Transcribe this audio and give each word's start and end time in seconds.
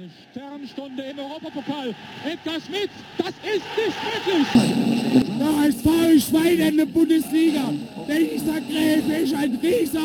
Eine 0.00 0.08
Sternstunde 0.30 1.02
im 1.02 1.18
Europapokal. 1.18 1.94
Edgar 2.24 2.54
Schmidt, 2.54 2.88
das 3.18 3.34
ist 3.44 3.66
nicht 3.76 3.98
möglich. 4.24 5.26
Der 5.38 5.46
HSV 5.46 6.26
Schwein 6.26 6.58
in 6.58 6.76
der 6.78 6.86
Bundesliga. 6.86 7.74
Dieser 8.08 8.60
Gräfe 8.62 9.12
ist 9.24 9.34
ein 9.34 9.58
Rieser. 9.62 10.00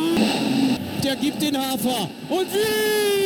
Der 1.02 1.16
gibt 1.16 1.42
den 1.42 1.58
Hafer. 1.58 2.10
Und 2.30 2.48
wie? 2.52 3.26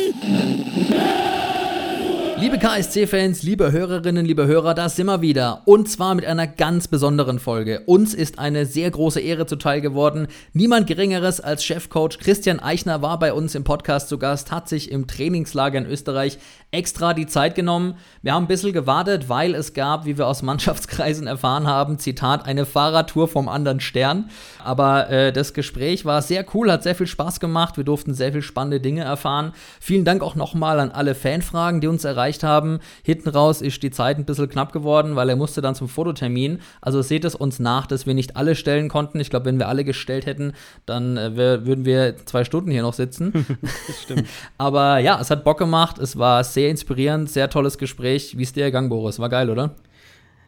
Liebe 2.40 2.56
KSC-Fans, 2.56 3.42
liebe 3.42 3.70
Hörerinnen, 3.70 4.24
liebe 4.24 4.46
Hörer, 4.46 4.72
da 4.72 4.88
sind 4.88 5.04
wir 5.08 5.20
wieder. 5.20 5.60
Und 5.66 5.90
zwar 5.90 6.14
mit 6.14 6.24
einer 6.24 6.46
ganz 6.46 6.88
besonderen 6.88 7.38
Folge. 7.38 7.82
Uns 7.84 8.14
ist 8.14 8.38
eine 8.38 8.64
sehr 8.64 8.90
große 8.90 9.20
Ehre 9.20 9.44
zuteil 9.44 9.82
geworden. 9.82 10.26
Niemand 10.54 10.86
Geringeres 10.86 11.42
als 11.42 11.62
Chefcoach 11.62 12.18
Christian 12.18 12.58
Eichner 12.58 13.02
war 13.02 13.18
bei 13.18 13.34
uns 13.34 13.54
im 13.54 13.62
Podcast 13.62 14.08
zu 14.08 14.16
Gast, 14.16 14.50
hat 14.52 14.70
sich 14.70 14.90
im 14.90 15.06
Trainingslager 15.06 15.76
in 15.76 15.84
Österreich 15.84 16.38
extra 16.72 17.14
die 17.14 17.26
Zeit 17.26 17.54
genommen. 17.54 17.94
Wir 18.22 18.34
haben 18.34 18.44
ein 18.44 18.48
bisschen 18.48 18.72
gewartet, 18.72 19.28
weil 19.28 19.54
es 19.54 19.74
gab, 19.74 20.04
wie 20.04 20.18
wir 20.18 20.26
aus 20.26 20.42
Mannschaftskreisen 20.50 21.26
erfahren 21.26 21.66
haben, 21.66 21.98
Zitat, 21.98 22.46
eine 22.46 22.66
Fahrradtour 22.66 23.28
vom 23.28 23.48
anderen 23.48 23.80
Stern. 23.80 24.30
Aber 24.62 25.10
äh, 25.10 25.32
das 25.32 25.52
Gespräch 25.52 26.04
war 26.04 26.22
sehr 26.22 26.44
cool, 26.54 26.70
hat 26.70 26.82
sehr 26.82 26.94
viel 26.94 27.06
Spaß 27.06 27.40
gemacht. 27.40 27.76
Wir 27.76 27.84
durften 27.84 28.14
sehr 28.14 28.32
viel 28.32 28.42
spannende 28.42 28.80
Dinge 28.80 29.02
erfahren. 29.02 29.52
Vielen 29.80 30.04
Dank 30.04 30.22
auch 30.22 30.36
nochmal 30.36 30.78
an 30.78 30.90
alle 30.90 31.14
Fanfragen, 31.14 31.80
die 31.80 31.88
uns 31.88 32.04
erreicht 32.04 32.44
haben. 32.44 32.78
Hinten 33.02 33.30
raus 33.30 33.62
ist 33.62 33.82
die 33.82 33.90
Zeit 33.90 34.18
ein 34.18 34.24
bisschen 34.24 34.48
knapp 34.48 34.72
geworden, 34.72 35.16
weil 35.16 35.28
er 35.28 35.36
musste 35.36 35.60
dann 35.60 35.74
zum 35.74 35.88
Fototermin. 35.88 36.60
Also 36.80 37.02
seht 37.02 37.24
es 37.24 37.34
uns 37.34 37.58
nach, 37.58 37.86
dass 37.86 38.06
wir 38.06 38.14
nicht 38.14 38.36
alle 38.36 38.54
stellen 38.54 38.88
konnten. 38.88 39.18
Ich 39.18 39.30
glaube, 39.30 39.46
wenn 39.46 39.58
wir 39.58 39.68
alle 39.68 39.84
gestellt 39.84 40.26
hätten, 40.26 40.52
dann 40.86 41.16
äh, 41.16 41.36
würden 41.36 41.84
wir 41.84 42.16
zwei 42.26 42.44
Stunden 42.44 42.70
hier 42.70 42.82
noch 42.82 42.94
sitzen. 42.94 43.32
das 43.62 44.02
stimmt. 44.02 44.28
Aber 44.58 44.98
ja, 44.98 45.20
es 45.20 45.30
hat 45.30 45.42
Bock 45.42 45.58
gemacht. 45.58 45.98
Es 45.98 46.16
war 46.16 46.44
sehr 46.44 46.59
inspirierend, 46.68 47.30
sehr 47.30 47.48
tolles 47.48 47.78
Gespräch. 47.78 48.36
Wie 48.36 48.42
ist 48.42 48.56
dir 48.56 48.66
gegangen, 48.66 48.88
Boris? 48.88 49.18
War 49.18 49.28
geil, 49.28 49.48
oder? 49.48 49.74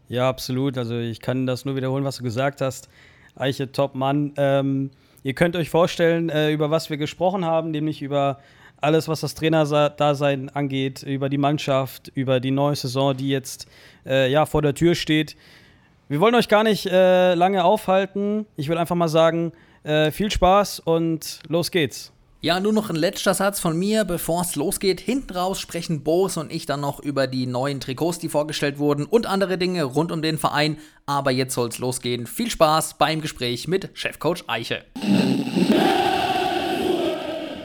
Ja, 0.09 0.29
absolut. 0.29 0.77
Also 0.77 0.99
ich 0.99 1.21
kann 1.21 1.47
das 1.47 1.65
nur 1.65 1.77
wiederholen, 1.77 2.05
was 2.05 2.19
du 2.19 2.23
gesagt 2.23 2.61
hast. 2.61 2.89
Eiche, 3.37 3.73
top 3.73 3.95
Mann. 3.95 4.33
Ähm, 4.37 4.91
ihr 5.23 5.33
könnt 5.33 5.57
euch 5.57 5.71
vorstellen, 5.71 6.29
äh, 6.29 6.53
über 6.53 6.71
was 6.71 6.91
wir 6.91 6.97
gesprochen 6.99 7.45
haben, 7.45 7.71
nämlich 7.71 8.03
über 8.03 8.39
alles, 8.83 9.09
was 9.09 9.21
das 9.21 9.35
Trainerdasein 9.35 10.51
angeht, 10.51 11.03
über 11.03 11.29
die 11.29 11.39
Mannschaft, 11.39 12.11
über 12.15 12.41
die 12.41 12.51
neue 12.51 12.77
Saison, 12.77 13.17
die 13.17 13.29
jetzt 13.29 13.67
äh, 14.05 14.31
ja, 14.31 14.45
vor 14.45 14.61
der 14.61 14.75
Tür 14.75 14.95
steht. 14.95 15.37
Wir 16.09 16.21
wollen 16.21 16.35
euch 16.35 16.49
gar 16.49 16.65
nicht 16.65 16.87
äh, 16.87 17.35
lange 17.35 17.65
aufhalten. 17.65 18.45
Ich 18.57 18.69
will 18.69 18.77
einfach 18.77 18.97
mal 18.97 19.09
sagen, 19.09 19.53
äh, 19.85 20.11
viel 20.11 20.31
Spaß 20.31 20.81
und 20.81 21.39
los 21.49 21.71
geht's. 21.71 22.13
Ja, 22.45 22.59
nur 22.59 22.73
noch 22.73 22.91
ein 22.91 22.97
letzter 22.97 23.35
Satz 23.35 23.61
von 23.61 23.79
mir, 23.79 24.05
bevor 24.05 24.43
es 24.43 24.57
losgeht. 24.57 24.99
Hinten 25.01 25.33
raus 25.33 25.61
sprechen 25.61 26.03
Boris 26.03 26.37
und 26.37 26.51
ich 26.51 26.67
dann 26.67 26.81
noch 26.81 26.99
über 26.99 27.29
die 27.29 27.47
neuen 27.47 27.79
Trikots, 27.79 28.19
die 28.19 28.29
vorgestellt 28.29 28.81
wurden 28.81 29.07
und 29.07 29.27
andere 29.27 29.59
Dinge 29.59 29.85
rund 29.85 30.11
um 30.11 30.23
den 30.23 30.39
Verein. 30.39 30.79
Aber 31.07 31.31
jetzt 31.31 31.55
soll's 31.55 31.79
losgehen. 31.79 32.27
Viel 32.27 32.51
Spaß 32.51 32.95
beim 32.99 33.21
Gespräch 33.21 33.69
mit 33.69 33.91
Chefcoach 33.95 34.43
Eiche. 34.49 34.85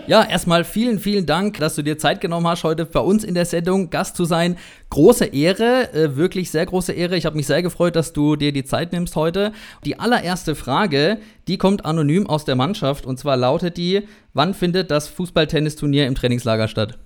Ja, 0.07 0.23
erstmal 0.23 0.63
vielen, 0.63 0.99
vielen 0.99 1.25
Dank, 1.25 1.57
dass 1.57 1.75
du 1.75 1.81
dir 1.81 1.97
Zeit 1.97 2.21
genommen 2.21 2.47
hast, 2.47 2.63
heute 2.63 2.85
bei 2.85 3.01
uns 3.01 3.25
in 3.25 3.33
der 3.33 3.43
Sendung 3.43 3.89
Gast 3.89 4.15
zu 4.15 4.23
sein. 4.23 4.57
Große 4.89 5.25
Ehre, 5.25 5.91
äh, 5.91 6.15
wirklich 6.15 6.49
sehr 6.49 6.65
große 6.65 6.93
Ehre. 6.93 7.17
Ich 7.17 7.25
habe 7.25 7.35
mich 7.35 7.45
sehr 7.45 7.61
gefreut, 7.61 7.97
dass 7.97 8.13
du 8.13 8.37
dir 8.37 8.53
die 8.53 8.63
Zeit 8.63 8.93
nimmst 8.93 9.17
heute. 9.17 9.51
Die 9.83 9.99
allererste 9.99 10.55
Frage, 10.55 11.19
die 11.49 11.57
kommt 11.57 11.83
anonym 11.83 12.25
aus 12.25 12.45
der 12.45 12.55
Mannschaft 12.55 13.05
und 13.05 13.19
zwar 13.19 13.35
lautet 13.35 13.75
die: 13.75 14.07
Wann 14.33 14.53
findet 14.53 14.91
das 14.91 15.09
Fußball-Tennisturnier 15.09 16.07
im 16.07 16.15
Trainingslager 16.15 16.69
statt? 16.69 16.97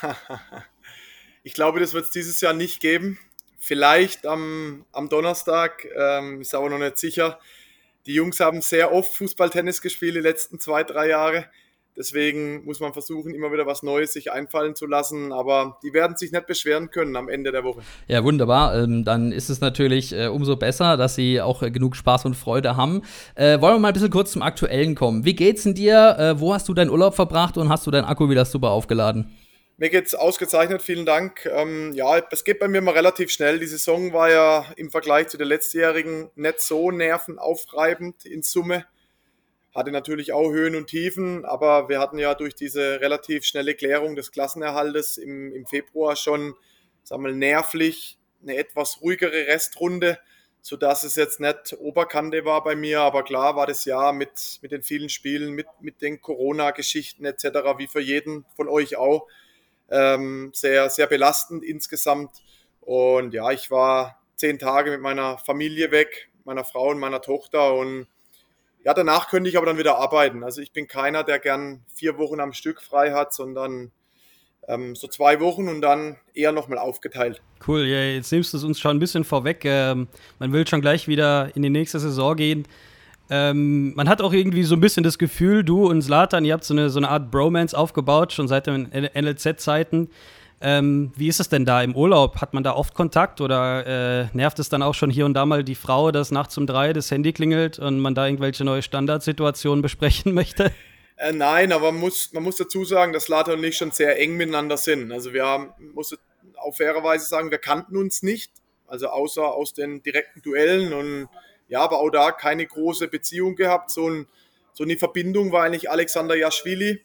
ich 1.42 1.54
glaube, 1.54 1.80
das 1.80 1.92
wird 1.92 2.04
es 2.04 2.10
dieses 2.10 2.40
Jahr 2.40 2.54
nicht 2.54 2.78
geben. 2.78 3.18
Vielleicht 3.58 4.26
am, 4.26 4.84
am 4.92 5.08
Donnerstag, 5.08 5.88
ähm, 5.96 6.40
ist 6.40 6.54
aber 6.54 6.70
noch 6.70 6.78
nicht 6.78 6.98
sicher. 6.98 7.40
Die 8.06 8.14
Jungs 8.14 8.38
haben 8.38 8.62
sehr 8.62 8.92
oft 8.92 9.12
Fußball-Tennis 9.16 9.82
gespielt 9.82 10.14
die 10.14 10.20
letzten 10.20 10.60
zwei, 10.60 10.84
drei 10.84 11.08
Jahre. 11.08 11.46
Deswegen 11.98 12.64
muss 12.64 12.78
man 12.78 12.92
versuchen, 12.92 13.34
immer 13.34 13.52
wieder 13.52 13.66
was 13.66 13.82
Neues 13.82 14.12
sich 14.12 14.30
einfallen 14.30 14.76
zu 14.76 14.86
lassen. 14.86 15.32
Aber 15.32 15.78
die 15.82 15.92
werden 15.92 16.16
sich 16.16 16.30
nicht 16.30 16.46
beschweren 16.46 16.90
können 16.90 17.16
am 17.16 17.28
Ende 17.28 17.50
der 17.50 17.64
Woche. 17.64 17.80
Ja, 18.06 18.22
wunderbar. 18.22 18.80
Ähm, 18.80 19.04
dann 19.04 19.32
ist 19.32 19.48
es 19.48 19.60
natürlich 19.60 20.12
äh, 20.12 20.28
umso 20.28 20.54
besser, 20.56 20.96
dass 20.96 21.16
sie 21.16 21.40
auch 21.40 21.62
äh, 21.62 21.72
genug 21.72 21.96
Spaß 21.96 22.24
und 22.26 22.34
Freude 22.34 22.76
haben. 22.76 23.02
Äh, 23.34 23.60
wollen 23.60 23.74
wir 23.74 23.78
mal 23.80 23.88
ein 23.88 23.94
bisschen 23.94 24.10
kurz 24.10 24.30
zum 24.30 24.42
Aktuellen 24.42 24.94
kommen. 24.94 25.24
Wie 25.24 25.34
geht's 25.34 25.64
denn 25.64 25.74
dir? 25.74 26.36
Wo 26.38 26.54
hast 26.54 26.68
du 26.68 26.74
deinen 26.74 26.90
Urlaub 26.90 27.14
verbracht 27.14 27.56
und 27.56 27.68
hast 27.68 27.86
du 27.86 27.90
deinen 27.90 28.04
Akku 28.04 28.30
wieder 28.30 28.44
super 28.44 28.70
aufgeladen? 28.70 29.36
Mir 29.76 29.90
geht's 29.90 30.14
ausgezeichnet, 30.14 30.82
vielen 30.82 31.06
Dank. 31.06 31.46
Ähm, 31.46 31.92
ja, 31.94 32.20
es 32.30 32.44
geht 32.44 32.58
bei 32.58 32.66
mir 32.66 32.80
mal 32.80 32.94
relativ 32.94 33.30
schnell. 33.30 33.60
Die 33.60 33.66
Saison 33.66 34.12
war 34.12 34.30
ja 34.30 34.66
im 34.76 34.90
Vergleich 34.90 35.28
zu 35.28 35.36
der 35.36 35.46
letztjährigen 35.46 36.30
nicht 36.34 36.60
so 36.60 36.90
nervenaufreibend 36.90 38.24
in 38.24 38.42
Summe 38.42 38.86
hatte 39.78 39.92
natürlich 39.92 40.32
auch 40.32 40.50
Höhen 40.50 40.74
und 40.74 40.88
Tiefen, 40.88 41.44
aber 41.44 41.88
wir 41.88 42.00
hatten 42.00 42.18
ja 42.18 42.34
durch 42.34 42.54
diese 42.54 43.00
relativ 43.00 43.44
schnelle 43.44 43.74
Klärung 43.74 44.16
des 44.16 44.32
Klassenerhaltes 44.32 45.16
im, 45.18 45.52
im 45.52 45.66
Februar 45.66 46.16
schon, 46.16 46.54
sagen 47.04 47.24
wir, 47.24 47.32
nervlich 47.32 48.18
eine 48.42 48.56
etwas 48.56 49.00
ruhigere 49.00 49.46
Restrunde, 49.46 50.18
sodass 50.60 51.04
es 51.04 51.14
jetzt 51.14 51.40
nicht 51.40 51.74
Oberkante 51.78 52.44
war 52.44 52.62
bei 52.64 52.76
mir, 52.76 53.00
aber 53.00 53.22
klar 53.22 53.56
war 53.56 53.66
das 53.66 53.84
Jahr 53.84 54.12
mit, 54.12 54.58
mit 54.62 54.72
den 54.72 54.82
vielen 54.82 55.08
Spielen, 55.08 55.52
mit, 55.52 55.66
mit 55.80 56.02
den 56.02 56.20
Corona-Geschichten 56.20 57.24
etc., 57.24 57.44
wie 57.78 57.86
für 57.86 58.00
jeden 58.00 58.44
von 58.56 58.68
euch 58.68 58.96
auch, 58.96 59.26
ähm, 59.90 60.50
sehr, 60.52 60.90
sehr 60.90 61.06
belastend 61.06 61.64
insgesamt. 61.64 62.30
Und 62.80 63.32
ja, 63.32 63.50
ich 63.50 63.70
war 63.70 64.20
zehn 64.36 64.58
Tage 64.58 64.90
mit 64.90 65.00
meiner 65.00 65.38
Familie 65.38 65.90
weg, 65.90 66.30
meiner 66.44 66.64
Frau 66.64 66.90
und 66.90 66.98
meiner 66.98 67.20
Tochter 67.20 67.74
und 67.74 68.08
ja, 68.88 68.94
danach 68.94 69.28
könnte 69.28 69.50
ich 69.50 69.58
aber 69.58 69.66
dann 69.66 69.76
wieder 69.76 69.98
arbeiten. 69.98 70.42
Also 70.42 70.62
ich 70.62 70.72
bin 70.72 70.88
keiner, 70.88 71.22
der 71.22 71.38
gern 71.38 71.84
vier 71.92 72.16
Wochen 72.16 72.40
am 72.40 72.54
Stück 72.54 72.80
frei 72.80 73.12
hat, 73.12 73.34
sondern 73.34 73.92
ähm, 74.66 74.96
so 74.96 75.06
zwei 75.08 75.40
Wochen 75.40 75.68
und 75.68 75.82
dann 75.82 76.16
eher 76.32 76.52
nochmal 76.52 76.78
aufgeteilt. 76.78 77.42
Cool, 77.66 77.84
ja, 77.84 78.00
jetzt 78.00 78.32
nimmst 78.32 78.54
du 78.54 78.56
es 78.56 78.64
uns 78.64 78.80
schon 78.80 78.96
ein 78.96 78.98
bisschen 78.98 79.24
vorweg. 79.24 79.62
Ähm, 79.66 80.08
man 80.38 80.54
will 80.54 80.66
schon 80.66 80.80
gleich 80.80 81.06
wieder 81.06 81.54
in 81.54 81.60
die 81.60 81.68
nächste 81.68 82.00
Saison 82.00 82.34
gehen. 82.34 82.66
Ähm, 83.28 83.92
man 83.94 84.08
hat 84.08 84.22
auch 84.22 84.32
irgendwie 84.32 84.62
so 84.62 84.74
ein 84.74 84.80
bisschen 84.80 85.04
das 85.04 85.18
Gefühl, 85.18 85.64
du 85.64 85.86
und 85.86 86.00
Slatan, 86.00 86.46
ihr 86.46 86.54
habt 86.54 86.64
so 86.64 86.72
eine, 86.72 86.88
so 86.88 86.98
eine 86.98 87.10
Art 87.10 87.30
Bromance 87.30 87.76
aufgebaut, 87.76 88.32
schon 88.32 88.48
seit 88.48 88.68
den 88.68 88.88
NLZ-Zeiten. 88.90 90.08
Ähm, 90.60 91.12
wie 91.14 91.28
ist 91.28 91.38
es 91.38 91.48
denn 91.48 91.64
da 91.64 91.82
im 91.82 91.94
Urlaub? 91.94 92.40
Hat 92.40 92.52
man 92.52 92.64
da 92.64 92.74
oft 92.74 92.94
Kontakt 92.94 93.40
oder 93.40 93.86
äh, 93.86 94.26
nervt 94.32 94.58
es 94.58 94.68
dann 94.68 94.82
auch 94.82 94.94
schon 94.94 95.10
hier 95.10 95.24
und 95.24 95.34
da 95.34 95.46
mal 95.46 95.62
die 95.62 95.76
Frau, 95.76 96.10
dass 96.10 96.32
nachts 96.32 96.58
um 96.58 96.66
drei 96.66 96.92
das 96.92 97.10
Handy 97.10 97.32
klingelt 97.32 97.78
und 97.78 98.00
man 98.00 98.14
da 98.14 98.26
irgendwelche 98.26 98.64
neue 98.64 98.82
Standardsituationen 98.82 99.82
besprechen 99.82 100.34
möchte? 100.34 100.72
Äh, 101.16 101.32
nein, 101.32 101.72
aber 101.72 101.92
man 101.92 102.00
muss, 102.00 102.32
man 102.32 102.42
muss 102.42 102.56
dazu 102.56 102.84
sagen, 102.84 103.12
dass 103.12 103.28
Lata 103.28 103.52
und 103.52 103.62
ich 103.62 103.76
schon 103.76 103.92
sehr 103.92 104.18
eng 104.20 104.36
miteinander 104.36 104.76
sind. 104.76 105.12
Also 105.12 105.32
wir 105.32 105.44
haben, 105.44 105.72
muss 105.94 106.16
auf 106.56 106.76
faire 106.76 107.02
Weise 107.04 107.26
sagen, 107.26 107.50
wir 107.50 107.58
kannten 107.58 107.96
uns 107.96 108.22
nicht, 108.22 108.52
also 108.86 109.08
außer 109.08 109.44
aus 109.44 109.74
den 109.74 110.02
direkten 110.02 110.42
Duellen 110.42 110.92
und 110.92 111.28
ja, 111.68 111.80
aber 111.80 111.98
auch 111.98 112.10
da 112.10 112.32
keine 112.32 112.66
große 112.66 113.08
Beziehung 113.08 113.54
gehabt. 113.54 113.90
So, 113.90 114.08
ein, 114.08 114.26
so 114.72 114.84
eine 114.84 114.96
Verbindung 114.96 115.52
war 115.52 115.64
eigentlich 115.64 115.90
Alexander 115.90 116.34
Jaschwili, 116.34 117.02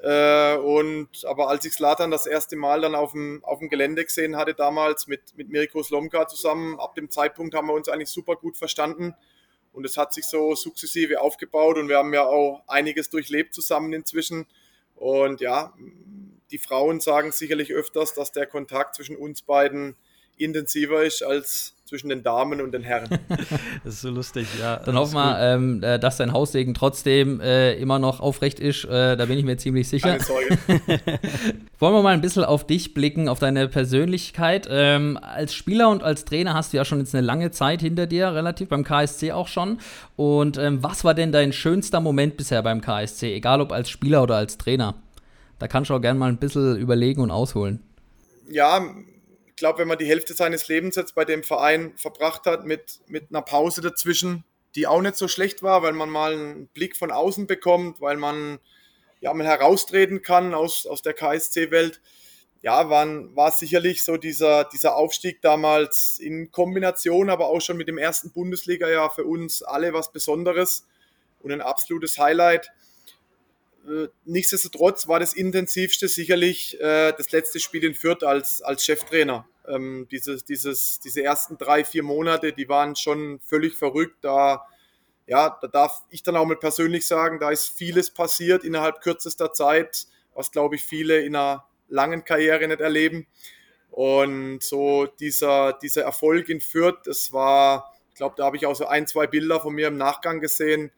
äh, 0.00 0.56
und 0.56 1.24
aber 1.24 1.48
als 1.48 1.64
ich 1.64 1.72
Slatan 1.72 2.10
das 2.10 2.26
erste 2.26 2.56
Mal 2.56 2.80
dann 2.80 2.94
auf 2.94 3.12
dem, 3.12 3.44
auf 3.44 3.58
dem 3.58 3.68
Gelände 3.68 4.04
gesehen 4.04 4.36
hatte, 4.36 4.54
damals 4.54 5.08
mit, 5.08 5.36
mit 5.36 5.48
Mirko 5.48 5.82
Slomka 5.82 6.28
zusammen, 6.28 6.78
ab 6.78 6.94
dem 6.94 7.10
Zeitpunkt 7.10 7.54
haben 7.54 7.66
wir 7.66 7.74
uns 7.74 7.88
eigentlich 7.88 8.10
super 8.10 8.36
gut 8.36 8.56
verstanden. 8.56 9.14
Und 9.72 9.84
es 9.84 9.96
hat 9.96 10.12
sich 10.12 10.24
so 10.24 10.54
sukzessive 10.54 11.20
aufgebaut 11.20 11.78
und 11.78 11.88
wir 11.88 11.98
haben 11.98 12.14
ja 12.14 12.26
auch 12.26 12.62
einiges 12.66 13.10
durchlebt 13.10 13.54
zusammen 13.54 13.92
inzwischen. 13.92 14.46
Und 14.94 15.40
ja, 15.40 15.74
die 16.50 16.58
Frauen 16.58 17.00
sagen 17.00 17.32
sicherlich 17.32 17.72
öfters, 17.72 18.14
dass 18.14 18.32
der 18.32 18.46
Kontakt 18.46 18.94
zwischen 18.94 19.16
uns 19.16 19.42
beiden 19.42 19.96
intensiver 20.36 21.04
ist 21.04 21.22
als 21.22 21.74
zwischen 21.88 22.10
den 22.10 22.22
Damen 22.22 22.60
und 22.60 22.72
den 22.72 22.82
Herren. 22.82 23.08
das 23.84 23.94
ist 23.94 24.00
so 24.02 24.10
lustig, 24.10 24.46
ja. 24.60 24.76
Dann 24.76 24.96
hoffen 24.96 25.14
wir, 25.14 25.38
ähm, 25.40 25.82
äh, 25.82 25.98
dass 25.98 26.18
dein 26.18 26.32
Haussegen 26.32 26.74
trotzdem 26.74 27.40
äh, 27.40 27.74
immer 27.74 27.98
noch 27.98 28.20
aufrecht 28.20 28.60
ist. 28.60 28.84
Äh, 28.84 29.16
da 29.16 29.24
bin 29.24 29.38
ich 29.38 29.44
mir 29.44 29.56
ziemlich 29.56 29.88
sicher. 29.88 30.10
Keine 30.10 30.22
Sorge. 30.22 30.58
Wollen 31.78 31.94
wir 31.94 32.02
mal 32.02 32.12
ein 32.12 32.20
bisschen 32.20 32.44
auf 32.44 32.66
dich 32.66 32.92
blicken, 32.92 33.28
auf 33.28 33.38
deine 33.38 33.68
Persönlichkeit. 33.68 34.68
Ähm, 34.70 35.18
als 35.20 35.54
Spieler 35.54 35.88
und 35.88 36.02
als 36.02 36.26
Trainer 36.26 36.52
hast 36.52 36.72
du 36.72 36.76
ja 36.76 36.84
schon 36.84 36.98
jetzt 36.98 37.14
eine 37.14 37.26
lange 37.26 37.50
Zeit 37.52 37.80
hinter 37.80 38.06
dir, 38.06 38.34
relativ 38.34 38.68
beim 38.68 38.84
KSC 38.84 39.32
auch 39.32 39.48
schon. 39.48 39.78
Und 40.16 40.58
ähm, 40.58 40.82
was 40.82 41.04
war 41.04 41.14
denn 41.14 41.32
dein 41.32 41.54
schönster 41.54 42.00
Moment 42.00 42.36
bisher 42.36 42.62
beim 42.62 42.82
KSC, 42.82 43.34
egal 43.34 43.62
ob 43.62 43.72
als 43.72 43.88
Spieler 43.88 44.22
oder 44.22 44.36
als 44.36 44.58
Trainer? 44.58 44.94
Da 45.58 45.68
kannst 45.68 45.90
du 45.90 45.94
auch 45.94 46.00
gerne 46.00 46.18
mal 46.18 46.28
ein 46.28 46.36
bisschen 46.36 46.76
überlegen 46.76 47.22
und 47.22 47.30
ausholen. 47.30 47.80
Ja, 48.50 48.80
glaube, 49.58 49.80
wenn 49.80 49.88
man 49.88 49.98
die 49.98 50.06
Hälfte 50.06 50.34
seines 50.34 50.68
Lebens 50.68 50.96
jetzt 50.96 51.14
bei 51.14 51.24
dem 51.24 51.42
Verein 51.42 51.96
verbracht 51.96 52.46
hat, 52.46 52.64
mit, 52.64 53.00
mit 53.06 53.26
einer 53.30 53.42
Pause 53.42 53.80
dazwischen, 53.80 54.44
die 54.74 54.86
auch 54.86 55.00
nicht 55.00 55.16
so 55.16 55.28
schlecht 55.28 55.62
war, 55.62 55.82
weil 55.82 55.92
man 55.92 56.10
mal 56.10 56.32
einen 56.32 56.68
Blick 56.68 56.96
von 56.96 57.10
außen 57.10 57.46
bekommt, 57.46 58.00
weil 58.00 58.16
man 58.16 58.58
ja 59.20 59.32
mal 59.34 59.46
heraustreten 59.46 60.22
kann 60.22 60.54
aus, 60.54 60.86
aus 60.86 61.02
der 61.02 61.14
KSC-Welt, 61.14 62.00
ja, 62.62 62.90
waren, 62.90 63.34
war 63.36 63.52
sicherlich 63.52 64.04
so 64.04 64.16
dieser, 64.16 64.64
dieser 64.64 64.96
Aufstieg 64.96 65.40
damals 65.42 66.18
in 66.18 66.50
Kombination, 66.50 67.30
aber 67.30 67.46
auch 67.46 67.60
schon 67.60 67.76
mit 67.76 67.88
dem 67.88 67.98
ersten 67.98 68.32
Bundesliga-Jahr 68.32 69.10
für 69.10 69.24
uns 69.24 69.62
alle 69.62 69.92
was 69.92 70.12
Besonderes 70.12 70.86
und 71.40 71.52
ein 71.52 71.60
absolutes 71.60 72.18
Highlight. 72.18 72.72
Äh, 73.88 74.08
nichtsdestotrotz 74.24 75.08
war 75.08 75.20
das 75.20 75.32
intensivste 75.32 76.08
sicherlich 76.08 76.78
äh, 76.80 77.12
das 77.16 77.32
letzte 77.32 77.60
Spiel 77.60 77.84
in 77.84 77.94
Fürth 77.94 78.22
als, 78.24 78.62
als 78.62 78.84
Cheftrainer. 78.84 79.48
Ähm, 79.66 80.06
dieses, 80.10 80.44
dieses, 80.44 81.00
diese 81.00 81.22
ersten 81.22 81.58
drei, 81.58 81.84
vier 81.84 82.02
Monate, 82.02 82.52
die 82.52 82.68
waren 82.68 82.96
schon 82.96 83.40
völlig 83.40 83.76
verrückt. 83.76 84.16
Da, 84.22 84.64
ja, 85.26 85.58
da 85.60 85.68
darf 85.68 86.04
ich 86.10 86.22
dann 86.22 86.36
auch 86.36 86.46
mal 86.46 86.56
persönlich 86.56 87.06
sagen, 87.06 87.38
da 87.38 87.50
ist 87.50 87.68
vieles 87.68 88.10
passiert 88.10 88.64
innerhalb 88.64 89.00
kürzester 89.00 89.52
Zeit, 89.52 90.06
was 90.34 90.50
glaube 90.50 90.76
ich 90.76 90.82
viele 90.82 91.20
in 91.20 91.36
einer 91.36 91.66
langen 91.88 92.24
Karriere 92.24 92.66
nicht 92.68 92.80
erleben. 92.80 93.26
Und 93.90 94.62
so 94.62 95.06
dieser, 95.06 95.72
dieser 95.72 96.02
Erfolg 96.02 96.48
in 96.48 96.60
Fürth, 96.60 97.00
das 97.04 97.32
war, 97.32 97.94
ich 98.10 98.16
glaube, 98.16 98.34
da 98.36 98.44
habe 98.44 98.56
ich 98.56 98.66
auch 98.66 98.76
so 98.76 98.86
ein, 98.86 99.06
zwei 99.06 99.26
Bilder 99.26 99.60
von 99.60 99.74
mir 99.74 99.88
im 99.88 99.96
Nachgang 99.96 100.40
gesehen. 100.40 100.92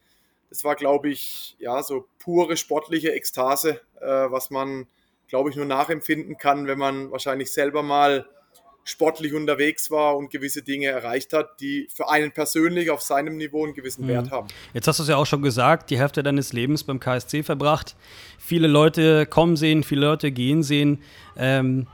Das 0.51 0.65
war, 0.65 0.75
glaube 0.75 1.09
ich, 1.09 1.57
ja, 1.59 1.83
so 1.83 2.09
pure 2.19 2.57
sportliche 2.57 3.13
Ekstase, 3.13 3.81
äh, 4.01 4.07
was 4.07 4.51
man, 4.51 4.87
glaube 5.29 5.51
ich, 5.51 5.57
nur 5.57 5.65
nachempfinden 5.65 6.37
kann, 6.37 6.67
wenn 6.67 6.79
man 6.79 7.11
wahrscheinlich 7.11 7.53
selber 7.53 7.83
mal 7.83 8.27
sportlich 8.85 9.35
unterwegs 9.35 9.91
war 9.91 10.17
und 10.17 10.31
gewisse 10.31 10.63
Dinge 10.63 10.87
erreicht 10.87 11.33
hat, 11.33 11.61
die 11.61 11.89
für 11.95 12.09
einen 12.09 12.33
persönlich 12.33 12.91
auf 12.91 13.03
seinem 13.03 13.37
Niveau 13.37 13.65
einen 13.65 13.75
gewissen 13.75 14.05
mhm. 14.05 14.09
Wert 14.09 14.31
haben. 14.31 14.49
Jetzt 14.75 14.89
hast 14.89 14.99
du 14.99 15.05
es 15.05 15.09
ja 15.09 15.17
auch 15.17 15.27
schon 15.27 15.43
gesagt, 15.43 15.91
die 15.91 15.99
Hälfte 15.99 16.23
deines 16.23 16.53
Lebens 16.53 16.85
beim 16.85 16.99
KSC 16.99 17.43
verbracht. 17.43 17.95
Viele 18.39 18.67
Leute 18.67 19.27
kommen 19.27 19.57
sehen, 19.57 19.85
viele 19.85 20.07
Leute 20.07 20.33
gehen 20.33 20.63
sehen. 20.63 21.03
Ähm, 21.37 21.87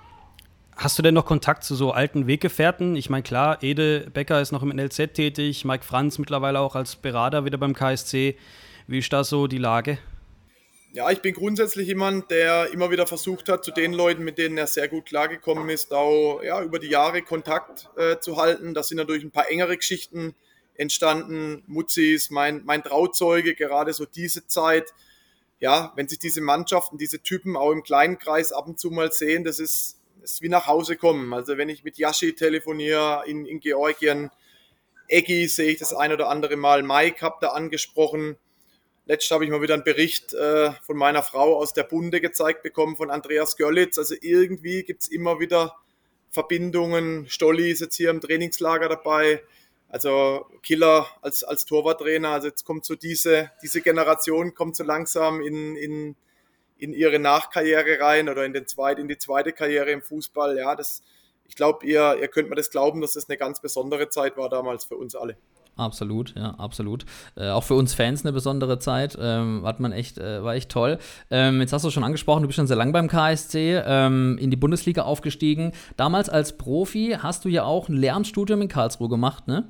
hast 0.76 0.98
du 0.98 1.02
denn 1.02 1.14
noch 1.14 1.26
Kontakt 1.26 1.64
zu 1.64 1.74
so 1.74 1.92
alten 1.92 2.26
Weggefährten? 2.26 2.96
Ich 2.96 3.10
meine, 3.10 3.22
klar, 3.22 3.62
Ede 3.62 4.08
Becker 4.12 4.40
ist 4.40 4.52
noch 4.52 4.62
im 4.62 4.68
NLZ 4.68 5.14
tätig, 5.14 5.64
Mike 5.64 5.84
Franz 5.84 6.18
mittlerweile 6.18 6.60
auch 6.60 6.74
als 6.74 6.96
Berater 6.96 7.44
wieder 7.44 7.58
beim 7.58 7.74
KSC. 7.74 8.36
Wie 8.86 8.98
ist 8.98 9.12
da 9.12 9.24
so 9.24 9.46
die 9.46 9.58
Lage? 9.58 9.98
Ja, 10.92 11.10
ich 11.10 11.20
bin 11.20 11.34
grundsätzlich 11.34 11.88
jemand, 11.88 12.30
der 12.30 12.72
immer 12.72 12.90
wieder 12.90 13.06
versucht 13.06 13.50
hat, 13.50 13.64
zu 13.64 13.70
den 13.70 13.92
Leuten, 13.92 14.24
mit 14.24 14.38
denen 14.38 14.56
er 14.56 14.66
sehr 14.66 14.88
gut 14.88 15.06
klargekommen 15.06 15.68
ist, 15.68 15.92
auch 15.92 16.40
ja, 16.42 16.62
über 16.62 16.78
die 16.78 16.88
Jahre 16.88 17.20
Kontakt 17.20 17.90
äh, 17.96 18.18
zu 18.18 18.38
halten. 18.38 18.72
Da 18.72 18.82
sind 18.82 18.96
natürlich 18.96 19.22
ein 19.22 19.30
paar 19.30 19.50
engere 19.50 19.76
Geschichten 19.76 20.34
entstanden. 20.74 21.62
Mutzi 21.66 22.14
ist 22.14 22.30
mein, 22.30 22.62
mein 22.64 22.82
Trauzeuge, 22.82 23.54
gerade 23.54 23.92
so 23.92 24.06
diese 24.06 24.46
Zeit. 24.46 24.94
Ja, 25.58 25.92
wenn 25.96 26.08
sich 26.08 26.18
diese 26.18 26.40
Mannschaften, 26.40 26.96
diese 26.96 27.20
Typen 27.20 27.56
auch 27.56 27.72
im 27.72 27.82
kleinen 27.82 28.18
Kreis 28.18 28.52
ab 28.52 28.66
und 28.66 28.78
zu 28.78 28.90
mal 28.90 29.12
sehen, 29.12 29.44
das 29.44 29.58
ist, 29.58 29.98
ist 30.32 30.42
wie 30.42 30.48
nach 30.48 30.66
Hause 30.66 30.96
kommen. 30.96 31.32
Also 31.32 31.56
wenn 31.56 31.68
ich 31.68 31.84
mit 31.84 31.98
Yashi 31.98 32.34
telefoniere 32.34 33.22
in, 33.26 33.46
in 33.46 33.60
Georgien, 33.60 34.30
Eggy 35.08 35.46
sehe 35.48 35.70
ich 35.70 35.78
das 35.78 35.94
ein 35.94 36.12
oder 36.12 36.28
andere 36.28 36.56
Mal, 36.56 36.82
Mike 36.82 37.20
habt 37.22 37.42
ihr 37.42 37.54
angesprochen 37.54 38.36
Letztes 39.08 39.30
habe 39.30 39.44
ich 39.44 39.50
mal 39.52 39.62
wieder 39.62 39.74
einen 39.74 39.84
Bericht 39.84 40.34
äh, 40.34 40.72
von 40.82 40.96
meiner 40.96 41.22
Frau 41.22 41.56
aus 41.56 41.72
der 41.72 41.84
Bunde 41.84 42.20
gezeigt 42.20 42.64
bekommen, 42.64 42.96
von 42.96 43.08
Andreas 43.08 43.56
Görlitz. 43.56 43.98
Also 43.98 44.16
irgendwie 44.20 44.82
gibt 44.82 45.02
es 45.02 45.08
immer 45.08 45.38
wieder 45.38 45.76
Verbindungen. 46.30 47.28
Stolli 47.28 47.70
ist 47.70 47.80
jetzt 47.80 47.94
hier 47.94 48.10
im 48.10 48.20
Trainingslager 48.20 48.88
dabei. 48.88 49.44
Also 49.88 50.46
Killer 50.64 51.06
als, 51.22 51.44
als 51.44 51.66
Torwarttrainer. 51.66 52.30
Also 52.30 52.48
jetzt 52.48 52.64
kommt 52.64 52.84
so 52.84 52.96
diese, 52.96 53.52
diese 53.62 53.80
Generation, 53.80 54.54
kommt 54.54 54.74
so 54.74 54.82
langsam 54.82 55.40
in, 55.40 55.76
in, 55.76 56.16
in 56.78 56.92
ihre 56.92 57.18
Nachkarriere 57.18 58.00
rein 58.00 58.28
oder 58.28 58.44
in, 58.44 58.52
den 58.52 58.66
zweit, 58.66 58.98
in 58.98 59.08
die 59.08 59.18
zweite 59.18 59.52
Karriere 59.52 59.90
im 59.90 60.02
Fußball. 60.02 60.56
Ja, 60.56 60.74
das, 60.74 61.02
ich 61.48 61.56
glaube, 61.56 61.86
ihr, 61.86 62.18
ihr 62.20 62.28
könnt 62.28 62.48
mir 62.48 62.56
das 62.56 62.70
glauben, 62.70 63.00
dass 63.00 63.14
das 63.14 63.28
eine 63.28 63.38
ganz 63.38 63.60
besondere 63.60 64.08
Zeit 64.08 64.36
war 64.36 64.48
damals 64.48 64.84
für 64.84 64.96
uns 64.96 65.14
alle. 65.14 65.36
Absolut, 65.76 66.34
ja, 66.34 66.54
absolut. 66.56 67.04
Äh, 67.36 67.50
auch 67.50 67.62
für 67.62 67.74
uns 67.74 67.92
Fans 67.92 68.24
eine 68.24 68.32
besondere 68.32 68.78
Zeit. 68.78 69.16
Ähm, 69.20 69.62
hat 69.64 69.78
man 69.78 69.92
echt, 69.92 70.16
äh, 70.16 70.42
war 70.42 70.54
echt 70.54 70.70
toll. 70.70 70.98
Ähm, 71.30 71.60
jetzt 71.60 71.72
hast 71.74 71.84
du 71.84 71.90
schon 71.90 72.02
angesprochen, 72.02 72.42
du 72.42 72.48
bist 72.48 72.56
schon 72.56 72.66
sehr 72.66 72.78
lang 72.78 72.92
beim 72.92 73.08
KSC, 73.08 73.82
ähm, 73.84 74.38
in 74.40 74.50
die 74.50 74.56
Bundesliga 74.56 75.02
aufgestiegen. 75.02 75.72
Damals 75.98 76.30
als 76.30 76.56
Profi 76.56 77.18
hast 77.20 77.44
du 77.44 77.50
ja 77.50 77.64
auch 77.64 77.90
ein 77.90 77.96
Lehramtsstudium 77.96 78.62
in 78.62 78.68
Karlsruhe 78.68 79.10
gemacht, 79.10 79.48
ne? 79.48 79.68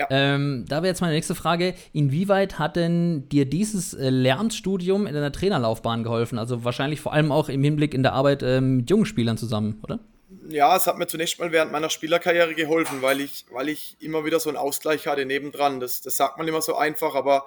Ja. 0.00 0.06
Ähm, 0.10 0.64
da 0.68 0.76
wäre 0.76 0.86
jetzt 0.88 1.00
meine 1.00 1.12
nächste 1.12 1.34
Frage: 1.34 1.74
Inwieweit 1.92 2.58
hat 2.58 2.76
denn 2.76 3.28
dir 3.28 3.44
dieses 3.44 3.94
äh, 3.94 4.10
Lehramtsstudium 4.10 5.06
in 5.06 5.14
deiner 5.14 5.30
Trainerlaufbahn 5.30 6.02
geholfen? 6.02 6.38
Also 6.38 6.64
wahrscheinlich 6.64 7.00
vor 7.00 7.12
allem 7.12 7.30
auch 7.30 7.48
im 7.48 7.62
Hinblick 7.62 7.94
in 7.94 8.02
der 8.02 8.14
Arbeit 8.14 8.42
ähm, 8.42 8.78
mit 8.78 8.90
jungen 8.90 9.06
Spielern 9.06 9.36
zusammen, 9.36 9.78
oder? 9.82 10.00
ja, 10.48 10.76
es 10.76 10.86
hat 10.86 10.98
mir 10.98 11.06
zunächst 11.06 11.38
mal 11.38 11.52
während 11.52 11.72
meiner 11.72 11.90
Spielerkarriere 11.90 12.54
geholfen, 12.54 13.02
weil 13.02 13.20
ich, 13.20 13.46
weil 13.50 13.68
ich 13.68 13.96
immer 14.00 14.24
wieder 14.24 14.40
so 14.40 14.48
einen 14.48 14.56
Ausgleich 14.56 15.06
hatte 15.06 15.26
nebendran. 15.26 15.80
Das, 15.80 16.00
das 16.00 16.16
sagt 16.16 16.38
man 16.38 16.46
immer 16.46 16.62
so 16.62 16.76
einfach, 16.76 17.14
aber 17.14 17.46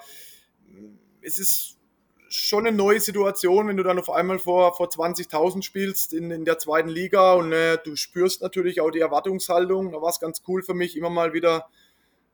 es 1.22 1.40
ist 1.40 1.78
schon 2.30 2.66
eine 2.66 2.76
neue 2.76 3.00
Situation, 3.00 3.68
wenn 3.68 3.78
du 3.78 3.84
dann 3.84 4.00
auf 4.00 4.10
einmal 4.10 4.40
vor, 4.40 4.76
vor 4.76 4.88
20.000 4.88 5.62
spielst 5.62 6.14
in, 6.14 6.32
in 6.32 6.46
der 6.46 6.58
zweiten 6.58 6.90
Liga 6.90 7.34
und 7.34 7.52
äh, 7.52 7.78
du 7.84 7.96
spürst 7.96 8.42
natürlich 8.42 8.82
auch 8.82 8.90
die 8.90 9.00
Erwartungshaltung. 9.00 9.92
Da 9.92 10.02
war 10.02 10.10
es 10.10 10.20
ganz 10.20 10.42
cool 10.48 10.64
für 10.64 10.74
mich, 10.74 10.98
immer 10.98 11.12
mal 11.12 11.34
wieder, 11.34 11.70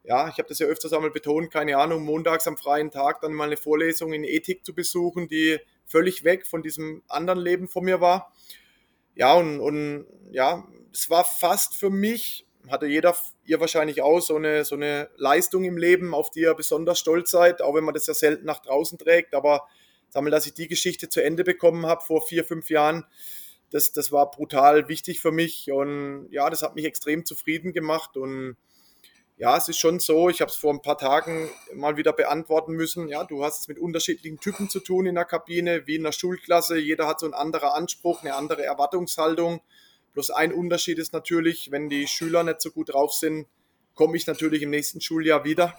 ja, 0.09 0.27
ich 0.27 0.39
habe 0.39 0.49
das 0.49 0.57
ja 0.57 0.65
öfters 0.65 0.91
einmal 0.91 1.11
betont, 1.11 1.51
keine 1.51 1.77
Ahnung, 1.77 2.03
montags 2.03 2.47
am 2.47 2.57
freien 2.57 2.89
Tag 2.89 3.21
dann 3.21 3.31
mal 3.31 3.43
eine 3.43 3.57
Vorlesung 3.57 4.11
in 4.11 4.23
Ethik 4.23 4.65
zu 4.65 4.73
besuchen, 4.73 5.27
die 5.27 5.59
völlig 5.85 6.23
weg 6.23 6.47
von 6.47 6.63
diesem 6.63 7.03
anderen 7.07 7.37
Leben 7.37 7.67
von 7.67 7.85
mir 7.85 8.01
war. 8.01 8.33
Ja, 9.13 9.35
und, 9.35 9.59
und 9.59 10.07
ja, 10.31 10.67
es 10.91 11.11
war 11.11 11.23
fast 11.23 11.75
für 11.75 11.91
mich, 11.91 12.47
hatte 12.69 12.87
jeder, 12.87 13.15
ihr 13.45 13.59
wahrscheinlich 13.59 14.01
auch, 14.01 14.19
so 14.19 14.35
eine, 14.35 14.65
so 14.65 14.73
eine 14.73 15.11
Leistung 15.15 15.63
im 15.63 15.77
Leben, 15.77 16.15
auf 16.15 16.31
die 16.31 16.39
ihr 16.39 16.55
besonders 16.55 16.97
stolz 16.97 17.29
seid, 17.29 17.61
auch 17.61 17.75
wenn 17.75 17.83
man 17.83 17.93
das 17.93 18.07
ja 18.07 18.15
selten 18.15 18.45
nach 18.45 18.63
draußen 18.63 18.97
trägt. 18.97 19.35
Aber 19.35 19.67
sag 20.09 20.23
mal, 20.23 20.31
dass 20.31 20.47
ich 20.47 20.55
die 20.55 20.67
Geschichte 20.67 21.09
zu 21.09 21.23
Ende 21.23 21.43
bekommen 21.43 21.85
habe 21.85 22.03
vor 22.03 22.23
vier, 22.23 22.43
fünf 22.43 22.71
Jahren, 22.71 23.05
das, 23.69 23.91
das 23.91 24.11
war 24.11 24.31
brutal 24.31 24.89
wichtig 24.89 25.21
für 25.21 25.31
mich. 25.31 25.71
Und 25.71 26.29
ja, 26.31 26.49
das 26.49 26.63
hat 26.63 26.73
mich 26.73 26.85
extrem 26.85 27.25
zufrieden 27.25 27.73
gemacht. 27.73 28.17
Und 28.17 28.57
ja, 29.39 29.55
es 29.55 29.69
ist 29.69 29.79
schon 29.79 30.01
so, 30.01 30.29
ich 30.29 30.41
habe 30.41 30.51
es 30.51 30.57
vor 30.57 30.73
ein 30.73 30.81
paar 30.81 30.97
Tagen 30.97 31.49
mal 31.73 31.95
wieder 31.95 32.11
beantworten 32.11 32.73
müssen. 32.73 33.07
Ja, 33.07 33.23
du 33.23 33.45
hast 33.45 33.61
es 33.61 33.67
mit 33.69 33.79
unterschiedlichen 33.79 34.37
Typen 34.37 34.69
zu 34.69 34.81
tun 34.81 35.05
in 35.05 35.15
der 35.15 35.23
Kabine, 35.23 35.87
wie 35.87 35.95
in 35.95 36.03
der 36.03 36.11
Schulklasse. 36.11 36.77
Jeder 36.77 37.07
hat 37.07 37.21
so 37.21 37.25
einen 37.25 37.33
anderen 37.33 37.69
Anspruch, 37.69 38.21
eine 38.21 38.35
andere 38.35 38.65
Erwartungshaltung. 38.65 39.61
Bloß 40.13 40.31
ein 40.31 40.51
Unterschied 40.51 40.99
ist 40.99 41.13
natürlich, 41.13 41.71
wenn 41.71 41.87
die 41.87 42.05
Schüler 42.05 42.43
nicht 42.43 42.59
so 42.59 42.69
gut 42.69 42.93
drauf 42.93 43.13
sind, 43.13 43.47
komme 43.95 44.17
ich 44.17 44.27
natürlich 44.27 44.61
im 44.61 44.71
nächsten 44.71 44.99
Schuljahr 44.99 45.45
wieder. 45.45 45.73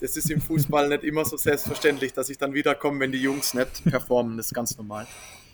Das 0.00 0.18
ist 0.18 0.30
im 0.30 0.42
Fußball 0.42 0.90
nicht 0.90 1.04
immer 1.04 1.24
so 1.24 1.38
selbstverständlich, 1.38 2.12
dass 2.12 2.28
ich 2.28 2.36
dann 2.36 2.52
wiederkomme, 2.52 3.00
wenn 3.00 3.12
die 3.12 3.22
Jungs 3.22 3.54
nicht 3.54 3.82
performen. 3.86 4.36
Das 4.36 4.48
ist 4.48 4.54
ganz 4.54 4.76
normal. 4.76 5.06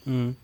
Mhm. 0.04 0.34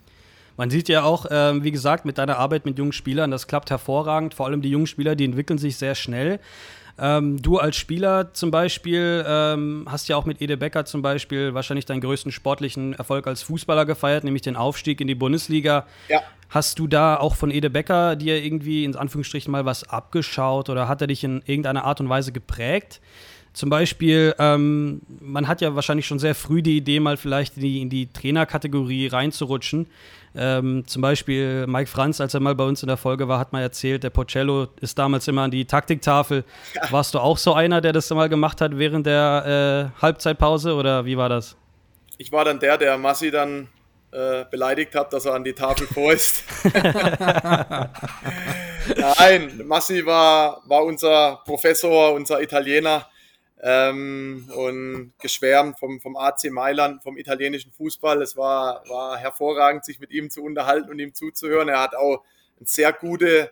Man 0.57 0.71
sieht 0.71 0.89
ja 0.89 1.03
auch, 1.03 1.27
ähm, 1.31 1.65
wie 1.65 1.71
gesagt, 1.71 2.05
mit 2.05 2.19
deiner 2.19 2.39
Arbeit 2.39 2.65
mit 2.65 2.79
jungen 2.79 2.93
Spielern, 2.93 3.31
das 3.31 3.47
klappt 3.47 3.71
hervorragend. 3.71 4.35
Vor 4.35 4.47
allem 4.47 4.63
die 4.63 4.71
jungen 4.71 4.87
Spieler, 4.87 5.15
die 5.15 5.25
entwickeln 5.25 5.59
sich 5.59 5.77
sehr 5.77 5.95
schnell. 5.95 6.41
Ähm, 6.99 7.43
du 7.43 7.59
als 7.59 7.77
Spieler 7.77 8.33
zum 8.33 8.51
Beispiel 8.51 9.25
ähm, 9.29 9.87
hast 9.89 10.09
ja 10.09 10.17
auch 10.17 10.25
mit 10.25 10.41
Ede 10.41 10.57
Becker 10.57 10.87
zum 10.87 11.03
Beispiel 11.03 11.53
wahrscheinlich 11.53 11.85
deinen 11.85 12.01
größten 12.01 12.33
sportlichen 12.33 12.95
Erfolg 12.95 13.27
als 13.27 13.43
Fußballer 13.43 13.85
gefeiert, 13.85 14.25
nämlich 14.25 14.43
den 14.43 14.57
Aufstieg 14.57 15.01
in 15.01 15.07
die 15.07 15.15
Bundesliga. 15.15 15.87
Ja. 16.09 16.23
Hast 16.49 16.79
du 16.79 16.87
da 16.87 17.17
auch 17.17 17.35
von 17.35 17.51
Ede 17.51 17.69
Becker 17.69 18.17
dir 18.17 18.43
irgendwie 18.43 18.85
in 18.85 18.97
Anführungsstrichen 18.97 19.51
mal 19.51 19.67
was 19.67 19.85
abgeschaut 19.89 20.71
oder 20.71 20.89
hat 20.89 21.01
er 21.03 21.09
dich 21.09 21.23
in 21.23 21.43
irgendeiner 21.45 21.85
Art 21.85 22.01
und 22.01 22.09
Weise 22.09 22.33
geprägt? 22.33 23.01
Zum 23.53 23.71
Beispiel, 23.71 24.35
ähm, 24.39 25.01
man 25.21 25.49
hat 25.49 25.63
ja 25.63 25.75
wahrscheinlich 25.75 26.07
schon 26.07 26.19
sehr 26.19 26.35
früh 26.35 26.63
die 26.63 26.77
Idee, 26.77 27.01
mal 27.01 27.17
vielleicht 27.17 27.57
in 27.57 27.63
die, 27.63 27.81
in 27.81 27.91
die 27.91 28.13
Trainerkategorie 28.13 29.07
reinzurutschen. 29.07 29.87
Ähm, 30.37 30.87
zum 30.87 31.03
Beispiel 31.03 31.67
Mike 31.67 31.89
Franz, 31.89 32.21
als 32.21 32.35
er 32.35 32.41
mal 32.41 32.55
bei 32.55 32.65
uns 32.65 32.83
in 32.83 32.89
der 32.89 32.97
Folge 32.97 33.27
war, 33.29 33.39
hat 33.39 33.53
mal 33.53 33.63
erzählt, 33.63 34.03
der 34.03 34.11
Pocello 34.11 34.69
ist 34.81 34.99
damals 34.99 35.27
immer 35.29 35.43
an 35.43 35.51
die 35.51 35.65
Taktiktafel. 35.65 36.45
Ja. 36.75 36.93
Warst 36.93 37.15
du 37.15 37.19
auch 37.19 37.39
so 37.39 37.55
einer, 37.55 37.81
der 37.81 37.93
das 37.93 38.11
mal 38.11 38.29
gemacht 38.29 38.61
hat 38.61 38.77
während 38.77 39.07
der 39.07 39.93
äh, 39.97 40.03
Halbzeitpause 40.03 40.75
oder 40.75 41.05
wie 41.05 41.17
war 41.17 41.29
das? 41.29 41.57
Ich 42.19 42.33
war 42.33 42.45
dann 42.45 42.59
der, 42.59 42.79
der 42.79 42.99
Massi 42.99 43.31
dann 43.31 43.69
äh, 44.11 44.45
beleidigt 44.51 44.95
hat, 44.95 45.13
dass 45.13 45.25
er 45.25 45.35
an 45.35 45.45
die 45.45 45.53
Tafel 45.53 45.87
vor 45.87 46.13
ist. 46.13 46.45
Nein, 49.19 49.63
Massi 49.65 50.05
war, 50.05 50.63
war 50.67 50.85
unser 50.85 51.41
Professor, 51.45 52.13
unser 52.13 52.41
Italiener 52.41 53.07
ähm, 53.63 54.51
und 54.55 55.13
geschwärmt 55.19 55.79
vom, 55.79 56.01
vom 56.01 56.17
AC 56.17 56.51
Mailand, 56.51 57.03
vom 57.03 57.17
italienischen 57.17 57.73
Fußball. 57.73 58.21
Es 58.23 58.37
war, 58.37 58.83
war 58.89 59.17
hervorragend, 59.17 59.85
sich 59.85 60.01
mit 60.01 60.11
ihm 60.11 60.31
zu 60.31 60.43
unterhalten 60.43 60.91
und 60.91 60.99
ihm 60.99 61.15
zuzuhören. 61.15 61.69
Er 61.69 61.81
hat 61.81 61.95
auch 61.95 62.23
ein 62.61 62.67
sehr, 62.67 62.93
gute, 62.93 63.51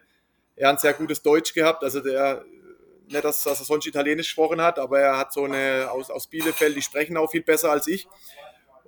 er 0.57 0.71
ein 0.71 0.79
sehr 0.79 0.95
gutes 0.95 1.23
Deutsch 1.23 1.55
gehabt. 1.55 1.83
Also 1.83 2.01
der, 2.01 2.45
nicht, 3.09 3.25
dass, 3.25 3.43
dass 3.43 3.61
er 3.61 3.67
sonst 3.67 3.87
Italienisch 3.87 4.29
gesprochen 4.29 4.61
hat, 4.61 4.79
aber 4.79 5.01
er 5.01 5.19
hat 5.19 5.33
so 5.33 5.45
eine 5.45 5.89
aus, 5.91 6.11
aus 6.11 6.27
Bielefeld, 6.27 6.77
die 6.77 6.83
sprechen 6.83 7.17
auch 7.17 7.31
viel 7.31 7.43
besser 7.43 7.71
als 7.71 7.87
ich 7.87 8.07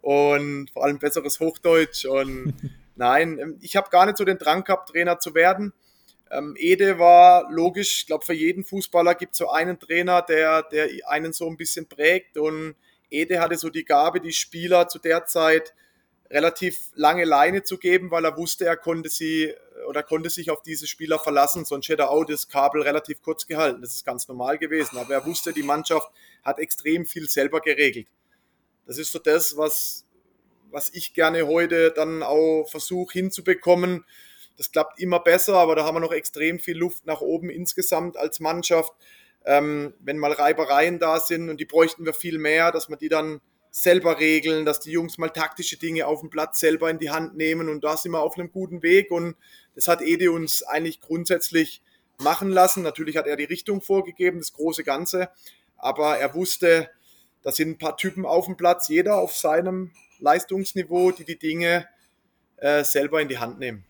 und 0.01 0.71
vor 0.71 0.85
allem 0.85 0.99
besseres 0.99 1.41
Hochdeutsch 1.41 2.05
und 2.05 2.55
Nein, 2.97 3.59
ich 3.61 3.77
habe 3.77 3.91
gar 3.91 4.07
nicht 4.07 4.17
so 4.17 4.25
den 4.25 4.39
Drang 4.39 4.65
gehabt, 4.65 4.89
Trainer 4.89 5.19
zu 5.19 5.35
werden. 5.35 5.75
Ähm, 6.31 6.55
Ede 6.59 6.99
war 6.99 7.51
logisch, 7.51 8.01
ich 8.01 8.07
glaube, 8.07 8.25
für 8.25 8.35
jeden 8.35 8.65
Fußballer 8.65 9.15
gibt 9.15 9.33
es 9.33 9.39
so 9.39 9.51
einen 9.51 9.79
Trainer, 9.79 10.23
der, 10.23 10.63
der 10.63 10.89
einen 11.09 11.33
so 11.33 11.49
ein 11.49 11.57
bisschen 11.57 11.87
prägt. 11.87 12.37
Und 12.37 12.75
Ede 13.11 13.41
hatte 13.41 13.57
so 13.57 13.71
die 13.71 13.85
Gabe, 13.85 14.21
die 14.21 14.33
Spieler 14.33 14.89
zu 14.89 14.99
der 14.99 15.27
Zeit 15.27 15.75
relativ 16.31 16.91
lange 16.95 17.25
Leine 17.25 17.63
zu 17.63 17.79
geben, 17.79 18.11
weil 18.11 18.25
er 18.25 18.37
wusste, 18.37 18.67
er 18.67 18.77
konnte 18.77 19.09
sie 19.09 19.55
oder 19.89 20.03
konnte 20.03 20.31
sich 20.31 20.51
auf 20.51 20.63
diese 20.63 20.87
Spieler 20.87 21.19
verlassen, 21.19 21.65
sonst 21.65 21.89
hätte 21.89 22.05
er 22.05 22.11
auch 22.11 22.25
das 22.25 22.49
Kabel 22.49 22.83
relativ 22.83 23.23
kurz 23.23 23.47
gehalten. 23.47 23.83
Das 23.83 23.93
ist 23.93 24.05
ganz 24.05 24.27
normal 24.27 24.59
gewesen. 24.59 24.99
Aber 24.99 25.15
er 25.15 25.25
wusste, 25.25 25.53
die 25.53 25.63
Mannschaft 25.63 26.11
hat 26.43 26.59
extrem 26.59 27.07
viel 27.07 27.29
selber 27.29 27.61
geregelt. 27.61 28.09
Das 28.87 28.99
ist 28.99 29.13
so 29.13 29.19
das, 29.19 29.57
was, 29.57 30.05
was 30.71 30.89
ich 30.91 31.15
gerne 31.15 31.47
heute 31.47 31.93
dann 31.93 32.23
auch 32.23 32.67
versuche 32.69 33.13
hinzubekommen. 33.13 34.05
Das 34.57 34.73
klappt 34.73 35.01
immer 35.01 35.21
besser, 35.21 35.55
aber 35.55 35.77
da 35.77 35.85
haben 35.85 35.97
wir 35.97 36.01
noch 36.01 36.13
extrem 36.13 36.59
viel 36.59 36.77
Luft 36.77 37.07
nach 37.07 37.21
oben 37.21 37.51
insgesamt 37.51 38.17
als 38.17 38.41
Mannschaft. 38.41 38.93
Ähm, 39.45 39.95
wenn 40.01 40.19
mal 40.19 40.33
Reibereien 40.33 40.99
da 40.99 41.21
sind 41.21 41.51
und 41.51 41.61
die 41.61 41.67
bräuchten 41.67 42.05
wir 42.05 42.15
viel 42.15 42.39
mehr, 42.39 42.73
dass 42.73 42.89
wir 42.89 42.97
die 42.97 43.09
dann 43.09 43.41
selber 43.71 44.19
regeln, 44.19 44.65
dass 44.65 44.81
die 44.81 44.91
Jungs 44.91 45.19
mal 45.19 45.29
taktische 45.29 45.77
Dinge 45.77 46.07
auf 46.07 46.21
dem 46.21 46.31
Platz 46.31 46.59
selber 46.59 46.91
in 46.91 46.99
die 46.99 47.11
Hand 47.11 47.37
nehmen 47.37 47.69
und 47.69 47.85
da 47.85 47.97
sind 47.97 48.13
wir 48.13 48.23
auf 48.23 48.39
einem 48.39 48.51
guten 48.51 48.83
Weg 48.83 49.11
und 49.11 49.37
das 49.75 49.87
hat 49.87 50.01
Ede 50.01 50.33
uns 50.33 50.63
eigentlich 50.63 51.01
grundsätzlich 51.01 51.83
machen 52.19 52.51
lassen. 52.51 52.83
Natürlich 52.83 53.19
hat 53.19 53.27
er 53.27 53.37
die 53.37 53.45
Richtung 53.45 53.83
vorgegeben, 53.83 54.39
das 54.39 54.55
große 54.55 54.83
Ganze, 54.83 55.29
aber 55.77 56.17
er 56.17 56.35
wusste, 56.35 56.91
da 57.43 57.53
sind 57.53 57.69
ein 57.69 57.79
paar 57.79 57.97
Typen 57.97 58.25
auf 58.25 58.47
dem 58.47 58.57
Platz, 58.57 58.89
jeder 58.89 59.19
auf 59.19 59.35
seinem 59.35 59.93
Leistungsniveau, 60.19 61.13
die 61.13 61.25
die 61.25 61.39
Dinge 61.39 61.87
äh, 62.57 62.83
selber 62.83 63.21
in 63.21 63.29
die 63.29 63.39
Hand 63.39 63.61
nehmen 63.61 63.86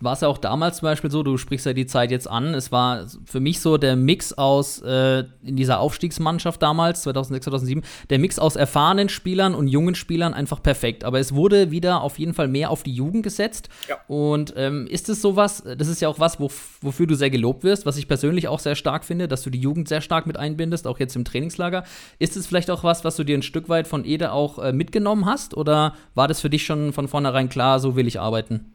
war 0.00 0.14
es 0.14 0.22
ja 0.22 0.28
auch 0.28 0.38
damals 0.38 0.78
zum 0.78 0.86
Beispiel 0.86 1.10
so, 1.10 1.22
du 1.22 1.36
sprichst 1.36 1.66
ja 1.66 1.72
die 1.72 1.86
Zeit 1.86 2.10
jetzt 2.10 2.28
an, 2.28 2.54
es 2.54 2.72
war 2.72 3.06
für 3.24 3.40
mich 3.40 3.60
so 3.60 3.76
der 3.76 3.96
Mix 3.96 4.32
aus, 4.32 4.80
äh, 4.80 5.24
in 5.42 5.56
dieser 5.56 5.80
Aufstiegsmannschaft 5.80 6.62
damals, 6.62 7.02
2006, 7.02 7.44
2007, 7.44 7.84
der 8.08 8.18
Mix 8.18 8.38
aus 8.38 8.56
erfahrenen 8.56 9.08
Spielern 9.08 9.54
und 9.54 9.68
jungen 9.68 9.94
Spielern 9.94 10.34
einfach 10.34 10.62
perfekt. 10.62 11.04
Aber 11.04 11.20
es 11.20 11.34
wurde 11.34 11.70
wieder 11.70 12.00
auf 12.00 12.18
jeden 12.18 12.34
Fall 12.34 12.48
mehr 12.48 12.70
auf 12.70 12.82
die 12.82 12.92
Jugend 12.92 13.22
gesetzt. 13.22 13.68
Ja. 13.88 13.98
Und 14.08 14.54
ähm, 14.56 14.86
ist 14.86 15.08
es 15.08 15.20
sowas, 15.20 15.62
das 15.76 15.88
ist 15.88 16.00
ja 16.00 16.08
auch 16.08 16.18
was, 16.18 16.40
wo, 16.40 16.50
wofür 16.80 17.06
du 17.06 17.14
sehr 17.14 17.30
gelobt 17.30 17.62
wirst, 17.62 17.84
was 17.84 17.98
ich 17.98 18.08
persönlich 18.08 18.48
auch 18.48 18.58
sehr 18.58 18.74
stark 18.74 19.04
finde, 19.04 19.28
dass 19.28 19.42
du 19.42 19.50
die 19.50 19.60
Jugend 19.60 19.88
sehr 19.88 20.00
stark 20.00 20.26
mit 20.26 20.38
einbindest, 20.38 20.86
auch 20.86 20.98
jetzt 20.98 21.14
im 21.14 21.24
Trainingslager. 21.24 21.84
Ist 22.18 22.36
es 22.36 22.46
vielleicht 22.46 22.70
auch 22.70 22.84
was, 22.84 23.04
was 23.04 23.16
du 23.16 23.24
dir 23.24 23.36
ein 23.36 23.42
Stück 23.42 23.68
weit 23.68 23.86
von 23.86 24.04
Ede 24.04 24.32
auch 24.32 24.58
äh, 24.58 24.72
mitgenommen 24.72 25.26
hast? 25.26 25.54
Oder 25.56 25.94
war 26.14 26.28
das 26.28 26.40
für 26.40 26.50
dich 26.50 26.64
schon 26.64 26.92
von 26.92 27.08
vornherein 27.08 27.48
klar, 27.50 27.80
so 27.80 27.96
will 27.96 28.06
ich 28.06 28.18
arbeiten? 28.18 28.72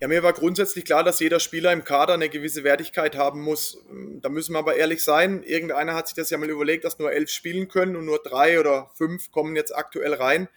Ja, 0.00 0.06
mir 0.06 0.22
war 0.22 0.32
grundsätzlich 0.32 0.84
klar, 0.84 1.02
dass 1.02 1.18
jeder 1.18 1.40
Spieler 1.40 1.72
im 1.72 1.82
Kader 1.82 2.14
eine 2.14 2.28
gewisse 2.28 2.62
Wertigkeit 2.62 3.16
haben 3.16 3.40
muss. 3.42 3.84
Da 4.22 4.28
müssen 4.28 4.52
wir 4.52 4.60
aber 4.60 4.76
ehrlich 4.76 5.02
sein. 5.02 5.42
Irgendeiner 5.42 5.94
hat 5.94 6.06
sich 6.06 6.14
das 6.14 6.30
ja 6.30 6.38
mal 6.38 6.48
überlegt, 6.48 6.84
dass 6.84 7.00
nur 7.00 7.12
elf 7.12 7.30
spielen 7.30 7.66
können 7.66 7.96
und 7.96 8.04
nur 8.04 8.20
drei 8.22 8.60
oder 8.60 8.90
fünf 8.94 9.32
kommen 9.32 9.56
jetzt 9.56 9.74
aktuell 9.74 10.14
rein. 10.14 10.48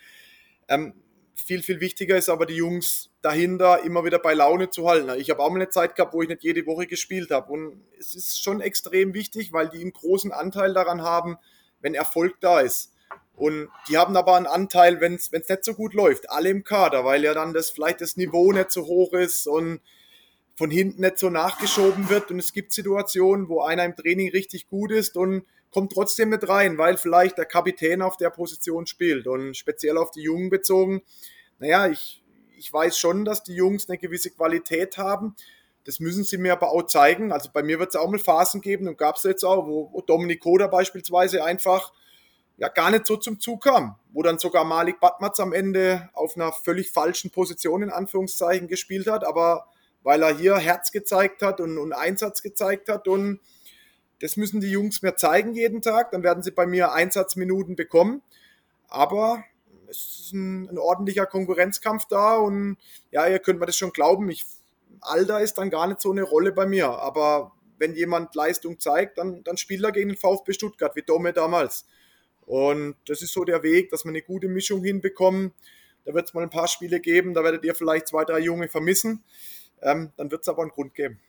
Ähm, 0.67 0.93
viel, 1.33 1.63
viel 1.63 1.79
wichtiger 1.79 2.17
ist 2.17 2.29
aber, 2.29 2.45
die 2.45 2.55
Jungs 2.55 3.09
dahinter 3.23 3.83
immer 3.83 4.05
wieder 4.05 4.19
bei 4.19 4.35
Laune 4.35 4.69
zu 4.69 4.87
halten. 4.87 5.09
Ich 5.19 5.31
habe 5.31 5.41
auch 5.41 5.49
mal 5.49 5.55
eine 5.55 5.69
Zeit 5.69 5.95
gehabt, 5.95 6.13
wo 6.13 6.21
ich 6.21 6.29
nicht 6.29 6.43
jede 6.43 6.67
Woche 6.67 6.85
gespielt 6.85 7.31
habe. 7.31 7.51
Und 7.51 7.83
es 7.99 8.13
ist 8.13 8.43
schon 8.43 8.61
extrem 8.61 9.15
wichtig, 9.15 9.51
weil 9.53 9.69
die 9.69 9.81
einen 9.81 9.93
großen 9.93 10.31
Anteil 10.31 10.75
daran 10.75 11.01
haben, 11.01 11.37
wenn 11.79 11.95
Erfolg 11.95 12.35
da 12.41 12.59
ist. 12.59 12.90
Und 13.41 13.69
die 13.89 13.97
haben 13.97 14.15
aber 14.15 14.35
einen 14.35 14.45
Anteil, 14.45 15.01
wenn 15.01 15.15
es 15.15 15.31
nicht 15.31 15.65
so 15.65 15.73
gut 15.73 15.95
läuft, 15.95 16.29
alle 16.29 16.49
im 16.49 16.63
Kader, 16.63 17.05
weil 17.05 17.23
ja 17.23 17.33
dann 17.33 17.55
das 17.55 17.71
vielleicht 17.71 17.99
das 17.99 18.15
Niveau 18.15 18.51
nicht 18.51 18.71
so 18.71 18.85
hoch 18.85 19.13
ist 19.13 19.47
und 19.47 19.81
von 20.53 20.69
hinten 20.69 21.01
nicht 21.01 21.17
so 21.17 21.31
nachgeschoben 21.31 22.07
wird. 22.11 22.29
Und 22.29 22.37
es 22.37 22.53
gibt 22.53 22.71
Situationen, 22.71 23.49
wo 23.49 23.61
einer 23.61 23.83
im 23.83 23.95
Training 23.95 24.29
richtig 24.29 24.67
gut 24.67 24.91
ist 24.91 25.17
und 25.17 25.47
kommt 25.71 25.91
trotzdem 25.91 26.29
mit 26.29 26.47
rein, 26.47 26.77
weil 26.77 26.97
vielleicht 26.97 27.39
der 27.39 27.45
Kapitän 27.45 28.03
auf 28.03 28.15
der 28.15 28.29
Position 28.29 28.85
spielt. 28.85 29.25
Und 29.25 29.57
speziell 29.57 29.97
auf 29.97 30.11
die 30.11 30.21
Jungen 30.21 30.51
bezogen, 30.51 31.01
naja, 31.57 31.87
ich, 31.87 32.23
ich 32.59 32.71
weiß 32.71 32.95
schon, 32.95 33.25
dass 33.25 33.41
die 33.41 33.55
Jungs 33.55 33.89
eine 33.89 33.97
gewisse 33.97 34.29
Qualität 34.29 34.99
haben. 34.99 35.35
Das 35.85 35.99
müssen 35.99 36.25
sie 36.25 36.37
mir 36.37 36.53
aber 36.53 36.69
auch 36.69 36.83
zeigen. 36.83 37.31
Also 37.31 37.49
bei 37.51 37.63
mir 37.63 37.79
wird 37.79 37.89
es 37.89 37.95
auch 37.95 38.07
mal 38.07 38.19
Phasen 38.19 38.61
geben 38.61 38.87
und 38.87 38.99
gab 38.99 39.15
es 39.15 39.23
jetzt 39.23 39.43
auch, 39.43 39.65
wo, 39.65 39.99
Dominik 40.01 40.41
Koda 40.41 40.67
beispielsweise 40.67 41.43
einfach 41.43 41.91
ja 42.61 42.67
gar 42.67 42.91
nicht 42.91 43.07
so 43.07 43.17
zum 43.17 43.39
Zug 43.39 43.63
kam, 43.63 43.95
wo 44.13 44.21
dann 44.21 44.37
sogar 44.37 44.63
Malik 44.63 44.99
Batmatz 44.99 45.39
am 45.39 45.51
Ende 45.51 46.09
auf 46.13 46.35
einer 46.35 46.51
völlig 46.51 46.91
falschen 46.91 47.31
Position 47.31 47.81
in 47.81 47.89
Anführungszeichen 47.89 48.67
gespielt 48.67 49.07
hat, 49.07 49.25
aber 49.25 49.65
weil 50.03 50.21
er 50.21 50.37
hier 50.37 50.57
Herz 50.57 50.91
gezeigt 50.91 51.41
hat 51.41 51.59
und, 51.59 51.79
und 51.79 51.91
Einsatz 51.91 52.43
gezeigt 52.43 52.87
hat 52.87 53.07
und 53.07 53.39
das 54.21 54.37
müssen 54.37 54.61
die 54.61 54.69
Jungs 54.69 55.01
mir 55.01 55.15
zeigen 55.15 55.55
jeden 55.55 55.81
Tag, 55.81 56.11
dann 56.11 56.21
werden 56.21 56.43
sie 56.43 56.51
bei 56.51 56.67
mir 56.67 56.91
Einsatzminuten 56.91 57.75
bekommen, 57.75 58.21
aber 58.87 59.43
es 59.89 60.19
ist 60.19 60.33
ein, 60.33 60.69
ein 60.69 60.77
ordentlicher 60.77 61.25
Konkurrenzkampf 61.25 62.05
da 62.05 62.35
und 62.35 62.77
ja, 63.09 63.25
ihr 63.25 63.39
könnt 63.39 63.59
mir 63.59 63.65
das 63.65 63.75
schon 63.75 63.91
glauben, 63.91 64.29
ich, 64.29 64.45
Alter 64.99 65.41
ist 65.41 65.57
dann 65.57 65.71
gar 65.71 65.87
nicht 65.87 65.99
so 65.99 66.11
eine 66.11 66.21
Rolle 66.21 66.51
bei 66.51 66.67
mir, 66.67 66.89
aber 66.89 67.53
wenn 67.79 67.95
jemand 67.95 68.35
Leistung 68.35 68.79
zeigt, 68.79 69.17
dann, 69.17 69.43
dann 69.43 69.57
spielt 69.57 69.83
er 69.83 69.91
gegen 69.91 70.09
den 70.09 70.17
VfB 70.17 70.53
Stuttgart, 70.53 70.95
wie 70.95 71.01
Dome 71.01 71.33
damals. 71.33 71.85
Und 72.45 72.95
das 73.07 73.21
ist 73.21 73.33
so 73.33 73.43
der 73.43 73.63
Weg, 73.63 73.89
dass 73.89 74.03
wir 74.03 74.09
eine 74.09 74.21
gute 74.21 74.47
Mischung 74.47 74.83
hinbekommen. 74.83 75.53
Da 76.05 76.13
wird 76.13 76.27
es 76.27 76.33
mal 76.33 76.43
ein 76.43 76.49
paar 76.49 76.67
Spiele 76.67 76.99
geben, 76.99 77.33
da 77.33 77.43
werdet 77.43 77.63
ihr 77.63 77.75
vielleicht 77.75 78.07
zwei, 78.07 78.25
drei 78.25 78.39
Junge 78.39 78.67
vermissen. 78.67 79.23
Ähm, 79.81 80.11
dann 80.17 80.31
wird 80.31 80.41
es 80.41 80.49
aber 80.49 80.61
einen 80.61 80.71
Grund 80.71 80.93
geben. 80.95 81.19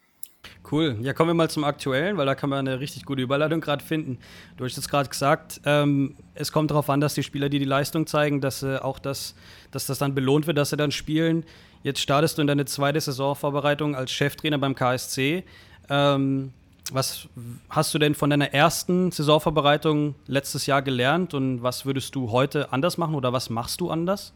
Cool. 0.70 0.96
Ja, 1.02 1.12
kommen 1.12 1.30
wir 1.30 1.34
mal 1.34 1.50
zum 1.50 1.64
Aktuellen, 1.64 2.16
weil 2.16 2.26
da 2.26 2.34
kann 2.34 2.50
man 2.50 2.66
eine 2.66 2.80
richtig 2.80 3.04
gute 3.04 3.22
Überleitung 3.22 3.60
gerade 3.60 3.84
finden. 3.84 4.18
Du 4.56 4.64
hast 4.64 4.76
jetzt 4.76 4.88
gerade 4.88 5.08
gesagt, 5.08 5.60
ähm, 5.64 6.16
es 6.34 6.52
kommt 6.52 6.70
darauf 6.70 6.88
an, 6.90 7.00
dass 7.00 7.14
die 7.14 7.22
Spieler, 7.22 7.48
die 7.48 7.58
die 7.58 7.64
Leistung 7.64 8.06
zeigen, 8.06 8.40
dass 8.40 8.62
äh, 8.62 8.78
auch 8.78 8.98
das, 8.98 9.34
dass 9.70 9.86
das 9.86 9.98
dann 9.98 10.14
belohnt 10.14 10.46
wird, 10.46 10.58
dass 10.58 10.70
sie 10.70 10.76
dann 10.76 10.90
spielen. 10.90 11.44
Jetzt 11.82 12.00
startest 12.00 12.38
du 12.38 12.42
in 12.42 12.48
deine 12.48 12.64
zweite 12.64 13.00
Saisonvorbereitung 13.00 13.94
als 13.94 14.12
Cheftrainer 14.12 14.58
beim 14.58 14.74
KSC. 14.74 15.44
Ähm, 15.88 16.52
was 16.94 17.28
hast 17.68 17.94
du 17.94 17.98
denn 17.98 18.14
von 18.14 18.30
deiner 18.30 18.52
ersten 18.52 19.10
Saisonvorbereitung 19.10 20.14
letztes 20.26 20.66
Jahr 20.66 20.82
gelernt 20.82 21.34
und 21.34 21.62
was 21.62 21.86
würdest 21.86 22.14
du 22.14 22.30
heute 22.30 22.72
anders 22.72 22.98
machen 22.98 23.14
oder 23.14 23.32
was 23.32 23.50
machst 23.50 23.80
du 23.80 23.90
anders? 23.90 24.32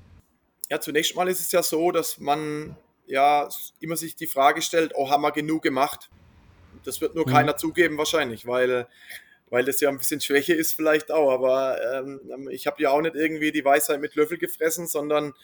Ja, 0.70 0.80
zunächst 0.80 1.14
mal 1.14 1.28
ist 1.28 1.40
es 1.40 1.52
ja 1.52 1.62
so, 1.62 1.92
dass 1.92 2.18
man 2.18 2.76
ja 3.06 3.48
immer 3.80 3.96
sich 3.96 4.16
die 4.16 4.26
Frage 4.26 4.62
stellt, 4.62 4.92
oh, 4.94 5.10
haben 5.10 5.22
wir 5.22 5.32
genug 5.32 5.62
gemacht? 5.62 6.10
Das 6.84 7.00
wird 7.00 7.14
nur 7.14 7.26
mhm. 7.26 7.32
keiner 7.32 7.56
zugeben 7.56 7.98
wahrscheinlich, 7.98 8.46
weil, 8.46 8.86
weil 9.48 9.64
das 9.64 9.80
ja 9.80 9.88
ein 9.88 9.98
bisschen 9.98 10.20
Schwäche 10.20 10.54
ist 10.54 10.72
vielleicht 10.74 11.10
auch. 11.10 11.30
Aber 11.30 11.78
ähm, 11.94 12.48
ich 12.50 12.66
habe 12.66 12.82
ja 12.82 12.90
auch 12.90 13.00
nicht 13.00 13.14
irgendwie 13.14 13.52
die 13.52 13.64
Weisheit 13.64 14.00
mit 14.00 14.14
Löffel 14.14 14.38
gefressen, 14.38 14.86
sondern 14.86 15.34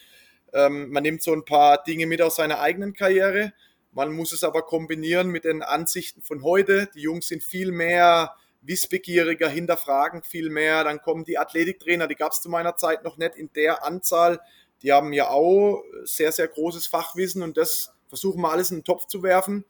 ähm, 0.53 0.91
man 0.91 1.03
nimmt 1.03 1.23
so 1.23 1.33
ein 1.33 1.45
paar 1.45 1.83
Dinge 1.83 2.07
mit 2.07 2.21
aus 2.21 2.37
seiner 2.37 2.61
eigenen 2.61 2.93
Karriere 2.93 3.53
man 3.93 4.13
muss 4.13 4.33
es 4.33 4.43
aber 4.43 4.63
kombinieren 4.63 5.29
mit 5.29 5.45
den 5.45 5.63
Ansichten 5.63 6.23
von 6.23 6.43
heute. 6.43 6.89
Die 6.95 7.01
Jungs 7.01 7.29
sind 7.29 7.43
viel 7.43 7.73
mehr 7.73 8.35
wissbegieriger, 8.63 9.49
hinterfragen 9.49 10.23
viel 10.23 10.49
mehr. 10.49 10.85
Dann 10.85 11.03
kommen 11.03 11.25
die 11.25 11.39
Athletiktrainer, 11.39 12.09
die 12.09 12.15
gab 12.15 12.33
es 12.33 12.41
zu 12.41 12.49
meiner 12.49 12.77
Zeit 12.77 13.05
noch 13.05 13.19
nicht 13.19 13.37
in 13.37 13.53
der 13.53 13.85
Anzahl. 13.85 14.41
Die 14.83 14.93
haben 14.93 15.13
ja 15.13 15.29
auch 15.29 15.83
sehr, 16.05 16.33
sehr 16.33 16.49
großes 16.49 16.87
Fachwissen 16.87 17.43
und 17.43 17.57
das 17.57 17.93
versuchen 18.09 18.41
wir 18.41 18.51
alles 18.51 18.71
in 18.71 18.79
den 18.79 18.85
Topf 18.85 19.07
zu 19.07 19.23
werfen. 19.23 19.65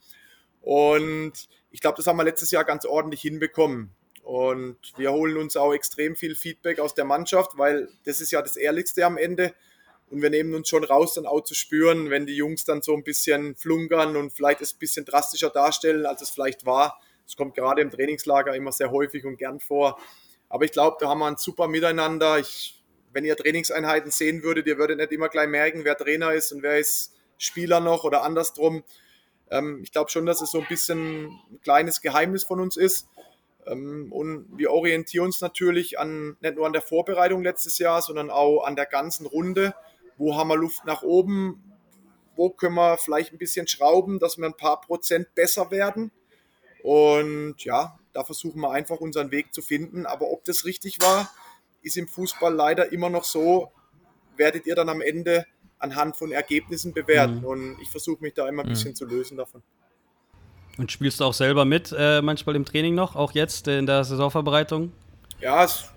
Und 0.60 1.48
ich 1.70 1.80
glaube, 1.80 1.96
das 1.96 2.06
haben 2.06 2.16
wir 2.16 2.24
letztes 2.24 2.50
Jahr 2.50 2.64
ganz 2.64 2.84
ordentlich 2.84 3.20
hinbekommen. 3.20 3.90
Und 4.22 4.78
wir 4.96 5.12
holen 5.12 5.36
uns 5.36 5.56
auch 5.56 5.72
extrem 5.72 6.14
viel 6.14 6.36
Feedback 6.36 6.78
aus 6.78 6.94
der 6.94 7.04
Mannschaft, 7.04 7.58
weil 7.58 7.88
das 8.04 8.20
ist 8.20 8.30
ja 8.30 8.40
das 8.40 8.56
Ehrlichste 8.56 9.04
am 9.04 9.16
Ende. 9.16 9.52
Und 10.12 10.21
wir 10.21 10.28
nehmen 10.28 10.54
uns 10.54 10.69
schon 10.69 10.85
raus, 10.85 11.14
dann 11.14 11.25
auch 11.25 11.40
zu 11.40 11.54
spüren, 11.54 12.11
wenn 12.11 12.26
die 12.26 12.37
Jungs 12.37 12.66
dann 12.66 12.83
so 12.83 12.95
ein 12.95 13.02
bisschen 13.02 13.57
flunkern 13.57 14.14
und 14.14 14.31
vielleicht 14.31 14.61
es 14.61 14.75
ein 14.75 14.78
bisschen 14.78 15.07
drastischer 15.07 15.49
darstellen, 15.49 16.04
als 16.04 16.21
es 16.21 16.28
vielleicht 16.28 16.66
war. 16.66 17.00
Das 17.25 17.35
kommt 17.35 17.54
gerade 17.54 17.81
im 17.81 17.90
Trainingslager 17.90 18.54
immer 18.54 18.73
sehr 18.73 18.90
häufig 18.90 19.25
und 19.25 19.38
gern 19.38 19.59
vor. 19.59 19.99
Aber 20.50 20.66
ich 20.66 20.73
glaube, 20.73 20.99
da 21.00 21.09
haben 21.09 21.21
wir 21.21 21.28
ein 21.28 21.38
super 21.38 21.66
Miteinander. 21.66 22.38
Ich, 22.38 22.85
wenn 23.14 23.25
ihr 23.25 23.35
Trainingseinheiten 23.38 24.11
sehen 24.11 24.42
würdet, 24.42 24.66
ihr 24.66 24.76
würdet 24.76 24.99
nicht 24.99 25.12
immer 25.12 25.31
gleich 25.31 25.49
merken, 25.49 25.87
wer 25.87 25.97
Trainer 25.97 26.35
ist 26.35 26.52
und 26.52 26.62
wer 26.62 26.78
ist 26.78 27.14
Spieler 27.38 27.81
noch 27.81 28.04
oder 28.04 28.23
andersrum. 28.23 28.85
Ähm, 29.50 29.81
ich 29.83 29.92
glaube 29.92 30.11
schon, 30.11 30.26
dass 30.26 30.42
es 30.42 30.50
so 30.50 30.61
ein 30.61 30.66
bisschen 30.69 31.28
ein 31.28 31.61
kleines 31.62 32.02
Geheimnis 32.02 32.45
von 32.45 32.61
uns 32.61 32.76
ist. 32.76 33.09
Ähm, 33.66 34.12
und 34.12 34.47
wir 34.59 34.73
orientieren 34.73 35.25
uns 35.25 35.40
natürlich 35.40 35.99
an, 35.99 36.37
nicht 36.42 36.57
nur 36.57 36.66
an 36.66 36.75
der 36.75 36.83
Vorbereitung 36.83 37.42
letztes 37.42 37.78
Jahr, 37.78 38.02
sondern 38.02 38.28
auch 38.28 38.64
an 38.64 38.76
der 38.76 38.85
ganzen 38.85 39.25
Runde 39.25 39.75
wo 40.16 40.37
haben 40.37 40.49
wir 40.49 40.57
Luft 40.57 40.85
nach 40.85 41.02
oben, 41.02 41.62
wo 42.37 42.50
können 42.50 42.75
wir 42.75 42.99
vielleicht 42.99 43.33
ein 43.33 43.38
bisschen 43.38 43.66
schrauben, 43.66 44.19
dass 44.19 44.38
wir 44.38 44.47
ein 44.47 44.57
paar 44.57 44.81
Prozent 44.81 45.35
besser 45.35 45.71
werden. 45.71 46.11
Und 46.83 47.57
ja, 47.64 47.99
da 48.12 48.25
versuchen 48.25 48.61
wir 48.61 48.71
einfach 48.71 49.00
unseren 49.00 49.31
Weg 49.31 49.54
zu 49.54 49.62
finden. 49.62 50.07
Aber 50.07 50.31
ob 50.31 50.45
das 50.45 50.64
richtig 50.64 51.00
war, 51.00 51.31
ist 51.83 51.97
im 51.97 52.09
Fußball 52.09 52.52
leider 52.52 52.92
immer 52.92 53.11
noch 53.11 53.25
so, 53.25 53.71
werdet 54.37 54.66
ihr 54.66 54.75
dann 54.75 54.88
am 54.88 55.00
Ende 55.00 55.47
anhand 55.78 56.16
von 56.16 56.33
Ergebnissen 56.33 56.92
bewerten. 56.92 57.40
Mhm. 57.40 57.45
Und 57.45 57.78
ich 57.81 57.90
versuche 57.90 58.23
mich 58.23 58.35
da 58.35 58.49
immer 58.49 58.62
ein 58.62 58.69
mhm. 58.69 58.73
bisschen 58.73 58.95
zu 58.95 59.04
lösen 59.04 59.37
davon. 59.37 59.62
Und 60.78 60.90
spielst 60.90 61.21
du 61.21 61.25
auch 61.25 61.35
selber 61.35 61.64
mit, 61.64 61.95
äh, 61.97 62.23
manchmal 62.23 62.57
im 62.57 62.64
Training 62.64 62.95
noch, 62.95 63.14
auch 63.14 63.33
jetzt 63.33 63.69
in 63.69 63.85
der 63.85 64.04
Saisonvorbereitung? 64.04 64.92
Ja, 65.38 65.64
es, 65.64 65.91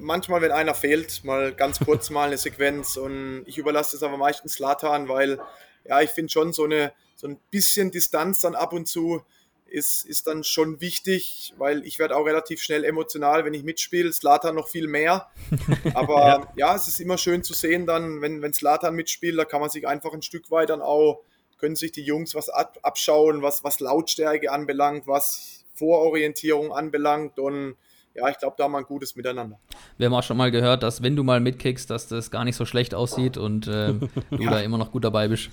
manchmal, 0.00 0.42
wenn 0.42 0.52
einer 0.52 0.74
fehlt, 0.74 1.24
mal 1.24 1.52
ganz 1.54 1.78
kurz 1.78 2.10
mal 2.10 2.28
eine 2.28 2.38
Sequenz. 2.38 2.96
Und 2.96 3.44
ich 3.46 3.58
überlasse 3.58 3.96
es 3.96 4.02
aber 4.02 4.16
meistens 4.16 4.58
Latan, 4.58 5.08
weil 5.08 5.40
ja, 5.84 6.00
ich 6.00 6.10
finde 6.10 6.32
schon 6.32 6.52
so, 6.52 6.64
eine, 6.64 6.92
so 7.14 7.28
ein 7.28 7.38
bisschen 7.50 7.90
Distanz 7.90 8.40
dann 8.40 8.54
ab 8.54 8.72
und 8.72 8.86
zu 8.86 9.22
ist, 9.66 10.04
ist 10.04 10.26
dann 10.26 10.42
schon 10.42 10.80
wichtig, 10.80 11.54
weil 11.56 11.86
ich 11.86 11.98
werde 11.98 12.16
auch 12.16 12.26
relativ 12.26 12.60
schnell 12.60 12.84
emotional, 12.84 13.44
wenn 13.44 13.54
ich 13.54 13.62
mitspiele. 13.62 14.12
Slatan 14.12 14.56
noch 14.56 14.68
viel 14.68 14.88
mehr. 14.88 15.30
Aber 15.94 16.26
ja. 16.26 16.52
ja. 16.56 16.76
es 16.76 16.88
ist 16.88 17.00
immer 17.00 17.18
schön 17.18 17.44
zu 17.44 17.54
sehen, 17.54 17.86
dann, 17.86 18.20
wenn, 18.20 18.42
wenn 18.42 18.52
Slatan 18.52 18.94
mitspielt, 18.94 19.38
da 19.38 19.44
kann 19.44 19.60
man 19.60 19.70
sich 19.70 19.86
einfach 19.86 20.12
ein 20.12 20.22
Stück 20.22 20.50
weit 20.50 20.70
dann 20.70 20.82
auch, 20.82 21.22
können 21.58 21.76
sich 21.76 21.92
die 21.92 22.02
Jungs 22.02 22.34
was 22.34 22.48
ab, 22.48 22.78
abschauen, 22.82 23.42
was, 23.42 23.62
was 23.62 23.80
Lautstärke 23.80 24.50
anbelangt, 24.50 25.06
was 25.06 25.64
Vororientierung 25.74 26.72
anbelangt. 26.72 27.38
Und 27.38 27.76
ja, 28.14 28.28
ich 28.28 28.38
glaube, 28.38 28.54
da 28.58 28.64
haben 28.64 28.72
wir 28.72 28.78
ein 28.78 28.84
gutes 28.84 29.14
Miteinander. 29.16 29.58
Wir 29.98 30.06
haben 30.06 30.14
auch 30.14 30.22
schon 30.22 30.36
mal 30.36 30.50
gehört, 30.50 30.82
dass 30.82 31.02
wenn 31.02 31.16
du 31.16 31.22
mal 31.22 31.40
mitkickst, 31.40 31.88
dass 31.90 32.08
das 32.08 32.30
gar 32.30 32.44
nicht 32.44 32.56
so 32.56 32.64
schlecht 32.64 32.94
aussieht 32.94 33.36
und 33.36 33.66
äh, 33.66 33.94
du 34.30 34.42
ja. 34.42 34.50
da 34.50 34.60
immer 34.60 34.78
noch 34.78 34.92
gut 34.92 35.04
dabei 35.04 35.28
bist. 35.28 35.50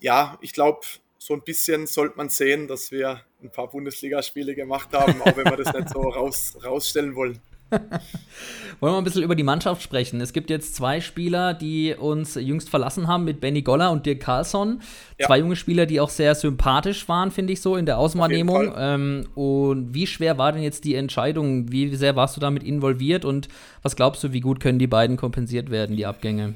Ja, 0.00 0.38
ich 0.40 0.52
glaube, 0.52 0.80
so 1.18 1.34
ein 1.34 1.42
bisschen 1.42 1.86
sollte 1.86 2.16
man 2.16 2.28
sehen, 2.28 2.68
dass 2.68 2.90
wir 2.90 3.22
ein 3.42 3.50
paar 3.50 3.68
Bundesligaspiele 3.68 4.54
gemacht 4.54 4.90
haben, 4.92 5.20
auch 5.22 5.36
wenn 5.36 5.44
wir 5.44 5.56
das 5.56 5.72
nicht 5.72 5.88
so 5.88 6.00
raus, 6.10 6.56
rausstellen 6.62 7.14
wollen. 7.14 7.40
Wollen 8.80 8.94
wir 8.94 8.98
ein 8.98 9.04
bisschen 9.04 9.22
über 9.22 9.34
die 9.34 9.42
Mannschaft 9.42 9.82
sprechen? 9.82 10.20
Es 10.20 10.32
gibt 10.32 10.50
jetzt 10.50 10.74
zwei 10.74 11.00
Spieler, 11.00 11.54
die 11.54 11.94
uns 11.94 12.34
jüngst 12.34 12.68
verlassen 12.68 13.08
haben, 13.08 13.24
mit 13.24 13.40
Benny 13.40 13.62
Goller 13.62 13.90
und 13.90 14.06
Dirk 14.06 14.20
Carlsson. 14.20 14.80
Ja. 15.18 15.26
Zwei 15.26 15.38
junge 15.38 15.56
Spieler, 15.56 15.86
die 15.86 16.00
auch 16.00 16.10
sehr 16.10 16.34
sympathisch 16.34 17.08
waren, 17.08 17.30
finde 17.30 17.52
ich 17.52 17.60
so, 17.60 17.76
in 17.76 17.86
der 17.86 17.98
Außenwahrnehmung. 17.98 18.74
Ähm, 18.76 19.28
und 19.34 19.94
wie 19.94 20.06
schwer 20.06 20.38
war 20.38 20.52
denn 20.52 20.62
jetzt 20.62 20.84
die 20.84 20.94
Entscheidung? 20.94 21.70
Wie 21.70 21.94
sehr 21.96 22.16
warst 22.16 22.36
du 22.36 22.40
damit 22.40 22.62
involviert 22.62 23.24
und 23.24 23.48
was 23.82 23.96
glaubst 23.96 24.22
du, 24.24 24.32
wie 24.32 24.40
gut 24.40 24.60
können 24.60 24.78
die 24.78 24.86
beiden 24.86 25.16
kompensiert 25.16 25.70
werden, 25.70 25.96
die 25.96 26.06
Abgänge? 26.06 26.54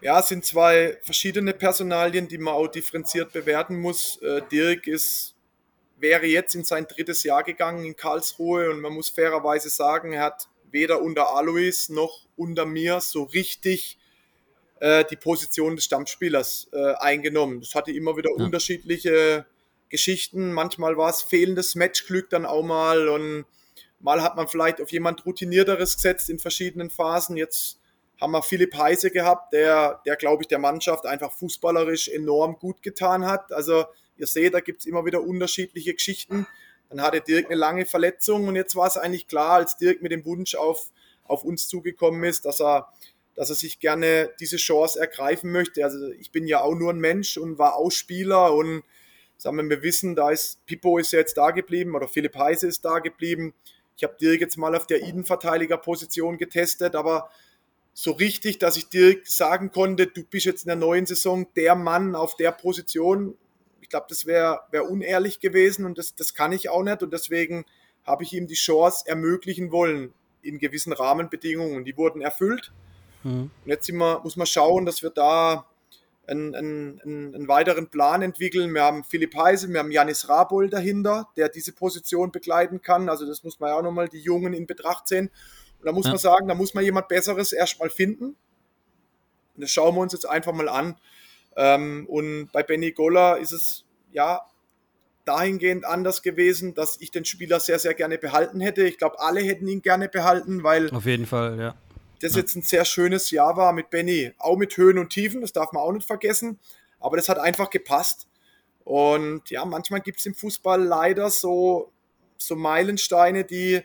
ja, 0.00 0.20
es 0.20 0.28
sind 0.28 0.44
zwei 0.44 0.98
verschiedene 1.02 1.52
Personalien, 1.52 2.28
die 2.28 2.38
man 2.38 2.54
auch 2.54 2.68
differenziert 2.68 3.32
bewerten 3.32 3.76
muss. 3.80 4.20
Äh, 4.22 4.42
Dirk 4.50 4.86
ist, 4.86 5.34
wäre 5.98 6.26
jetzt 6.26 6.54
in 6.54 6.64
sein 6.64 6.86
drittes 6.86 7.22
Jahr 7.22 7.42
gegangen 7.42 7.84
in 7.84 7.96
Karlsruhe 7.96 8.70
und 8.70 8.80
man 8.80 8.92
muss 8.92 9.08
fairerweise 9.08 9.70
sagen, 9.70 10.12
er 10.12 10.22
hat 10.22 10.48
weder 10.70 11.00
unter 11.02 11.34
Alois 11.34 11.88
noch 11.88 12.26
unter 12.36 12.66
mir 12.66 13.00
so 13.00 13.22
richtig 13.24 13.98
äh, 14.80 15.04
die 15.04 15.16
Position 15.16 15.76
des 15.76 15.86
Stammspielers 15.86 16.68
äh, 16.72 16.94
eingenommen. 16.94 17.60
Das 17.60 17.74
hatte 17.74 17.92
immer 17.92 18.16
wieder 18.16 18.30
ja. 18.36 18.44
unterschiedliche 18.44 19.46
Geschichten. 19.88 20.52
Manchmal 20.52 20.96
war 20.96 21.10
es 21.10 21.22
fehlendes 21.22 21.74
Matchglück 21.74 22.28
dann 22.30 22.44
auch 22.44 22.62
mal 22.62 23.08
und 23.08 23.46
mal 24.00 24.22
hat 24.22 24.36
man 24.36 24.48
vielleicht 24.48 24.80
auf 24.80 24.92
jemand 24.92 25.24
routinierteres 25.24 25.96
gesetzt 25.96 26.28
in 26.28 26.38
verschiedenen 26.38 26.90
Phasen. 26.90 27.36
Jetzt 27.36 27.80
haben 28.20 28.32
wir 28.32 28.42
Philipp 28.42 28.76
Heise 28.76 29.10
gehabt, 29.10 29.52
der, 29.52 30.00
der 30.04 30.16
glaube 30.16 30.42
ich, 30.42 30.48
der 30.48 30.58
Mannschaft 30.58 31.06
einfach 31.06 31.32
fußballerisch 31.32 32.08
enorm 32.08 32.58
gut 32.58 32.82
getan 32.82 33.26
hat. 33.26 33.52
Also 33.52 33.84
ihr 34.16 34.26
seht, 34.26 34.54
da 34.54 34.60
gibt 34.60 34.80
es 34.80 34.86
immer 34.86 35.04
wieder 35.04 35.22
unterschiedliche 35.22 35.94
Geschichten. 35.94 36.46
Dann 36.88 37.00
hatte 37.00 37.20
Dirk 37.20 37.46
eine 37.46 37.56
lange 37.56 37.86
Verletzung 37.86 38.48
und 38.48 38.56
jetzt 38.56 38.76
war 38.76 38.86
es 38.86 38.96
eigentlich 38.96 39.26
klar, 39.26 39.52
als 39.52 39.76
Dirk 39.76 40.02
mit 40.02 40.12
dem 40.12 40.24
Wunsch 40.24 40.54
auf, 40.54 40.90
auf 41.24 41.44
uns 41.44 41.68
zugekommen 41.68 42.22
ist, 42.24 42.44
dass 42.44 42.60
er, 42.60 42.92
dass 43.34 43.50
er 43.50 43.56
sich 43.56 43.80
gerne 43.80 44.30
diese 44.40 44.56
Chance 44.56 45.00
ergreifen 45.00 45.50
möchte. 45.50 45.84
Also 45.84 46.10
ich 46.12 46.30
bin 46.30 46.46
ja 46.46 46.60
auch 46.60 46.74
nur 46.74 46.92
ein 46.92 47.00
Mensch 47.00 47.36
und 47.38 47.58
war 47.58 47.76
auch 47.76 47.90
Spieler 47.90 48.54
und 48.54 48.82
sagen 49.36 49.56
wir, 49.56 49.68
wir 49.68 49.82
wissen, 49.82 50.14
da 50.14 50.30
ist 50.30 50.64
Pippo 50.66 50.98
ist 50.98 51.12
jetzt 51.12 51.36
da 51.36 51.50
geblieben 51.50 51.94
oder 51.94 52.08
Philipp 52.08 52.36
Heise 52.36 52.68
ist 52.68 52.84
da 52.84 53.00
geblieben. 53.00 53.52
Ich 53.96 54.04
habe 54.04 54.16
Dirk 54.20 54.40
jetzt 54.40 54.56
mal 54.56 54.74
auf 54.76 54.86
der 54.86 55.00
Innenverteidigerposition 55.00 56.38
getestet, 56.38 56.94
aber 56.94 57.30
so 57.98 58.12
richtig, 58.12 58.58
dass 58.58 58.76
ich 58.76 58.88
dir 58.88 59.16
sagen 59.24 59.72
konnte, 59.72 60.06
du 60.06 60.22
bist 60.22 60.44
jetzt 60.44 60.64
in 60.64 60.68
der 60.68 60.76
neuen 60.76 61.06
Saison 61.06 61.46
der 61.56 61.74
Mann 61.74 62.14
auf 62.14 62.36
der 62.36 62.52
Position. 62.52 63.38
Ich 63.86 63.90
glaube, 63.90 64.06
das 64.08 64.26
wäre 64.26 64.62
wär 64.72 64.90
unehrlich 64.90 65.38
gewesen 65.38 65.84
und 65.84 65.96
das, 65.96 66.16
das 66.16 66.34
kann 66.34 66.50
ich 66.50 66.68
auch 66.68 66.82
nicht. 66.82 67.04
Und 67.04 67.12
deswegen 67.12 67.64
habe 68.04 68.24
ich 68.24 68.32
ihm 68.32 68.48
die 68.48 68.56
Chance 68.56 69.04
ermöglichen 69.06 69.70
wollen 69.70 70.12
in 70.42 70.58
gewissen 70.58 70.92
Rahmenbedingungen. 70.92 71.84
Die 71.84 71.96
wurden 71.96 72.20
erfüllt. 72.20 72.72
Mhm. 73.22 73.52
Und 73.64 73.70
jetzt 73.70 73.88
wir, 73.88 74.20
muss 74.24 74.36
man 74.36 74.48
schauen, 74.48 74.86
dass 74.86 75.04
wir 75.04 75.10
da 75.10 75.66
einen, 76.26 76.56
einen, 76.56 77.00
einen, 77.32 77.46
weiteren 77.46 77.86
Plan 77.86 78.22
entwickeln. 78.22 78.74
Wir 78.74 78.82
haben 78.82 79.04
Philipp 79.04 79.36
Heise, 79.36 79.68
wir 79.68 79.78
haben 79.78 79.92
Janis 79.92 80.28
Rabol 80.28 80.68
dahinter, 80.68 81.28
der 81.36 81.48
diese 81.48 81.72
Position 81.72 82.32
begleiten 82.32 82.82
kann. 82.82 83.08
Also 83.08 83.24
das 83.24 83.44
muss 83.44 83.60
man 83.60 83.70
ja 83.70 83.78
auch 83.78 83.82
nochmal 83.82 84.08
die 84.08 84.18
Jungen 84.18 84.52
in 84.52 84.66
Betracht 84.66 85.06
sehen. 85.06 85.30
Und 85.78 85.86
da 85.86 85.92
muss 85.92 86.06
ja. 86.06 86.10
man 86.10 86.18
sagen, 86.18 86.48
da 86.48 86.56
muss 86.56 86.74
man 86.74 86.82
jemand 86.82 87.06
Besseres 87.06 87.52
erstmal 87.52 87.90
finden. 87.90 88.34
Und 89.54 89.62
das 89.62 89.70
schauen 89.70 89.94
wir 89.94 90.00
uns 90.00 90.12
jetzt 90.12 90.28
einfach 90.28 90.52
mal 90.52 90.68
an. 90.68 90.96
Ähm, 91.56 92.06
und 92.08 92.50
bei 92.52 92.62
Benny 92.62 92.92
Golla 92.92 93.34
ist 93.34 93.52
es 93.52 93.84
ja 94.12 94.42
dahingehend 95.24 95.84
anders 95.84 96.22
gewesen, 96.22 96.74
dass 96.74 97.00
ich 97.00 97.10
den 97.10 97.24
Spieler 97.24 97.58
sehr, 97.60 97.78
sehr 97.78 97.94
gerne 97.94 98.18
behalten 98.18 98.60
hätte. 98.60 98.86
Ich 98.86 98.98
glaube, 98.98 99.18
alle 99.18 99.40
hätten 99.40 99.66
ihn 99.66 99.82
gerne 99.82 100.08
behalten, 100.08 100.62
weil. 100.62 100.90
Auf 100.90 101.06
jeden 101.06 101.26
Fall, 101.26 101.58
ja. 101.58 101.74
Das 102.20 102.32
ja. 102.32 102.38
jetzt 102.38 102.54
ein 102.54 102.62
sehr 102.62 102.84
schönes 102.84 103.30
Jahr 103.30 103.56
war 103.56 103.72
mit 103.72 103.90
Benny. 103.90 104.32
Auch 104.38 104.56
mit 104.56 104.76
Höhen 104.76 104.98
und 104.98 105.10
Tiefen, 105.10 105.40
das 105.40 105.52
darf 105.52 105.72
man 105.72 105.82
auch 105.82 105.92
nicht 105.92 106.06
vergessen. 106.06 106.58
Aber 107.00 107.16
das 107.16 107.28
hat 107.28 107.38
einfach 107.38 107.70
gepasst. 107.70 108.28
Und 108.84 109.50
ja, 109.50 109.64
manchmal 109.64 110.00
gibt 110.00 110.20
es 110.20 110.26
im 110.26 110.34
Fußball 110.34 110.82
leider 110.82 111.28
so, 111.28 111.92
so 112.38 112.54
Meilensteine, 112.54 113.44
die, 113.44 113.82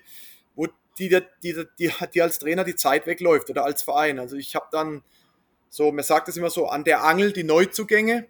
die, 0.99 1.10
die, 1.43 1.65
die, 1.79 1.91
die 2.13 2.21
als 2.21 2.39
Trainer 2.39 2.63
die 2.63 2.75
Zeit 2.75 3.07
wegläuft 3.07 3.49
oder 3.49 3.65
als 3.65 3.84
Verein. 3.84 4.19
Also 4.19 4.36
ich 4.36 4.55
habe 4.55 4.67
dann 4.71 5.03
so, 5.71 5.89
man 5.93 6.03
sagt 6.03 6.27
es 6.27 6.36
immer 6.36 6.49
so, 6.49 6.67
an 6.67 6.84
der 6.84 7.03
Angel 7.05 7.31
die 7.31 7.45
Neuzugänge, 7.45 8.27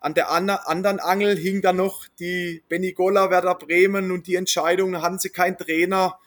an 0.00 0.14
der 0.14 0.30
anderen 0.30 1.00
Angel 1.00 1.36
hing 1.36 1.60
dann 1.60 1.76
noch 1.76 2.06
die 2.18 2.62
Benny 2.68 2.96
Werder 2.96 3.54
Bremen 3.56 4.10
und 4.10 4.26
die 4.26 4.36
Entscheidung, 4.36 5.02
hatten 5.02 5.18
sie 5.18 5.28
keinen 5.28 5.58
Trainer. 5.58 6.18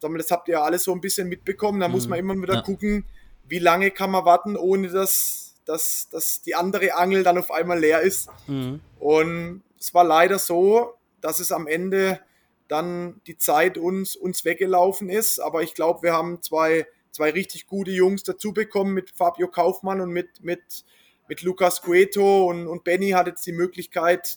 Das 0.00 0.30
habt 0.30 0.46
ihr 0.48 0.52
ja 0.52 0.62
alles 0.62 0.84
so 0.84 0.92
ein 0.92 1.00
bisschen 1.00 1.28
mitbekommen. 1.28 1.80
Da 1.80 1.88
mhm. 1.88 1.94
muss 1.94 2.06
man 2.06 2.20
immer 2.20 2.40
wieder 2.40 2.54
ja. 2.54 2.60
gucken, 2.60 3.04
wie 3.48 3.58
lange 3.58 3.90
kann 3.90 4.12
man 4.12 4.24
warten, 4.24 4.56
ohne 4.56 4.88
dass, 4.88 5.54
dass, 5.64 6.08
dass 6.10 6.40
die 6.40 6.54
andere 6.54 6.94
Angel 6.94 7.24
dann 7.24 7.38
auf 7.38 7.50
einmal 7.50 7.80
leer 7.80 8.00
ist. 8.02 8.28
Mhm. 8.46 8.80
Und 9.00 9.62
es 9.80 9.92
war 9.92 10.04
leider 10.04 10.38
so, 10.38 10.94
dass 11.20 11.40
es 11.40 11.50
am 11.50 11.66
Ende 11.66 12.20
dann 12.68 13.20
die 13.26 13.38
Zeit 13.38 13.76
uns, 13.76 14.14
uns 14.14 14.44
weggelaufen 14.44 15.08
ist. 15.08 15.40
Aber 15.40 15.62
ich 15.62 15.74
glaube, 15.74 16.02
wir 16.02 16.12
haben 16.12 16.42
zwei, 16.42 16.86
zwei 17.16 17.30
richtig 17.30 17.66
gute 17.66 17.90
Jungs 17.90 18.22
dazu 18.22 18.52
bekommen 18.52 18.92
mit 18.92 19.10
Fabio 19.10 19.48
Kaufmann 19.48 20.00
und 20.00 20.10
mit, 20.10 20.44
mit, 20.44 20.84
mit 21.28 21.42
Lukas 21.42 21.80
Cueto 21.80 22.46
und, 22.46 22.66
und 22.66 22.84
Benny 22.84 23.10
hat 23.10 23.26
jetzt 23.26 23.46
die 23.46 23.52
Möglichkeit, 23.52 24.36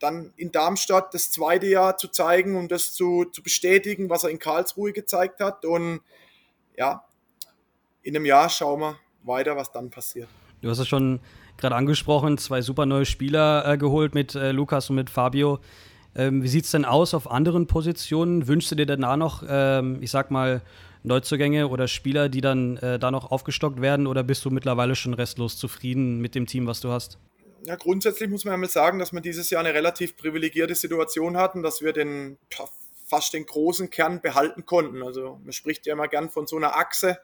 dann 0.00 0.32
in 0.36 0.52
Darmstadt 0.52 1.14
das 1.14 1.30
zweite 1.30 1.66
Jahr 1.66 1.96
zu 1.96 2.08
zeigen 2.08 2.56
und 2.56 2.70
das 2.70 2.92
zu, 2.92 3.24
zu 3.26 3.42
bestätigen, 3.42 4.10
was 4.10 4.24
er 4.24 4.30
in 4.30 4.38
Karlsruhe 4.38 4.92
gezeigt 4.92 5.40
hat. 5.40 5.64
Und 5.64 6.00
ja, 6.76 7.04
in 8.02 8.16
einem 8.16 8.26
Jahr 8.26 8.50
schauen 8.50 8.80
wir 8.80 8.96
weiter, 9.22 9.56
was 9.56 9.70
dann 9.70 9.88
passiert. 9.88 10.28
Du 10.60 10.68
hast 10.68 10.80
es 10.80 10.88
schon 10.88 11.20
gerade 11.56 11.76
angesprochen, 11.76 12.38
zwei 12.38 12.60
super 12.60 12.86
neue 12.86 13.06
Spieler 13.06 13.64
äh, 13.66 13.78
geholt 13.78 14.14
mit 14.14 14.34
äh, 14.34 14.50
Lukas 14.50 14.90
und 14.90 14.96
mit 14.96 15.10
Fabio. 15.10 15.60
Ähm, 16.16 16.42
wie 16.42 16.48
sieht 16.48 16.64
es 16.64 16.72
denn 16.72 16.84
aus 16.84 17.14
auf 17.14 17.30
anderen 17.30 17.66
Positionen? 17.66 18.48
Wünschst 18.48 18.70
du 18.72 18.74
dir 18.74 18.86
denn 18.86 19.02
da 19.02 19.16
noch, 19.16 19.44
ähm, 19.48 19.98
ich 20.00 20.10
sag 20.10 20.30
mal, 20.30 20.60
Neuzugänge 21.06 21.68
oder 21.68 21.88
Spieler, 21.88 22.28
die 22.28 22.40
dann 22.40 22.76
äh, 22.78 22.98
da 22.98 23.10
noch 23.10 23.30
aufgestockt 23.30 23.80
werden? 23.80 24.06
Oder 24.06 24.24
bist 24.24 24.44
du 24.44 24.50
mittlerweile 24.50 24.96
schon 24.96 25.14
restlos 25.14 25.56
zufrieden 25.56 26.20
mit 26.20 26.34
dem 26.34 26.46
Team, 26.46 26.66
was 26.66 26.80
du 26.80 26.90
hast? 26.90 27.18
Ja, 27.64 27.76
grundsätzlich 27.76 28.28
muss 28.28 28.44
man 28.44 28.54
einmal 28.54 28.68
sagen, 28.68 28.98
dass 28.98 29.12
wir 29.12 29.20
dieses 29.20 29.50
Jahr 29.50 29.64
eine 29.64 29.74
relativ 29.74 30.16
privilegierte 30.16 30.74
Situation 30.74 31.36
hatten, 31.36 31.62
dass 31.62 31.80
wir 31.80 31.92
den 31.92 32.38
fast 33.06 33.34
den 33.34 33.46
großen 33.46 33.88
Kern 33.90 34.20
behalten 34.20 34.66
konnten. 34.66 35.02
Also 35.02 35.40
man 35.42 35.52
spricht 35.52 35.86
ja 35.86 35.92
immer 35.92 36.08
gern 36.08 36.28
von 36.28 36.46
so 36.46 36.56
einer 36.56 36.76
Achse 36.76 37.18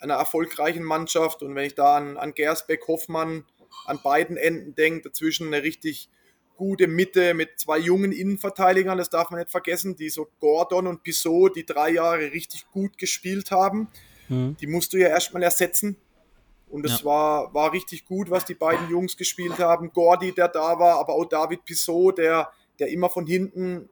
einer 0.00 0.14
erfolgreichen 0.14 0.82
Mannschaft. 0.82 1.42
Und 1.42 1.54
wenn 1.54 1.64
ich 1.64 1.74
da 1.74 1.96
an, 1.96 2.16
an 2.16 2.34
Gersbeck, 2.34 2.86
Hoffmann, 2.88 3.44
an 3.86 4.00
beiden 4.02 4.36
Enden 4.36 4.74
denke, 4.74 5.08
dazwischen 5.08 5.48
eine 5.48 5.62
richtig 5.62 6.10
gute 6.58 6.88
Mitte 6.88 7.32
mit 7.32 7.58
zwei 7.58 7.78
jungen 7.78 8.12
Innenverteidigern, 8.12 8.98
das 8.98 9.08
darf 9.08 9.30
man 9.30 9.38
nicht 9.40 9.50
vergessen, 9.50 9.96
die 9.96 10.10
so 10.10 10.28
Gordon 10.40 10.86
und 10.86 11.02
Pissot, 11.02 11.56
die 11.56 11.64
drei 11.64 11.90
Jahre 11.90 12.32
richtig 12.32 12.66
gut 12.70 12.98
gespielt 12.98 13.50
haben. 13.50 13.88
Mhm. 14.28 14.56
Die 14.60 14.66
musst 14.66 14.92
du 14.92 14.98
ja 14.98 15.08
erstmal 15.08 15.42
ersetzen. 15.44 15.96
Und 16.68 16.84
es 16.84 16.98
ja. 16.98 17.04
war, 17.06 17.54
war 17.54 17.72
richtig 17.72 18.04
gut, 18.04 18.28
was 18.28 18.44
die 18.44 18.54
beiden 18.54 18.90
Jungs 18.90 19.16
gespielt 19.16 19.58
haben. 19.58 19.92
Gordi, 19.92 20.32
der 20.32 20.48
da 20.48 20.78
war, 20.78 20.98
aber 20.98 21.14
auch 21.14 21.24
David 21.24 21.64
Pissot, 21.64 22.18
der, 22.18 22.50
der 22.78 22.88
immer 22.88 23.08
von 23.08 23.26
hinten 23.26 23.88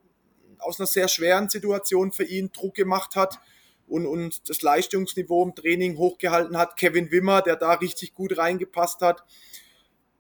aus 0.59 0.79
einer 0.79 0.87
sehr 0.87 1.09
schweren 1.09 1.49
Situation 1.49 2.13
für 2.13 2.25
ihn 2.25 2.51
Druck 2.53 2.75
gemacht 2.75 3.17
hat. 3.17 3.39
und, 3.87 4.07
und 4.07 4.49
das 4.49 4.63
Leistungsniveau 4.63 5.45
im 5.45 5.55
Training 5.55 5.97
hochgehalten 5.97 6.57
hat. 6.57 6.77
Kevin 6.77 7.11
Wimmer, 7.11 7.41
der 7.41 7.57
da 7.57 7.75
richtig 7.75 8.15
gut 8.15 8.37
reingepasst 8.37 9.01
hat. 9.01 9.23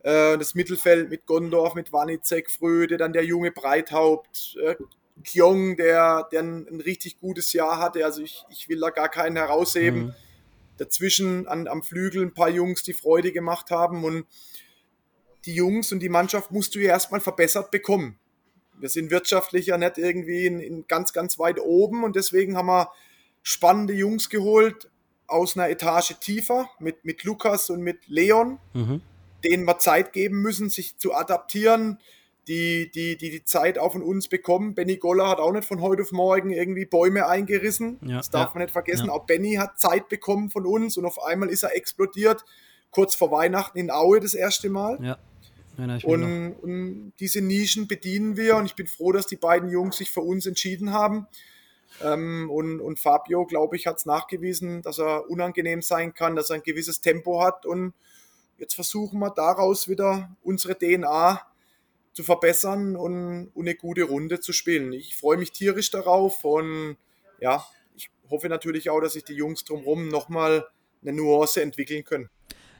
Äh, 0.07 0.39
das 0.39 0.55
Mittelfeld 0.55 1.11
mit 1.11 1.27
Gondorf, 1.27 1.75
mit 1.75 1.93
Wanizek, 1.93 2.49
Fröde, 2.49 2.97
dann 2.97 3.13
der 3.13 3.25
junge 3.25 3.51
Breithaupt, 3.51 4.57
äh, 4.63 4.77
Kyong, 5.25 5.77
der, 5.77 6.29
der 6.31 6.45
ein, 6.45 6.65
ein, 6.71 6.81
richtig 6.81 7.19
gutes 7.19 7.53
Jahr 7.53 7.81
hatte. 7.81 8.05
Also 8.05 8.23
ich, 8.23 8.45
ich 8.49 8.69
will 8.69 8.79
da 8.79 8.91
gar 8.91 9.09
keinen 9.09 9.35
herausheben. 9.35 10.05
Mhm. 10.05 10.15
Dazwischen 10.77 11.49
an, 11.49 11.67
am 11.67 11.83
Flügel 11.83 12.23
ein 12.23 12.35
paar 12.35 12.51
Jungs, 12.51 12.85
die 12.85 12.93
Freude 12.93 13.33
gemacht 13.33 13.73
haben. 13.73 14.05
Und 14.05 14.27
die 15.45 15.57
Jungs 15.57 15.91
und 15.91 15.99
die 15.99 16.09
Mannschaft 16.09 16.53
musst 16.53 16.77
du 16.77 16.79
ja 16.79 16.91
erstmal 16.91 17.21
verbessert 17.21 17.73
bekommen. 17.73 18.17
Wir 18.79 18.91
sind 18.91 19.11
wirtschaftlich 19.11 19.67
ja 19.67 19.77
nicht 19.77 19.99
irgendwie 19.99 20.47
in, 20.47 20.61
in 20.61 20.87
ganz, 20.87 21.15
ganz 21.15 21.37
weit 21.41 21.59
oben 21.59 22.05
und 22.05 22.15
deswegen 22.15 22.57
haben 22.57 22.67
wir 22.67 22.93
spannende 23.43 23.95
Jungs 23.95 24.29
geholt 24.29 24.89
aus 25.27 25.57
einer 25.57 25.69
Etage 25.69 26.15
tiefer 26.21 26.71
mit, 26.79 27.05
mit 27.05 27.25
Lukas 27.25 27.71
und 27.71 27.81
mit 27.81 28.07
Leon, 28.07 28.61
mhm. 28.73 29.01
Denen 29.47 29.65
wir 29.65 29.79
Zeit 29.79 30.13
geben 30.13 30.43
müssen, 30.43 30.69
sich 30.69 30.99
zu 30.99 31.15
adaptieren, 31.15 31.99
die, 32.49 32.91
die, 32.93 33.17
die 33.17 33.31
die 33.31 33.45
Zeit 33.45 33.79
auch 33.79 33.93
von 33.93 34.03
uns 34.03 34.29
bekommen. 34.29 34.75
Benny 34.75 34.97
Goller 34.97 35.29
hat 35.29 35.39
auch 35.39 35.53
nicht 35.53 35.67
von 35.67 35.81
heute 35.81 36.03
auf 36.03 36.13
morgen 36.13 36.51
irgendwie 36.51 36.85
Bäume 36.85 37.27
eingerissen. 37.27 37.99
Ja, 38.03 38.19
das 38.19 38.31
darf 38.31 38.51
ja, 38.51 38.55
man 38.55 38.63
nicht 38.63 38.73
vergessen. 38.73 39.07
Ja. 39.07 39.13
Auch 39.13 39.27
Benny 39.27 39.55
hat 39.55 39.81
Zeit 39.81 40.09
bekommen 40.09 40.51
von 40.51 40.65
uns 40.65 40.97
und 40.97 41.05
auf 41.05 41.23
einmal 41.23 41.49
ist 41.49 41.65
er 41.65 41.75
explodiert. 41.75 42.45
Kurz 42.91 43.15
vor 43.15 43.31
Weihnachten 43.31 43.79
in 43.79 43.91
Aue 43.91 44.21
das 44.21 44.35
erste 44.35 44.71
Mal. 44.71 44.99
Ja. 45.03 45.19
Und, 46.05 46.55
und, 46.63 47.13
diese 47.21 47.43
Nischen 47.43 47.87
bedienen 47.87 48.37
wir 48.39 48.57
und 48.57 48.65
ich 48.65 48.77
bin 48.77 48.87
froh, 48.87 49.13
dass 49.13 49.27
die 49.27 49.37
beiden 49.37 49.69
Jungs 49.69 49.99
sich 49.99 50.11
für 50.11 50.23
uns 50.23 50.47
entschieden 50.47 50.93
haben. 50.93 51.27
Ähm, 52.03 52.51
und, 52.51 52.81
und, 52.81 52.99
Fabio, 52.99 53.45
glaube 53.45 53.77
ich, 53.77 53.87
hat 53.87 53.99
es 53.99 54.07
nachgewiesen, 54.07 54.81
dass 54.83 54.99
er 54.99 55.29
unangenehm 55.29 55.83
sein 55.83 56.15
kann, 56.15 56.35
dass 56.35 56.49
er 56.49 56.57
ein 56.57 56.63
gewisses 56.63 57.01
Tempo 57.03 57.43
hat 57.43 57.67
und 57.67 57.93
jetzt 58.59 58.75
versuchen 58.75 59.19
wir 59.19 59.31
daraus 59.31 59.89
wieder 59.89 60.37
unsere 60.43 60.77
DNA 60.77 61.41
zu 62.13 62.25
verbessern 62.25 62.97
und, 62.97 63.49
und 63.55 63.67
eine 63.67 63.75
gute 63.75 64.05
Runde 64.05 64.41
zu 64.41 64.53
spielen. 64.53 64.93
Ich 64.93 65.17
freue 65.17 65.37
mich 65.37 65.53
tierisch 65.53 65.91
darauf 65.91 66.45
und 66.45 66.97
ja, 67.41 67.65
ich 67.95 68.11
hoffe 68.31 68.49
natürlich 68.49 68.89
auch, 68.89 69.01
dass 69.01 69.13
sich 69.13 69.25
die 69.25 69.35
Jungs 69.35 69.65
drumherum 69.65 70.09
nochmal 70.09 70.67
eine 71.03 71.13
Nuance 71.13 71.61
entwickeln 71.61 72.05
können. 72.05 72.31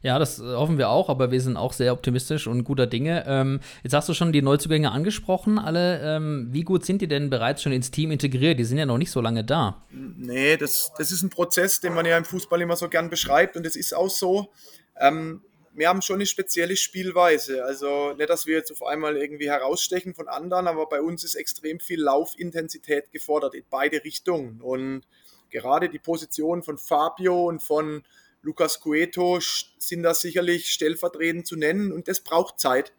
Ja, 0.03 0.19
das 0.19 0.39
äh, 0.39 0.43
hoffen 0.43 0.79
wir 0.79 0.89
auch, 0.89 1.09
aber 1.09 1.31
wir 1.31 1.41
sind 1.41 1.57
auch 1.57 1.73
sehr 1.73 1.93
optimistisch 1.93 2.47
und 2.47 2.65
guter 2.65 2.87
Dinge. 2.87 3.25
Ähm, 3.27 3.61
jetzt 3.83 3.93
hast 3.93 4.09
du 4.09 4.15
schon 4.15 4.33
die 4.33 4.43
Neuzugänge 4.43 4.93
angesprochen, 4.93 5.59
alle. 5.59 6.01
Ähm, 6.01 6.49
wie 6.53 6.63
gut 6.63 6.85
sind 6.85 7.03
die 7.03 7.09
denn 7.09 7.29
bereits 7.29 7.63
schon 7.63 7.73
ins 7.73 7.91
Team 7.91 8.11
integriert? 8.11 8.59
Die 8.59 8.65
sind 8.65 8.79
ja 8.79 8.87
noch 8.87 8.99
nicht 8.99 9.11
so 9.11 9.21
lange 9.21 9.43
da. 9.43 9.85
Nee, 9.91 10.57
das, 10.57 10.93
das 10.97 11.13
ist 11.13 11.23
ein 11.23 11.31
Prozess, 11.31 11.81
den 11.81 11.95
man 11.95 12.07
ja 12.07 12.17
im 12.17 12.25
Fußball 12.25 12.61
immer 12.61 12.77
so 12.77 12.89
gern 12.89 13.11
beschreibt 13.11 13.57
und 13.57 13.67
das 13.67 13.77
ist 13.77 13.95
auch 13.95 14.11
so. 14.11 14.53
Ähm, 14.99 15.43
wir 15.77 15.89
haben 15.89 16.03
schon 16.03 16.17
eine 16.17 16.27
spezielle 16.27 16.77
Spielweise. 16.77 17.65
Also 17.65 18.15
nicht, 18.15 18.31
dass 18.31 18.47
wir 18.47 18.57
jetzt 18.57 18.73
auf 18.73 18.83
einmal 18.83 19.17
irgendwie 19.17 19.51
herausstechen 19.51 20.15
von 20.15 20.27
anderen, 20.27 20.67
aber 20.67 20.89
bei 20.89 21.03
uns 21.03 21.23
ist 21.23 21.35
extrem 21.35 21.81
viel 21.81 22.01
Laufintensität 22.01 23.13
gefordert 23.13 23.55
in 23.55 23.65
beide 23.69 24.03
Richtungen. 24.03 24.61
Und 24.63 25.03
gerade 25.51 25.89
die 25.89 25.99
Position 25.99 26.63
von 26.63 26.79
Fabio 26.79 27.47
und 27.47 27.63
von 27.63 28.05
Lukas 28.43 28.81
Cueto 28.81 29.39
sind 29.79 30.03
da 30.03 30.15
sicherlich 30.15 30.71
stellvertretend 30.71 31.47
zu 31.47 31.57
nennen 31.57 31.93
und 31.93 32.09
das 32.09 32.21
braucht 32.21 32.59
Zeit. 32.59 32.93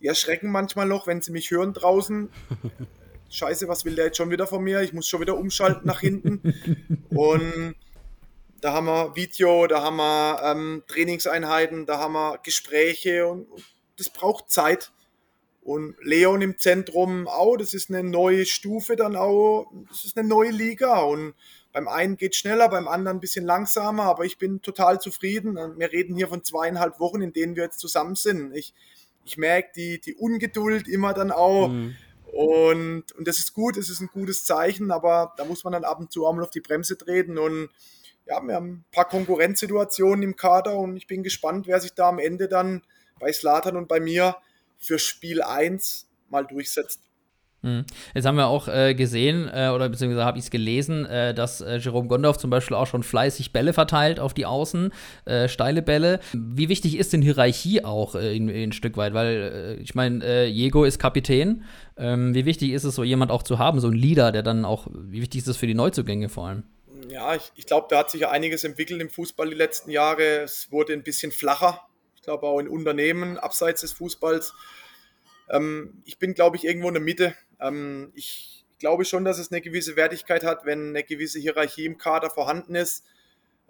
Die 0.00 0.06
erschrecken 0.06 0.50
manchmal 0.50 0.86
noch, 0.86 1.06
wenn 1.06 1.22
sie 1.22 1.32
mich 1.32 1.50
hören 1.50 1.72
draußen. 1.72 2.30
Scheiße, 3.30 3.68
was 3.68 3.84
will 3.84 3.94
der 3.94 4.06
jetzt 4.06 4.16
schon 4.16 4.30
wieder 4.30 4.46
von 4.46 4.62
mir? 4.62 4.80
Ich 4.82 4.92
muss 4.92 5.08
schon 5.08 5.20
wieder 5.20 5.36
umschalten 5.36 5.86
nach 5.86 6.00
hinten. 6.00 6.54
Und 7.10 7.74
da 8.60 8.72
haben 8.72 8.86
wir 8.86 9.16
Video, 9.16 9.66
da 9.66 9.82
haben 9.82 9.96
wir 9.96 10.42
ähm, 10.44 10.82
Trainingseinheiten, 10.86 11.86
da 11.86 11.98
haben 11.98 12.12
wir 12.12 12.38
Gespräche 12.42 13.26
und, 13.26 13.50
und, 13.50 13.64
das 13.96 14.08
braucht 14.10 14.50
Zeit. 14.50 14.92
Und 15.62 15.94
Leon 16.02 16.40
im 16.40 16.58
Zentrum 16.58 17.28
auch, 17.28 17.56
das 17.56 17.74
ist 17.74 17.90
eine 17.90 18.02
neue 18.02 18.46
Stufe 18.46 18.96
dann 18.96 19.14
auch, 19.14 19.70
das 19.90 20.04
ist 20.04 20.16
eine 20.16 20.26
neue 20.26 20.50
Liga 20.50 21.00
und 21.00 21.34
beim 21.72 21.86
einen 21.86 22.16
geht 22.16 22.34
schneller, 22.34 22.68
beim 22.68 22.88
anderen 22.88 23.18
ein 23.18 23.20
bisschen 23.20 23.44
langsamer, 23.44 24.04
aber 24.04 24.24
ich 24.24 24.38
bin 24.38 24.62
total 24.62 25.00
zufrieden. 25.00 25.56
Wir 25.78 25.92
reden 25.92 26.16
hier 26.16 26.28
von 26.28 26.42
zweieinhalb 26.42 26.98
Wochen, 26.98 27.20
in 27.20 27.32
denen 27.32 27.56
wir 27.56 27.64
jetzt 27.64 27.78
zusammen 27.78 28.16
sind. 28.16 28.56
Ich, 28.56 28.74
ich 29.24 29.36
merke 29.36 29.70
die, 29.76 30.00
die 30.00 30.14
Ungeduld 30.14 30.88
immer 30.88 31.12
dann 31.12 31.30
auch. 31.30 31.68
Mhm. 31.68 31.94
Und, 32.32 33.12
und 33.12 33.28
das 33.28 33.38
ist 33.38 33.54
gut, 33.54 33.76
es 33.76 33.90
ist 33.90 34.00
ein 34.00 34.10
gutes 34.12 34.44
Zeichen, 34.44 34.90
aber 34.90 35.34
da 35.36 35.44
muss 35.44 35.62
man 35.62 35.72
dann 35.72 35.84
ab 35.84 36.00
und 36.00 36.10
zu 36.10 36.26
auch 36.26 36.32
mal 36.32 36.42
auf 36.42 36.50
die 36.50 36.60
Bremse 36.60 36.96
treten. 36.96 37.38
Und 37.38 37.68
ja, 38.30 38.40
wir 38.40 38.54
haben 38.54 38.70
ein 38.70 38.84
paar 38.92 39.08
Konkurrenzsituationen 39.08 40.22
im 40.22 40.36
Kader 40.36 40.78
und 40.78 40.96
ich 40.96 41.08
bin 41.08 41.24
gespannt, 41.24 41.66
wer 41.66 41.80
sich 41.80 41.94
da 41.94 42.08
am 42.08 42.20
Ende 42.20 42.46
dann 42.46 42.82
bei 43.18 43.32
Slatan 43.32 43.76
und 43.76 43.88
bei 43.88 43.98
mir 43.98 44.36
für 44.78 44.98
Spiel 44.98 45.42
1 45.42 46.06
mal 46.28 46.46
durchsetzt. 46.46 47.00
Hm. 47.62 47.84
Jetzt 48.14 48.24
haben 48.24 48.36
wir 48.36 48.46
auch 48.46 48.68
äh, 48.68 48.94
gesehen, 48.94 49.50
äh, 49.52 49.68
oder 49.68 49.90
beziehungsweise 49.90 50.24
habe 50.24 50.38
ich 50.38 50.44
es 50.44 50.50
gelesen, 50.50 51.04
äh, 51.04 51.34
dass 51.34 51.60
äh, 51.60 51.76
Jerome 51.76 52.08
Gondorf 52.08 52.38
zum 52.38 52.48
Beispiel 52.48 52.74
auch 52.74 52.86
schon 52.86 53.02
fleißig 53.02 53.52
Bälle 53.52 53.74
verteilt 53.74 54.18
auf 54.18 54.32
die 54.32 54.46
Außen, 54.46 54.92
äh, 55.26 55.46
steile 55.46 55.82
Bälle. 55.82 56.20
Wie 56.32 56.70
wichtig 56.70 56.96
ist 56.96 57.12
denn 57.12 57.20
Hierarchie 57.20 57.84
auch 57.84 58.14
äh, 58.14 58.34
in, 58.34 58.48
in, 58.48 58.70
ein 58.70 58.72
Stück 58.72 58.96
weit? 58.96 59.12
Weil 59.12 59.78
ich 59.82 59.94
meine, 59.94 60.46
Diego 60.50 60.84
ist 60.84 60.98
Kapitän. 60.98 61.64
Ähm, 61.98 62.34
wie 62.34 62.46
wichtig 62.46 62.70
ist 62.70 62.84
es, 62.84 62.94
so 62.94 63.04
jemand 63.04 63.30
auch 63.30 63.42
zu 63.42 63.58
haben, 63.58 63.80
so 63.80 63.88
ein 63.88 63.92
Leader, 63.92 64.32
der 64.32 64.42
dann 64.42 64.64
auch, 64.64 64.86
wie 64.90 65.20
wichtig 65.20 65.40
ist 65.40 65.48
das 65.48 65.58
für 65.58 65.66
die 65.66 65.74
Neuzugänge 65.74 66.30
vor 66.30 66.46
allem? 66.46 66.62
Ja, 67.10 67.34
ich, 67.34 67.52
ich 67.56 67.66
glaube, 67.66 67.88
da 67.90 67.98
hat 67.98 68.10
sich 68.10 68.22
ja 68.22 68.30
einiges 68.30 68.64
entwickelt 68.64 69.00
im 69.00 69.10
Fußball 69.10 69.48
die 69.50 69.56
letzten 69.56 69.90
Jahre. 69.90 70.42
Es 70.42 70.70
wurde 70.70 70.92
ein 70.92 71.02
bisschen 71.02 71.32
flacher. 71.32 71.86
Ich 72.16 72.22
glaube 72.22 72.46
auch 72.46 72.58
in 72.58 72.68
Unternehmen 72.68 73.38
abseits 73.38 73.80
des 73.80 73.92
Fußballs. 73.92 74.54
Ähm, 75.48 76.02
ich 76.04 76.18
bin, 76.18 76.34
glaube 76.34 76.56
ich, 76.56 76.64
irgendwo 76.64 76.88
in 76.88 76.94
der 76.94 77.02
Mitte 77.02 77.34
ähm, 77.60 78.12
ich 78.14 78.64
glaube 78.78 79.04
schon, 79.04 79.24
dass 79.24 79.38
es 79.38 79.52
eine 79.52 79.60
gewisse 79.60 79.96
Wertigkeit 79.96 80.44
hat, 80.44 80.64
wenn 80.64 80.90
eine 80.90 81.04
gewisse 81.04 81.38
Hierarchie 81.38 81.84
im 81.84 81.98
Kader 81.98 82.30
vorhanden 82.30 82.74
ist. 82.74 83.04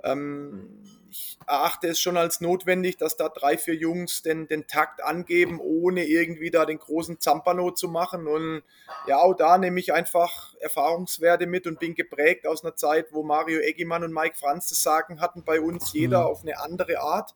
Ähm, 0.05 0.83
ich 1.11 1.39
erachte 1.47 1.89
es 1.89 2.01
schon 2.01 2.17
als 2.17 2.41
notwendig, 2.41 2.97
dass 2.97 3.17
da 3.17 3.29
drei, 3.29 3.59
vier 3.59 3.75
Jungs 3.75 4.23
den, 4.23 4.47
den 4.47 4.67
Takt 4.67 5.03
angeben, 5.03 5.59
ohne 5.61 6.05
irgendwie 6.05 6.51
da 6.51 6.65
den 6.65 6.79
großen 6.79 7.21
Zampano 7.21 7.73
zu 7.73 7.89
machen. 7.89 8.29
Und 8.29 8.63
ja, 9.09 9.19
auch 9.19 9.35
da 9.35 9.59
nehme 9.59 9.81
ich 9.81 9.93
einfach 9.93 10.55
Erfahrungswerte 10.61 11.47
mit 11.47 11.67
und 11.67 11.81
bin 11.81 11.95
geprägt 11.95 12.47
aus 12.47 12.65
einer 12.65 12.77
Zeit, 12.77 13.13
wo 13.13 13.23
Mario 13.25 13.61
Eggimann 13.61 14.05
und 14.05 14.15
Mike 14.15 14.39
Franz 14.39 14.69
das 14.69 14.83
Sagen 14.83 15.21
hatten 15.21 15.43
bei 15.45 15.61
uns, 15.61 15.93
jeder 15.93 16.21
mhm. 16.21 16.27
auf 16.27 16.43
eine 16.43 16.61
andere 16.61 17.01
Art. 17.01 17.35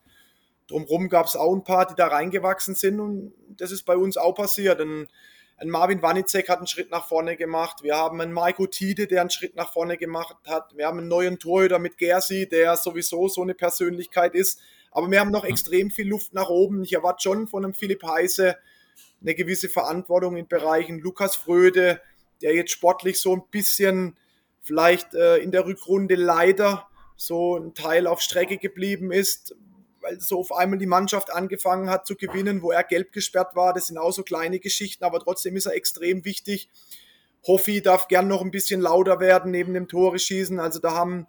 Drumherum 0.69 1.09
gab 1.09 1.27
es 1.27 1.37
auch 1.37 1.55
ein 1.55 1.65
paar, 1.65 1.87
die 1.87 1.95
da 1.95 2.07
reingewachsen 2.07 2.75
sind 2.75 3.01
und 3.01 3.35
das 3.49 3.71
ist 3.73 3.83
bei 3.83 3.97
uns 3.97 4.17
auch 4.17 4.35
passiert. 4.35 4.81
Und 4.81 5.09
ein 5.57 5.71
Marvin 5.71 6.03
Wanicek 6.03 6.49
hat 6.49 6.59
einen 6.59 6.67
Schritt 6.67 6.91
nach 6.91 7.07
vorne 7.07 7.37
gemacht. 7.37 7.83
Wir 7.83 7.97
haben 7.97 8.21
einen 8.21 8.33
Maiko 8.33 8.67
Tide, 8.67 9.07
der 9.07 9.21
einen 9.21 9.31
Schritt 9.31 9.55
nach 9.55 9.73
vorne 9.73 9.97
gemacht 9.97 10.37
hat. 10.47 10.77
Wir 10.77 10.87
haben 10.87 10.99
einen 10.99 11.09
neuen 11.09 11.39
Torhüter 11.39 11.79
mit 11.79 11.97
Gersi, 11.97 12.49
der 12.49 12.77
sowieso 12.77 13.29
so 13.29 13.43
eine 13.43 13.55
Persönlichkeit 13.55 14.35
ist. 14.35 14.61
Aber 14.91 15.11
wir 15.11 15.21
haben 15.21 15.31
noch 15.31 15.45
extrem 15.45 15.91
viel 15.91 16.09
Luft 16.09 16.35
nach 16.35 16.49
oben. 16.49 16.83
Ich 16.83 16.93
erwarte 16.93 17.23
schon 17.23 17.47
von 17.47 17.65
einem 17.65 17.75
Philipp 17.75 18.03
Heise 18.05 18.57
eine 19.21 19.35
gewisse 19.35 19.69
Verantwortung 19.69 20.37
in 20.37 20.49
Bereichen. 20.49 20.99
Lukas 20.99 21.37
Fröde, 21.37 22.01
der 22.43 22.55
jetzt 22.55 22.73
sportlich 22.73 23.21
so 23.21 23.35
ein 23.35 23.43
bisschen 23.51 24.17
vielleicht 24.61 25.15
äh, 25.15 25.37
in 25.37 25.51
der 25.51 25.67
Rückrunde 25.67 26.15
leider 26.15 26.89
so 27.17 27.57
ein 27.57 27.75
Teil 27.75 28.07
auf 28.07 28.21
Strecke 28.21 28.59
geblieben 28.59 29.13
ist, 29.13 29.55
weil 30.05 30.21
so 30.21 30.39
auf 30.39 30.53
einmal 30.53 30.79
die 30.79 30.87
Mannschaft 30.87 31.33
angefangen 31.33 31.89
hat 31.89 32.07
zu 32.07 32.15
gewinnen, 32.15 32.63
wo 32.63 32.71
er 32.71 32.85
gelb 32.85 33.13
gesperrt 33.13 33.57
war. 33.57 33.73
Das 33.73 33.87
sind 33.87 33.99
auch 33.99 34.13
so 34.13 34.23
kleine 34.23 34.61
Geschichten, 34.61 35.03
aber 35.03 35.19
trotzdem 35.19 35.57
ist 35.57 35.67
er 35.67 35.75
extrem 35.75 36.25
wichtig. 36.25 36.69
Hoffi 37.47 37.83
darf 37.83 38.09
gern 38.09 38.29
noch 38.29 38.43
ein 38.43 38.51
bisschen 38.51 38.81
lauter 38.81 39.19
werden 39.19 39.51
neben 39.51 39.75
dem 39.75 39.89
Tore 39.89 40.19
schießen. 40.19 40.61
Also 40.61 40.79
da 40.79 40.95
haben, 40.95 41.27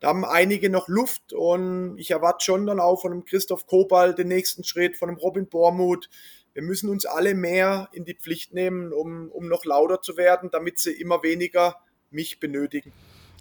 da 0.00 0.08
haben 0.08 0.24
einige 0.24 0.70
noch 0.70 0.88
Luft 0.88 1.32
und 1.32 1.98
ich 1.98 2.12
erwarte 2.12 2.44
schon 2.44 2.66
dann 2.66 2.80
auch 2.80 3.00
von 3.00 3.10
dem 3.10 3.24
Christoph 3.24 3.66
Kobal 3.66 4.14
den 4.14 4.28
nächsten 4.28 4.64
Schritt, 4.64 4.96
von 4.96 5.08
dem 5.08 5.18
Robin 5.18 5.48
Bormuth. 5.48 6.08
Wir 6.54 6.62
müssen 6.62 6.88
uns 6.88 7.06
alle 7.06 7.34
mehr 7.34 7.88
in 7.92 8.04
die 8.04 8.14
Pflicht 8.14 8.54
nehmen, 8.54 8.92
um, 8.92 9.28
um 9.30 9.48
noch 9.48 9.64
lauter 9.64 10.00
zu 10.00 10.16
werden, 10.16 10.50
damit 10.52 10.78
sie 10.78 10.92
immer 10.92 11.24
weniger 11.24 11.76
mich 12.10 12.38
benötigen. 12.38 12.92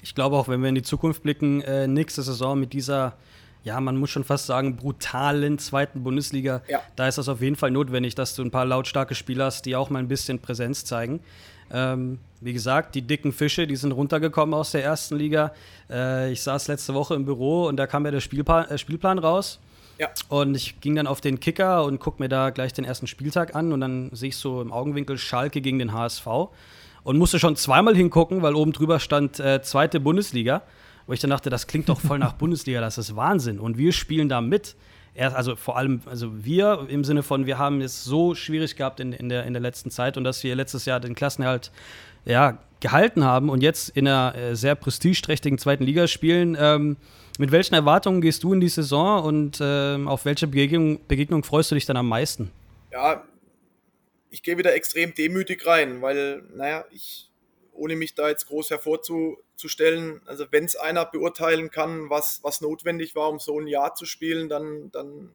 Ich 0.01 0.15
glaube 0.15 0.36
auch, 0.36 0.47
wenn 0.47 0.62
wir 0.62 0.69
in 0.69 0.75
die 0.75 0.81
Zukunft 0.81 1.21
blicken, 1.21 1.62
äh, 1.62 1.88
nächste 1.88 2.23
Saison 2.23 2.59
mit 2.59 2.73
dieser 2.73 3.17
ja, 3.63 3.80
man 3.80 3.97
muss 3.97 4.10
schon 4.10 4.23
fast 4.23 4.45
sagen, 4.45 4.76
brutalen 4.76 5.58
zweiten 5.58 6.04
Bundesliga. 6.04 6.62
Ja. 6.67 6.82
Da 6.95 7.08
ist 7.08 7.17
das 7.17 7.30
auf 7.30 7.41
jeden 7.41 7.56
Fall 7.56 7.71
notwendig, 7.71 8.13
dass 8.15 8.36
du 8.36 8.43
ein 8.43 8.52
paar 8.52 8.65
lautstarke 8.65 9.15
Spieler 9.15 9.45
hast, 9.45 9.65
die 9.65 9.76
auch 9.76 9.89
mal 9.89 9.99
ein 9.99 10.10
bisschen 10.10 10.39
Präsenz 10.39 10.84
zeigen. 10.84 11.21
Ähm, 11.71 12.19
wie 12.41 12.54
gesagt, 12.54 12.93
die 12.93 13.02
dicken 13.02 13.32
Fische, 13.32 13.65
die 13.65 13.78
sind 13.78 13.93
runtergekommen 13.93 14.54
aus 14.54 14.71
der 14.71 14.84
ersten 14.84 15.15
Liga. 15.15 15.54
Äh, 15.89 16.32
ich 16.34 16.41
saß 16.41 16.67
letzte 16.67 16.93
Woche 16.93 17.15
im 17.15 17.26
Büro 17.26 17.67
und 17.67 17.78
da 17.78 17.88
kam 17.88 18.04
ja 18.06 18.12
der 18.12 18.19
Spielplan, 18.19 18.69
äh, 18.69 18.78
Spielplan 18.78 19.17
raus. 19.17 19.60
Ja. 19.97 20.10
Und 20.28 20.56
ich 20.56 20.82
ging 20.82 20.95
dann 20.95 21.08
auf 21.08 21.21
den 21.21 21.39
Kicker 21.39 21.86
und 21.86 21.99
gucke 21.99 22.21
mir 22.21 22.28
da 22.28 22.49
gleich 22.49 22.73
den 22.73 22.84
ersten 22.84 23.08
Spieltag 23.08 23.56
an 23.56 23.71
und 23.71 23.80
dann 23.80 24.10
sehe 24.12 24.30
ich 24.30 24.38
so 24.38 24.62
im 24.62 24.73
Augenwinkel 24.73 25.17
Schalke 25.17 25.62
gegen 25.62 25.80
den 25.80 25.93
HSV. 25.93 26.28
und 27.04 27.17
musste 27.17 27.38
schon 27.38 27.56
zweimal 27.56 27.95
hingucken, 27.95 28.41
weil 28.41 28.56
oben 28.56 28.71
drüber 28.71 28.99
stand 28.99 29.39
äh, 29.39 29.62
zweite 29.62 29.99
Bundesliga. 29.99 30.62
Wo 31.05 31.13
ich 31.13 31.19
dann 31.19 31.29
dachte, 31.29 31.49
das 31.49 31.67
klingt 31.67 31.89
doch 31.89 31.99
voll 31.99 32.19
nach 32.19 32.33
Bundesliga, 32.37 32.81
das 32.81 32.97
ist 32.97 33.15
Wahnsinn. 33.15 33.59
Und 33.59 33.77
wir 33.77 33.91
spielen 33.91 34.29
da 34.29 34.41
mit. 34.41 34.75
Erst, 35.15 35.35
also 35.35 35.55
vor 35.55 35.77
allem, 35.77 36.01
also 36.05 36.43
wir 36.43 36.87
im 36.89 37.03
Sinne 37.03 37.21
von, 37.21 37.45
wir 37.45 37.59
haben 37.59 37.81
es 37.81 38.03
so 38.03 38.33
schwierig 38.33 38.75
gehabt 38.75 38.99
in, 38.99 39.13
in, 39.13 39.29
der, 39.29 39.45
in 39.45 39.53
der 39.53 39.61
letzten 39.61 39.91
Zeit 39.91 40.17
und 40.17 40.23
dass 40.23 40.43
wir 40.43 40.55
letztes 40.55 40.85
Jahr 40.85 40.99
den 40.99 41.13
Klassenerhalt 41.13 41.71
ja, 42.25 42.57
gehalten 42.79 43.23
haben 43.23 43.49
und 43.49 43.61
jetzt 43.61 43.89
in 43.89 44.07
einer 44.07 44.35
äh, 44.35 44.55
sehr 44.55 44.75
prestigeträchtigen 44.75 45.57
zweiten 45.57 45.83
Liga 45.83 46.07
spielen. 46.07 46.57
Ähm, 46.59 46.97
mit 47.39 47.51
welchen 47.51 47.75
Erwartungen 47.75 48.21
gehst 48.21 48.43
du 48.43 48.53
in 48.53 48.61
die 48.61 48.69
Saison 48.69 49.23
und 49.23 49.59
ähm, 49.61 50.07
auf 50.07 50.25
welche 50.25 50.47
Begegnung, 50.47 50.99
Begegnung 51.07 51.43
freust 51.43 51.71
du 51.71 51.75
dich 51.75 51.85
dann 51.85 51.97
am 51.97 52.07
meisten? 52.07 52.51
Ja, 52.91 53.23
ich 54.29 54.43
gehe 54.43 54.57
wieder 54.57 54.73
extrem 54.73 55.13
demütig 55.13 55.65
rein, 55.65 56.01
weil, 56.01 56.43
naja, 56.55 56.85
ich, 56.91 57.29
ohne 57.71 57.95
mich 57.95 58.15
da 58.15 58.29
jetzt 58.29 58.47
groß 58.47 58.69
hervorzustellen, 59.63 60.21
also 60.26 60.45
wenn 60.52 60.65
es 60.65 60.76
einer 60.76 61.06
beurteilen 61.06 61.71
kann, 61.71 62.10
was, 62.10 62.39
was 62.43 62.62
notwendig 62.62 63.15
war, 63.15 63.30
um 63.30 63.39
so 63.39 63.60
ein 63.60 63.67
Jahr 63.67 63.95
zu 63.95 64.06
spielen, 64.06 64.49
dann, 64.49 64.91
dann 64.91 65.34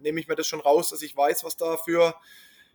nehme 0.00 0.20
ich 0.20 0.28
mir 0.28 0.34
das 0.34 0.46
schon 0.46 0.60
raus, 0.60 0.90
dass 0.90 1.02
ich 1.02 1.16
weiß, 1.16 1.44
was 1.44 1.56
dafür 1.56 2.14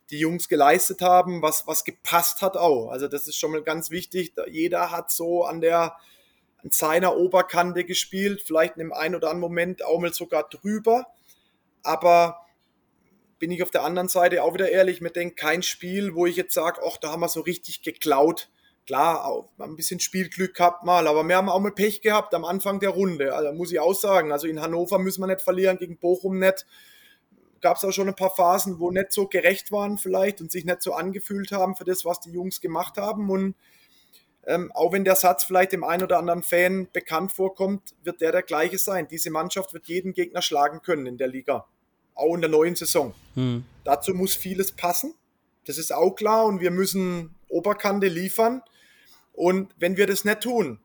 die 0.09 0.19
Jungs 0.19 0.49
geleistet 0.49 1.01
haben, 1.01 1.41
was, 1.41 1.67
was 1.67 1.83
gepasst 1.83 2.41
hat 2.41 2.57
auch. 2.57 2.89
Also 2.89 3.07
das 3.07 3.27
ist 3.27 3.37
schon 3.37 3.51
mal 3.51 3.63
ganz 3.63 3.91
wichtig. 3.91 4.33
Jeder 4.49 4.91
hat 4.91 5.11
so 5.11 5.45
an 5.45 5.61
der 5.61 5.95
an 6.63 6.69
seiner 6.69 7.17
Oberkante 7.17 7.83
gespielt, 7.85 8.43
vielleicht 8.45 8.75
in 8.75 8.81
dem 8.81 8.93
einen 8.93 9.15
oder 9.15 9.29
anderen 9.29 9.41
Moment 9.41 9.83
auch 9.83 9.99
mal 9.99 10.13
sogar 10.13 10.47
drüber. 10.47 11.07
Aber 11.81 12.45
bin 13.39 13.49
ich 13.49 13.63
auf 13.63 13.71
der 13.71 13.81
anderen 13.81 14.09
Seite 14.09 14.43
auch 14.43 14.53
wieder 14.53 14.69
ehrlich, 14.69 15.01
mir 15.01 15.09
denkt 15.09 15.39
kein 15.39 15.63
Spiel, 15.63 16.13
wo 16.13 16.27
ich 16.27 16.35
jetzt 16.35 16.53
sage, 16.53 16.81
ach, 16.87 16.97
da 16.97 17.11
haben 17.11 17.21
wir 17.21 17.29
so 17.29 17.41
richtig 17.41 17.81
geklaut. 17.81 18.51
Klar, 18.91 19.25
auch 19.25 19.47
ein 19.59 19.77
bisschen 19.77 20.01
Spielglück 20.01 20.53
gehabt 20.53 20.83
mal, 20.83 21.07
aber 21.07 21.23
wir 21.23 21.37
haben 21.37 21.47
auch 21.47 21.61
mal 21.61 21.71
Pech 21.71 22.01
gehabt 22.01 22.33
am 22.33 22.43
Anfang 22.43 22.81
der 22.81 22.89
Runde. 22.89 23.33
Also 23.33 23.53
muss 23.53 23.71
ich 23.71 23.79
auch 23.79 23.93
sagen. 23.93 24.33
Also 24.33 24.47
in 24.47 24.59
Hannover 24.59 24.99
müssen 24.99 25.21
wir 25.21 25.27
nicht 25.27 25.39
verlieren, 25.39 25.77
gegen 25.77 25.95
Bochum 25.95 26.39
nicht. 26.39 26.65
Gab 27.61 27.77
es 27.77 27.85
auch 27.85 27.93
schon 27.93 28.09
ein 28.09 28.17
paar 28.17 28.35
Phasen, 28.35 28.81
wo 28.81 28.91
nicht 28.91 29.13
so 29.13 29.27
gerecht 29.27 29.71
waren 29.71 29.97
vielleicht 29.97 30.41
und 30.41 30.51
sich 30.51 30.65
nicht 30.65 30.81
so 30.81 30.91
angefühlt 30.91 31.53
haben 31.53 31.77
für 31.77 31.85
das, 31.85 32.03
was 32.03 32.19
die 32.19 32.31
Jungs 32.31 32.59
gemacht 32.59 32.97
haben. 32.97 33.29
Und 33.29 33.55
ähm, 34.45 34.73
auch 34.73 34.91
wenn 34.91 35.05
der 35.05 35.15
Satz 35.15 35.45
vielleicht 35.45 35.71
dem 35.71 35.85
einen 35.85 36.03
oder 36.03 36.17
anderen 36.17 36.43
Fan 36.43 36.89
bekannt 36.91 37.31
vorkommt, 37.31 37.95
wird 38.03 38.19
der 38.19 38.33
der 38.33 38.43
gleiche 38.43 38.77
sein. 38.77 39.07
Diese 39.07 39.31
Mannschaft 39.31 39.73
wird 39.73 39.87
jeden 39.87 40.11
Gegner 40.11 40.41
schlagen 40.41 40.81
können 40.81 41.05
in 41.05 41.17
der 41.17 41.29
Liga 41.29 41.65
auch 42.13 42.35
in 42.35 42.41
der 42.41 42.49
neuen 42.49 42.75
Saison. 42.75 43.13
Hm. 43.35 43.63
Dazu 43.83 44.13
muss 44.13 44.35
vieles 44.35 44.73
passen. 44.73 45.13
Das 45.65 45.77
ist 45.77 45.93
auch 45.93 46.11
klar 46.11 46.45
und 46.45 46.59
wir 46.59 46.71
müssen 46.71 47.35
Oberkante 47.47 48.07
liefern. 48.07 48.61
Und 49.41 49.73
wenn 49.79 49.97
wir 49.97 50.05
das 50.05 50.23
nicht 50.23 50.41
tun, 50.41 50.77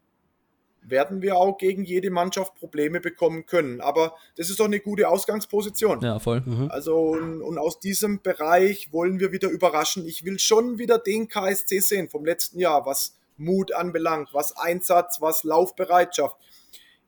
werden 0.80 1.20
wir 1.20 1.36
auch 1.36 1.58
gegen 1.58 1.84
jede 1.84 2.10
Mannschaft 2.10 2.54
Probleme 2.54 3.00
bekommen 3.00 3.44
können. 3.44 3.82
Aber 3.82 4.16
das 4.38 4.48
ist 4.48 4.60
doch 4.60 4.64
eine 4.64 4.80
gute 4.80 5.10
Ausgangsposition. 5.10 6.00
Ja, 6.00 6.18
voll. 6.18 6.40
Mhm. 6.40 6.70
Also, 6.70 6.96
und, 7.10 7.42
und, 7.42 7.58
aus 7.58 7.80
diesem 7.80 8.22
Bereich 8.22 8.94
wollen 8.94 9.20
wir 9.20 9.30
wieder 9.30 9.50
überraschen. 9.50 10.06
Ich 10.06 10.24
will 10.24 10.38
schon 10.38 10.78
wieder 10.78 10.98
den 10.98 11.28
KSC 11.28 11.80
sehen 11.80 12.08
vom 12.08 12.24
letzten 12.24 12.58
Jahr, 12.58 12.86
was 12.86 13.18
Mut 13.36 13.72
anbelangt, 13.74 14.30
was 14.32 14.56
Einsatz, 14.56 15.20
was 15.20 15.44
Laufbereitschaft. 15.44 16.38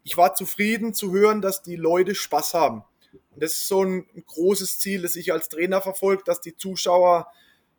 Ich 0.04 0.18
war 0.18 0.34
zufrieden 0.34 0.92
zu 0.92 1.12
hören, 1.12 1.40
dass 1.40 1.62
die 1.62 1.76
Leute 1.76 2.14
Spaß 2.14 2.52
haben. 2.52 2.84
Und 3.30 3.42
das 3.42 3.54
ist 3.54 3.68
so 3.68 3.82
ein, 3.82 4.06
ein 4.14 4.24
großes 4.26 4.80
Ziel, 4.80 5.00
das 5.00 5.16
ich 5.16 5.32
als 5.32 5.48
Trainer 5.48 5.80
verfolge, 5.80 6.24
dass 6.26 6.42
die 6.42 6.58
Zuschauer 6.58 7.32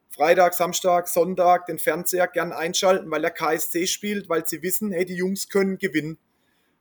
Freitag, 0.09 0.53
Samstag, 0.55 1.07
Sonntag 1.07 1.67
den 1.67 1.79
Fernseher 1.79 2.27
gern 2.27 2.51
einschalten, 2.51 3.09
weil 3.11 3.21
der 3.21 3.31
KSC 3.31 3.85
spielt, 3.87 4.27
weil 4.27 4.45
sie 4.45 4.61
wissen, 4.63 4.91
hey, 4.91 5.05
die 5.05 5.15
Jungs 5.15 5.49
können 5.49 5.77
gewinnen. 5.77 6.17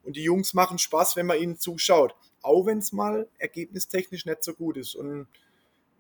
Und 0.03 0.17
die 0.17 0.23
Jungs 0.23 0.55
machen 0.55 0.79
Spaß, 0.79 1.17
wenn 1.17 1.27
man 1.27 1.39
ihnen 1.39 1.59
zuschaut. 1.59 2.15
Auch 2.41 2.65
wenn 2.65 2.79
es 2.79 2.93
mal 2.93 3.29
ergebnistechnisch 3.39 4.25
nicht 4.25 4.43
so 4.43 4.55
gut 4.55 4.79
ist. 4.79 4.95
Und 4.95 5.27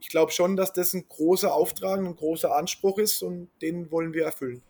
ich 0.01 0.09
glaube 0.09 0.33
schon, 0.33 0.57
dass 0.57 0.73
das 0.73 0.95
ein 0.95 1.07
großer 1.09 1.53
Auftrag, 1.53 1.99
ein 1.99 2.17
großer 2.17 2.55
Anspruch 2.55 2.99
ist 2.99 3.23
und 3.23 3.51
den 3.61 3.91
wollen 3.91 4.15
wir 4.15 4.25
erfüllen. 4.25 4.63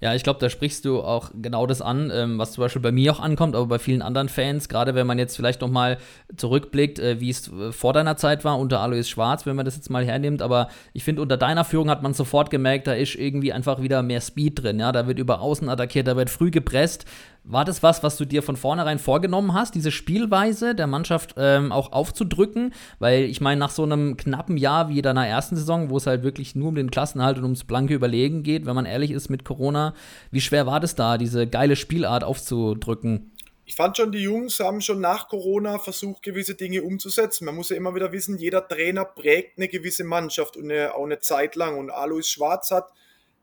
Ja, 0.00 0.14
ich 0.14 0.22
glaube, 0.22 0.40
da 0.40 0.50
sprichst 0.50 0.84
du 0.84 1.00
auch 1.00 1.30
genau 1.34 1.66
das 1.66 1.80
an, 1.80 2.10
ähm, 2.12 2.38
was 2.38 2.52
zum 2.52 2.62
Beispiel 2.62 2.82
bei 2.82 2.92
mir 2.92 3.12
auch 3.12 3.20
ankommt, 3.20 3.54
aber 3.54 3.66
bei 3.66 3.78
vielen 3.78 4.02
anderen 4.02 4.28
Fans, 4.28 4.68
gerade 4.68 4.94
wenn 4.94 5.06
man 5.06 5.18
jetzt 5.18 5.36
vielleicht 5.36 5.60
nochmal 5.60 5.98
zurückblickt, 6.36 6.98
äh, 6.98 7.20
wie 7.20 7.30
es 7.30 7.48
äh, 7.52 7.72
vor 7.72 7.92
deiner 7.92 8.16
Zeit 8.16 8.44
war, 8.44 8.58
unter 8.58 8.80
Alois 8.80 9.04
Schwarz, 9.04 9.46
wenn 9.46 9.56
man 9.56 9.64
das 9.64 9.76
jetzt 9.76 9.90
mal 9.90 10.04
hernimmt, 10.04 10.42
aber 10.42 10.68
ich 10.92 11.04
finde, 11.04 11.22
unter 11.22 11.36
deiner 11.36 11.64
Führung 11.64 11.88
hat 11.88 12.02
man 12.02 12.14
sofort 12.14 12.50
gemerkt, 12.50 12.86
da 12.86 12.92
ist 12.92 13.14
irgendwie 13.14 13.52
einfach 13.52 13.80
wieder 13.80 14.02
mehr 14.02 14.20
Speed 14.20 14.62
drin, 14.62 14.80
ja, 14.80 14.92
da 14.92 15.06
wird 15.06 15.18
über 15.18 15.40
Außen 15.40 15.68
attackiert, 15.68 16.06
da 16.06 16.16
wird 16.16 16.30
früh 16.30 16.50
gepresst, 16.50 17.06
war 17.44 17.64
das 17.64 17.82
was, 17.82 18.02
was 18.02 18.16
du 18.16 18.24
dir 18.24 18.42
von 18.42 18.56
vornherein 18.56 18.98
vorgenommen 18.98 19.52
hast, 19.52 19.74
diese 19.74 19.90
Spielweise 19.90 20.74
der 20.74 20.86
Mannschaft 20.86 21.34
ähm, 21.36 21.72
auch 21.72 21.92
aufzudrücken? 21.92 22.72
Weil 22.98 23.24
ich 23.24 23.40
meine, 23.40 23.58
nach 23.58 23.70
so 23.70 23.82
einem 23.82 24.16
knappen 24.16 24.56
Jahr 24.56 24.88
wie 24.88 25.02
deiner 25.02 25.26
ersten 25.26 25.56
Saison, 25.56 25.90
wo 25.90 25.96
es 25.96 26.06
halt 26.06 26.22
wirklich 26.22 26.54
nur 26.54 26.68
um 26.68 26.76
den 26.76 26.90
Klassenhalt 26.90 27.38
und 27.38 27.44
ums 27.44 27.64
blanke 27.64 27.94
Überlegen 27.94 28.42
geht, 28.42 28.64
wenn 28.64 28.76
man 28.76 28.86
ehrlich 28.86 29.10
ist 29.10 29.28
mit 29.28 29.44
Corona, 29.44 29.94
wie 30.30 30.40
schwer 30.40 30.66
war 30.66 30.78
das 30.78 30.94
da, 30.94 31.18
diese 31.18 31.46
geile 31.46 31.74
Spielart 31.74 32.22
aufzudrücken? 32.22 33.32
Ich 33.64 33.76
fand 33.76 33.96
schon, 33.96 34.12
die 34.12 34.18
Jungs 34.22 34.60
haben 34.60 34.80
schon 34.80 35.00
nach 35.00 35.28
Corona 35.28 35.78
versucht, 35.78 36.22
gewisse 36.22 36.54
Dinge 36.54 36.82
umzusetzen. 36.82 37.44
Man 37.44 37.54
muss 37.54 37.70
ja 37.70 37.76
immer 37.76 37.94
wieder 37.94 38.12
wissen, 38.12 38.38
jeder 38.38 38.66
Trainer 38.66 39.04
prägt 39.04 39.56
eine 39.56 39.68
gewisse 39.68 40.04
Mannschaft 40.04 40.56
und 40.56 40.70
eine, 40.70 40.94
auch 40.94 41.04
eine 41.04 41.20
Zeit 41.20 41.56
lang. 41.56 41.78
Und 41.78 41.90
Alois 41.90 42.24
Schwarz 42.24 42.70
hat 42.70 42.92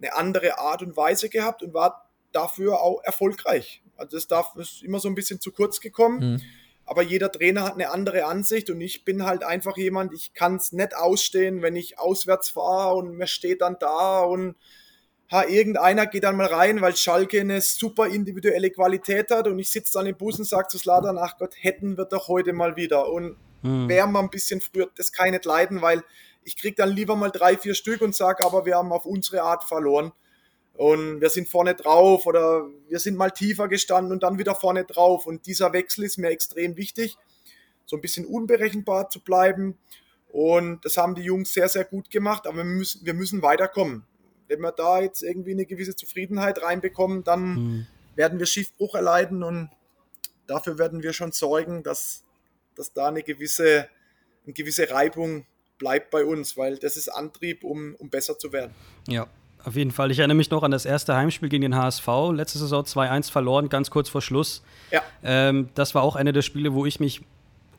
eine 0.01 0.13
andere 0.13 0.57
Art 0.59 0.81
und 0.81 0.95
Weise 0.95 1.29
gehabt 1.29 1.63
und 1.63 1.73
war 1.73 2.09
dafür 2.31 2.81
auch 2.81 3.01
erfolgreich. 3.03 3.81
Also 3.99 4.17
das 4.17 4.27
darf 4.27 4.55
ist 4.55 4.83
immer 4.83 4.99
so 4.99 5.07
ein 5.07 5.15
bisschen 5.15 5.39
zu 5.39 5.51
kurz 5.51 5.79
gekommen. 5.79 6.33
Mhm. 6.33 6.41
Aber 6.85 7.03
jeder 7.03 7.31
Trainer 7.31 7.63
hat 7.65 7.75
eine 7.75 7.91
andere 7.91 8.25
Ansicht 8.25 8.71
und 8.71 8.81
ich 8.81 9.05
bin 9.05 9.23
halt 9.23 9.43
einfach 9.43 9.77
jemand, 9.77 10.11
ich 10.11 10.33
kann 10.33 10.55
es 10.55 10.71
nicht 10.71 10.95
ausstehen, 10.95 11.61
wenn 11.61 11.75
ich 11.75 11.99
auswärts 11.99 12.49
fahre 12.49 12.95
und 12.95 13.15
mir 13.15 13.27
steht 13.27 13.61
dann 13.61 13.77
da 13.79 14.21
und 14.21 14.55
ha, 15.31 15.43
irgendeiner 15.43 16.07
geht 16.07 16.23
dann 16.23 16.35
mal 16.35 16.47
rein, 16.47 16.81
weil 16.81 16.95
Schalke 16.95 17.41
eine 17.41 17.61
super 17.61 18.07
individuelle 18.07 18.71
Qualität 18.71 19.29
hat 19.29 19.47
und 19.47 19.59
ich 19.59 19.69
sitze 19.69 19.93
dann 19.93 20.07
im 20.07 20.17
Bus 20.17 20.39
und 20.39 20.45
sage 20.45 20.67
zu 20.67 20.79
Sladan, 20.79 21.19
ach 21.19 21.37
Gott, 21.37 21.53
hätten 21.59 21.95
wir 21.95 22.05
doch 22.05 22.27
heute 22.27 22.53
mal 22.53 22.75
wieder. 22.75 23.11
Und 23.11 23.37
mhm. 23.61 23.87
wäre 23.87 24.07
mal 24.07 24.21
ein 24.21 24.31
bisschen 24.31 24.59
früher, 24.59 24.89
das 24.95 25.11
kann 25.11 25.27
ich 25.27 25.33
nicht 25.33 25.45
leiden, 25.45 25.83
weil 25.83 26.03
ich 26.43 26.57
kriege 26.57 26.75
dann 26.75 26.89
lieber 26.89 27.15
mal 27.15 27.29
drei, 27.29 27.57
vier 27.57 27.75
Stück 27.75 28.01
und 28.01 28.15
sage, 28.15 28.43
aber 28.43 28.65
wir 28.65 28.75
haben 28.75 28.91
auf 28.91 29.05
unsere 29.05 29.43
Art 29.43 29.63
verloren 29.63 30.11
und 30.79 31.19
wir 31.19 31.29
sind 31.29 31.49
vorne 31.49 31.75
drauf 31.75 32.25
oder 32.25 32.69
wir 32.87 32.99
sind 32.99 33.17
mal 33.17 33.31
tiefer 33.31 33.67
gestanden 33.67 34.13
und 34.13 34.23
dann 34.23 34.39
wieder 34.39 34.55
vorne 34.55 34.85
drauf. 34.85 35.25
Und 35.25 35.45
dieser 35.45 35.73
Wechsel 35.73 36.05
ist 36.05 36.17
mir 36.17 36.29
extrem 36.29 36.77
wichtig, 36.77 37.17
so 37.85 37.97
ein 37.97 38.01
bisschen 38.01 38.25
unberechenbar 38.25 39.09
zu 39.09 39.19
bleiben. 39.19 39.77
Und 40.29 40.85
das 40.85 40.95
haben 40.95 41.15
die 41.15 41.21
Jungs 41.21 41.51
sehr, 41.51 41.67
sehr 41.67 41.83
gut 41.83 42.09
gemacht, 42.09 42.47
aber 42.47 42.59
wir 42.59 42.63
müssen, 42.63 43.05
wir 43.05 43.13
müssen 43.13 43.41
weiterkommen. 43.41 44.05
Wenn 44.47 44.61
wir 44.61 44.71
da 44.71 45.01
jetzt 45.01 45.21
irgendwie 45.21 45.51
eine 45.51 45.65
gewisse 45.65 45.97
Zufriedenheit 45.97 46.61
reinbekommen, 46.61 47.25
dann 47.25 47.41
mhm. 47.41 47.87
werden 48.15 48.39
wir 48.39 48.45
Schiffbruch 48.45 48.95
erleiden 48.95 49.43
und 49.43 49.69
dafür 50.47 50.77
werden 50.77 51.03
wir 51.03 51.11
schon 51.11 51.33
sorgen, 51.33 51.83
dass, 51.83 52.23
dass 52.75 52.93
da 52.93 53.09
eine 53.09 53.23
gewisse, 53.23 53.89
eine 54.45 54.53
gewisse 54.53 54.89
Reibung 54.89 55.45
bleibt 55.77 56.09
bei 56.09 56.23
uns, 56.23 56.55
weil 56.55 56.77
das 56.77 56.95
ist 56.95 57.09
Antrieb, 57.09 57.65
um, 57.65 57.95
um 57.95 58.09
besser 58.09 58.39
zu 58.39 58.53
werden. 58.53 58.73
Ja, 59.09 59.27
auf 59.63 59.75
jeden 59.75 59.91
Fall. 59.91 60.11
Ich 60.11 60.19
erinnere 60.19 60.37
mich 60.37 60.49
noch 60.49 60.63
an 60.63 60.71
das 60.71 60.85
erste 60.85 61.15
Heimspiel 61.15 61.49
gegen 61.49 61.61
den 61.61 61.75
HSV. 61.75 62.07
Letzte 62.33 62.59
Saison 62.59 62.83
2-1 62.83 63.31
verloren, 63.31 63.69
ganz 63.69 63.89
kurz 63.89 64.09
vor 64.09 64.21
Schluss. 64.21 64.63
Ja. 64.91 65.01
Ähm, 65.23 65.69
das 65.75 65.95
war 65.95 66.03
auch 66.03 66.15
eine 66.15 66.33
der 66.33 66.41
Spiele, 66.41 66.73
wo 66.73 66.85
ich 66.85 66.99
mich 66.99 67.21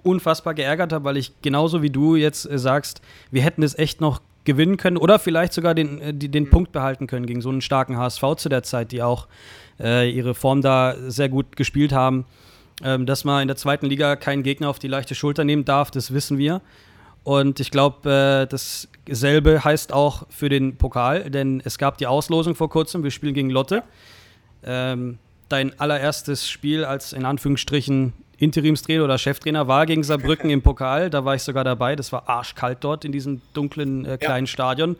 unfassbar 0.03 0.55
geärgert 0.55 0.93
habe, 0.93 1.05
weil 1.05 1.17
ich 1.17 1.33
genauso 1.43 1.83
wie 1.83 1.91
du 1.91 2.17
jetzt 2.17 2.51
äh, 2.51 2.59
sagst, 2.59 3.01
wir 3.31 3.43
hätten 3.43 3.63
es 3.63 3.79
echt 3.79 4.01
noch 4.01 4.21
gewinnen 4.45 4.77
können 4.77 4.97
oder 4.97 5.19
vielleicht 5.19 5.53
sogar 5.53 5.75
den, 5.75 6.01
äh, 6.01 6.15
den 6.15 6.45
mhm. 6.45 6.51
Punkt 6.51 6.73
behalten 6.73 7.07
können 7.07 7.27
gegen 7.27 7.41
so 7.41 7.51
einen 7.51 7.61
starken 7.61 7.97
HSV 7.97 8.23
zu 8.37 8.49
der 8.49 8.63
Zeit, 8.63 8.93
die 8.93 9.03
auch 9.03 9.27
äh, 9.79 10.11
ihre 10.11 10.35
Form 10.35 10.63
da 10.63 10.95
sehr 11.09 11.29
gut 11.29 11.57
gespielt 11.57 11.93
haben. 11.93 12.25
Ähm, 12.83 13.05
dass 13.05 13.25
man 13.25 13.43
in 13.43 13.49
der 13.49 13.59
zweiten 13.59 13.87
Liga 13.87 14.17
keinen 14.17 14.43
Gegner 14.43 14.71
auf 14.71 14.79
die 14.79 14.89
leichte 14.89 15.15
Schulter 15.15 15.45
nehmen 15.45 15.67
darf, 15.67 15.91
das 15.91 16.15
wissen 16.15 16.39
wir. 16.39 16.63
Und 17.25 17.61
ich 17.61 17.71
glaube, 17.71 18.47
äh, 18.47 18.47
dasselbe 19.07 19.65
heißt 19.65 19.93
auch 19.93 20.27
für 20.31 20.49
den 20.49 20.77
Pokal, 20.77 21.31
denn 21.31 21.63
es 21.65 21.79
gab 21.79 21.99
die 21.99 22.07
Auslosung 22.07 22.55
vor 22.55 22.71
kurzem. 22.71 23.03
Wir 23.03 23.11
spielen 23.11 23.35
gegen 23.35 23.51
Lotte. 23.51 23.83
Ähm, 24.65 25.19
dein 25.49 25.79
allererstes 25.79 26.49
Spiel 26.49 26.85
als 26.85 27.13
in 27.13 27.25
Anführungsstrichen 27.25 28.13
Interimstrainer 28.39 29.05
oder 29.05 29.19
Cheftrainer 29.19 29.69
war 29.69 29.85
gegen 29.85 30.03
Saarbrücken 30.03 30.49
im 30.49 30.63
Pokal. 30.63 31.11
Da 31.11 31.25
war 31.25 31.35
ich 31.35 31.43
sogar 31.43 31.63
dabei. 31.63 31.95
Das 31.95 32.11
war 32.11 32.29
arschkalt 32.29 32.79
dort 32.81 33.05
in 33.05 33.13
diesem 33.13 33.43
dunklen 33.53 34.07
äh, 34.07 34.17
kleinen 34.17 34.47
ja. 34.47 34.53
Stadion. 34.53 34.97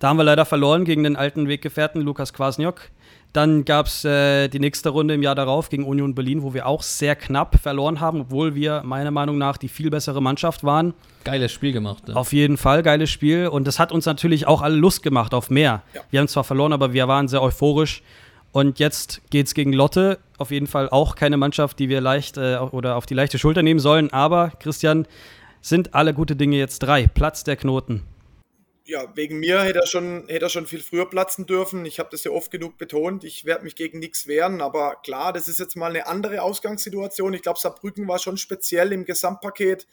Da 0.00 0.08
haben 0.08 0.16
wir 0.16 0.24
leider 0.24 0.44
verloren 0.44 0.84
gegen 0.84 1.04
den 1.04 1.16
alten 1.16 1.48
Weggefährten 1.48 2.02
Lukas 2.02 2.32
Kwasniok. 2.32 2.90
Dann 3.34 3.64
gab 3.64 3.86
es 3.86 4.04
äh, 4.04 4.46
die 4.46 4.60
nächste 4.60 4.90
Runde 4.90 5.14
im 5.14 5.22
Jahr 5.22 5.34
darauf 5.34 5.68
gegen 5.68 5.84
Union 5.84 6.14
Berlin, 6.14 6.44
wo 6.44 6.54
wir 6.54 6.68
auch 6.68 6.84
sehr 6.84 7.16
knapp 7.16 7.58
verloren 7.60 7.98
haben, 7.98 8.20
obwohl 8.20 8.54
wir 8.54 8.82
meiner 8.84 9.10
Meinung 9.10 9.38
nach 9.38 9.56
die 9.56 9.66
viel 9.68 9.90
bessere 9.90 10.22
Mannschaft 10.22 10.62
waren. 10.62 10.94
Geiles 11.24 11.50
Spiel 11.50 11.72
gemacht. 11.72 12.04
Ja. 12.06 12.14
Auf 12.14 12.32
jeden 12.32 12.56
Fall, 12.56 12.84
geiles 12.84 13.10
Spiel. 13.10 13.48
Und 13.48 13.66
das 13.66 13.80
hat 13.80 13.90
uns 13.90 14.06
natürlich 14.06 14.46
auch 14.46 14.62
alle 14.62 14.76
Lust 14.76 15.02
gemacht 15.02 15.34
auf 15.34 15.50
mehr. 15.50 15.82
Ja. 15.94 16.00
Wir 16.10 16.20
haben 16.20 16.28
zwar 16.28 16.44
verloren, 16.44 16.72
aber 16.72 16.92
wir 16.92 17.08
waren 17.08 17.26
sehr 17.26 17.42
euphorisch. 17.42 18.04
Und 18.52 18.78
jetzt 18.78 19.20
geht 19.30 19.48
es 19.48 19.54
gegen 19.54 19.72
Lotte. 19.72 20.20
Auf 20.38 20.52
jeden 20.52 20.68
Fall 20.68 20.88
auch 20.88 21.16
keine 21.16 21.36
Mannschaft, 21.36 21.80
die 21.80 21.88
wir 21.88 22.00
leicht 22.00 22.36
äh, 22.36 22.58
oder 22.58 22.94
auf 22.94 23.04
die 23.04 23.14
leichte 23.14 23.40
Schulter 23.40 23.64
nehmen 23.64 23.80
sollen. 23.80 24.12
Aber, 24.12 24.52
Christian, 24.60 25.08
sind 25.60 25.92
alle 25.92 26.14
gute 26.14 26.36
Dinge 26.36 26.56
jetzt 26.56 26.78
drei. 26.78 27.08
Platz 27.08 27.42
der 27.42 27.56
Knoten 27.56 28.04
ja, 28.86 29.16
wegen 29.16 29.38
mir 29.38 29.62
hätte 29.62 29.80
er 29.80 29.86
schon, 29.86 30.28
hätte 30.28 30.46
er 30.46 30.50
schon 30.50 30.66
viel 30.66 30.82
früher 30.82 31.08
platzen 31.08 31.46
dürfen. 31.46 31.86
Ich 31.86 31.98
habe 31.98 32.10
das 32.10 32.24
ja 32.24 32.30
oft 32.30 32.50
genug 32.50 32.76
betont. 32.76 33.24
Ich 33.24 33.44
werde 33.44 33.64
mich 33.64 33.76
gegen 33.76 33.98
nichts 33.98 34.26
wehren, 34.26 34.60
aber 34.60 34.96
klar, 35.02 35.32
das 35.32 35.48
ist 35.48 35.58
jetzt 35.58 35.74
mal 35.74 35.90
eine 35.90 36.06
andere 36.06 36.42
Ausgangssituation. 36.42 37.32
Ich 37.32 37.42
glaube, 37.42 37.58
Saarbrücken 37.58 38.06
war 38.06 38.18
schon 38.18 38.36
speziell 38.36 38.92
im 38.92 39.06
Gesamtpaket 39.06 39.86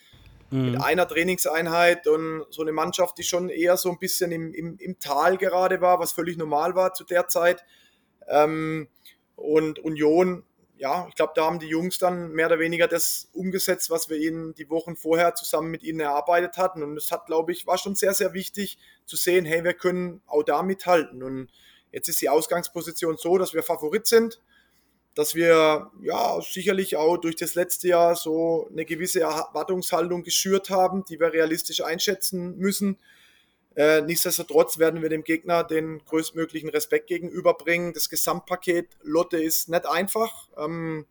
mhm. 0.50 0.72
mit 0.72 0.82
einer 0.82 1.08
Trainingseinheit 1.08 2.06
und 2.08 2.46
so 2.50 2.62
eine 2.62 2.74
Mannschaft, 2.74 3.18
die 3.18 3.24
schon 3.24 3.50
eher 3.50 3.78
so 3.78 3.90
ein 3.90 3.98
bisschen 3.98 4.34
im, 4.34 4.54
im, 4.54 4.78
im 4.78 5.00
Tal 5.00 5.38
gerade 5.38 5.80
war, 5.80 6.00
was 6.00 6.12
völlig 6.12 6.38
normal 6.38 6.76
war 6.76 6.94
zu 6.94 7.06
der 7.06 7.30
Zeit. 7.30 7.64
Ähm, 8.28 8.90
und 9.38 9.80
Union 9.80 10.44
ja, 10.82 11.06
ich 11.08 11.14
glaube, 11.14 11.34
da 11.36 11.46
haben 11.46 11.60
die 11.60 11.68
Jungs 11.68 12.00
dann 12.00 12.32
mehr 12.32 12.48
oder 12.48 12.58
weniger 12.58 12.88
das 12.88 13.30
umgesetzt, 13.34 13.92
was 13.92 14.10
wir 14.10 14.18
ihnen 14.18 14.56
die 14.56 14.68
Wochen 14.72 14.96
vorher 14.96 15.36
zusammen 15.36 15.70
mit 15.70 15.84
ihnen 15.84 16.00
erarbeitet 16.00 16.58
hatten. 16.58 16.82
Und 16.82 16.98
es 16.98 17.12
hat, 17.12 17.28
glaube 17.28 17.52
ich, 17.52 17.68
war 17.68 17.78
schon 17.78 17.94
sehr, 17.94 18.16
sehr 18.16 18.34
wichtig 18.34 18.80
zu 19.06 19.16
sehen, 19.16 19.46
hey, 19.46 19.64
wir 19.64 19.76
können 19.76 20.24
auch 20.26 20.42
da 20.42 20.64
mithalten. 20.64 21.22
Und 21.22 21.50
jetzt 21.92 22.10
ist 22.10 22.20
die 22.20 22.30
Ausgangsposition 22.30 23.18
so, 23.18 23.38
dass 23.38 23.54
wir 23.54 23.62
Favorit 23.62 24.08
sind, 24.08 24.42
dass 25.14 25.36
wir 25.36 25.92
ja 26.02 26.42
sicherlich 26.42 26.98
auch 26.98 27.18
durch 27.18 27.36
das 27.36 27.54
letzte 27.54 27.90
Jahr 27.90 28.16
so 28.16 28.68
eine 28.72 28.84
gewisse 28.84 29.20
Erwartungshaltung 29.20 30.24
geschürt 30.24 30.72
haben, 30.72 31.06
die 31.06 31.20
wir 31.20 31.32
realistisch 31.32 31.84
einschätzen 31.84 32.58
müssen. 32.58 32.98
Äh, 33.82 34.04
nichtsdestotrotz 34.04 34.78
werden 34.78 35.02
wir 35.02 35.10
dem 35.10 35.24
Gegner 35.24 35.64
den 35.64 36.06
größtmöglichen 36.06 36.70
Respekt 36.70 37.08
gegenüberbringen. 37.08 37.94
Das 37.94 38.10
Gesamtpaket 38.10 38.90
Lotte 39.02 39.42
ist 39.42 39.70
nicht 39.70 39.88
einfach. 39.88 40.50
Ähm, 40.56 41.08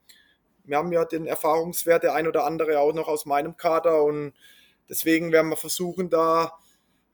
wir 0.62 0.76
haben 0.76 0.92
ja 0.92 1.04
den 1.04 1.26
Erfahrungswert 1.26 2.04
der 2.04 2.14
ein 2.14 2.28
oder 2.28 2.44
andere 2.44 2.78
auch 2.78 2.92
noch 2.92 3.08
aus 3.08 3.26
meinem 3.26 3.56
Kader 3.56 4.04
und 4.04 4.34
deswegen 4.88 5.32
werden 5.32 5.48
wir 5.48 5.56
versuchen, 5.56 6.10
da 6.10 6.52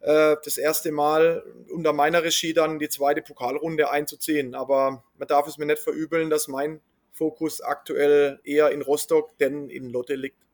äh, 0.00 0.36
das 0.44 0.58
erste 0.58 0.92
Mal 0.92 1.42
unter 1.70 1.94
meiner 1.94 2.22
Regie 2.22 2.52
dann 2.52 2.78
die 2.78 2.90
zweite 2.90 3.22
Pokalrunde 3.22 3.90
einzuziehen. 3.90 4.54
Aber 4.54 5.04
man 5.16 5.26
darf 5.26 5.46
es 5.46 5.56
mir 5.56 5.64
nicht 5.64 5.78
verübeln, 5.78 6.28
dass 6.28 6.48
mein 6.48 6.82
Fokus 7.12 7.62
aktuell 7.62 8.40
eher 8.44 8.72
in 8.72 8.82
Rostock 8.82 9.38
denn 9.38 9.70
in 9.70 9.88
Lotte 9.88 10.16
liegt. 10.16 10.45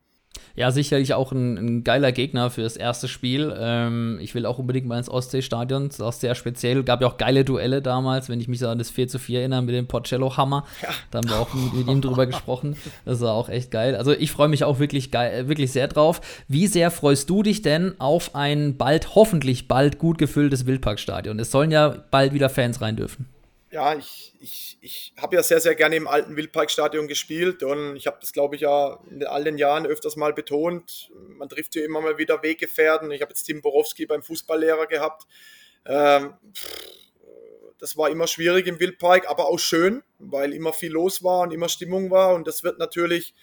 Ja, 0.55 0.71
sicherlich 0.71 1.14
auch 1.14 1.33
ein, 1.33 1.57
ein, 1.57 1.85
geiler 1.85 2.12
Gegner 2.12 2.51
für 2.51 2.62
das 2.62 2.77
erste 2.77 3.09
Spiel. 3.09 3.55
Ähm, 3.59 4.18
ich 4.21 4.35
will 4.35 4.45
auch 4.45 4.59
unbedingt 4.59 4.87
mal 4.87 4.99
ins 4.99 5.09
Ostseestadion. 5.09 5.88
Das 5.88 5.97
ist 5.97 6.01
auch 6.03 6.12
sehr 6.12 6.35
speziell. 6.35 6.83
Gab 6.83 7.01
ja 7.01 7.07
auch 7.07 7.16
geile 7.16 7.45
Duelle 7.45 7.81
damals, 7.81 8.29
wenn 8.29 8.40
ich 8.40 8.49
mich 8.49 8.59
so 8.59 8.68
an 8.68 8.79
das 8.79 8.90
4 8.90 9.09
zu 9.09 9.18
4 9.18 9.40
erinnere 9.40 9.62
mit 9.62 9.75
dem 9.75 9.87
Porcello-Hammer. 9.87 10.64
Ja. 10.83 10.88
Da 11.11 11.18
haben 11.18 11.29
wir 11.29 11.38
auch 11.38 11.55
mit, 11.55 11.75
mit, 11.75 11.88
ihm 11.88 12.03
drüber 12.03 12.27
gesprochen. 12.27 12.77
Das 13.05 13.21
war 13.21 13.33
auch 13.33 13.49
echt 13.49 13.71
geil. 13.71 13.97
Also 13.97 14.12
ich 14.12 14.31
freue 14.31 14.49
mich 14.49 14.64
auch 14.64 14.79
wirklich, 14.79 15.11
geil, 15.11 15.49
wirklich 15.49 15.73
sehr 15.73 15.88
drauf. 15.88 16.21
Wie 16.49 16.66
sehr 16.66 16.90
freust 16.90 17.31
du 17.31 17.42
dich 17.42 17.62
denn 17.62 17.95
auf 17.99 18.35
ein 18.35 18.77
bald, 18.77 19.14
hoffentlich 19.14 19.68
bald 19.68 19.99
gut 19.99 20.18
gefülltes 20.18 20.66
Wildparkstadion? 20.66 21.38
Es 21.38 21.51
sollen 21.51 21.71
ja 21.71 21.97
bald 22.11 22.35
wieder 22.35 22.51
Fans 22.51 22.81
rein 22.81 22.97
dürfen 22.97 23.27
ja, 23.73 23.95
ich, 23.97 24.35
ich, 24.39 24.77
ich 24.83 25.15
habe 25.17 25.35
ja 25.35 25.43
sehr, 25.43 25.59
sehr 25.59 25.75
gerne 25.75 25.97
im 25.97 26.07
alten 26.07 26.37
Wildparkstadion 26.37 27.09
gespielt 27.09 27.63
und 27.63 27.97
ich 27.97 28.07
habe 28.07 28.19
das, 28.21 28.35
glaube 28.35 28.55
ich, 28.55 28.61
ja 28.61 29.03
in 29.11 29.25
all 29.25 29.45
den 29.45 29.57
Jahren 29.57 29.87
öfters 29.87 30.15
mal 30.15 30.35
betont. 30.35 31.11
Man 31.39 31.49
trifft 31.49 31.73
hier 31.73 31.85
immer 31.85 32.03
mal 32.03 32.19
wieder 32.19 32.43
Weggefährten. 32.43 33.11
Ich 33.13 33.23
habe 33.23 33.31
jetzt 33.31 33.45
Tim 33.45 33.63
Borowski 33.63 34.05
beim 34.05 34.23
Fußballlehrer 34.23 34.87
gehabt. 34.87 35.27
Ähm, 35.87 36.35
das 37.79 37.97
war 37.97 38.11
immer 38.11 38.27
schwierig 38.27 38.67
im 38.67 38.79
Wildpark, 38.79 39.27
aber 39.29 39.49
auch 39.49 39.59
schön, 39.59 40.03
weil 40.19 40.53
immer 40.53 40.75
viel 40.75 40.93
los 40.93 41.25
war 41.25 41.41
und 41.41 41.53
immer 41.53 41.71
Stimmung 41.71 42.11
war 42.11 42.35
und 42.35 42.47
das 42.47 42.63
wird 42.63 42.79
natürlich, 42.79 43.35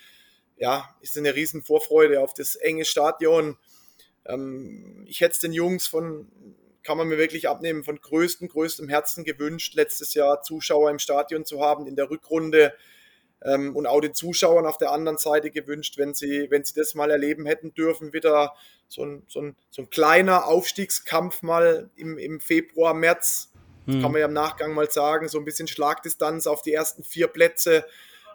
ja, 0.58 0.96
ist 1.02 1.18
eine 1.18 1.34
riesen 1.34 1.64
Vorfreude 1.64 2.22
auf 2.22 2.36
das 2.36 2.56
enge 2.56 2.86
Stadion. 2.86 3.58
Ähm, 4.28 5.06
ich 5.10 5.22
hätte 5.22 5.34
es 5.34 5.40
den 5.40 5.54
Jungs 5.54 5.88
von 5.88 6.32
kann 6.84 6.98
man 6.98 7.08
mir 7.08 7.18
wirklich 7.18 7.50
abnehmen, 7.50 7.84
von 7.84 8.00
größtem, 8.00 8.48
größtem 8.48 8.90
Herzen 8.90 9.24
gewünscht, 9.24 9.76
letztes 9.76 10.14
Jahr 10.14 10.42
Zuschauer 10.42 10.90
im 10.90 11.00
Stadion 11.00 11.46
zu 11.46 11.62
haben 11.62 11.88
in 11.88 11.96
der 11.96 12.10
Rückrunde 12.10 12.74
ähm, 13.44 13.76
und 13.76 13.86
auch 13.86 14.02
den 14.02 14.14
Zuschauern 14.14 14.66
auf 14.66 14.78
der 14.78 14.92
anderen 14.92 15.18
Seite 15.18 15.52
gewünscht, 15.52 15.98
wenn 15.98 16.14
sie, 16.14 16.48
wenn 16.50 16.64
sie 16.64 16.74
das 16.74 16.96
mal 16.96 17.12
erleben 17.12 17.46
hätten 17.46 17.74
dürfen, 17.74 18.14
wieder 18.14 18.54
so 18.88 19.04
ein, 19.04 19.24
so 19.28 19.42
ein, 19.42 19.56
so 19.70 19.84
ein 19.84 19.90
kleiner 19.90 20.48
Aufstiegskampf 20.48 21.42
mal 21.42 21.90
im, 21.96 22.18
im 22.18 22.40
Februar, 22.40 22.94
März, 22.94 23.52
hm. 23.86 24.02
kann 24.02 24.12
man 24.12 24.20
ja 24.20 24.28
im 24.28 24.34
Nachgang 24.34 24.74
mal 24.74 24.90
sagen, 24.90 25.28
so 25.28 25.38
ein 25.38 25.46
bisschen 25.46 25.68
Schlagdistanz 25.68 26.48
auf 26.48 26.62
die 26.62 26.74
ersten 26.74 27.04
vier 27.04 27.28
Plätze. 27.28 27.86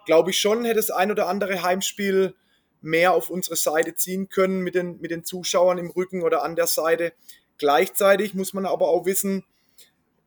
Glaube 0.07 0.31
ich 0.31 0.39
schon, 0.39 0.65
hätte 0.65 0.77
das 0.77 0.91
ein 0.91 1.11
oder 1.11 1.29
andere 1.29 1.63
Heimspiel 1.63 2.35
mehr 2.81 3.15
auf 3.15 3.31
unsere 3.31 3.57
Seite 3.57 3.95
ziehen 3.95 4.29
können 4.29 4.61
mit 4.61 4.75
den, 4.75 5.01
mit 5.01 5.11
den 5.11 5.25
Zuschauern 5.25 5.79
im 5.79 5.91
Rücken 5.91 6.23
oder 6.23 6.43
an 6.43 6.55
der 6.55 6.67
Seite. 6.67 7.13
Gleichzeitig 7.59 8.35
muss 8.35 8.53
man 8.53 8.67
aber 8.67 8.89
auch 8.89 9.07
wissen, 9.07 9.45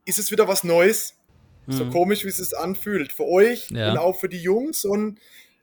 ist 0.06 0.20
es 0.20 0.32
wieder 0.32 0.48
was 0.48 0.64
Neues? 0.64 1.16
Mhm. 1.66 1.74
So 1.74 1.90
komisch, 1.90 2.24
wie 2.24 2.30
es 2.30 2.38
sich 2.38 2.58
anfühlt. 2.58 3.12
Für 3.12 3.26
euch 3.26 3.70
ja. 3.70 3.92
und 3.92 3.98
auch 3.98 4.20
für 4.20 4.30
die 4.30 4.42
Jungs. 4.42 4.86
Und 4.86 5.20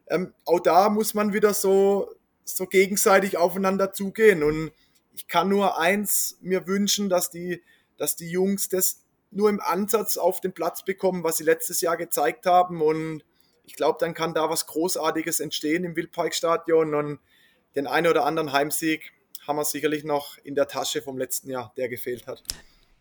ähm, 0.09 0.35
auch 0.45 0.61
da 0.61 0.91
muss 0.91 1.15
man 1.15 1.33
wieder 1.33 1.55
so, 1.55 2.11
so 2.45 2.67
gegenseitig 2.67 3.37
aufeinander 3.37 3.93
zugehen. 3.93 4.43
Und 4.43 4.73
ich 5.15 5.27
kann 5.29 5.49
nur 5.49 5.79
eins 5.79 6.37
mir 6.43 6.67
wünschen, 6.67 7.09
dass 7.09 7.31
die, 7.31 7.63
dass 7.97 8.17
die 8.17 8.29
Jungs 8.29 8.69
das 8.69 9.03
nur 9.31 9.49
im 9.49 9.61
Ansatz 9.61 10.17
auf 10.17 10.41
den 10.41 10.53
Platz 10.53 10.85
bekommen, 10.85 11.25
was 11.25 11.39
sie 11.39 11.45
letztes 11.45 11.81
Jahr 11.81 11.97
gezeigt 11.97 12.47
haben. 12.47 12.83
Und 12.83 13.25
ich 13.65 13.75
glaube, 13.75 13.97
dann 13.99 14.13
kann 14.13 14.35
da 14.35 14.51
was 14.51 14.67
Großartiges 14.67 15.41
entstehen 15.41 15.85
im 15.85 15.97
Wildparkstadion. 15.97 16.95
Und 16.95 17.19
den 17.75 17.87
einen 17.87 18.07
oder 18.07 18.25
anderen 18.25 18.53
Heimsieg 18.53 19.14
haben 19.47 19.57
wir 19.57 19.65
sicherlich 19.65 20.05
noch 20.05 20.39
in 20.43 20.55
der 20.55 20.69
Tasche 20.69 21.03
vom 21.03 21.19
letzten 21.19 21.51
Jahr, 21.51 21.73
der 21.77 21.89
gefehlt 21.89 22.27
hat. 22.27 22.43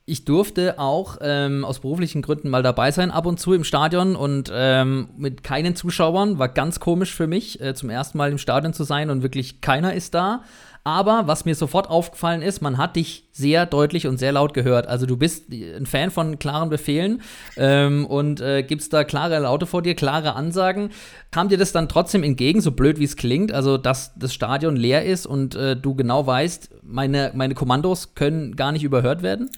Ich 0.05 0.25
durfte 0.25 0.79
auch 0.79 1.19
ähm, 1.21 1.63
aus 1.63 1.79
beruflichen 1.79 2.21
Gründen 2.21 2.49
mal 2.49 2.61
dabei 2.61 2.91
sein, 2.91 3.09
ab 3.09 3.25
und 3.25 3.39
zu 3.39 3.53
im 3.53 3.63
Stadion 3.63 4.17
und 4.17 4.51
ähm, 4.53 5.07
mit 5.15 5.43
keinen 5.43 5.77
Zuschauern. 5.77 6.39
War 6.39 6.49
ganz 6.49 6.81
komisch 6.81 7.15
für 7.15 7.25
mich, 7.25 7.61
äh, 7.61 7.73
zum 7.73 7.89
ersten 7.89 8.17
Mal 8.17 8.29
im 8.29 8.37
Stadion 8.37 8.73
zu 8.73 8.83
sein 8.83 9.09
und 9.09 9.23
wirklich 9.23 9.61
keiner 9.61 9.93
ist 9.93 10.13
da. 10.13 10.43
Aber 10.85 11.27
was 11.27 11.45
mir 11.45 11.55
sofort 11.55 11.89
aufgefallen 11.89 12.41
ist, 12.41 12.61
man 12.61 12.77
hat 12.77 12.97
dich 12.97 13.29
sehr 13.31 13.65
deutlich 13.65 14.05
und 14.05 14.17
sehr 14.17 14.33
laut 14.33 14.53
gehört. 14.53 14.87
Also 14.87 15.05
du 15.05 15.15
bist 15.15 15.49
ein 15.49 15.85
Fan 15.85 16.11
von 16.11 16.39
klaren 16.39 16.69
Befehlen 16.69 17.21
ähm, 17.55 18.05
und 18.05 18.41
äh, 18.41 18.63
gibst 18.63 18.91
da 18.91 19.05
klare 19.05 19.39
Laute 19.39 19.65
vor 19.65 19.81
dir, 19.81 19.95
klare 19.95 20.35
Ansagen. 20.35 20.91
Kam 21.31 21.47
dir 21.47 21.57
das 21.57 21.71
dann 21.71 21.87
trotzdem 21.87 22.21
entgegen, 22.21 22.59
so 22.59 22.71
blöd 22.71 22.99
wie 22.99 23.05
es 23.05 23.15
klingt, 23.15 23.53
also 23.53 23.77
dass 23.77 24.13
das 24.17 24.33
Stadion 24.33 24.75
leer 24.75 25.05
ist 25.05 25.25
und 25.25 25.55
äh, 25.55 25.77
du 25.77 25.95
genau 25.95 26.27
weißt, 26.27 26.71
meine, 26.81 27.31
meine 27.33 27.55
Kommandos 27.55 28.13
können 28.13 28.57
gar 28.57 28.73
nicht 28.73 28.83
überhört 28.83 29.23
werden? 29.23 29.49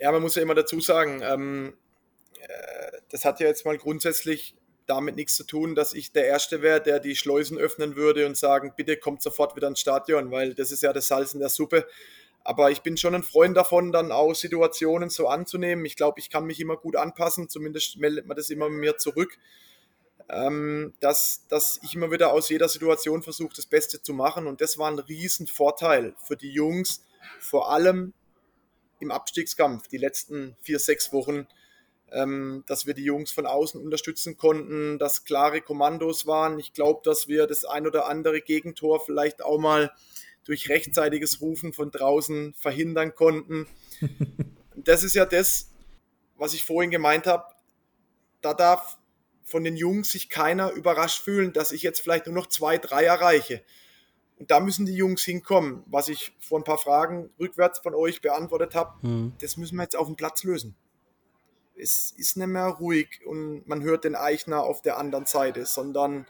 Ja, 0.00 0.10
man 0.10 0.22
muss 0.22 0.36
ja 0.36 0.42
immer 0.42 0.54
dazu 0.54 0.80
sagen, 0.80 1.20
ähm, 1.22 1.74
äh, 2.40 2.96
das 3.10 3.26
hat 3.26 3.40
ja 3.40 3.46
jetzt 3.46 3.66
mal 3.66 3.76
grundsätzlich 3.76 4.56
damit 4.86 5.16
nichts 5.16 5.34
zu 5.34 5.44
tun, 5.44 5.74
dass 5.74 5.94
ich 5.94 6.12
der 6.12 6.26
Erste 6.26 6.62
wäre, 6.62 6.80
der 6.80 7.00
die 7.00 7.16
Schleusen 7.16 7.58
öffnen 7.58 7.96
würde 7.96 8.26
und 8.26 8.36
sagen, 8.36 8.72
bitte 8.76 8.96
kommt 8.96 9.22
sofort 9.22 9.56
wieder 9.56 9.68
ins 9.68 9.80
Stadion, 9.80 10.30
weil 10.30 10.54
das 10.54 10.70
ist 10.70 10.82
ja 10.82 10.92
das 10.92 11.08
Salz 11.08 11.34
in 11.34 11.40
der 11.40 11.48
Suppe. 11.48 11.86
Aber 12.44 12.70
ich 12.70 12.82
bin 12.82 12.96
schon 12.96 13.14
ein 13.14 13.22
Freund 13.22 13.56
davon, 13.56 13.92
dann 13.92 14.10
auch 14.10 14.34
Situationen 14.34 15.10
so 15.10 15.28
anzunehmen. 15.28 15.84
Ich 15.84 15.96
glaube, 15.96 16.18
ich 16.18 16.28
kann 16.28 16.44
mich 16.44 16.58
immer 16.60 16.76
gut 16.76 16.96
anpassen, 16.96 17.48
zumindest 17.48 17.98
meldet 17.98 18.26
man 18.26 18.36
das 18.36 18.50
immer 18.50 18.68
mir 18.68 18.98
zurück, 18.98 19.38
ähm, 20.28 20.92
dass, 20.98 21.46
dass 21.48 21.78
ich 21.84 21.94
immer 21.94 22.10
wieder 22.10 22.32
aus 22.32 22.48
jeder 22.48 22.68
Situation 22.68 23.22
versuche, 23.22 23.54
das 23.54 23.66
Beste 23.66 24.02
zu 24.02 24.12
machen. 24.12 24.46
Und 24.48 24.60
das 24.60 24.76
war 24.76 24.90
ein 24.90 24.98
Riesenvorteil 24.98 26.14
für 26.26 26.36
die 26.36 26.50
Jungs, 26.50 27.04
vor 27.38 27.70
allem 27.70 28.12
im 28.98 29.12
Abstiegskampf, 29.12 29.86
die 29.88 29.98
letzten 29.98 30.56
vier, 30.62 30.78
sechs 30.78 31.12
Wochen 31.12 31.46
ähm, 32.12 32.62
dass 32.66 32.86
wir 32.86 32.94
die 32.94 33.04
Jungs 33.04 33.32
von 33.32 33.46
außen 33.46 33.80
unterstützen 33.80 34.36
konnten, 34.36 34.98
dass 34.98 35.24
klare 35.24 35.60
Kommandos 35.60 36.26
waren. 36.26 36.58
Ich 36.58 36.72
glaube, 36.72 37.00
dass 37.04 37.28
wir 37.28 37.46
das 37.46 37.64
ein 37.64 37.86
oder 37.86 38.06
andere 38.06 38.40
Gegentor 38.40 39.00
vielleicht 39.00 39.42
auch 39.42 39.58
mal 39.58 39.92
durch 40.44 40.68
rechtzeitiges 40.68 41.40
Rufen 41.40 41.72
von 41.72 41.90
draußen 41.90 42.54
verhindern 42.54 43.14
konnten. 43.14 43.66
das 44.76 45.02
ist 45.02 45.14
ja 45.14 45.24
das, 45.24 45.70
was 46.36 46.54
ich 46.54 46.64
vorhin 46.64 46.90
gemeint 46.90 47.26
habe. 47.26 47.44
Da 48.40 48.54
darf 48.54 48.98
von 49.44 49.64
den 49.64 49.76
Jungs 49.76 50.10
sich 50.10 50.28
keiner 50.28 50.70
überrascht 50.72 51.22
fühlen, 51.22 51.52
dass 51.52 51.72
ich 51.72 51.82
jetzt 51.82 52.00
vielleicht 52.00 52.26
nur 52.26 52.34
noch 52.34 52.48
zwei, 52.48 52.78
drei 52.78 53.04
erreiche. 53.04 53.62
Und 54.38 54.50
da 54.50 54.60
müssen 54.60 54.86
die 54.86 54.94
Jungs 54.94 55.22
hinkommen. 55.22 55.84
Was 55.86 56.08
ich 56.08 56.34
vor 56.40 56.58
ein 56.58 56.64
paar 56.64 56.78
Fragen 56.78 57.30
rückwärts 57.38 57.78
von 57.78 57.94
euch 57.94 58.20
beantwortet 58.20 58.74
habe, 58.74 59.06
mhm. 59.06 59.32
das 59.40 59.56
müssen 59.56 59.76
wir 59.76 59.84
jetzt 59.84 59.96
auf 59.96 60.06
dem 60.06 60.16
Platz 60.16 60.42
lösen. 60.42 60.74
Es 61.76 62.12
ist 62.12 62.36
nicht 62.36 62.46
mehr 62.46 62.66
ruhig 62.66 63.20
und 63.26 63.66
man 63.66 63.82
hört 63.82 64.04
den 64.04 64.14
Eichner 64.14 64.62
auf 64.62 64.82
der 64.82 64.98
anderen 64.98 65.26
Seite, 65.26 65.66
sondern 65.66 66.26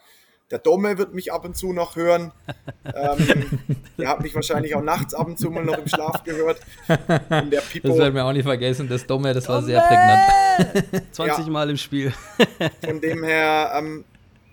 der 0.53 0.59
Domme 0.59 0.99
wird 0.99 1.15
mich 1.15 1.33
ab 1.33 1.47
und 1.47 1.57
zu 1.57 1.73
noch 1.73 1.97
hören. 1.97 2.31
ähm, 2.85 3.61
der 3.97 4.09
hat 4.11 4.21
mich 4.21 4.35
wahrscheinlich 4.35 4.75
auch 4.75 4.83
nachts 4.83 5.15
ab 5.15 5.27
und 5.27 5.39
zu 5.39 5.51
mal 5.51 5.65
noch 5.65 5.79
im 5.79 5.89
Schlaf 5.89 6.25
gehört. 6.25 6.61
Und 6.89 7.51
der 7.51 7.63
Pipo, 7.63 7.89
das 7.89 7.97
werden 7.97 8.15
wir 8.15 8.25
auch 8.25 8.33
nicht 8.35 8.45
vergessen, 8.45 8.87
das 8.87 9.07
Domme, 9.07 9.33
das 9.33 9.49
war 9.49 9.63
sehr 9.63 9.81
prägnant. 9.81 11.07
20 11.13 11.47
ja. 11.47 11.51
Mal 11.51 11.71
im 11.71 11.79
Spiel. 11.79 12.13
Von 12.85 13.01
dem 13.01 13.25
her, 13.25 13.73
ähm, 13.75 14.05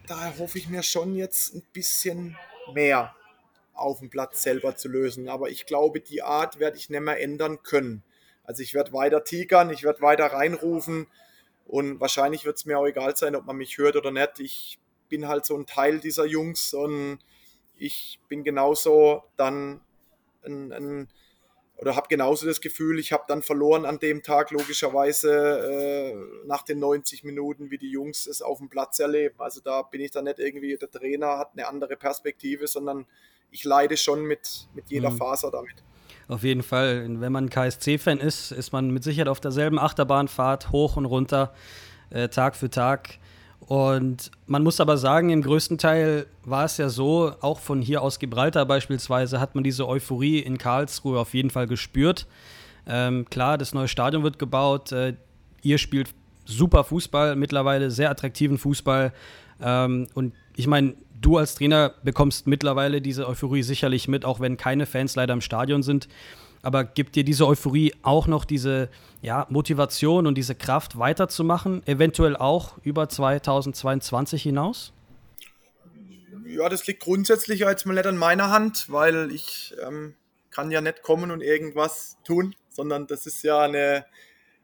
da 0.08 0.34
hoffe 0.40 0.58
ich 0.58 0.70
mir 0.70 0.84
schon 0.84 1.16
jetzt 1.16 1.54
ein 1.54 1.64
bisschen 1.74 2.38
mehr 2.74 3.14
auf 3.74 4.00
dem 4.00 4.10
Platz 4.10 4.42
selber 4.44 4.78
zu 4.78 4.88
lösen. 4.88 5.28
Aber 5.28 5.50
ich 5.50 5.66
glaube, 5.66 6.00
die 6.00 6.22
Art 6.22 6.60
werde 6.60 6.78
ich 6.78 6.90
nicht 6.90 7.02
mehr 7.02 7.22
ändern 7.22 7.62
können. 7.62 8.04
Also 8.50 8.64
ich 8.64 8.74
werde 8.74 8.94
weiter 8.94 9.24
tigern, 9.24 9.70
ich 9.70 9.84
werde 9.84 10.02
weiter 10.02 10.26
reinrufen 10.26 11.06
und 11.68 12.00
wahrscheinlich 12.00 12.46
wird 12.46 12.58
es 12.58 12.66
mir 12.66 12.80
auch 12.80 12.88
egal 12.88 13.16
sein, 13.16 13.36
ob 13.36 13.46
man 13.46 13.58
mich 13.58 13.78
hört 13.78 13.96
oder 13.96 14.10
nicht. 14.10 14.40
Ich 14.40 14.80
bin 15.08 15.28
halt 15.28 15.46
so 15.46 15.56
ein 15.56 15.68
Teil 15.68 16.00
dieser 16.00 16.26
Jungs 16.26 16.74
und 16.74 17.20
ich 17.78 18.20
bin 18.28 18.44
genauso 18.44 19.22
dann 19.38 19.82
ein, 20.44 20.72
ein 20.72 21.08
oder 21.78 21.96
habe 21.96 22.08
genauso 22.08 22.48
das 22.48 22.60
Gefühl, 22.60 22.98
ich 22.98 23.12
habe 23.12 23.26
dann 23.28 23.44
verloren 23.44 23.86
an 23.86 24.00
dem 24.00 24.24
Tag 24.24 24.50
logischerweise 24.50 25.30
äh, 25.32 26.48
nach 26.48 26.64
den 26.64 26.80
90 26.80 27.24
Minuten, 27.24 27.70
wie 27.70 27.78
die 27.78 27.92
Jungs 27.92 28.26
es 28.26 28.42
auf 28.42 28.58
dem 28.58 28.68
Platz 28.68 28.98
erleben. 28.98 29.36
Also 29.38 29.62
da 29.62 29.84
bin 29.84 30.02
ich 30.02 30.10
dann 30.10 30.24
nicht 30.24 30.40
irgendwie, 30.40 30.76
der 30.76 30.90
Trainer 30.90 31.38
hat 31.38 31.52
eine 31.54 31.68
andere 31.68 31.98
Perspektive, 31.98 32.66
sondern 32.66 33.06
ich 33.52 33.64
leide 33.64 33.96
schon 33.96 34.24
mit, 34.24 34.68
mit 34.74 34.90
jeder 34.90 35.12
mhm. 35.12 35.18
Faser 35.18 35.52
damit. 35.52 35.84
Auf 36.30 36.44
jeden 36.44 36.62
Fall. 36.62 37.06
Wenn 37.20 37.32
man 37.32 37.50
KSC-Fan 37.50 38.20
ist, 38.20 38.52
ist 38.52 38.72
man 38.72 38.92
mit 38.92 39.04
Sicherheit 39.04 39.28
auf 39.28 39.40
derselben 39.40 39.80
Achterbahnfahrt 39.80 40.72
hoch 40.72 40.96
und 40.96 41.06
runter, 41.06 41.52
äh, 42.12 42.30
Tag 42.30 42.56
für 42.56 42.70
Tag. 42.70 43.18
Und 43.62 44.30
man 44.46 44.64
muss 44.64 44.80
aber 44.80 44.98
sagen, 44.98 45.32
im 45.32 45.42
größten 45.42 45.80
Teil 45.80 46.28
war 46.46 46.66
es 46.66 46.78
ja 46.78 46.90
so, 46.90 47.34
auch 47.42 47.60
von 47.60 47.82
hier 47.82 48.04
aus 48.04 48.20
Gibraltar 48.20 48.66
beispielsweise, 48.66 49.40
hat 49.40 49.56
man 49.56 49.64
diese 49.64 49.88
Euphorie 49.88 50.40
in 50.40 50.60
Karlsruhe 50.60 51.20
auf 51.20 51.34
jeden 51.34 51.50
Fall 51.50 51.66
gespürt. 51.66 52.28
Ähm, 52.88 53.26
klar, 53.30 53.58
das 53.58 53.74
neue 53.74 53.88
Stadion 53.88 54.22
wird 54.22 54.38
gebaut. 54.38 54.92
Äh, 54.92 55.16
ihr 55.64 55.80
spielt 55.80 56.14
super 56.46 56.84
Fußball, 56.84 57.36
mittlerweile 57.36 57.90
sehr 57.90 58.12
attraktiven 58.12 58.60
Fußball. 58.60 59.14
Ähm, 59.62 60.08
und 60.14 60.34
ich 60.56 60.68
meine, 60.68 60.94
du 61.22 61.38
als 61.38 61.56
Trainer 61.56 61.94
bekommst 62.04 62.48
mittlerweile 62.48 63.02
diese 63.02 63.28
Euphorie 63.28 63.64
sicherlich 63.64 64.08
mit, 64.08 64.26
auch 64.26 64.40
wenn 64.40 64.58
keine 64.58 64.86
Fans 64.86 65.16
leider 65.16 65.34
im 65.34 65.42
Stadion 65.42 65.84
sind. 65.84 66.08
Aber 66.62 66.84
gibt 66.84 67.16
dir 67.16 67.24
diese 67.24 67.48
Euphorie 67.48 67.94
auch 68.02 68.28
noch 68.28 68.44
diese 68.44 68.90
ja, 69.22 69.48
Motivation 69.50 70.28
und 70.28 70.36
diese 70.36 70.56
Kraft 70.56 70.98
weiterzumachen, 71.00 71.86
eventuell 71.88 72.36
auch 72.36 72.78
über 72.84 73.08
2022 73.08 74.44
hinaus? 74.44 74.92
Ja, 76.46 76.68
das 76.68 76.86
liegt 76.88 77.02
grundsätzlich 77.02 77.60
jetzt 77.60 77.86
mal 77.86 77.94
nicht 77.94 78.08
an 78.08 78.18
meiner 78.18 78.50
Hand, 78.50 78.88
weil 78.90 79.32
ich 79.32 79.74
ähm, 79.86 80.16
kann 80.50 80.72
ja 80.72 80.82
nicht 80.82 81.04
kommen 81.04 81.32
und 81.32 81.42
irgendwas 81.42 82.18
tun, 82.26 82.56
sondern 82.70 83.08
das 83.08 83.26
ist 83.26 83.44
ja 83.44 83.60
eine, 83.60 84.06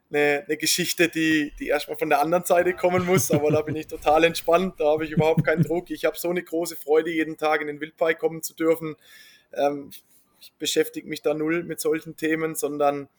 eine, 0.10 0.44
eine, 0.46 0.58
Geschichte, 0.58 1.10
die, 1.10 1.52
die 1.60 1.68
erstmal 1.68 1.98
von 1.98 2.10
der 2.10 2.22
anderen 2.22 2.46
Seite 2.46 2.74
kommen 2.74 3.06
muss, 3.06 3.32
aber 3.32 3.52
da 3.52 3.62
bin 3.62 3.76
ich 3.76 3.88
total 3.88 4.24
entspannt, 4.24 4.80
da 4.80 4.86
habe 4.86 5.06
ich 5.06 5.12
überhaupt 5.12 5.44
keinen 5.44 5.64
Druck. 5.64 5.90
Ich 5.90 6.06
habe 6.06 6.18
so 6.18 6.30
eine 6.30 6.44
große 6.44 6.76
Freude, 6.76 7.12
jeden 7.12 7.38
Tag 7.38 7.62
in 7.62 7.68
den 7.68 7.82
Wildpark 7.82 8.20
kommen 8.20 8.44
zu 8.44 8.54
dürfen. 8.54 8.96
Ähm, 9.54 9.90
ich 10.40 10.54
beschäftige 10.54 11.08
mich 11.08 11.22
da 11.22 11.34
null 11.34 11.64
mit 11.64 11.80
solchen 11.80 12.16
Themen, 12.16 12.56
sondern 12.56 13.10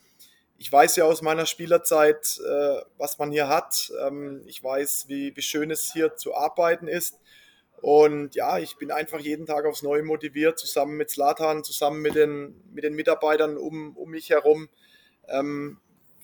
ich 0.58 0.72
weiß 0.72 0.96
ja 0.96 1.04
aus 1.04 1.22
meiner 1.22 1.46
Spielerzeit, 1.46 2.40
äh, 2.46 2.80
was 2.96 3.18
man 3.18 3.30
hier 3.30 3.48
hat. 3.48 3.92
Ähm, 4.06 4.42
ich 4.46 4.62
weiß, 4.62 5.06
wie, 5.08 5.36
wie 5.36 5.42
schön 5.42 5.70
es 5.70 5.92
hier 5.92 6.16
zu 6.16 6.34
arbeiten 6.34 6.88
ist. 6.88 7.18
Und 7.82 8.34
ja, 8.34 8.58
ich 8.58 8.76
bin 8.78 8.90
einfach 8.90 9.20
jeden 9.20 9.44
Tag 9.44 9.66
aufs 9.66 9.82
Neue 9.82 10.02
motiviert, 10.02 10.58
zusammen 10.58 10.96
mit 10.96 11.10
Slatan, 11.10 11.62
zusammen 11.62 12.00
mit 12.00 12.14
den, 12.14 12.62
mit 12.72 12.84
den 12.84 12.94
Mitarbeitern 12.94 13.58
um, 13.58 13.96
um 13.96 14.10
mich 14.10 14.30
herum, 14.30 14.68
ähm, 15.28 15.78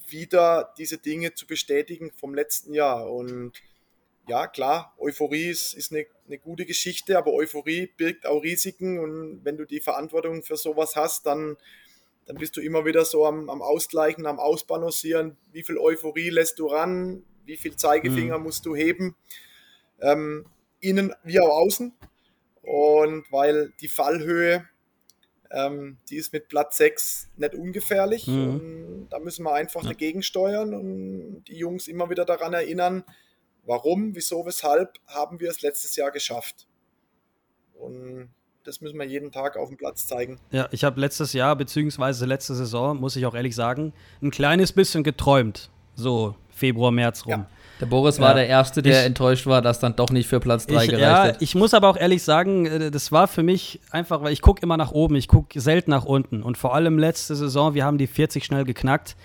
wieder 0.08 0.72
diese 0.78 0.98
Dinge 0.98 1.34
zu 1.34 1.46
bestätigen 1.46 2.12
vom 2.16 2.34
letzten 2.34 2.74
Jahr. 2.74 3.10
Und 3.10 3.52
ja, 4.28 4.46
klar, 4.46 4.94
Euphorie 4.98 5.50
ist, 5.50 5.74
ist 5.74 5.92
eine, 5.92 6.06
eine 6.26 6.38
gute 6.38 6.64
Geschichte, 6.64 7.18
aber 7.18 7.32
Euphorie 7.32 7.90
birgt 7.96 8.26
auch 8.26 8.42
Risiken. 8.42 8.98
Und 8.98 9.44
wenn 9.44 9.56
du 9.56 9.64
die 9.64 9.80
Verantwortung 9.80 10.42
für 10.42 10.56
sowas 10.56 10.96
hast, 10.96 11.26
dann 11.26 11.56
dann 12.26 12.36
bist 12.36 12.56
du 12.56 12.60
immer 12.60 12.84
wieder 12.84 13.04
so 13.04 13.26
am, 13.26 13.50
am 13.50 13.62
Ausgleichen, 13.62 14.26
am 14.26 14.38
Ausbalancieren. 14.38 15.36
Wie 15.52 15.62
viel 15.62 15.78
Euphorie 15.78 16.30
lässt 16.30 16.58
du 16.58 16.66
ran? 16.66 17.24
Wie 17.44 17.56
viel 17.56 17.76
Zeigefinger 17.76 18.38
mhm. 18.38 18.44
musst 18.44 18.64
du 18.64 18.76
heben? 18.76 19.16
Ähm, 20.00 20.46
innen 20.80 21.14
wie 21.24 21.40
auch 21.40 21.48
außen. 21.48 21.92
Und 22.62 23.30
weil 23.32 23.72
die 23.80 23.88
Fallhöhe, 23.88 24.68
ähm, 25.52 25.98
die 26.08 26.16
ist 26.16 26.32
mit 26.32 26.48
Platz 26.48 26.78
6 26.78 27.30
nicht 27.36 27.54
ungefährlich. 27.54 28.26
Mhm. 28.26 28.50
Und 28.50 29.08
da 29.10 29.18
müssen 29.18 29.44
wir 29.44 29.52
einfach 29.52 29.82
ja. 29.82 29.90
dagegen 29.90 30.22
steuern 30.22 30.74
und 30.74 31.44
die 31.44 31.56
Jungs 31.56 31.88
immer 31.88 32.10
wieder 32.10 32.24
daran 32.24 32.54
erinnern, 32.54 33.04
warum, 33.64 34.14
wieso, 34.14 34.44
weshalb 34.46 34.98
haben 35.06 35.40
wir 35.40 35.50
es 35.50 35.62
letztes 35.62 35.96
Jahr 35.96 36.10
geschafft. 36.10 36.66
Und 37.74 38.30
das 38.64 38.80
müssen 38.80 38.98
wir 38.98 39.06
jeden 39.06 39.32
Tag 39.32 39.56
auf 39.56 39.68
dem 39.68 39.76
Platz 39.76 40.06
zeigen. 40.06 40.38
Ja, 40.50 40.68
ich 40.70 40.84
habe 40.84 41.00
letztes 41.00 41.32
Jahr, 41.32 41.56
beziehungsweise 41.56 42.26
letzte 42.26 42.54
Saison, 42.54 42.98
muss 42.98 43.16
ich 43.16 43.26
auch 43.26 43.34
ehrlich 43.34 43.54
sagen, 43.54 43.92
ein 44.22 44.30
kleines 44.30 44.72
bisschen 44.72 45.02
geträumt. 45.02 45.70
So 45.94 46.36
Februar, 46.50 46.90
März 46.90 47.26
rum. 47.26 47.30
Ja. 47.30 47.50
Der 47.82 47.86
Boris 47.86 48.18
war 48.18 48.30
ja. 48.30 48.34
der 48.36 48.46
Erste, 48.46 48.80
der 48.80 49.00
ich, 49.00 49.06
enttäuscht 49.06 49.46
war, 49.46 49.60
dass 49.60 49.80
dann 49.80 49.96
doch 49.96 50.10
nicht 50.10 50.28
für 50.28 50.40
Platz 50.40 50.66
3 50.66 50.86
gereicht 50.86 51.02
ja, 51.02 51.22
hat. 51.24 51.42
Ich 51.42 51.54
muss 51.54 51.74
aber 51.74 51.88
auch 51.88 51.96
ehrlich 51.96 52.22
sagen, 52.22 52.64
äh, 52.64 52.90
das 52.90 53.12
war 53.12 53.28
für 53.28 53.42
mich 53.42 53.80
einfach, 53.90 54.22
weil 54.22 54.32
ich 54.32 54.40
gucke 54.40 54.62
immer 54.62 54.78
nach 54.78 54.92
oben, 54.92 55.16
ich 55.16 55.28
gucke 55.28 55.60
selten 55.60 55.90
nach 55.90 56.04
unten. 56.04 56.42
Und 56.42 56.56
vor 56.56 56.74
allem 56.74 56.98
letzte 56.98 57.36
Saison, 57.36 57.74
wir 57.74 57.84
haben 57.84 57.98
die 57.98 58.06
40 58.06 58.44
schnell 58.44 58.64
geknackt. 58.64 59.16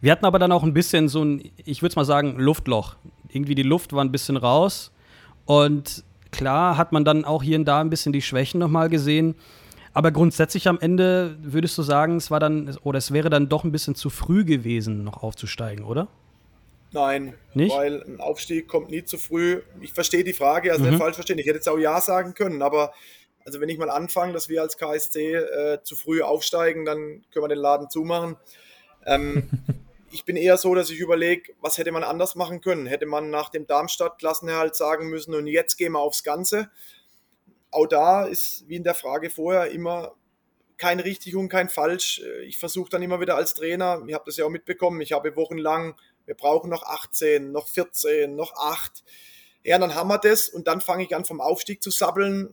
Wir 0.00 0.12
hatten 0.12 0.26
aber 0.26 0.38
dann 0.38 0.52
auch 0.52 0.62
ein 0.62 0.74
bisschen 0.74 1.08
so 1.08 1.24
ein, 1.24 1.50
ich 1.64 1.82
würde 1.82 1.96
mal 1.96 2.04
sagen, 2.04 2.38
Luftloch. 2.38 2.94
Irgendwie 3.30 3.56
die 3.56 3.62
Luft 3.62 3.92
war 3.92 4.04
ein 4.04 4.12
bisschen 4.12 4.36
raus. 4.36 4.92
Und 5.46 6.04
Klar 6.34 6.76
hat 6.76 6.90
man 6.90 7.04
dann 7.04 7.24
auch 7.24 7.44
hier 7.44 7.56
und 7.56 7.64
da 7.64 7.80
ein 7.80 7.90
bisschen 7.90 8.12
die 8.12 8.20
Schwächen 8.20 8.58
nochmal 8.58 8.88
gesehen. 8.88 9.36
Aber 9.92 10.10
grundsätzlich 10.10 10.66
am 10.66 10.80
Ende 10.80 11.36
würdest 11.40 11.78
du 11.78 11.82
sagen, 11.82 12.16
es 12.16 12.28
war 12.28 12.40
dann, 12.40 12.76
oder 12.82 12.98
es 12.98 13.12
wäre 13.12 13.30
dann 13.30 13.48
doch 13.48 13.62
ein 13.62 13.70
bisschen 13.70 13.94
zu 13.94 14.10
früh 14.10 14.44
gewesen, 14.44 15.04
noch 15.04 15.22
aufzusteigen, 15.22 15.84
oder? 15.84 16.08
Nein, 16.94 17.34
nicht? 17.54 17.74
weil 17.74 18.04
ein 18.04 18.20
Aufstieg 18.20 18.68
kommt 18.68 18.88
nie 18.88 19.04
zu 19.04 19.18
früh. 19.18 19.62
Ich 19.80 19.92
verstehe 19.92 20.22
die 20.22 20.32
Frage, 20.32 20.70
also 20.70 20.84
mhm. 20.84 20.90
nicht 20.90 21.00
falsch 21.00 21.16
verstehen. 21.16 21.40
Ich 21.40 21.46
hätte 21.46 21.56
jetzt 21.56 21.68
auch 21.68 21.76
Ja 21.76 22.00
sagen 22.00 22.34
können, 22.34 22.62
aber 22.62 22.94
also 23.44 23.60
wenn 23.60 23.68
ich 23.68 23.78
mal 23.78 23.90
anfange, 23.90 24.32
dass 24.32 24.48
wir 24.48 24.62
als 24.62 24.78
KSC 24.78 25.34
äh, 25.34 25.82
zu 25.82 25.96
früh 25.96 26.22
aufsteigen, 26.22 26.84
dann 26.84 27.24
können 27.32 27.44
wir 27.44 27.48
den 27.48 27.58
Laden 27.58 27.90
zumachen. 27.90 28.36
Ähm, 29.06 29.50
ich 30.12 30.24
bin 30.24 30.36
eher 30.36 30.56
so, 30.56 30.72
dass 30.76 30.88
ich 30.88 31.00
überlege, 31.00 31.52
was 31.60 31.78
hätte 31.78 31.90
man 31.90 32.04
anders 32.04 32.36
machen 32.36 32.60
können? 32.60 32.86
Hätte 32.86 33.06
man 33.06 33.28
nach 33.28 33.48
dem 33.48 33.66
Darmstadt-Klassenerhalt 33.66 34.76
sagen 34.76 35.10
müssen 35.10 35.34
und 35.34 35.48
jetzt 35.48 35.76
gehen 35.76 35.92
wir 35.92 36.00
aufs 36.00 36.22
Ganze? 36.22 36.70
Auch 37.72 37.86
da 37.86 38.24
ist, 38.24 38.68
wie 38.68 38.76
in 38.76 38.84
der 38.84 38.94
Frage 38.94 39.30
vorher, 39.30 39.72
immer 39.72 40.14
kein 40.76 41.00
richtig 41.00 41.34
und 41.34 41.48
kein 41.48 41.68
falsch. 41.68 42.22
Ich 42.46 42.56
versuche 42.56 42.88
dann 42.88 43.02
immer 43.02 43.20
wieder 43.20 43.34
als 43.34 43.54
Trainer, 43.54 44.00
ich 44.06 44.14
habe 44.14 44.24
das 44.26 44.36
ja 44.36 44.44
auch 44.44 44.50
mitbekommen, 44.50 45.00
ich 45.00 45.12
habe 45.12 45.34
wochenlang, 45.34 45.96
wir 46.26 46.34
brauchen 46.34 46.70
noch 46.70 46.82
18, 46.84 47.52
noch 47.52 47.68
14, 47.68 48.34
noch 48.34 48.54
8. 48.56 49.04
Ja, 49.62 49.78
dann 49.78 49.94
haben 49.94 50.08
wir 50.08 50.18
das 50.18 50.48
und 50.48 50.66
dann 50.66 50.80
fange 50.80 51.04
ich 51.04 51.14
an 51.14 51.24
vom 51.24 51.40
Aufstieg 51.40 51.82
zu 51.82 51.90
sabbeln. 51.90 52.50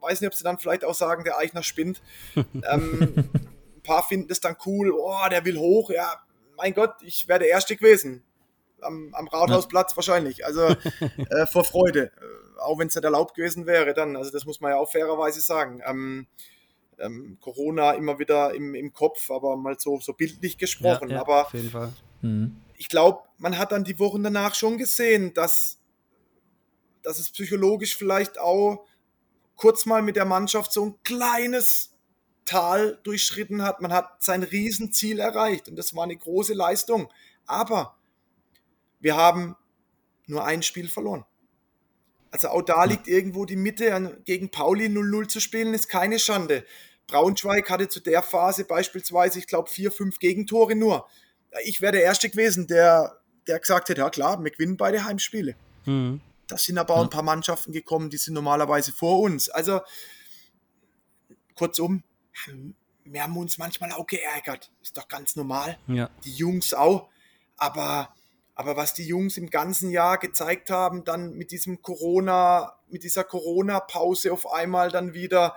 Weiß 0.00 0.20
nicht, 0.20 0.28
ob 0.28 0.34
sie 0.34 0.44
dann 0.44 0.58
vielleicht 0.58 0.84
auch 0.84 0.94
sagen, 0.94 1.24
der 1.24 1.38
Eichner 1.38 1.62
spinnt. 1.62 2.02
ähm, 2.36 3.14
ein 3.80 3.82
paar 3.82 4.02
finden 4.02 4.28
das 4.28 4.40
dann 4.40 4.56
cool, 4.66 4.92
oh, 4.92 5.28
der 5.30 5.44
will 5.44 5.58
hoch, 5.58 5.90
ja, 5.90 6.20
mein 6.56 6.74
Gott, 6.74 6.94
ich 7.02 7.26
wäre 7.28 7.40
der 7.40 7.48
Erste 7.48 7.76
gewesen. 7.76 8.22
Am, 8.82 9.14
am 9.14 9.28
Rathausplatz 9.28 9.92
ja. 9.92 9.96
wahrscheinlich. 9.96 10.44
Also 10.44 10.62
äh, 11.30 11.46
vor 11.46 11.64
Freude. 11.64 12.12
Äh, 12.20 12.60
auch 12.60 12.78
wenn 12.78 12.88
es 12.88 12.94
nicht 12.94 13.04
erlaubt 13.04 13.34
gewesen 13.34 13.66
wäre, 13.66 13.94
dann. 13.94 14.16
Also 14.16 14.30
das 14.30 14.44
muss 14.44 14.60
man 14.60 14.72
ja 14.72 14.78
auch 14.78 14.90
fairerweise 14.90 15.40
sagen. 15.40 15.82
Ähm, 15.86 16.26
ähm, 16.98 17.38
Corona 17.40 17.92
immer 17.92 18.18
wieder 18.18 18.54
im, 18.54 18.74
im 18.74 18.92
Kopf, 18.92 19.30
aber 19.30 19.56
mal 19.56 19.78
so, 19.78 19.98
so 20.00 20.12
bildlich 20.12 20.58
gesprochen. 20.58 21.08
Ja, 21.08 21.16
ja, 21.16 21.20
aber 21.22 21.46
auf 21.46 21.54
jeden 21.54 21.70
Fall. 21.70 21.92
Mhm. 22.22 22.60
ich 22.76 22.88
glaube, 22.88 23.22
man 23.38 23.56
hat 23.56 23.72
dann 23.72 23.84
die 23.84 23.98
Wochen 23.98 24.22
danach 24.22 24.54
schon 24.54 24.76
gesehen, 24.78 25.32
dass, 25.34 25.78
dass 27.02 27.18
es 27.18 27.30
psychologisch 27.30 27.96
vielleicht 27.96 28.38
auch 28.38 28.84
kurz 29.56 29.86
mal 29.86 30.02
mit 30.02 30.16
der 30.16 30.24
Mannschaft 30.24 30.72
so 30.72 30.86
ein 30.86 30.94
kleines 31.02 31.96
Tal 32.44 32.98
durchschritten 33.02 33.62
hat. 33.62 33.80
Man 33.80 33.92
hat 33.92 34.22
sein 34.22 34.42
Riesenziel 34.42 35.20
erreicht 35.20 35.68
und 35.68 35.76
das 35.76 35.94
war 35.94 36.04
eine 36.04 36.16
große 36.16 36.54
Leistung. 36.54 37.12
Aber 37.46 37.96
wir 39.00 39.16
haben 39.16 39.56
nur 40.26 40.44
ein 40.44 40.62
Spiel 40.62 40.88
verloren. 40.88 41.24
Also 42.30 42.48
auch 42.48 42.62
da 42.62 42.84
liegt 42.84 43.08
irgendwo 43.08 43.44
die 43.44 43.56
Mitte. 43.56 44.20
Gegen 44.24 44.50
Pauli 44.50 44.86
0-0 44.86 45.28
zu 45.28 45.40
spielen, 45.40 45.74
ist 45.74 45.88
keine 45.88 46.18
Schande. 46.18 46.64
Braunschweig 47.06 47.68
hatte 47.68 47.88
zu 47.88 48.00
der 48.00 48.22
Phase 48.22 48.64
beispielsweise, 48.64 49.38
ich 49.38 49.46
glaube, 49.46 49.68
vier, 49.68 49.90
fünf 49.90 50.18
Gegentore 50.20 50.76
nur. 50.76 51.08
Ich 51.64 51.80
wäre 51.80 51.92
der 51.92 52.02
Erste 52.02 52.30
gewesen, 52.30 52.66
der 52.66 53.20
der 53.46 53.58
gesagt 53.58 53.90
hat, 53.90 53.98
ja 53.98 54.10
klar, 54.10 54.42
wir 54.42 54.50
gewinnen 54.50 54.76
beide 54.76 55.04
Heimspiele. 55.04 55.54
Mhm. 55.84 56.20
Da 56.46 56.56
sind 56.56 56.78
aber 56.78 56.94
auch 56.94 57.02
ein 57.02 57.10
paar 57.10 57.22
Mannschaften 57.22 57.72
gekommen, 57.72 58.10
die 58.10 58.16
sind 58.16 58.34
normalerweise 58.34 58.92
vor 58.92 59.20
uns. 59.20 59.48
Also 59.48 59.80
kurzum, 61.54 62.02
wir 63.04 63.22
haben 63.22 63.36
uns 63.36 63.58
manchmal 63.58 63.92
auch 63.92 64.06
geärgert. 64.06 64.72
Ist 64.82 64.96
doch 64.96 65.08
ganz 65.08 65.36
normal. 65.36 65.78
Ja. 65.86 66.10
Die 66.24 66.32
Jungs 66.32 66.74
auch. 66.74 67.08
Aber, 67.56 68.14
aber 68.54 68.76
was 68.76 68.94
die 68.94 69.06
Jungs 69.06 69.36
im 69.36 69.50
ganzen 69.50 69.90
Jahr 69.90 70.18
gezeigt 70.18 70.70
haben, 70.70 71.04
dann 71.04 71.34
mit 71.34 71.50
diesem 71.50 71.82
Corona, 71.82 72.76
mit 72.88 73.04
dieser 73.04 73.24
Corona-Pause 73.24 74.32
auf 74.32 74.52
einmal 74.52 74.90
dann 74.90 75.12
wieder, 75.12 75.56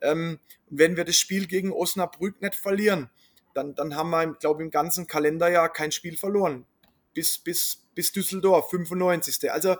ähm, 0.00 0.38
wenn 0.70 0.96
wir 0.96 1.04
das 1.04 1.16
Spiel 1.16 1.46
gegen 1.46 1.72
Osnabrück 1.72 2.40
nicht 2.40 2.54
verlieren, 2.54 3.10
dann, 3.54 3.74
dann 3.74 3.96
haben 3.96 4.10
wir, 4.10 4.34
glaube 4.34 4.62
ich, 4.62 4.66
im 4.66 4.70
ganzen 4.70 5.06
Kalenderjahr 5.06 5.72
kein 5.72 5.92
Spiel 5.92 6.16
verloren. 6.16 6.66
Bis, 7.14 7.38
bis, 7.38 7.86
bis 7.94 8.12
Düsseldorf, 8.12 8.70
95. 8.70 9.50
Also, 9.50 9.76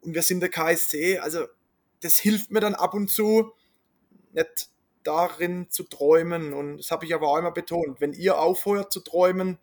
und 0.00 0.14
wir 0.14 0.22
sind 0.22 0.40
der 0.40 0.48
KSC, 0.48 1.18
also 1.18 1.46
das 2.00 2.16
hilft 2.18 2.50
mir 2.50 2.60
dann 2.60 2.74
ab 2.74 2.94
und 2.94 3.08
zu, 3.08 3.52
nicht 4.32 4.68
darin 5.04 5.70
zu 5.70 5.84
träumen. 5.84 6.52
Und 6.52 6.78
das 6.78 6.90
habe 6.90 7.04
ich 7.04 7.14
aber 7.14 7.28
auch 7.28 7.38
immer 7.38 7.52
betont. 7.52 8.00
Wenn 8.00 8.12
ihr 8.12 8.38
aufhört 8.38 8.92
zu 8.92 9.00
träumen, 9.00 9.58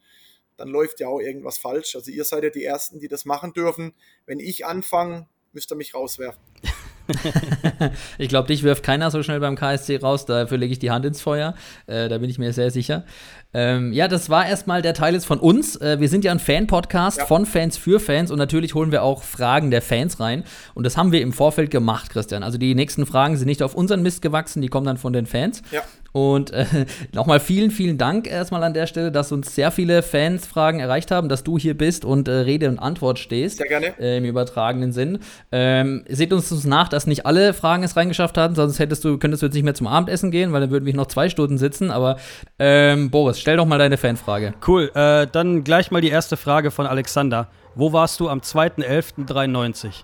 dann 0.58 0.70
läuft 0.70 1.00
ja 1.00 1.08
auch 1.08 1.20
irgendwas 1.20 1.58
falsch. 1.58 1.96
Also 1.96 2.12
ihr 2.12 2.24
seid 2.26 2.44
ja 2.44 2.50
die 2.50 2.64
Ersten, 2.64 3.00
die 3.00 3.08
das 3.08 3.26
machen 3.26 3.54
dürfen. 3.54 3.94
Wenn 4.26 4.40
ich 4.40 4.66
anfange, 4.66 5.28
müsst 5.52 5.72
ihr 5.72 5.76
mich 5.76 5.94
rauswerfen. 5.94 6.42
ich 8.18 8.30
glaube, 8.30 8.48
dich 8.48 8.64
wirft 8.64 8.84
keiner 8.84 9.12
so 9.12 9.24
schnell 9.24 9.40
beim 9.40 9.56
KSC 9.56 9.98
raus, 9.98 10.26
dafür 10.26 10.58
lege 10.58 10.72
ich 10.72 10.80
die 10.80 10.92
Hand 10.92 11.06
ins 11.06 11.22
Feuer. 11.22 11.56
Äh, 11.88 12.10
da 12.10 12.18
bin 12.18 12.30
ich 12.30 12.38
mir 12.38 12.54
sehr 12.54 12.72
sicher. 12.72 13.04
Ähm, 13.52 13.94
ja, 13.94 14.08
das 14.08 14.30
war 14.30 14.48
erstmal 14.48 14.84
der 14.84 14.94
Teil 14.94 15.16
ist 15.16 15.26
von 15.26 15.40
uns. 15.40 15.76
Äh, 15.78 16.00
wir 16.00 16.08
sind 16.08 16.24
ja 16.24 16.32
ein 16.32 16.40
Fan-Podcast 16.40 17.18
ja. 17.18 17.26
von 17.26 17.48
Fans 17.48 17.78
für 17.78 18.00
Fans 18.00 18.30
und 18.30 18.38
natürlich 18.38 18.76
holen 18.76 18.92
wir 18.92 19.02
auch 19.02 19.24
Fragen 19.24 19.72
der 19.72 19.82
Fans 19.82 20.20
rein. 20.20 20.44
Und 20.76 20.86
das 20.86 20.98
haben 20.98 21.12
wir 21.12 21.22
im 21.22 21.34
Vorfeld 21.34 21.72
gemacht, 21.72 22.12
Christian. 22.12 22.44
Also 22.44 22.60
die 22.60 22.76
nächsten 22.76 23.08
Fragen 23.08 23.38
sind 23.38 23.48
nicht 23.48 23.64
auf 23.64 23.74
unseren 23.74 24.04
Mist 24.04 24.22
gewachsen, 24.22 24.62
die 24.62 24.68
kommen 24.68 24.86
dann 24.86 24.98
von 24.98 25.14
den 25.14 25.26
Fans. 25.26 25.64
Ja. 25.72 25.82
Und 26.12 26.52
äh, 26.52 26.66
nochmal 27.14 27.40
vielen, 27.40 27.72
vielen 27.72 27.98
Dank 27.98 28.28
erstmal 28.28 28.64
an 28.64 28.74
der 28.74 28.88
Stelle, 28.88 29.12
dass 29.12 29.32
uns 29.32 29.54
sehr 29.56 29.72
viele 29.72 30.02
Fans-Fragen 30.02 30.80
erreicht 30.80 31.12
haben, 31.12 31.30
dass 31.30 31.44
du 31.44 31.58
hier 31.58 31.78
bist 31.78 32.06
und 32.06 32.28
äh, 32.28 32.32
Rede 32.32 32.68
und 32.70 32.80
Antwort 32.80 33.20
stehst. 33.20 33.58
Sehr 33.58 33.68
gerne. 33.68 34.00
Äh, 34.00 34.18
Im 34.18 34.26
übertragenen 34.26 34.92
Sinn. 34.92 35.20
Ähm, 35.52 36.04
seht 36.08 36.34
uns 36.34 36.52
nach, 36.66 36.90
dass 36.90 37.08
nicht 37.08 37.26
alle 37.26 37.54
Fragen 37.54 37.84
es 37.84 37.96
reingeschafft 37.96 38.38
haben, 38.38 38.56
sonst 38.56 38.80
hättest 38.80 39.04
du, 39.06 39.18
könntest 39.18 39.44
du 39.44 39.48
jetzt 39.48 39.54
nicht 39.54 39.64
mehr 39.64 39.76
zum 39.76 39.88
Abendessen 39.88 40.32
gehen, 40.32 40.52
weil 40.54 40.62
dann 40.62 40.72
würden 40.72 40.86
wir 40.86 40.96
noch 40.96 41.08
zwei 41.08 41.30
Stunden 41.30 41.58
sitzen. 41.58 41.92
Aber 41.92 42.18
ähm, 42.58 43.10
Boris, 43.12 43.40
stell 43.40 43.58
doch 43.58 43.66
mal 43.66 43.80
deine 43.80 43.98
Fanfrage. 43.98 44.54
Cool. 44.66 44.92
Äh, 44.96 45.28
dann 45.28 45.64
gleich 45.64 45.92
mal 45.92 46.02
die 46.02 46.10
erste 46.10 46.38
Frage 46.38 46.72
von 46.72 46.86
Alexander. 46.88 47.50
Wo 47.76 47.94
warst 47.94 48.20
du 48.20 48.30
am 48.30 48.40
2.11.93? 48.40 50.04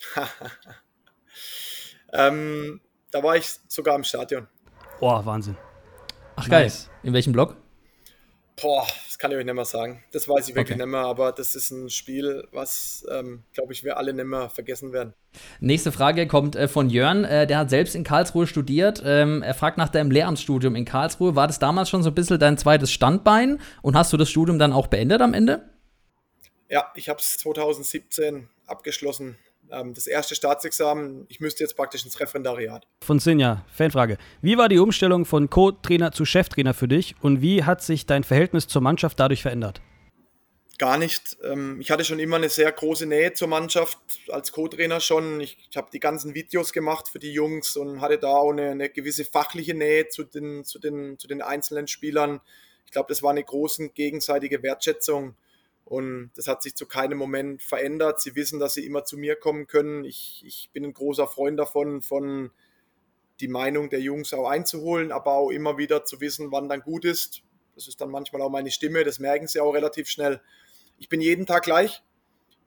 ähm, 2.12 2.80
da 3.10 3.22
war 3.22 3.36
ich 3.36 3.50
sogar 3.68 3.96
im 3.96 4.04
Stadion. 4.04 4.46
Boah, 5.00 5.24
Wahnsinn. 5.24 5.56
Ach 6.36 6.46
nice. 6.46 6.84
geil. 6.84 6.94
In 7.04 7.14
welchem 7.14 7.32
Block? 7.32 7.56
Boah, 8.60 8.86
das 9.06 9.18
kann 9.18 9.30
ich 9.30 9.38
euch 9.38 9.46
nicht 9.46 9.54
mehr 9.54 9.64
sagen. 9.64 10.04
Das 10.12 10.28
weiß 10.28 10.50
ich 10.50 10.54
wirklich 10.54 10.76
okay. 10.76 10.84
nicht 10.84 10.92
mehr, 10.92 11.00
aber 11.00 11.32
das 11.32 11.54
ist 11.54 11.70
ein 11.70 11.88
Spiel, 11.88 12.46
was, 12.52 13.06
ähm, 13.10 13.42
glaube 13.54 13.72
ich, 13.72 13.82
wir 13.82 13.96
alle 13.96 14.12
nicht 14.12 14.26
mehr 14.26 14.50
vergessen 14.50 14.92
werden. 14.92 15.14
Nächste 15.60 15.90
Frage 15.90 16.26
kommt 16.26 16.54
äh, 16.54 16.68
von 16.68 16.90
Jörn. 16.90 17.24
Äh, 17.24 17.46
der 17.46 17.56
hat 17.56 17.70
selbst 17.70 17.94
in 17.94 18.04
Karlsruhe 18.04 18.46
studiert. 18.46 19.02
Ähm, 19.02 19.40
er 19.42 19.54
fragt 19.54 19.78
nach 19.78 19.88
deinem 19.88 20.10
Lehramtsstudium 20.10 20.76
in 20.76 20.84
Karlsruhe. 20.84 21.34
War 21.34 21.46
das 21.46 21.58
damals 21.58 21.88
schon 21.88 22.02
so 22.02 22.10
ein 22.10 22.14
bisschen 22.14 22.38
dein 22.38 22.58
zweites 22.58 22.92
Standbein? 22.92 23.58
Und 23.80 23.96
hast 23.96 24.12
du 24.12 24.18
das 24.18 24.28
Studium 24.28 24.58
dann 24.58 24.74
auch 24.74 24.88
beendet 24.88 25.22
am 25.22 25.32
Ende? 25.32 25.70
Ja, 26.68 26.92
ich 26.94 27.08
habe 27.08 27.20
es 27.20 27.38
2017 27.38 28.50
abgeschlossen 28.66 29.38
das 29.70 30.06
erste 30.06 30.34
Staatsexamen. 30.34 31.26
Ich 31.28 31.40
müsste 31.40 31.64
jetzt 31.64 31.76
praktisch 31.76 32.04
ins 32.04 32.18
Referendariat. 32.20 32.86
Von 33.02 33.18
Sinja, 33.18 33.64
Fanfrage. 33.72 34.18
Wie 34.42 34.58
war 34.58 34.68
die 34.68 34.78
Umstellung 34.78 35.24
von 35.24 35.48
Co-Trainer 35.48 36.12
zu 36.12 36.24
Cheftrainer 36.24 36.74
für 36.74 36.88
dich 36.88 37.14
und 37.20 37.40
wie 37.40 37.64
hat 37.64 37.82
sich 37.82 38.06
dein 38.06 38.24
Verhältnis 38.24 38.68
zur 38.68 38.82
Mannschaft 38.82 39.18
dadurch 39.20 39.42
verändert? 39.42 39.80
Gar 40.80 40.96
nicht. 40.96 41.36
Ähm, 41.44 41.78
ich 41.78 41.90
hatte 41.90 42.06
schon 42.06 42.18
immer 42.18 42.36
eine 42.36 42.48
sehr 42.48 42.72
große 42.72 43.04
Nähe 43.04 43.34
zur 43.34 43.48
Mannschaft 43.48 43.98
als 44.30 44.50
Co-Trainer 44.50 45.00
schon. 45.00 45.38
Ich, 45.40 45.58
ich 45.70 45.76
habe 45.76 45.90
die 45.92 46.00
ganzen 46.00 46.34
Videos 46.34 46.72
gemacht 46.72 47.08
für 47.08 47.18
die 47.18 47.32
Jungs 47.32 47.76
und 47.76 48.00
hatte 48.00 48.16
da 48.16 48.28
auch 48.28 48.50
eine, 48.50 48.70
eine 48.70 48.88
gewisse 48.88 49.26
fachliche 49.26 49.74
Nähe 49.74 50.08
zu 50.08 50.24
den, 50.24 50.64
zu 50.64 50.78
den, 50.78 51.18
zu 51.18 51.28
den 51.28 51.42
einzelnen 51.42 51.86
Spielern. 51.86 52.40
Ich 52.86 52.92
glaube, 52.92 53.08
das 53.10 53.22
war 53.22 53.30
eine 53.30 53.44
große 53.44 53.90
gegenseitige 53.90 54.62
Wertschätzung. 54.62 55.36
Und 55.90 56.30
das 56.36 56.46
hat 56.46 56.62
sich 56.62 56.76
zu 56.76 56.86
keinem 56.86 57.18
Moment 57.18 57.64
verändert. 57.64 58.20
Sie 58.20 58.36
wissen, 58.36 58.60
dass 58.60 58.74
sie 58.74 58.86
immer 58.86 59.04
zu 59.04 59.18
mir 59.18 59.34
kommen 59.34 59.66
können. 59.66 60.04
Ich, 60.04 60.40
ich 60.46 60.70
bin 60.72 60.84
ein 60.84 60.92
großer 60.92 61.26
Freund 61.26 61.58
davon, 61.58 62.00
von 62.00 62.52
die 63.40 63.48
Meinung 63.48 63.90
der 63.90 64.00
Jungs 64.00 64.32
auch 64.32 64.48
einzuholen, 64.48 65.10
aber 65.10 65.32
auch 65.32 65.50
immer 65.50 65.78
wieder 65.78 66.04
zu 66.04 66.20
wissen, 66.20 66.52
wann 66.52 66.68
dann 66.68 66.82
gut 66.82 67.04
ist. 67.04 67.42
Das 67.74 67.88
ist 67.88 68.00
dann 68.00 68.08
manchmal 68.08 68.40
auch 68.40 68.50
meine 68.50 68.70
Stimme, 68.70 69.02
das 69.02 69.18
merken 69.18 69.48
sie 69.48 69.58
auch 69.58 69.72
relativ 69.72 70.08
schnell. 70.08 70.40
Ich 70.98 71.08
bin 71.08 71.20
jeden 71.20 71.44
Tag 71.44 71.64
gleich. 71.64 72.04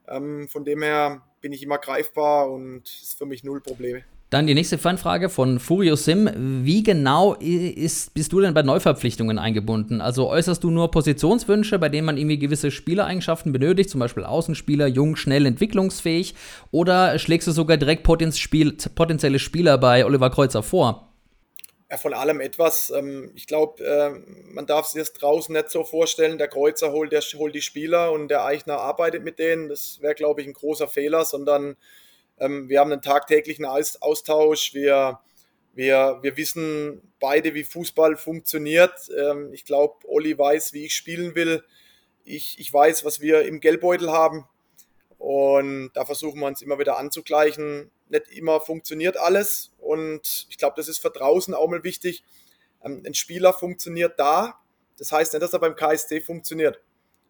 Ähm, 0.09 0.49
von 0.49 0.65
dem 0.65 0.83
her 0.83 1.25
bin 1.39 1.53
ich 1.53 1.63
immer 1.63 1.77
greifbar 1.77 2.51
und 2.51 2.89
ist 2.89 3.17
für 3.17 3.25
mich 3.25 3.45
null 3.45 3.61
Probleme. 3.61 4.03
Dann 4.33 4.47
die 4.47 4.55
nächste 4.55 4.79
Fanfrage 4.79 5.29
von 5.29 5.59
Furio 5.59 5.95
Sim. 5.95 6.27
Wie 6.63 6.81
genau 6.81 7.35
ist, 7.35 8.15
bist 8.15 8.33
du 8.33 8.41
denn 8.41 8.55
bei 8.55 8.63
Neuverpflichtungen 8.63 9.37
eingebunden? 9.37 10.01
Also 10.01 10.27
äußerst 10.27 10.63
du 10.63 10.71
nur 10.71 10.89
Positionswünsche, 10.89 11.77
bei 11.77 11.87
denen 11.87 12.07
man 12.07 12.17
irgendwie 12.17 12.39
gewisse 12.39 12.71
Spielereigenschaften 12.71 13.53
benötigt, 13.53 13.91
zum 13.91 13.99
Beispiel 13.99 14.23
Außenspieler, 14.23 14.87
jung, 14.87 15.17
schnell, 15.17 15.45
entwicklungsfähig? 15.45 16.33
Oder 16.71 17.19
schlägst 17.19 17.47
du 17.47 17.51
sogar 17.51 17.77
direkt 17.77 18.01
potenzielle 18.01 19.37
Spieler 19.37 19.77
bei 19.77 20.03
Oliver 20.03 20.31
Kreuzer 20.31 20.63
vor? 20.63 21.13
Ja, 21.91 21.97
von 21.97 22.15
allem 22.15 22.41
etwas. 22.41 22.89
Ähm, 22.89 23.29
ich 23.35 23.45
glaube, 23.45 23.85
äh, 23.85 24.09
man 24.51 24.65
darf 24.65 24.87
sich 24.87 24.99
das 24.99 25.13
draußen 25.13 25.53
nicht 25.53 25.69
so 25.69 25.83
vorstellen. 25.83 26.39
Der 26.39 26.47
Kreuzer 26.47 26.91
holt, 26.91 27.11
der 27.11 27.21
holt 27.21 27.53
die 27.53 27.61
Spieler 27.61 28.11
und 28.11 28.29
der 28.29 28.43
Eichner 28.45 28.79
arbeitet 28.79 29.23
mit 29.23 29.37
denen. 29.37 29.69
Das 29.69 29.99
wäre, 30.01 30.15
glaube 30.15 30.41
ich, 30.41 30.47
ein 30.47 30.53
großer 30.53 30.87
Fehler, 30.87 31.23
sondern 31.23 31.75
ähm, 32.37 32.69
wir 32.69 32.79
haben 32.79 32.91
einen 32.91 33.01
tagtäglichen 33.01 33.65
Austausch. 33.65 34.73
Wir, 34.73 35.19
wir, 35.73 36.19
wir 36.21 36.37
wissen 36.37 37.13
beide, 37.19 37.53
wie 37.53 37.63
Fußball 37.63 38.17
funktioniert. 38.17 38.93
Ähm, 39.17 39.51
ich 39.53 39.65
glaube, 39.65 39.95
Olli 40.07 40.37
weiß, 40.37 40.73
wie 40.73 40.85
ich 40.85 40.95
spielen 40.95 41.35
will. 41.35 41.63
Ich, 42.25 42.59
ich 42.59 42.71
weiß, 42.73 43.05
was 43.05 43.21
wir 43.21 43.43
im 43.43 43.59
Geldbeutel 43.59 44.11
haben. 44.11 44.47
Und 45.17 45.91
da 45.93 46.05
versuchen 46.05 46.39
wir 46.39 46.47
uns 46.47 46.61
immer 46.61 46.79
wieder 46.79 46.97
anzugleichen. 46.97 47.91
Nicht 48.09 48.27
immer 48.29 48.59
funktioniert 48.61 49.17
alles. 49.17 49.73
Und 49.77 50.47
ich 50.49 50.57
glaube, 50.57 50.75
das 50.77 50.87
ist 50.87 50.99
für 50.99 51.11
draußen 51.11 51.53
auch 51.53 51.67
mal 51.67 51.83
wichtig. 51.83 52.23
Ähm, 52.83 53.03
ein 53.05 53.13
Spieler 53.13 53.53
funktioniert 53.53 54.19
da. 54.19 54.59
Das 54.97 55.11
heißt 55.11 55.33
nicht, 55.33 55.41
dass 55.41 55.53
er 55.53 55.59
beim 55.59 55.75
KSC 55.75 56.21
funktioniert 56.21 56.79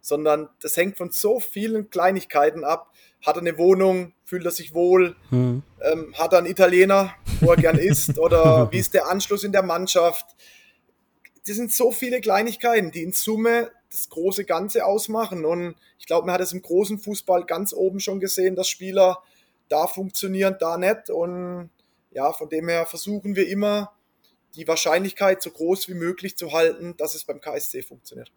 sondern 0.04 0.50
das 0.62 0.76
hängt 0.76 0.98
von 0.98 1.12
so 1.12 1.40
vielen 1.40 1.90
Kleinigkeiten 1.90 2.66
ab. 2.66 2.94
Hat 3.26 3.38
er 3.38 3.42
eine 3.42 3.58
Wohnung, 3.58 4.14
fühlt 4.26 4.44
er 4.44 4.52
sich 4.52 4.74
wohl, 4.74 5.16
hm. 5.30 5.64
ähm, 5.82 6.14
hat 6.18 6.34
er 6.34 6.40
einen 6.40 6.48
Italiener, 6.48 7.16
wo 7.40 7.52
er 7.52 7.56
gern 7.56 7.78
isst, 7.80 8.20
oder 8.20 8.70
wie 8.72 8.80
ist 8.80 8.94
der 8.94 9.08
Anschluss 9.08 9.46
in 9.46 9.54
der 9.54 9.64
Mannschaft? 9.64 10.26
Das 11.48 11.56
sind 11.56 11.72
so 11.72 11.92
viele 11.92 12.20
Kleinigkeiten, 12.20 12.92
die 12.92 13.02
in 13.02 13.14
Summe 13.14 13.72
das 13.90 14.10
große 14.10 14.44
Ganze 14.44 14.86
ausmachen. 14.86 15.46
Und 15.46 15.76
ich 15.98 16.06
glaube, 16.06 16.26
man 16.26 16.34
hat 16.34 16.42
es 16.42 16.52
im 16.52 16.62
großen 16.62 17.00
Fußball 17.00 17.46
ganz 17.46 17.74
oben 17.74 18.02
schon 18.02 18.20
gesehen, 18.20 18.58
dass 18.58 18.68
Spieler 18.68 19.24
da 19.70 19.88
funktionieren, 19.88 20.58
da 20.60 20.78
nicht. 20.78 21.10
Und 21.10 21.70
ja, 22.12 22.34
von 22.34 22.50
dem 22.50 22.68
her 22.68 22.86
versuchen 22.86 23.38
wir 23.38 23.48
immer, 23.48 23.94
die 24.56 24.68
Wahrscheinlichkeit 24.68 25.42
so 25.42 25.50
groß 25.50 25.88
wie 25.88 25.94
möglich 25.94 26.38
zu 26.38 26.52
halten, 26.52 26.96
dass 26.98 27.16
es 27.16 27.24
beim 27.24 27.40
KSC 27.40 27.84
funktioniert. 27.84 28.32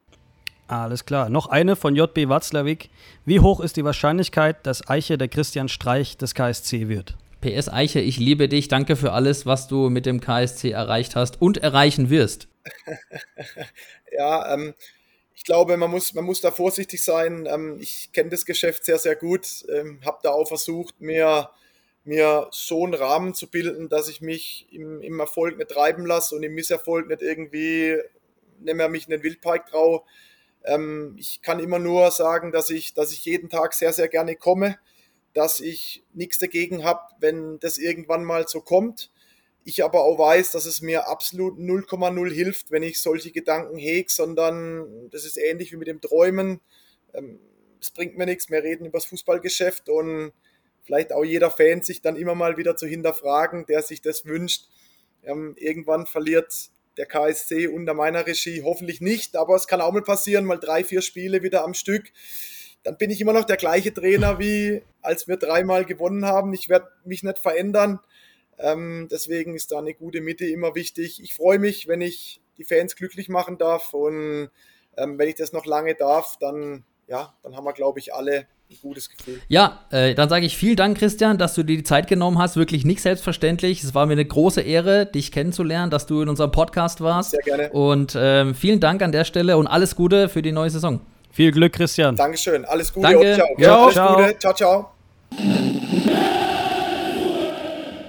Alles 0.68 1.04
klar. 1.04 1.28
Noch 1.28 1.46
eine 1.46 1.76
von 1.76 1.94
JB 1.94 2.28
Watzlawick. 2.28 2.90
Wie 3.24 3.40
hoch 3.40 3.60
ist 3.60 3.76
die 3.76 3.84
Wahrscheinlichkeit, 3.84 4.66
dass 4.66 4.88
Eiche 4.88 5.16
der 5.16 5.28
Christian 5.28 5.68
Streich 5.68 6.16
des 6.16 6.34
KSC 6.34 6.88
wird? 6.88 7.16
PS 7.40 7.68
Eiche, 7.68 8.00
ich 8.00 8.18
liebe 8.18 8.48
dich. 8.48 8.66
Danke 8.66 8.96
für 8.96 9.12
alles, 9.12 9.46
was 9.46 9.68
du 9.68 9.90
mit 9.90 10.06
dem 10.06 10.20
KSC 10.20 10.70
erreicht 10.70 11.14
hast 11.14 11.40
und 11.40 11.58
erreichen 11.58 12.10
wirst. 12.10 12.48
ja, 14.12 14.54
ähm, 14.54 14.74
ich 15.34 15.44
glaube, 15.44 15.76
man 15.76 15.90
muss, 15.90 16.14
man 16.14 16.24
muss 16.24 16.40
da 16.40 16.50
vorsichtig 16.50 17.04
sein. 17.04 17.46
Ähm, 17.48 17.78
ich 17.78 18.10
kenne 18.12 18.30
das 18.30 18.44
Geschäft 18.44 18.84
sehr, 18.84 18.98
sehr 18.98 19.14
gut. 19.14 19.46
Ähm, 19.68 20.00
Habe 20.04 20.18
da 20.24 20.30
auch 20.30 20.48
versucht, 20.48 21.00
mir, 21.00 21.50
mir 22.02 22.48
so 22.50 22.82
einen 22.82 22.94
Rahmen 22.94 23.34
zu 23.34 23.48
bilden, 23.48 23.88
dass 23.88 24.08
ich 24.08 24.20
mich 24.20 24.66
im, 24.72 25.00
im 25.00 25.20
Erfolg 25.20 25.58
nicht 25.58 25.70
treiben 25.70 26.06
lasse 26.06 26.34
und 26.34 26.42
im 26.42 26.54
Misserfolg 26.54 27.06
nicht 27.06 27.22
irgendwie, 27.22 27.98
nicht 28.58 28.74
mehr 28.74 28.88
mich 28.88 29.04
in 29.04 29.10
den 29.10 29.22
Wildpark 29.22 29.68
traue. 29.68 30.02
Ähm, 30.66 31.14
ich 31.16 31.40
kann 31.42 31.60
immer 31.60 31.78
nur 31.78 32.10
sagen, 32.10 32.52
dass 32.52 32.70
ich, 32.70 32.92
dass 32.92 33.12
ich 33.12 33.24
jeden 33.24 33.48
Tag 33.48 33.72
sehr, 33.72 33.92
sehr 33.92 34.08
gerne 34.08 34.36
komme, 34.36 34.78
dass 35.32 35.60
ich 35.60 36.04
nichts 36.12 36.38
dagegen 36.38 36.84
habe, 36.84 37.00
wenn 37.20 37.58
das 37.60 37.78
irgendwann 37.78 38.24
mal 38.24 38.48
so 38.48 38.60
kommt. 38.60 39.12
Ich 39.64 39.84
aber 39.84 40.02
auch 40.02 40.18
weiß, 40.18 40.52
dass 40.52 40.66
es 40.66 40.82
mir 40.82 41.08
absolut 41.08 41.58
0,0 41.58 42.32
hilft, 42.32 42.70
wenn 42.70 42.82
ich 42.82 43.00
solche 43.00 43.32
Gedanken 43.32 43.78
hege, 43.78 44.10
sondern 44.10 45.08
das 45.10 45.24
ist 45.24 45.36
ähnlich 45.36 45.72
wie 45.72 45.76
mit 45.76 45.88
dem 45.88 46.00
Träumen. 46.00 46.60
Ähm, 47.14 47.38
es 47.80 47.90
bringt 47.90 48.18
mir 48.18 48.26
nichts, 48.26 48.50
wir 48.50 48.62
reden 48.62 48.86
über 48.86 48.98
das 48.98 49.06
Fußballgeschäft 49.06 49.88
und 49.88 50.32
vielleicht 50.82 51.12
auch 51.12 51.24
jeder 51.24 51.50
Fan 51.50 51.82
sich 51.82 52.00
dann 52.02 52.16
immer 52.16 52.34
mal 52.34 52.56
wieder 52.56 52.76
zu 52.76 52.86
hinterfragen, 52.86 53.66
der 53.66 53.82
sich 53.82 54.00
das 54.00 54.24
wünscht. 54.24 54.68
Ähm, 55.22 55.54
irgendwann 55.58 56.06
verliert 56.06 56.70
der 56.96 57.06
KSC 57.06 57.68
unter 57.68 57.94
meiner 57.94 58.26
Regie 58.26 58.62
hoffentlich 58.62 59.00
nicht, 59.00 59.36
aber 59.36 59.54
es 59.54 59.66
kann 59.66 59.80
auch 59.80 59.92
mal 59.92 60.02
passieren, 60.02 60.44
mal 60.44 60.58
drei, 60.58 60.84
vier 60.84 61.02
Spiele 61.02 61.42
wieder 61.42 61.64
am 61.64 61.74
Stück. 61.74 62.12
Dann 62.82 62.96
bin 62.96 63.10
ich 63.10 63.20
immer 63.20 63.32
noch 63.32 63.44
der 63.44 63.56
gleiche 63.56 63.92
Trainer, 63.92 64.38
wie 64.38 64.82
als 65.02 65.26
wir 65.28 65.36
dreimal 65.36 65.84
gewonnen 65.84 66.24
haben. 66.24 66.54
Ich 66.54 66.68
werde 66.68 66.88
mich 67.04 67.22
nicht 67.22 67.38
verändern. 67.38 68.00
Ähm, 68.58 69.08
deswegen 69.10 69.54
ist 69.54 69.72
da 69.72 69.78
eine 69.78 69.94
gute 69.94 70.20
Mitte 70.20 70.46
immer 70.46 70.74
wichtig. 70.74 71.22
Ich 71.22 71.34
freue 71.34 71.58
mich, 71.58 71.88
wenn 71.88 72.00
ich 72.00 72.40
die 72.56 72.64
Fans 72.64 72.96
glücklich 72.96 73.28
machen 73.28 73.58
darf 73.58 73.92
und 73.92 74.50
ähm, 74.96 75.18
wenn 75.18 75.28
ich 75.28 75.34
das 75.34 75.52
noch 75.52 75.66
lange 75.66 75.94
darf, 75.94 76.36
dann 76.38 76.84
ja, 77.06 77.32
dann 77.42 77.56
haben 77.56 77.64
wir, 77.64 77.72
glaube 77.72 77.98
ich, 77.98 78.14
alle 78.14 78.46
ein 78.70 78.76
gutes 78.82 79.08
Gefühl. 79.08 79.40
Ja, 79.48 79.84
äh, 79.90 80.14
dann 80.14 80.28
sage 80.28 80.44
ich 80.44 80.56
vielen 80.56 80.76
Dank, 80.76 80.98
Christian, 80.98 81.38
dass 81.38 81.54
du 81.54 81.62
dir 81.62 81.76
die 81.76 81.84
Zeit 81.84 82.08
genommen 82.08 82.38
hast. 82.38 82.56
Wirklich 82.56 82.84
nicht 82.84 83.00
selbstverständlich. 83.00 83.84
Es 83.84 83.94
war 83.94 84.06
mir 84.06 84.12
eine 84.12 84.24
große 84.24 84.60
Ehre, 84.60 85.06
dich 85.06 85.30
kennenzulernen, 85.30 85.90
dass 85.90 86.06
du 86.06 86.22
in 86.22 86.28
unserem 86.28 86.50
Podcast 86.50 87.00
warst. 87.00 87.30
Sehr 87.30 87.42
gerne. 87.42 87.70
Und 87.70 88.16
ähm, 88.18 88.54
vielen 88.54 88.80
Dank 88.80 89.02
an 89.02 89.12
der 89.12 89.24
Stelle 89.24 89.56
und 89.56 89.66
alles 89.66 89.94
Gute 89.94 90.28
für 90.28 90.42
die 90.42 90.52
neue 90.52 90.70
Saison. 90.70 91.00
Viel 91.30 91.52
Glück, 91.52 91.74
Christian. 91.74 92.16
Dankeschön. 92.16 92.64
Alles 92.64 92.92
Gute 92.92 93.08
Danke. 93.08 93.30
und 93.30 93.34
ciao. 93.34 93.48
Ja, 93.58 93.82
alles 93.82 93.94
ciao. 93.94 94.16
Gute. 94.16 94.38
Ciao, 94.38 94.54
ciao. 94.54 95.95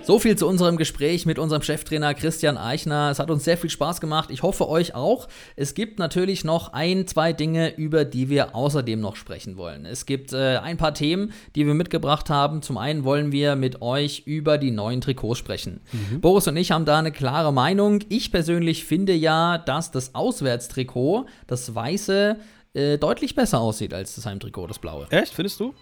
So 0.08 0.20
viel 0.20 0.38
zu 0.38 0.48
unserem 0.48 0.78
Gespräch 0.78 1.26
mit 1.26 1.38
unserem 1.38 1.62
Cheftrainer 1.62 2.14
Christian 2.14 2.58
Eichner. 2.58 3.10
Es 3.12 3.20
hat 3.20 3.30
uns 3.30 3.44
sehr 3.44 3.58
viel 3.58 3.70
Spaß 3.70 4.00
gemacht. 4.00 4.30
Ich 4.32 4.42
hoffe 4.42 4.70
euch 4.70 4.96
auch. 4.96 5.28
Es 5.58 5.74
gibt 5.74 6.00
natürlich 6.00 6.46
noch 6.46 6.72
ein, 6.72 7.08
zwei 7.08 7.34
Dinge, 7.34 7.76
über 7.76 8.06
die 8.06 8.30
wir 8.30 8.56
außerdem 8.56 9.02
noch 9.02 9.18
sprechen 9.18 9.58
wollen. 9.58 9.86
Es 9.86 10.06
gibt 10.06 10.32
äh, 10.32 10.60
ein 10.60 10.78
paar 10.78 10.94
Themen, 10.94 11.34
die 11.58 11.68
wir 11.68 11.74
mitgebracht 11.74 12.30
haben. 12.30 12.62
Zum 12.62 12.78
einen 12.78 13.04
wollen 13.04 13.34
wir 13.34 13.58
mit 13.58 13.82
euch 13.82 14.24
über 14.26 14.58
die 14.58 14.72
neuen 14.72 15.02
Trikots 15.02 15.40
sprechen. 15.40 15.82
Boris 16.22 16.48
und 16.48 16.56
ich 16.56 16.72
haben 16.72 16.86
da 16.86 17.00
eine 17.00 17.12
klare 17.12 17.52
Meinung. 17.52 18.00
Ich 18.08 18.32
persönlich 18.32 18.86
finde 18.86 19.12
ja, 19.12 19.58
dass 19.58 19.92
das 19.92 20.16
Auswärtstrikot, 20.16 21.26
das 21.48 21.76
weiße, 21.76 22.38
äh, 22.76 22.98
deutlich 22.98 23.36
besser 23.36 23.60
aussieht 23.60 23.94
als 23.94 24.16
das 24.16 24.26
Heimtrikot, 24.26 24.68
das 24.68 24.80
blaue. 24.80 25.08
Echt, 25.10 25.34
findest 25.34 25.60
du? 25.60 25.74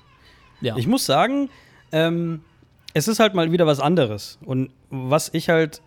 Ja. 0.61 0.75
Ich 0.77 0.87
muss 0.87 1.05
sagen, 1.05 1.51
ähm, 1.91 2.41
es 2.95 3.09
ist 3.09 3.19
halt 3.19 3.33
mal 3.33 3.51
wieder 3.51 3.67
was 3.67 3.81
anderes. 3.81 4.39
Und 4.45 4.71
was 4.89 5.29
ich 5.33 5.49
halt, 5.49 5.81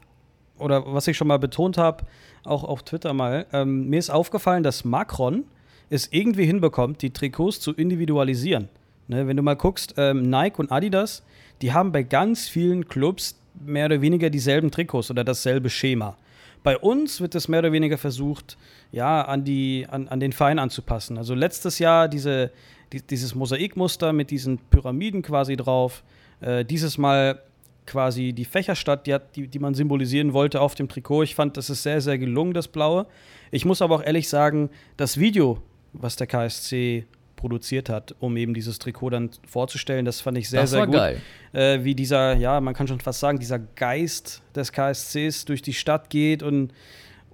oder 0.59 0.85
was 0.93 1.09
ich 1.09 1.17
schon 1.17 1.27
mal 1.27 1.39
betont 1.39 1.79
habe, 1.79 2.05
auch 2.45 2.65
auf 2.65 2.83
Twitter 2.83 3.15
mal, 3.15 3.47
ähm, 3.53 3.89
mir 3.89 3.99
ist 3.99 4.11
aufgefallen, 4.11 4.63
dass 4.63 4.85
Macron 4.85 5.45
es 5.89 6.09
irgendwie 6.13 6.45
hinbekommt, 6.45 7.01
die 7.01 7.11
Trikots 7.11 7.61
zu 7.61 7.73
individualisieren. 7.73 8.69
Ne, 9.09 9.27
wenn 9.27 9.39
du 9.39 9.43
mal 9.43 9.57
guckst, 9.57 9.95
ähm, 9.97 10.29
Nike 10.29 10.59
und 10.59 10.71
Adidas, 10.71 11.23
die 11.63 11.73
haben 11.73 11.93
bei 11.93 12.03
ganz 12.03 12.47
vielen 12.47 12.89
Clubs 12.89 13.41
mehr 13.59 13.87
oder 13.87 14.03
weniger 14.03 14.29
dieselben 14.29 14.71
Trikots 14.71 15.11
oder 15.11 15.25
dasselbe 15.25 15.71
Schema. 15.71 16.15
Bei 16.63 16.77
uns 16.77 17.23
wird 17.23 17.35
es 17.35 17.49
mehr 17.49 17.61
oder 17.61 17.73
weniger 17.73 17.97
versucht, 17.97 18.59
ja, 18.93 19.23
an, 19.23 19.45
die, 19.45 19.87
an, 19.89 20.09
an 20.09 20.21
den 20.21 20.33
Verein 20.33 20.59
anzupassen. 20.59 21.17
Also 21.17 21.35
letztes 21.35 21.79
Jahr 21.79 22.07
diese, 22.07 22.51
die, 22.93 23.01
dieses 23.01 23.35
Mosaikmuster 23.35 24.13
mit 24.13 24.31
diesen 24.31 24.59
Pyramiden 24.59 25.23
quasi 25.23 25.57
drauf. 25.57 26.03
Äh, 26.41 26.65
dieses 26.65 26.99
Mal 26.99 27.43
quasi 27.87 28.33
die 28.33 28.45
Fächerstadt, 28.45 29.07
die, 29.07 29.15
hat, 29.15 29.35
die, 29.35 29.49
die 29.49 29.59
man 29.59 29.75
symbolisieren 29.75 30.33
wollte 30.33 30.61
auf 30.61 30.75
dem 30.75 30.89
Trikot. 30.89 31.23
Ich 31.23 31.35
fand, 31.35 31.57
das 31.57 31.71
ist 31.71 31.83
sehr, 31.83 32.01
sehr 32.01 32.19
gelungen, 32.19 32.53
das 32.53 32.69
Blaue. 32.69 33.07
Ich 33.51 33.65
muss 33.65 33.83
aber 33.83 33.97
auch 33.97 34.03
ehrlich 34.05 34.29
sagen, 34.29 34.71
das 34.97 35.19
Video, 35.19 35.63
was 35.95 36.17
der 36.17 36.27
KSC 36.27 37.07
produziert 37.35 37.89
hat, 37.89 38.15
um 38.21 38.37
eben 38.37 38.53
dieses 38.53 38.79
Trikot 38.79 39.11
dann 39.11 39.31
vorzustellen, 39.47 40.05
das 40.05 40.21
fand 40.21 40.37
ich 40.37 40.51
sehr, 40.51 40.61
Das 40.61 40.71
sehr 40.71 40.81
war 40.81 40.87
gut. 40.87 40.97
geil. 40.97 41.21
Äh, 41.53 41.85
wie 41.85 41.95
dieser, 41.95 42.35
ja, 42.37 42.61
man 42.61 42.75
kann 42.75 42.87
schon 42.87 43.01
fast 43.01 43.21
sagen, 43.21 43.39
dieser 43.39 43.59
Geist 43.59 44.43
des 44.55 44.73
KSCs 44.73 45.47
durch 45.47 45.63
die 45.63 45.73
Stadt 45.73 46.11
geht 46.11 46.43
und, 46.43 46.73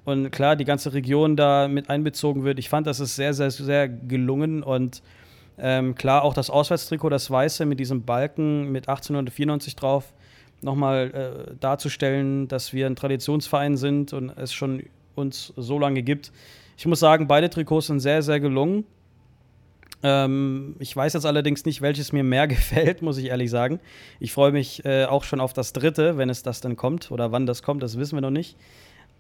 und 0.05 0.31
klar, 0.31 0.57
die 0.57 0.65
ganze 0.65 0.93
Region 0.93 1.37
da 1.37 1.67
mit 1.67 1.91
einbezogen 1.91 2.45
wird. 2.45 2.59
Ich 2.59 2.69
fand, 2.69 2.87
das 2.87 3.01
ist 3.01 3.17
sehr, 3.17 3.35
sehr, 3.35 3.51
sehr 3.51 3.89
gelungen 3.89 4.63
und 4.63 5.03
ähm, 5.59 5.95
klar, 5.95 6.23
auch 6.23 6.35
das 6.35 6.51
Auswärtstrikot, 6.51 7.11
das 7.11 7.31
Weiße 7.31 7.65
mit 7.67 7.79
diesem 7.79 8.03
Balken 8.03 8.73
mit 8.73 8.89
1894 8.89 9.77
drauf, 9.77 10.13
nochmal 10.63 11.11
äh, 11.51 11.55
darzustellen, 11.61 12.49
dass 12.49 12.73
wir 12.73 12.87
ein 12.87 12.97
Traditionsverein 12.97 13.77
sind 13.77 14.13
und 14.13 14.31
es 14.31 14.53
schon 14.53 14.85
uns 15.15 15.53
so 15.57 15.79
lange 15.79 16.03
gibt. 16.03 16.33
Ich 16.77 16.87
muss 16.87 17.01
sagen, 17.01 17.29
beide 17.29 17.51
Trikots 17.51 17.87
sind 17.87 18.01
sehr, 18.01 18.23
sehr 18.23 18.41
gelungen. 18.41 18.85
Ähm, 20.03 20.77
ich 20.81 20.95
weiß 20.95 21.13
jetzt 21.15 21.25
allerdings 21.25 21.65
nicht, 21.65 21.81
welches 21.81 22.13
mir 22.13 22.25
mehr 22.25 22.49
gefällt, 22.49 23.03
muss 23.03 23.19
ich 23.19 23.27
ehrlich 23.27 23.51
sagen. 23.51 23.81
Ich 24.21 24.33
freue 24.33 24.53
mich 24.53 24.85
äh, 24.85 25.05
auch 25.05 25.25
schon 25.25 25.41
auf 25.41 25.53
das 25.53 25.73
dritte, 25.73 26.19
wenn 26.19 26.31
es 26.31 26.43
das 26.43 26.61
dann 26.61 26.77
kommt 26.77 27.11
oder 27.11 27.31
wann 27.31 27.47
das 27.47 27.63
kommt, 27.63 27.83
das 27.83 27.99
wissen 27.99 28.17
wir 28.17 28.23
noch 28.23 28.31
nicht. 28.31 28.57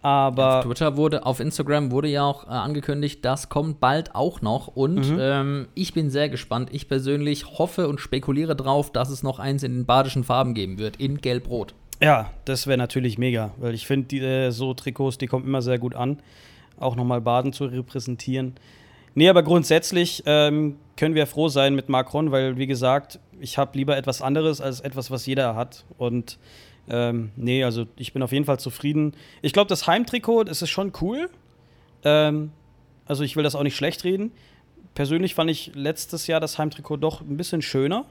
Aber 0.04 0.58
Auf 0.58 0.64
Twitter 0.66 0.98
wurde, 0.98 1.24
auf 1.24 1.40
Instagram 1.40 1.90
wurde 1.90 2.08
ja 2.08 2.24
auch 2.24 2.44
äh, 2.46 2.50
angekündigt, 2.50 3.24
das 3.24 3.48
kommt 3.48 3.80
bald 3.80 4.14
auch 4.14 4.42
noch. 4.42 4.66
Und 4.68 4.96
Mhm. 5.12 5.18
ähm, 5.18 5.68
ich 5.74 5.94
bin 5.94 6.10
sehr 6.10 6.28
gespannt. 6.28 6.68
Ich 6.72 6.88
persönlich 6.88 7.46
hoffe 7.58 7.88
und 7.88 8.00
spekuliere 8.00 8.54
drauf, 8.54 8.92
dass 8.92 9.08
es 9.08 9.22
noch 9.22 9.38
eins 9.38 9.62
in 9.62 9.72
den 9.72 9.86
badischen 9.86 10.22
Farben 10.22 10.52
geben 10.52 10.78
wird, 10.78 10.96
in 10.96 11.22
Gelb-Rot. 11.22 11.74
Ja, 12.02 12.30
das 12.44 12.66
wäre 12.66 12.76
natürlich 12.76 13.16
mega, 13.16 13.52
weil 13.56 13.72
ich 13.72 13.86
finde, 13.86 14.08
die, 14.08 14.18
äh, 14.20 14.50
so 14.50 14.74
Trikots, 14.74 15.16
die 15.16 15.26
kommen 15.26 15.46
immer 15.46 15.62
sehr 15.62 15.78
gut 15.78 15.94
an, 15.94 16.18
auch 16.78 16.96
nochmal 16.96 17.22
Baden 17.22 17.54
zu 17.54 17.64
repräsentieren. 17.64 18.56
Nee, 19.14 19.30
aber 19.30 19.42
grundsätzlich 19.42 20.22
ähm, 20.26 20.76
können 20.98 21.14
wir 21.14 21.26
froh 21.26 21.48
sein 21.48 21.74
mit 21.74 21.88
Macron, 21.88 22.30
weil, 22.30 22.58
wie 22.58 22.66
gesagt, 22.66 23.20
ich 23.40 23.56
habe 23.56 23.78
lieber 23.78 23.96
etwas 23.96 24.20
anderes 24.20 24.60
als 24.60 24.80
etwas, 24.80 25.10
was 25.10 25.24
jeder 25.24 25.54
hat. 25.56 25.84
Und 25.96 26.36
ähm, 26.88 27.30
nee, 27.36 27.64
also 27.64 27.86
ich 27.96 28.12
bin 28.12 28.22
auf 28.22 28.32
jeden 28.32 28.44
Fall 28.44 28.58
zufrieden. 28.58 29.14
Ich 29.42 29.52
glaube, 29.52 29.68
das 29.68 29.86
Heimtrikot, 29.86 30.42
ist 30.42 30.68
schon 30.68 30.92
cool. 31.00 31.30
Ähm, 32.04 32.52
also 33.06 33.24
ich 33.24 33.36
will 33.36 33.42
das 33.42 33.54
auch 33.54 33.62
nicht 33.62 33.76
schlecht 33.76 34.04
reden. 34.04 34.32
Persönlich 34.94 35.34
fand 35.34 35.50
ich 35.50 35.72
letztes 35.74 36.26
Jahr 36.26 36.40
das 36.40 36.58
Heimtrikot 36.58 36.98
doch 36.98 37.20
ein 37.20 37.36
bisschen 37.36 37.62
schöner. 37.62 38.04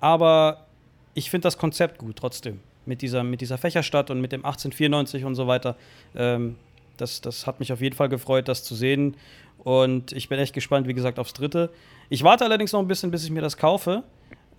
Aber 0.00 0.66
ich 1.14 1.30
finde 1.30 1.44
das 1.46 1.58
Konzept 1.58 1.98
gut 1.98 2.16
trotzdem. 2.16 2.60
Mit 2.86 3.02
dieser, 3.02 3.22
mit 3.24 3.40
dieser 3.40 3.58
Fächerstadt 3.58 4.10
und 4.10 4.20
mit 4.20 4.32
dem 4.32 4.44
1894 4.44 5.24
und 5.24 5.34
so 5.34 5.46
weiter. 5.46 5.76
Ähm, 6.14 6.56
das, 6.96 7.20
das 7.20 7.46
hat 7.46 7.60
mich 7.60 7.72
auf 7.72 7.80
jeden 7.80 7.96
Fall 7.96 8.08
gefreut, 8.08 8.48
das 8.48 8.64
zu 8.64 8.74
sehen. 8.74 9.16
Und 9.58 10.12
ich 10.12 10.28
bin 10.28 10.38
echt 10.38 10.54
gespannt, 10.54 10.86
wie 10.88 10.94
gesagt, 10.94 11.18
aufs 11.18 11.34
dritte. 11.34 11.70
Ich 12.08 12.22
warte 12.22 12.44
allerdings 12.44 12.72
noch 12.72 12.80
ein 12.80 12.88
bisschen, 12.88 13.10
bis 13.10 13.24
ich 13.24 13.30
mir 13.30 13.42
das 13.42 13.56
kaufe. 13.56 14.04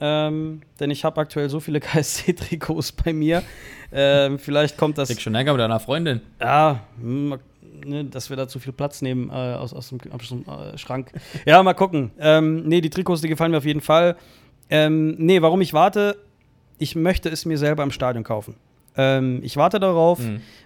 Ähm, 0.03 0.61
denn 0.79 0.89
ich 0.89 1.05
habe 1.05 1.21
aktuell 1.21 1.47
so 1.49 1.59
viele 1.59 1.79
KSC-Trikots 1.79 2.91
bei 2.91 3.13
mir. 3.13 3.43
Ähm, 3.91 4.39
vielleicht 4.39 4.77
kommt 4.77 4.97
das. 4.97 5.09
Krieg 5.09 5.21
schon 5.21 5.35
Ärger 5.35 5.53
mit 5.53 5.61
deiner 5.61 5.79
Freundin. 5.79 6.21
Ja, 6.39 6.81
hm, 6.99 7.37
ne, 7.85 8.05
dass 8.05 8.29
wir 8.29 8.37
da 8.37 8.47
zu 8.47 8.59
viel 8.59 8.73
Platz 8.73 9.01
nehmen 9.01 9.29
äh, 9.29 9.33
aus, 9.33 9.73
aus 9.73 9.89
dem, 9.89 9.99
aus 10.11 10.29
dem 10.29 10.43
äh, 10.45 10.77
Schrank. 10.77 11.11
Ja, 11.45 11.61
mal 11.61 11.75
gucken. 11.75 12.11
Ähm, 12.19 12.63
nee, 12.67 12.81
die 12.81 12.89
Trikots, 12.89 13.21
die 13.21 13.27
gefallen 13.27 13.51
mir 13.51 13.57
auf 13.57 13.65
jeden 13.65 13.81
Fall. 13.81 14.17
Nee, 14.73 15.41
warum 15.41 15.59
ich 15.59 15.73
warte, 15.73 16.15
ich 16.77 16.95
möchte 16.95 17.27
es 17.27 17.43
mir 17.43 17.57
selber 17.57 17.83
im 17.83 17.91
Stadion 17.91 18.23
kaufen. 18.23 18.55
Ähm, 18.97 19.39
ich 19.41 19.55
warte 19.55 19.79
darauf, 19.79 20.19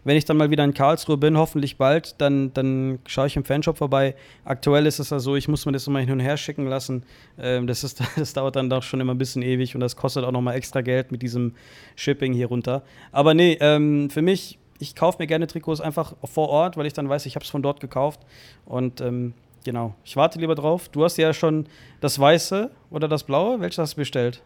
wenn 0.03 0.17
ich 0.17 0.26
dann 0.26 0.38
mal 0.38 0.49
wieder 0.49 0.63
in 0.63 0.73
Karlsruhe 0.73 1.17
bin, 1.17 1.38
hoffentlich 1.38 1.78
bald, 1.78 2.15
dann, 2.19 2.53
dann 2.53 2.99
schaue 3.05 3.28
ich 3.28 3.36
im 3.36 3.43
Fanshop 3.43 3.78
vorbei. 3.78 4.15
Aktuell 4.43 4.86
ist 4.88 4.99
es 4.99 5.11
ja 5.11 5.19
so, 5.19 5.36
ich 5.36 5.47
muss 5.47 5.65
mir 5.65 5.71
das 5.71 5.86
immer 5.86 5.99
hin 5.99 6.11
und 6.11 6.19
her 6.19 6.38
schicken 6.38 6.65
lassen. 6.67 7.03
Ähm, 7.38 7.67
das, 7.67 7.84
ist, 7.84 8.01
das 8.17 8.34
dauert 8.34 8.55
dann 8.55 8.69
doch 8.69 8.84
schon 8.84 8.99
immer 8.99 9.13
ein 9.13 9.17
bisschen 9.17 9.41
ewig 9.41 9.76
und 9.76 9.82
das 9.82 9.95
kostet 9.95 10.23
auch 10.23 10.32
nochmal 10.32 10.55
extra 10.55 10.82
Geld 10.82 11.11
mit 11.11 11.21
diesem 11.21 11.53
Shipping 11.95 12.34
hier 12.34 12.47
runter. 12.47 12.84
Aber 13.11 13.34
nee, 13.34 13.57
ähm, 13.59 14.09
für 14.09 14.21
mich, 14.21 14.57
ich 14.80 14.95
kaufe 14.95 15.17
mir 15.19 15.28
gerne 15.28 15.47
Trikots 15.47 15.80
einfach 15.80 16.15
vor 16.23 16.49
Ort, 16.49 16.78
weil 16.78 16.86
ich 16.86 16.93
dann 16.93 17.07
weiß, 17.07 17.26
ich 17.28 17.36
habe 17.36 17.43
es 17.43 17.51
von 17.51 17.61
dort 17.61 17.80
gekauft. 17.80 18.21
Und 18.65 19.01
ähm, 19.01 19.34
genau, 19.63 19.93
ich 20.03 20.15
warte 20.15 20.39
lieber 20.39 20.55
drauf. 20.55 20.89
Du 20.89 21.03
hast 21.03 21.17
ja 21.17 21.32
schon 21.34 21.67
das 22.01 22.19
Weiße 22.19 22.71
oder 22.89 23.07
das 23.07 23.23
Blaue. 23.23 23.59
Welches 23.59 23.78
hast 23.78 23.93
du 23.93 23.97
bestellt? 23.97 24.41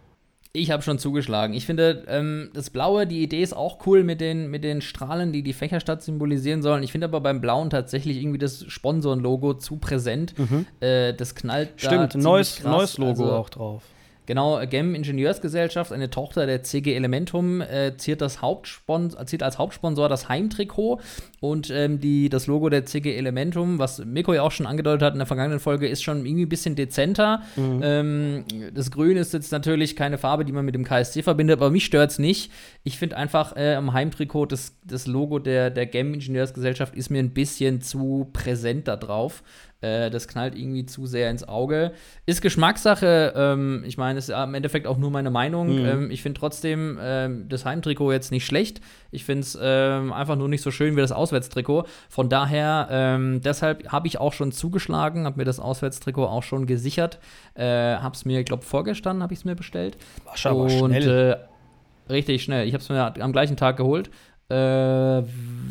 Ich 0.52 0.72
habe 0.72 0.82
schon 0.82 0.98
zugeschlagen. 0.98 1.54
Ich 1.54 1.68
finde, 1.68 2.06
ähm, 2.08 2.50
das 2.54 2.72
Blaue, 2.72 3.06
die 3.06 3.22
Idee 3.22 3.44
ist 3.44 3.56
auch 3.56 3.86
cool 3.86 4.04
mit 4.04 4.20
den, 4.20 4.50
mit 4.50 4.64
den 4.64 4.82
Strahlen, 4.82 5.32
die 5.32 5.44
die 5.44 5.54
Fächerstadt 5.54 6.02
symbolisieren 6.02 6.64
sollen. 6.64 6.82
Ich 6.82 6.92
finde 6.92 7.06
aber 7.06 7.22
beim 7.22 7.40
Blauen 7.40 7.70
tatsächlich 7.70 8.18
irgendwie 8.18 8.40
das 8.40 8.66
Sponsorenlogo 8.68 9.54
zu 9.56 9.78
präsent. 9.78 10.34
Äh, 10.80 11.14
das 11.14 11.36
knallt 11.36 11.74
da 11.84 11.88
Stimmt, 11.88 12.12
ziemlich 12.14 12.24
neues, 12.26 12.56
krass. 12.58 12.72
neues 12.72 12.98
Logo 12.98 13.10
Also, 13.10 13.32
auch 13.34 13.50
drauf. 13.50 13.84
Genau, 14.30 14.64
GEM 14.64 14.94
Ingenieursgesellschaft, 14.94 15.92
eine 15.92 16.12
Tochter 16.12 16.46
der 16.46 16.62
CG 16.62 16.94
Elementum, 16.94 17.62
äh, 17.62 17.98
ziert, 17.98 18.22
das 18.22 18.44
Hauptsponsor, 18.44 19.26
ziert 19.26 19.42
als 19.42 19.58
Hauptsponsor 19.58 20.08
das 20.08 20.30
Heimtrikot 20.30 21.02
und 21.40 21.72
ähm, 21.72 22.00
die, 22.00 22.30
das 22.30 22.46
Logo 22.46 22.70
der 22.70 22.86
CG 22.86 23.16
Elementum, 23.16 23.80
was 23.80 24.06
Miko 24.06 24.32
ja 24.36 24.44
auch 24.44 24.52
schon 24.52 24.68
angedeutet 24.68 25.02
hat 25.02 25.14
in 25.14 25.18
der 25.18 25.26
vergangenen 25.26 25.60
Folge, 25.60 25.88
ist 25.88 26.04
schon 26.04 26.28
irgendwie 26.28 26.46
ein 26.46 26.50
bisschen 26.50 26.76
dezenter. 26.76 27.42
Ähm, 27.82 28.44
das 28.72 28.92
Grün 28.92 29.18
ist 29.18 29.34
jetzt 29.34 29.52
natürlich 29.52 29.96
keine 29.96 30.20
Farbe, 30.20 30.46
die 30.46 30.52
man 30.52 30.64
mit 30.64 30.76
dem 30.76 30.84
KSC 30.84 31.24
verbindet, 31.24 31.58
aber 31.58 31.72
mich 31.72 31.86
stört 31.86 32.12
es 32.12 32.20
nicht. 32.20 32.52
Ich 32.84 33.00
finde 33.00 33.18
einfach 33.18 33.58
äh, 33.58 33.74
am 33.74 33.94
Heimtrikot 33.94 34.46
das, 34.46 34.78
das 34.86 35.08
Logo 35.08 35.40
der, 35.40 35.72
der 35.72 35.88
GEM 35.88 36.14
Ingenieursgesellschaft 36.14 36.94
ist 36.94 37.10
mir 37.10 37.18
ein 37.18 37.34
bisschen 37.34 37.82
zu 37.82 38.30
präsent 38.32 38.88
da 38.88 38.96
drauf. 38.96 39.42
Äh, 39.82 40.10
das 40.10 40.28
knallt 40.28 40.56
irgendwie 40.56 40.86
zu 40.86 41.06
sehr 41.06 41.30
ins 41.32 41.48
Auge. 41.48 41.94
Ist 42.26 42.42
Geschmackssache. 42.42 43.34
Ähm, 43.36 43.84
ich 43.88 43.98
meine, 43.98 44.20
es 44.20 44.28
ist 44.28 44.36
im 44.36 44.54
Endeffekt 44.54 44.88
auch 44.88 44.98
nur 44.98 45.10
meine 45.10 45.32
Meinung. 45.32 45.80
Mhm. 45.80 45.86
Ähm, 45.86 46.12
ich 46.12 46.22
finde 46.22 46.40
trotzdem 46.40 47.00
ähm, 47.02 47.48
das 47.48 47.64
Heimtrikot 47.64 48.12
jetzt 48.12 48.32
nicht 48.32 48.46
schlecht. 48.46 48.82
Ich 49.12 49.24
finde 49.24 49.42
es 49.42 49.58
ähm, 49.62 50.12
einfach 50.12 50.36
nur 50.36 50.50
nicht 50.50 50.62
so 50.62 50.72
schön 50.72 50.98
wie 50.98 51.02
das 51.02 51.14
Auswärtstrikot. 51.14 51.86
Von 52.10 52.28
daher, 52.28 52.88
ähm, 52.92 53.42
deshalb 53.42 53.90
habe 53.90 54.08
ich 54.08 54.20
auch 54.20 54.34
schon 54.34 54.52
zugeschlagen, 54.52 55.26
habe 55.26 55.38
mir 55.38 55.46
das 55.46 55.60
Auswärtstrikot 55.62 56.26
auch 56.26 56.44
schon 56.44 56.66
gesichert. 56.66 57.20
Äh, 57.54 57.64
habe 57.64 58.16
es 58.16 58.26
mir, 58.26 58.40
ich 58.40 58.46
glaube, 58.46 58.64
vorgestern 58.64 59.24
habe 59.24 59.34
ich 59.34 59.40
es 59.40 59.46
mir 59.46 59.56
bestellt. 59.56 59.98
War 60.26 60.36
schon 60.36 60.58
Und 60.58 60.94
schnell. 60.94 61.38
äh, 62.10 62.12
richtig 62.12 62.44
schnell. 62.44 62.68
Ich 62.68 62.74
habe 62.74 62.82
es 62.82 62.90
mir 62.90 63.14
am 63.24 63.32
gleichen 63.32 63.56
Tag 63.56 63.78
geholt. 63.78 64.10
Äh, 64.50 65.24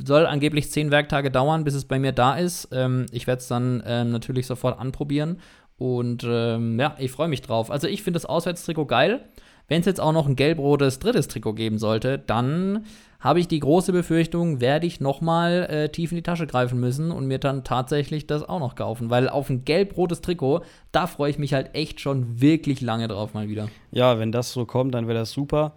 soll 0.05 0.27
angeblich 0.27 0.71
zehn 0.71 0.91
Werktage 0.91 1.31
dauern, 1.31 1.65
bis 1.65 1.75
es 1.75 1.85
bei 1.85 1.99
mir 1.99 2.13
da 2.13 2.37
ist. 2.37 2.69
Ähm, 2.73 3.07
ich 3.13 3.27
werde 3.27 3.41
es 3.41 3.49
dann 3.49 3.83
ähm, 3.87 4.11
natürlich 4.11 4.47
sofort 4.47 4.79
anprobieren. 4.79 5.41
Und 5.77 6.25
ähm, 6.29 6.79
ja, 6.79 6.97
ich 6.99 7.11
freue 7.11 7.29
mich 7.29 7.43
drauf. 7.43 7.71
Also 7.71 7.87
ich 7.87 8.03
finde 8.03 8.17
das 8.17 8.27
Auswärtstrikot 8.27 8.87
geil. 8.87 9.21
Wenn 9.69 9.81
es 9.81 9.87
jetzt 9.87 10.01
auch 10.01 10.13
noch 10.13 10.27
ein 10.27 10.35
gelb-rotes 10.35 10.99
drittes 10.99 11.29
Trikot 11.29 11.53
geben 11.53 11.79
sollte, 11.79 12.19
dann 12.19 12.87
habe 13.21 13.41
ich 13.41 13.49
die 13.49 13.61
große 13.61 13.93
Befürchtung, 13.93 14.61
werde 14.61 14.87
ich 14.87 15.01
noch 15.01 15.21
mal 15.21 15.67
äh, 15.69 15.89
tief 15.91 16.11
in 16.11 16.17
die 16.17 16.23
Tasche 16.23 16.47
greifen 16.47 16.81
müssen 16.81 17.11
und 17.11 17.27
mir 17.27 17.39
dann 17.39 17.65
tatsächlich 17.65 18.27
das 18.27 18.49
auch 18.49 18.61
noch 18.61 18.77
kaufen. 18.77 19.11
Weil 19.11 19.29
auf 19.29 19.51
ein 19.51 19.65
gelb-rotes 19.65 20.23
Trikot, 20.23 20.63
da 20.91 21.07
freue 21.07 21.31
ich 21.31 21.39
mich 21.39 21.53
halt 21.53 21.75
echt 21.75 22.01
schon 22.01 22.41
wirklich 22.41 22.81
lange 22.81 23.09
drauf 23.09 23.35
mal 23.35 23.49
wieder. 23.49 23.69
Ja, 23.91 24.19
wenn 24.19 24.33
das 24.33 24.53
so 24.53 24.65
kommt, 24.65 24.95
dann 24.95 25.07
wäre 25.07 25.19
das 25.19 25.33
super. 25.33 25.75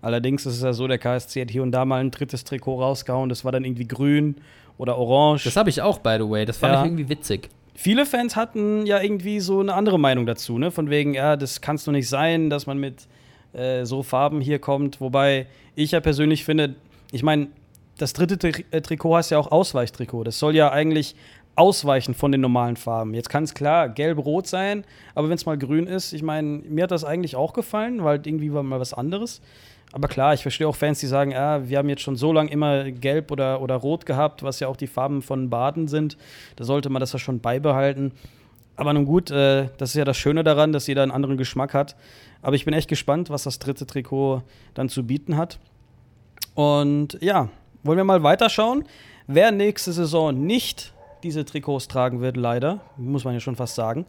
Allerdings 0.00 0.46
ist 0.46 0.56
es 0.56 0.62
ja 0.62 0.72
so, 0.72 0.86
der 0.86 0.98
KSC 0.98 1.40
hat 1.42 1.50
hier 1.50 1.62
und 1.62 1.72
da 1.72 1.84
mal 1.84 2.00
ein 2.00 2.10
drittes 2.10 2.44
Trikot 2.44 2.80
rausgehauen. 2.80 3.28
Das 3.28 3.44
war 3.44 3.52
dann 3.52 3.64
irgendwie 3.64 3.86
grün 3.88 4.36
oder 4.76 4.96
orange. 4.96 5.44
Das 5.44 5.56
habe 5.56 5.70
ich 5.70 5.82
auch, 5.82 5.98
by 5.98 6.16
the 6.18 6.28
way. 6.28 6.44
Das 6.44 6.56
fand 6.58 6.74
Ja. 6.74 6.80
ich 6.82 6.86
irgendwie 6.86 7.08
witzig. 7.08 7.48
Viele 7.74 8.06
Fans 8.06 8.36
hatten 8.36 8.86
ja 8.86 9.00
irgendwie 9.00 9.40
so 9.40 9.60
eine 9.60 9.74
andere 9.74 9.98
Meinung 9.98 10.26
dazu, 10.26 10.58
ne? 10.58 10.70
Von 10.70 10.90
wegen, 10.90 11.14
ja, 11.14 11.36
das 11.36 11.60
kann 11.60 11.76
es 11.76 11.84
doch 11.84 11.92
nicht 11.92 12.08
sein, 12.08 12.50
dass 12.50 12.66
man 12.66 12.78
mit 12.78 13.06
äh, 13.52 13.84
so 13.84 14.02
Farben 14.02 14.40
hier 14.40 14.58
kommt. 14.58 15.00
Wobei 15.00 15.46
ich 15.74 15.92
ja 15.92 16.00
persönlich 16.00 16.44
finde, 16.44 16.74
ich 17.12 17.22
meine, 17.22 17.48
das 17.98 18.12
dritte 18.12 18.38
Tri 18.38 18.64
äh, 18.70 18.80
Trikot 18.80 19.16
heißt 19.16 19.30
ja 19.30 19.38
auch 19.38 19.50
Ausweichtrikot. 19.50 20.24
Das 20.24 20.38
soll 20.38 20.54
ja 20.54 20.70
eigentlich 20.70 21.14
ausweichen 21.56 22.14
von 22.14 22.30
den 22.30 22.40
normalen 22.40 22.76
Farben. 22.76 23.14
Jetzt 23.14 23.28
kann 23.30 23.42
es 23.42 23.52
klar 23.54 23.88
gelb-rot 23.88 24.46
sein, 24.46 24.84
aber 25.16 25.28
wenn 25.28 25.34
es 25.36 25.44
mal 25.46 25.58
grün 25.58 25.88
ist, 25.88 26.12
ich 26.12 26.22
meine, 26.22 26.48
mir 26.68 26.84
hat 26.84 26.92
das 26.92 27.02
eigentlich 27.04 27.34
auch 27.34 27.52
gefallen, 27.52 28.04
weil 28.04 28.20
irgendwie 28.24 28.52
war 28.52 28.62
mal 28.62 28.78
was 28.78 28.94
anderes. 28.94 29.40
Aber 29.92 30.08
klar, 30.08 30.34
ich 30.34 30.42
verstehe 30.42 30.68
auch 30.68 30.76
Fans, 30.76 31.00
die 31.00 31.06
sagen, 31.06 31.30
ja, 31.30 31.68
wir 31.68 31.78
haben 31.78 31.88
jetzt 31.88 32.02
schon 32.02 32.16
so 32.16 32.32
lange 32.32 32.50
immer 32.50 32.90
gelb 32.90 33.30
oder, 33.30 33.62
oder 33.62 33.76
rot 33.76 34.04
gehabt, 34.04 34.42
was 34.42 34.60
ja 34.60 34.68
auch 34.68 34.76
die 34.76 34.86
Farben 34.86 35.22
von 35.22 35.48
Baden 35.48 35.88
sind. 35.88 36.18
Da 36.56 36.64
sollte 36.64 36.90
man 36.90 37.00
das 37.00 37.12
ja 37.12 37.18
schon 37.18 37.40
beibehalten. 37.40 38.12
Aber 38.76 38.92
nun 38.92 39.06
gut, 39.06 39.30
äh, 39.30 39.68
das 39.78 39.90
ist 39.90 39.96
ja 39.96 40.04
das 40.04 40.16
Schöne 40.16 40.44
daran, 40.44 40.72
dass 40.72 40.86
jeder 40.86 41.02
einen 41.02 41.10
anderen 41.10 41.36
Geschmack 41.36 41.74
hat. 41.74 41.96
Aber 42.42 42.54
ich 42.54 42.64
bin 42.64 42.74
echt 42.74 42.88
gespannt, 42.88 43.30
was 43.30 43.44
das 43.44 43.58
dritte 43.58 43.86
Trikot 43.86 44.42
dann 44.74 44.88
zu 44.88 45.06
bieten 45.06 45.36
hat. 45.36 45.58
Und 46.54 47.18
ja, 47.20 47.48
wollen 47.82 47.96
wir 47.96 48.04
mal 48.04 48.22
weiterschauen. 48.22 48.84
Wer 49.26 49.52
nächste 49.52 49.92
Saison 49.92 50.46
nicht 50.46 50.92
diese 51.22 51.44
Trikots 51.44 51.88
tragen 51.88 52.20
wird, 52.20 52.36
leider, 52.36 52.80
muss 52.96 53.24
man 53.24 53.34
ja 53.34 53.40
schon 53.40 53.56
fast 53.56 53.74
sagen, 53.74 54.06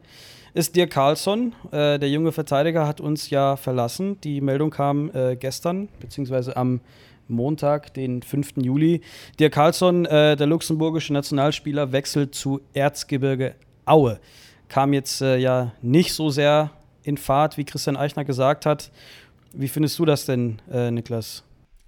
ist 0.54 0.76
Dirk 0.76 0.92
Carlsson. 0.92 1.54
Äh, 1.72 2.00
der 2.00 2.10
junge 2.10 2.32
Verteidiger 2.32 2.88
hat 2.88 3.02
uns 3.02 3.30
ja 3.30 3.56
verlassen. 3.56 4.20
Die 4.22 4.42
Meldung 4.42 4.70
kam 4.70 5.12
äh, 5.14 5.36
gestern, 5.36 5.90
beziehungsweise 6.00 6.56
am 6.58 6.82
Montag, 7.28 7.94
den 7.94 8.22
5. 8.22 8.54
Juli. 8.58 9.02
Dirk 9.40 9.54
Carlsson, 9.54 10.06
äh, 10.06 10.36
der 10.36 10.48
luxemburgische 10.48 11.14
Nationalspieler, 11.14 11.92
wechselt 11.92 12.36
zu 12.36 12.62
Erzgebirge 12.74 13.56
Aue. 13.86 14.20
Kam 14.68 14.94
jetzt 14.94 15.22
äh, 15.22 15.38
ja 15.38 15.72
nicht 15.82 16.14
so 16.14 16.30
sehr 16.30 16.72
in 17.04 17.18
Fahrt, 17.18 17.58
wie 17.58 17.66
Christian 17.66 17.98
Eichner 17.98 18.26
gesagt 18.26 18.66
hat. 18.66 18.92
Wie 19.54 19.68
findest 19.68 19.98
du 19.98 20.06
das 20.06 20.26
denn, 20.26 20.62
äh, 20.72 20.92
Niklas? 20.92 21.44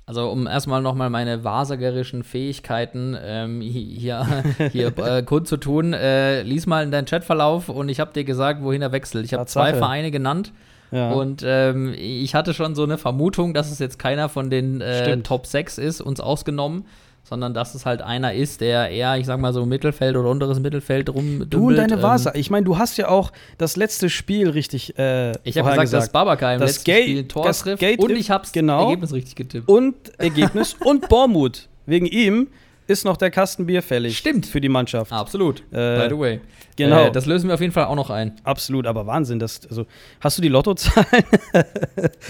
Also 0.05 0.29
um 0.29 0.45
erstmal 0.47 0.81
nochmal 0.81 1.09
meine 1.09 1.43
wahrsagerischen 1.43 2.23
Fähigkeiten 2.23 3.15
ähm, 3.21 3.61
hi- 3.61 3.95
hier, 3.97 4.43
hier 4.71 4.97
äh, 4.97 5.23
kundzutun, 5.23 5.93
äh, 5.93 6.41
lies 6.41 6.65
mal 6.67 6.83
in 6.83 6.91
deinen 6.91 7.05
Chatverlauf 7.05 7.69
und 7.69 7.87
ich 7.87 7.99
habe 7.99 8.11
dir 8.11 8.23
gesagt, 8.23 8.61
wohin 8.63 8.81
er 8.81 8.91
wechselt. 8.91 9.23
Ich 9.25 9.33
habe 9.33 9.45
zwei. 9.45 9.73
Vereine 9.73 10.11
genannt 10.11 10.51
Ja. 10.91 11.11
und 11.11 11.43
ähm, 11.45 11.93
ich 11.97 12.35
hatte 12.35 12.53
schon 12.53 12.75
so 12.75 12.83
eine 12.83 12.97
Vermutung, 12.97 13.53
dass 13.53 13.71
es 13.71 13.79
jetzt 13.79 13.99
keiner 13.99 14.27
von 14.27 14.49
den 14.49 14.81
äh. 14.81 15.17
Top 15.21 15.45
6 15.45 15.77
ist, 15.77 16.01
uns 16.01 16.19
ausgenommen, 16.19 16.85
sondern 17.23 17.53
dass 17.53 17.75
es 17.75 17.85
halt 17.85 18.01
einer 18.01 18.33
ist, 18.33 18.61
der 18.61 18.89
eher, 18.89 19.17
ich 19.17 19.25
sag 19.25 19.39
mal 19.39 19.53
so 19.53 19.65
Mittelfeld 19.65 20.15
oder 20.17 20.29
unteres 20.29 20.59
Mittelfeld 20.59 21.09
rum. 21.09 21.45
Du 21.49 21.67
und 21.67 21.75
deine 21.75 21.93
ähm, 21.95 22.01
Vasa. 22.01 22.33
Ich 22.35 22.49
meine, 22.49 22.65
du 22.65 22.77
hast 22.77 22.97
ja 22.97 23.07
auch 23.09 23.31
das 23.57 23.75
letzte 23.77 24.09
Spiel 24.09 24.49
richtig 24.49 24.97
äh, 24.97 25.31
Ich 25.43 25.57
habe 25.57 25.69
gesagt, 25.71 25.93
dass 25.93 26.09
Babaka 26.11 26.53
im 26.53 26.59
Das 26.59 26.71
letzten 26.71 26.83
Gate- 26.85 27.03
Spiel 27.03 27.19
ein 27.19 27.27
Tor 27.29 27.51
trifft 27.51 27.99
und 27.99 28.11
ich 28.11 28.31
hab's 28.31 28.51
genau. 28.51 28.83
Ergebnis 28.85 29.13
richtig 29.13 29.35
getippt. 29.35 29.69
und 29.69 29.95
Ergebnis 30.19 30.75
und 30.83 31.07
Bormut. 31.09 31.67
Wegen 31.85 32.05
ihm 32.05 32.47
ist 32.87 33.05
noch 33.05 33.15
der 33.17 33.31
Kasten 33.31 33.65
Bier 33.65 33.81
fällig. 33.81 34.17
Stimmt. 34.17 34.45
Für 34.45 34.59
die 34.59 34.67
Mannschaft. 34.69 35.11
Absolut, 35.11 35.61
Äh, 35.71 35.99
by 35.99 36.05
the 36.09 36.17
way. 36.19 36.39
genau. 36.75 37.05
Äh, 37.07 37.11
das 37.11 37.25
lösen 37.25 37.47
wir 37.47 37.53
auf 37.53 37.61
jeden 37.61 37.71
Fall 37.73 37.85
auch 37.85 37.95
noch 37.95 38.09
ein. 38.09 38.33
Absolut, 38.43 38.85
aber 38.87 39.07
Wahnsinn. 39.07 39.39
Das, 39.39 39.61
also, 39.69 39.85
hast 40.19 40.37
du 40.37 40.41
die 40.41 40.49
Lottozahlen? 40.49 41.05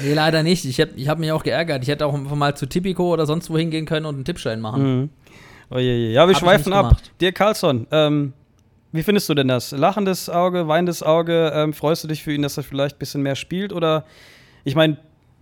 Nee, 0.04 0.14
leider 0.14 0.43
nicht. 0.43 0.66
Ich 0.66 0.80
habe 0.80 0.91
ich 0.95 1.08
hab 1.08 1.20
mich 1.20 1.32
auch 1.32 1.43
geärgert. 1.43 1.84
Ich 1.84 1.89
hätte 1.89 2.06
auch 2.06 2.14
einfach 2.14 2.36
mal 2.36 2.56
zu 2.56 2.66
Tipico 2.66 3.12
oder 3.14 3.26
sonst 3.26 3.49
wo 3.49 3.58
hingehen 3.58 3.86
können 3.86 4.06
und 4.06 4.16
einen 4.16 4.26
Tippschein 4.26 4.60
machen. 4.60 5.10
Oh 5.70 5.78
je, 5.78 5.95
je. 5.95 6.12
Ja, 6.14 6.28
wir 6.28 6.34
Hab 6.36 6.41
schweifen 6.41 6.74
ab. 6.74 6.97
Dirk 7.22 7.36
Carlsson, 7.36 7.88
ähm, 7.91 8.34
wie 8.91 9.04
findest 9.04 9.30
du 9.30 9.34
denn 9.34 9.47
das? 9.47 9.72
Lachendes 9.72 10.30
Auge, 10.30 10.68
weinendes 10.68 11.02
Auge? 11.04 11.52
Ähm, 11.56 11.74
freust 11.74 12.04
du 12.04 12.08
dich 12.10 12.24
für 12.24 12.34
ihn, 12.34 12.41
dass 12.41 12.58
er 12.58 12.64
vielleicht 12.64 12.97
ein 12.97 12.99
bisschen 12.99 13.22
mehr 13.22 13.36
spielt? 13.36 13.72
Oder, 13.72 14.06
ich 14.66 14.76
meine, 14.76 14.97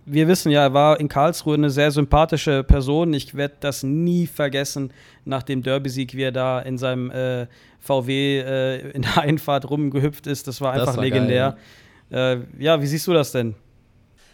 wir 0.06 0.28
wissen 0.28 0.50
ja, 0.50 0.62
er 0.62 0.74
war 0.74 1.00
in 1.00 1.08
Karlsruhe 1.08 1.54
eine 1.54 1.70
sehr 1.70 1.90
sympathische 1.90 2.64
Person. 2.64 3.12
Ich 3.14 3.34
werde 3.34 3.56
das 3.60 3.82
nie 3.82 4.26
vergessen, 4.26 4.92
nach 5.24 5.42
dem 5.42 5.62
Derby-Sieg, 5.62 6.14
wie 6.14 6.22
er 6.22 6.32
da 6.32 6.60
in 6.60 6.78
seinem 6.78 7.10
äh, 7.10 7.46
VW 7.78 8.40
äh, 8.40 8.90
in 8.90 9.02
der 9.02 9.18
Einfahrt 9.22 9.68
rumgehüpft 9.68 10.26
ist. 10.26 10.48
Das 10.48 10.60
war 10.60 10.72
Das 10.72 10.82
einfach 10.82 10.96
war 10.96 11.04
legendär. 11.04 11.56
Äh, 12.10 12.38
ja, 12.58 12.80
wie 12.80 12.86
siehst 12.86 13.06
du 13.06 13.12
das 13.12 13.32
denn? 13.32 13.54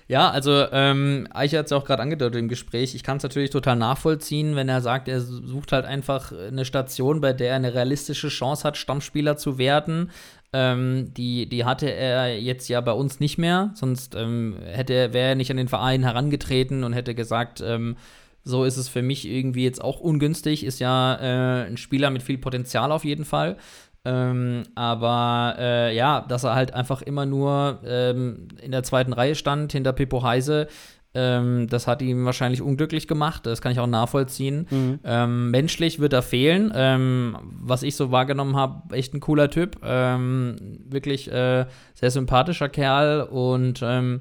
Ja, 0.09 0.31
also 0.31 0.67
ähm, 0.71 1.27
Eicher 1.33 1.59
hat 1.59 1.65
es 1.67 1.71
ja 1.71 1.77
auch 1.77 1.85
gerade 1.85 2.01
angedeutet 2.01 2.39
im 2.39 2.49
Gespräch. 2.49 2.95
Ich 2.95 3.03
kann 3.03 3.17
es 3.17 3.25
natürlich 3.25 3.51
total 3.51 3.75
nachvollziehen, 3.75 4.55
wenn 4.55 4.69
er 4.69 4.81
sagt, 4.81 5.09
er 5.09 5.21
sucht 5.21 5.73
halt 5.73 5.85
einfach 5.85 6.33
eine 6.33 6.65
Station, 6.65 7.21
bei 7.21 7.33
der 7.33 7.51
er 7.51 7.57
eine 7.57 7.75
realistische 7.75 8.29
Chance 8.29 8.63
hat, 8.63 8.77
Stammspieler 8.77 9.37
zu 9.37 9.59
werden. 9.59 10.13
Ähm, 10.53 11.13
die, 11.15 11.49
die 11.49 11.65
hatte 11.65 11.91
er 11.91 12.39
jetzt 12.41 12.69
ja 12.69 12.81
bei 12.81 12.93
uns 12.93 13.21
nicht 13.21 13.37
mehr, 13.37 13.73
sonst 13.75 14.15
ähm, 14.15 14.57
wäre 14.59 15.19
er 15.19 15.35
nicht 15.35 15.51
an 15.51 15.57
den 15.57 15.69
Verein 15.69 16.03
herangetreten 16.03 16.85
und 16.85 16.93
hätte 16.93 17.15
gesagt, 17.15 17.61
ähm, 17.61 17.97
so 18.45 18.65
ist 18.65 18.77
es 18.77 18.89
für 18.89 19.03
mich 19.03 19.29
irgendwie 19.29 19.65
jetzt 19.65 19.83
auch 19.83 20.01
ungünstig. 20.01 20.65
Ist 20.65 20.79
ja 20.79 21.17
äh, 21.17 21.67
ein 21.67 21.77
Spieler 21.77 22.11
mit 22.11 22.23
viel 22.23 22.39
Potenzial 22.39 22.93
auf 22.93 23.05
jeden 23.05 23.25
Fall. 23.25 23.57
Ähm, 24.05 24.63
aber 24.77 25.57
äh, 25.59 25.97
ja, 25.97 26.21
dass 26.21 26.45
er 26.45 26.55
halt 26.55 26.73
einfach 26.73 27.03
immer 27.03 27.27
nur 27.27 27.81
ähm, 27.85 28.47
in 28.63 28.71
der 28.71 28.85
zweiten 28.85 29.13
Reihe 29.13 29.35
stand, 29.35 29.73
hinter 29.73 29.93
Pippo 29.93 30.23
Heise, 30.23 30.69
ähm, 31.17 31.67
das 31.69 31.87
hat 31.87 32.03
ihn 32.03 32.25
wahrscheinlich 32.25 32.61
unglücklich 32.61 33.09
gemacht. 33.09 33.47
Das 33.47 33.63
kann 33.63 33.73
ich 33.73 33.81
auch 33.81 33.87
nachvollziehen. 33.87 34.67
Ähm, 35.05 35.51
menschlich 35.51 35.99
wird 35.99 36.13
er 36.13 36.23
fehlen. 36.23 36.73
Ähm, 36.75 37.37
was 37.43 37.83
ich 37.83 37.97
so 37.97 38.11
wahrgenommen 38.11 38.55
habe, 38.55 38.95
echt 38.95 39.15
ein 39.15 39.21
cooler 39.21 39.51
Typ. 39.51 39.79
Ähm, 39.83 40.57
wirklich 40.89 41.33
äh, 41.33 41.67
sehr 41.95 42.11
sympathischer 42.11 42.69
Kerl. 42.69 43.23
Und 43.23 43.81
ähm, 43.83 44.21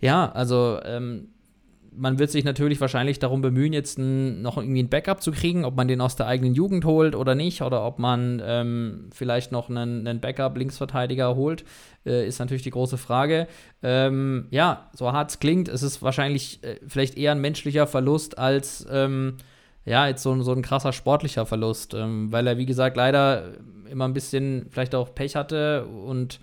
ja, 0.00 0.30
also 0.30 0.78
ähm, 0.84 1.28
man 1.96 2.18
wird 2.18 2.30
sich 2.30 2.44
natürlich 2.44 2.80
wahrscheinlich 2.80 3.18
darum 3.18 3.40
bemühen, 3.40 3.72
jetzt 3.72 3.98
ein, 3.98 4.42
noch 4.42 4.58
irgendwie 4.58 4.82
ein 4.82 4.88
Backup 4.88 5.22
zu 5.22 5.32
kriegen, 5.32 5.64
ob 5.64 5.76
man 5.76 5.88
den 5.88 6.00
aus 6.00 6.16
der 6.16 6.26
eigenen 6.26 6.54
Jugend 6.54 6.84
holt 6.84 7.14
oder 7.14 7.34
nicht, 7.34 7.62
oder 7.62 7.84
ob 7.86 7.98
man 7.98 8.42
ähm, 8.44 9.08
vielleicht 9.12 9.50
noch 9.52 9.70
einen, 9.70 10.06
einen 10.06 10.20
Backup-Linksverteidiger 10.20 11.34
holt, 11.36 11.64
äh, 12.04 12.26
ist 12.26 12.38
natürlich 12.38 12.62
die 12.62 12.70
große 12.70 12.98
Frage. 12.98 13.46
Ähm, 13.82 14.46
ja, 14.50 14.90
so 14.94 15.12
hart 15.12 15.30
es 15.30 15.38
klingt, 15.40 15.68
es 15.68 15.82
ist 15.82 16.02
wahrscheinlich 16.02 16.62
äh, 16.62 16.76
vielleicht 16.86 17.16
eher 17.16 17.32
ein 17.32 17.40
menschlicher 17.40 17.86
Verlust 17.86 18.38
als 18.38 18.86
ähm, 18.90 19.36
ja, 19.84 20.08
jetzt 20.08 20.22
so, 20.22 20.32
ein- 20.32 20.42
so 20.42 20.52
ein 20.52 20.62
krasser 20.62 20.92
sportlicher 20.92 21.46
Verlust, 21.46 21.94
ähm, 21.94 22.32
weil 22.32 22.46
er, 22.46 22.58
wie 22.58 22.66
gesagt, 22.66 22.96
leider 22.96 23.52
immer 23.90 24.04
ein 24.06 24.14
bisschen 24.14 24.66
vielleicht 24.70 24.94
auch 24.96 25.14
Pech 25.14 25.36
hatte 25.36 25.86
und 25.86 26.40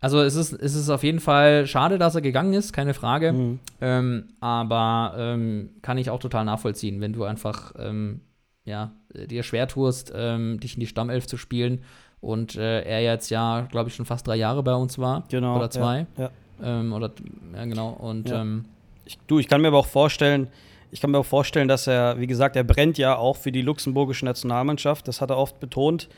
also 0.00 0.20
es 0.20 0.34
ist, 0.36 0.52
es 0.52 0.74
ist 0.74 0.90
auf 0.90 1.02
jeden 1.02 1.20
Fall 1.20 1.66
schade, 1.66 1.98
dass 1.98 2.14
er 2.14 2.20
gegangen 2.20 2.52
ist, 2.54 2.72
keine 2.72 2.94
Frage. 2.94 3.58
Ähm, 3.80 4.24
aber 4.40 5.14
ähm, 5.18 5.70
kann 5.82 5.98
ich 5.98 6.10
auch 6.10 6.20
total 6.20 6.44
nachvollziehen, 6.44 7.00
wenn 7.00 7.12
du 7.12 7.24
einfach 7.24 7.72
ähm, 7.78 8.20
ja, 8.64 8.92
äh, 9.14 9.26
dir 9.26 9.42
schwer 9.42 9.66
tust, 9.68 10.12
ähm, 10.14 10.60
dich 10.60 10.74
in 10.74 10.80
die 10.80 10.86
Stammelf 10.86 11.26
zu 11.26 11.36
spielen. 11.36 11.82
Und 12.20 12.56
äh, 12.56 12.82
er 12.82 13.02
jetzt 13.02 13.30
ja, 13.30 13.62
glaube 13.70 13.88
ich, 13.88 13.94
schon 13.94 14.04
fast 14.06 14.26
drei 14.26 14.36
Jahre 14.36 14.62
bei 14.62 14.74
uns 14.74 14.98
war. 14.98 15.24
Genau. 15.30 15.56
Oder 15.56 15.70
zwei. 15.70 16.06
Ja, 16.16 16.30
ja. 16.62 16.80
Ähm, 16.80 16.92
oder 16.92 17.10
ja, 17.54 17.64
genau. 17.64 17.90
Und 17.90 18.28
Ja. 18.28 18.42
ähm, 18.42 18.64
Ich, 19.04 19.18
du, 19.26 19.38
ich 19.38 19.48
kann 19.48 19.60
mir 19.62 19.68
aber 19.68 19.78
auch 19.78 19.86
vorstellen, 19.86 20.48
ich 20.90 21.00
kann 21.00 21.10
mir 21.10 21.18
auch 21.18 21.26
vorstellen, 21.26 21.68
dass 21.68 21.86
er, 21.86 22.18
wie 22.18 22.26
gesagt, 22.26 22.56
er 22.56 22.64
brennt 22.64 22.98
ja 22.98 23.16
auch 23.16 23.36
für 23.36 23.52
die 23.52 23.62
luxemburgische 23.62 24.24
Nationalmannschaft. 24.24 25.06
Das 25.06 25.20
hat 25.20 25.30
er 25.30 25.36
oft 25.38 25.60
betont. 25.60 26.08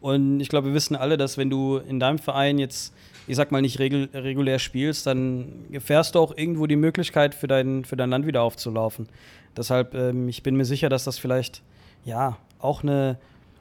Und 0.00 0.38
ich 0.40 0.48
glaube, 0.48 0.68
wir 0.68 0.74
wissen 0.74 0.94
alle, 0.96 1.16
dass 1.16 1.38
wenn 1.38 1.50
du 1.50 1.78
in 1.78 1.98
deinem 1.98 2.18
Verein 2.18 2.58
jetzt, 2.58 2.94
ich 3.28 3.36
sag 3.36 3.52
mal, 3.52 3.60
nicht 3.60 3.78
regul 3.78 4.08
regulär 4.12 4.58
spielst, 4.58 5.06
dann 5.06 5.66
gefährst 5.70 6.14
du 6.14 6.18
auch 6.18 6.36
irgendwo 6.36 6.66
die 6.66 6.76
Möglichkeit, 6.76 7.34
für 7.34 7.46
dein, 7.46 7.84
für 7.84 7.96
dein 7.96 8.10
Land 8.10 8.26
wieder 8.26 8.42
aufzulaufen. 8.42 9.08
Deshalb, 9.56 9.94
ähm, 9.94 10.28
ich 10.28 10.42
bin 10.42 10.56
mir 10.56 10.64
sicher, 10.64 10.88
dass 10.88 11.04
das 11.04 11.18
vielleicht, 11.18 11.62
ja, 12.04 12.38
auch 12.58 12.82
eine, 12.82 13.18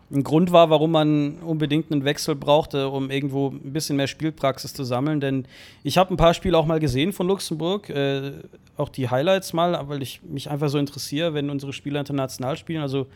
ein 0.09 0.23
Grund 0.23 0.51
war, 0.51 0.69
warum 0.69 0.91
man 0.91 1.39
unbedingt 1.39 1.91
einen 1.91 2.05
Wechsel 2.05 2.35
brauchte, 2.35 2.87
um 2.87 3.11
irgendwo 3.11 3.49
ein 3.49 3.73
bisschen 3.73 3.97
mehr 3.97 4.07
Spielpraxis 4.07 4.73
zu 4.73 4.85
sammeln. 4.85 5.19
Denn 5.19 5.45
ich 5.83 5.97
habe 5.97 6.13
ein 6.13 6.17
paar 6.17 6.33
Spiele 6.33 6.57
auch 6.57 6.65
mal 6.65 6.79
gesehen 6.79 7.11
von 7.11 7.27
Luxemburg, 7.27 7.89
äh, 7.89 8.31
auch 8.77 8.89
die 8.89 9.09
Highlights 9.09 9.51
mal, 9.51 9.77
weil 9.89 10.01
ich 10.01 10.21
mich 10.23 10.49
einfach 10.49 10.69
so 10.69 10.77
interessiere, 10.77 11.33
wenn 11.33 11.49
unsere 11.49 11.73
Spieler 11.73 11.99
international 11.99 12.55
spielen. 12.55 12.81
Also 12.81 13.07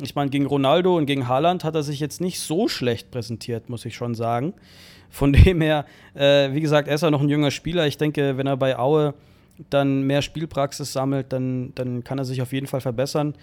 ich 0.00 0.14
meine, 0.14 0.30
gegen 0.30 0.46
Ronaldo 0.46 0.96
und 0.96 1.06
gegen 1.06 1.28
Haaland 1.28 1.64
hat 1.64 1.74
er 1.74 1.82
sich 1.82 2.00
jetzt 2.00 2.20
nicht 2.20 2.40
so 2.40 2.68
schlecht 2.68 3.10
präsentiert, 3.10 3.68
muss 3.68 3.84
ich 3.84 3.94
schon 3.94 4.14
sagen. 4.14 4.54
Von 5.10 5.32
dem 5.32 5.60
her, 5.60 5.84
äh, 6.14 6.52
wie 6.52 6.60
gesagt, 6.60 6.88
er 6.88 6.94
ist 6.94 7.02
ja 7.02 7.10
noch 7.10 7.22
ein 7.22 7.28
junger 7.28 7.50
Spieler. 7.50 7.86
Ich 7.86 7.98
denke, 7.98 8.36
wenn 8.36 8.46
er 8.46 8.56
bei 8.56 8.78
Aue 8.78 9.14
dann 9.70 10.02
mehr 10.02 10.22
Spielpraxis 10.22 10.92
sammelt, 10.92 11.32
dann, 11.32 11.72
dann 11.74 12.04
kann 12.04 12.18
er 12.18 12.24
sich 12.24 12.42
auf 12.42 12.52
jeden 12.52 12.66
Fall 12.66 12.80
verbessern. 12.80 13.34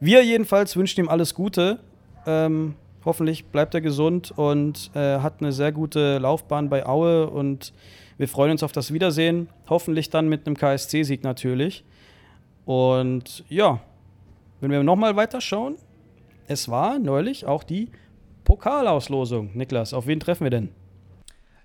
Wir 0.00 0.24
jedenfalls 0.24 0.76
wünschen 0.76 1.00
ihm 1.00 1.08
alles 1.08 1.34
Gute. 1.34 1.80
Ähm, 2.26 2.74
hoffentlich 3.04 3.46
bleibt 3.46 3.74
er 3.74 3.80
gesund 3.80 4.32
und 4.36 4.90
äh, 4.94 5.18
hat 5.18 5.40
eine 5.40 5.52
sehr 5.52 5.72
gute 5.72 6.18
Laufbahn 6.18 6.68
bei 6.68 6.86
Aue 6.86 7.28
und 7.28 7.72
wir 8.16 8.28
freuen 8.28 8.52
uns 8.52 8.62
auf 8.62 8.72
das 8.72 8.92
Wiedersehen. 8.92 9.48
Hoffentlich 9.68 10.10
dann 10.10 10.28
mit 10.28 10.46
einem 10.46 10.56
KSC-Sieg 10.56 11.22
natürlich. 11.22 11.84
Und 12.64 13.44
ja, 13.48 13.80
wenn 14.60 14.70
wir 14.70 14.82
nochmal 14.82 15.16
weiterschauen, 15.16 15.76
es 16.48 16.68
war 16.68 16.98
neulich 16.98 17.46
auch 17.46 17.62
die 17.62 17.90
Pokalauslosung. 18.44 19.50
Niklas, 19.54 19.94
auf 19.94 20.06
wen 20.06 20.20
treffen 20.20 20.44
wir 20.44 20.50
denn? 20.50 20.70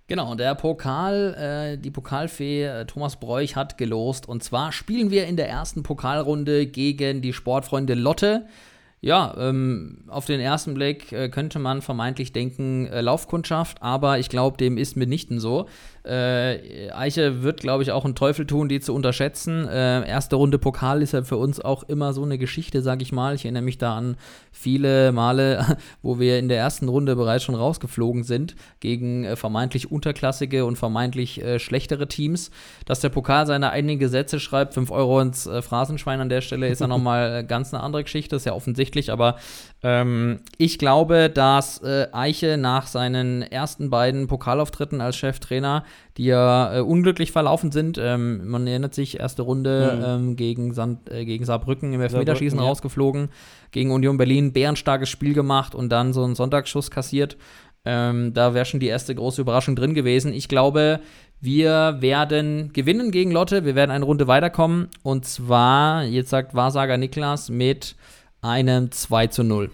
Genau, 0.07 0.35
der 0.35 0.53
Pokal, 0.55 1.33
äh, 1.75 1.77
die 1.77 1.91
Pokalfee 1.91 2.63
äh, 2.63 2.85
Thomas 2.85 3.15
Bräuch 3.15 3.55
hat 3.55 3.77
gelost. 3.77 4.27
Und 4.27 4.43
zwar 4.43 4.71
spielen 4.71 5.11
wir 5.11 5.25
in 5.27 5.37
der 5.37 5.49
ersten 5.49 5.83
Pokalrunde 5.83 6.67
gegen 6.67 7.21
die 7.21 7.31
Sportfreunde 7.31 7.93
Lotte. 7.93 8.45
Ja, 8.99 9.35
ähm, 9.37 10.05
auf 10.07 10.25
den 10.25 10.39
ersten 10.39 10.73
Blick 10.75 11.11
äh, 11.11 11.27
könnte 11.27 11.59
man 11.59 11.81
vermeintlich 11.81 12.31
denken, 12.31 12.87
äh, 12.87 13.01
Laufkundschaft, 13.01 13.81
aber 13.81 14.17
ich 14.17 14.29
glaube, 14.29 14.55
dem 14.55 14.77
ist 14.77 14.95
mitnichten 14.95 15.41
so. 15.41 15.67
Äh, 16.05 16.91
Eiche 16.91 17.43
wird, 17.43 17.61
glaube 17.61 17.83
ich, 17.83 17.91
auch 17.91 18.03
einen 18.03 18.15
Teufel 18.15 18.45
tun, 18.45 18.67
die 18.67 18.81
zu 18.81 18.93
unterschätzen. 18.93 19.67
Äh, 19.67 20.07
erste 20.07 20.35
Runde 20.35 20.59
Pokal 20.59 21.01
ist 21.01 21.13
ja 21.13 21.23
für 21.23 21.37
uns 21.37 21.61
auch 21.61 21.83
immer 21.83 22.11
so 22.11 22.23
eine 22.23 22.37
Geschichte, 22.37 22.81
sage 22.81 23.03
ich 23.03 23.13
mal. 23.13 23.35
Ich 23.35 23.45
erinnere 23.45 23.63
mich 23.63 23.77
da 23.77 23.95
an 23.95 24.17
viele 24.51 25.13
Male, 25.13 25.77
wo 26.01 26.19
wir 26.19 26.39
in 26.39 26.49
der 26.49 26.57
ersten 26.57 26.89
Runde 26.89 27.15
bereits 27.15 27.45
schon 27.45 27.55
rausgeflogen 27.55 28.23
sind 28.23 28.55
gegen 28.81 29.23
äh, 29.23 29.37
vermeintlich 29.37 29.91
unterklassige 29.91 30.65
und 30.65 30.77
vermeintlich 30.77 31.41
äh, 31.41 31.59
schlechtere 31.59 32.09
Teams. 32.09 32.51
Dass 32.85 32.99
der 32.99 33.09
Pokal 33.09 33.47
seine 33.47 33.71
eigenen 33.71 33.97
Gesetze 33.97 34.41
schreibt, 34.41 34.73
5 34.73 34.91
Euro 34.91 35.21
ins 35.21 35.47
äh, 35.47 35.61
Phrasenschwein 35.61 36.19
an 36.19 36.29
der 36.29 36.41
Stelle, 36.41 36.67
ist 36.67 36.81
ja 36.81 36.87
nochmal 36.87 37.45
ganz 37.45 37.73
eine 37.73 37.81
andere 37.81 38.03
Geschichte, 38.03 38.35
ist 38.35 38.45
ja 38.45 38.53
offensichtlich, 38.53 39.09
aber 39.09 39.37
ähm, 39.83 40.39
ich 40.57 40.79
glaube, 40.79 41.29
dass 41.29 41.81
äh, 41.81 42.07
Eiche 42.11 42.57
nach 42.57 42.87
seinen 42.87 43.41
ersten 43.41 43.89
beiden 43.89 44.27
Pokalauftritten 44.27 45.01
als 45.01 45.17
Cheftrainer, 45.17 45.83
die 46.17 46.25
ja 46.25 46.77
äh, 46.77 46.79
unglücklich 46.81 47.31
verlaufen 47.31 47.71
sind, 47.71 47.97
ähm, 47.99 48.47
man 48.47 48.67
erinnert 48.67 48.93
sich, 48.93 49.19
erste 49.19 49.41
Runde 49.41 49.97
mhm. 49.97 50.03
ähm, 50.29 50.35
gegen, 50.35 50.73
Sand, 50.73 51.11
äh, 51.11 51.25
gegen 51.25 51.45
Saarbrücken 51.45 51.93
im 51.93 52.01
Elfmeterschießen 52.01 52.59
ja. 52.59 52.65
rausgeflogen, 52.65 53.29
gegen 53.71 53.91
Union 53.91 54.17
Berlin 54.17 54.53
bärenstarkes 54.53 55.09
Spiel 55.09 55.33
gemacht 55.33 55.73
und 55.75 55.89
dann 55.89 56.13
so 56.13 56.23
einen 56.23 56.35
Sonntagsschuss 56.35 56.91
kassiert. 56.91 57.37
Ähm, 57.85 58.33
da 58.33 58.53
wäre 58.53 58.65
schon 58.65 58.79
die 58.79 58.87
erste 58.87 59.13
große 59.13 59.41
Überraschung 59.41 59.75
drin 59.75 59.93
gewesen. 59.93 60.33
Ich 60.33 60.47
glaube, 60.47 61.01
wir 61.41 61.97
werden 61.99 62.71
gewinnen 62.71 63.11
gegen 63.11 63.31
Lotte. 63.31 63.65
Wir 63.65 63.75
werden 63.75 63.91
eine 63.91 64.05
Runde 64.05 64.27
weiterkommen. 64.27 64.87
Und 65.03 65.25
zwar, 65.25 66.03
jetzt 66.05 66.29
sagt 66.29 66.55
Wahrsager 66.55 66.97
Niklas, 66.97 67.49
mit 67.49 67.95
einem 68.41 68.91
2 68.91 69.27
zu 69.27 69.43
0. 69.43 69.69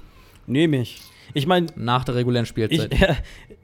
Nehme 0.47 0.81
ich. 0.81 1.01
Ich 1.33 1.47
meine. 1.47 1.67
Nach 1.75 2.03
der 2.03 2.15
regulären 2.15 2.45
Spielzeit. 2.45 2.93
Ich, 2.93 2.99
ja, 3.01 3.15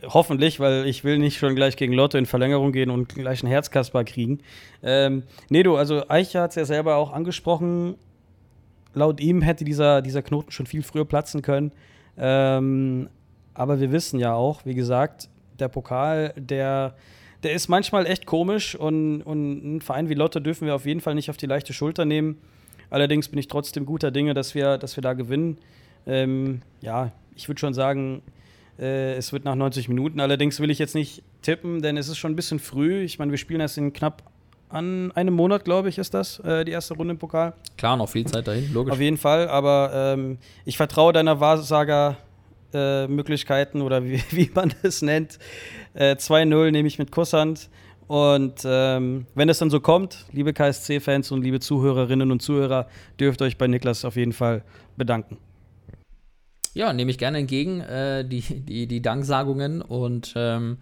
hoffentlich, 0.08 0.60
weil 0.60 0.86
ich 0.88 1.04
will 1.04 1.18
nicht 1.18 1.38
schon 1.38 1.56
gleich 1.56 1.78
gegen 1.78 1.94
Lotte 1.94 2.18
in 2.18 2.26
Verlängerung 2.26 2.72
gehen 2.72 2.90
und 2.90 3.10
gleich 3.10 3.44
einen 3.44 3.52
Herzkasper 3.52 4.04
kriegen. 4.04 4.40
Ähm, 4.84 5.24
nee, 5.50 5.64
du, 5.64 5.76
also 5.76 6.08
Eicher 6.10 6.44
hat 6.44 6.52
es 6.52 6.56
ja 6.56 6.66
selber 6.66 6.96
auch 6.96 7.12
angesprochen. 7.12 7.96
Laut 8.94 9.20
ihm 9.20 9.42
hätte 9.42 9.66
dieser, 9.66 10.02
dieser 10.02 10.22
Knoten 10.22 10.52
schon 10.52 10.66
viel 10.66 10.84
früher 10.84 11.06
platzen 11.06 11.42
können. 11.42 11.72
Ähm, 12.18 13.10
aber 13.54 13.80
wir 13.80 13.92
wissen 13.92 14.20
ja 14.20 14.34
auch, 14.34 14.66
wie 14.66 14.76
gesagt, 14.76 15.30
der 15.60 15.68
Pokal, 15.68 16.34
der, 16.38 16.96
der 17.44 17.54
ist 17.54 17.68
manchmal 17.68 18.06
echt 18.06 18.26
komisch 18.26 18.76
und, 18.76 19.22
und 19.22 19.64
einen 19.64 19.82
Verein 19.82 20.10
wie 20.10 20.14
Lotte 20.14 20.42
dürfen 20.42 20.66
wir 20.66 20.76
auf 20.76 20.86
jeden 20.86 21.02
Fall 21.02 21.16
nicht 21.16 21.30
auf 21.30 21.38
die 21.38 21.46
leichte 21.46 21.74
Schulter 21.74 22.06
nehmen. 22.06 22.38
Allerdings 22.90 23.30
bin 23.30 23.40
ich 23.40 23.48
trotzdem 23.48 23.86
guter 23.86 24.12
Dinge, 24.12 24.34
dass 24.34 24.56
wir, 24.56 24.78
dass 24.78 24.96
wir 24.96 25.02
da 25.02 25.14
gewinnen. 25.14 25.58
Ähm, 26.06 26.62
ja, 26.82 27.12
ich 27.36 27.48
würde 27.48 27.60
schon 27.60 27.74
sagen, 27.74 28.22
äh, 28.80 29.14
es 29.14 29.34
wird 29.34 29.46
nach 29.46 29.56
90 29.56 29.90
Minuten. 29.90 30.20
Allerdings 30.20 30.60
will 30.60 30.70
ich 30.70 30.78
jetzt 30.80 30.94
nicht 30.96 31.24
tippen, 31.42 31.82
denn 31.82 31.98
es 31.98 32.10
ist 32.10 32.18
schon 32.18 32.34
ein 32.34 32.36
bisschen 32.36 32.60
früh. 32.60 33.04
Ich 33.04 33.18
meine, 33.20 33.32
wir 33.32 33.38
spielen 33.38 33.62
erst 33.62 33.78
in 33.78 33.94
knapp 33.94 34.24
an 34.70 35.12
einem 35.14 35.36
Monat, 35.36 35.64
glaube 35.64 35.90
ich, 35.90 36.00
ist 36.00 36.14
das, 36.14 36.40
äh, 36.40 36.66
die 36.66 36.72
erste 36.72 36.96
Runde 36.96 37.14
im 37.14 37.18
Pokal. 37.18 37.54
Klar, 37.78 37.96
noch 37.98 38.10
viel 38.10 38.26
Zeit 38.26 38.48
dahin, 38.48 38.74
logisch. 38.74 38.94
Auf 38.94 39.00
jeden 39.00 39.18
Fall, 39.18 39.48
aber 39.48 39.92
ähm, 39.94 40.38
ich 40.66 40.76
vertraue 40.76 41.14
deiner 41.14 41.40
Wahrsager-Möglichkeiten 41.40 43.80
äh, 43.80 43.84
oder 43.84 44.04
wie, 44.04 44.22
wie, 44.32 44.52
man 44.54 44.74
das 44.82 45.02
nennt. 45.02 45.40
Äh, 45.94 46.16
2-0 46.16 46.72
nehme 46.72 46.88
ich 46.88 47.00
mit 47.00 47.12
Kusshand. 47.12 47.70
Und 48.08 48.62
ähm, 48.66 49.26
wenn 49.34 49.50
es 49.50 49.58
dann 49.60 49.72
so 49.72 49.80
kommt, 49.80 50.26
liebe 50.32 50.54
KSC-Fans 50.54 51.32
und 51.32 51.42
liebe 51.42 51.60
Zuhörerinnen 51.60 52.32
und 52.32 52.40
Zuhörer, 52.42 52.88
dürft 53.20 53.42
ihr 53.42 53.46
euch 53.46 53.58
bei 53.58 53.68
Niklas 53.68 54.06
auf 54.06 54.16
jeden 54.16 54.34
Fall 54.34 54.64
bedanken. 54.96 55.38
Ja, 56.76 56.92
nehme 56.92 57.10
ich 57.10 57.18
gerne 57.18 57.38
entgegen, 57.38 57.80
äh, 57.80 58.28
die, 58.28 58.42
die, 58.42 58.86
die 58.86 59.02
Danksagungen 59.02 59.82
und 59.82 60.34
ähm, 60.36 60.80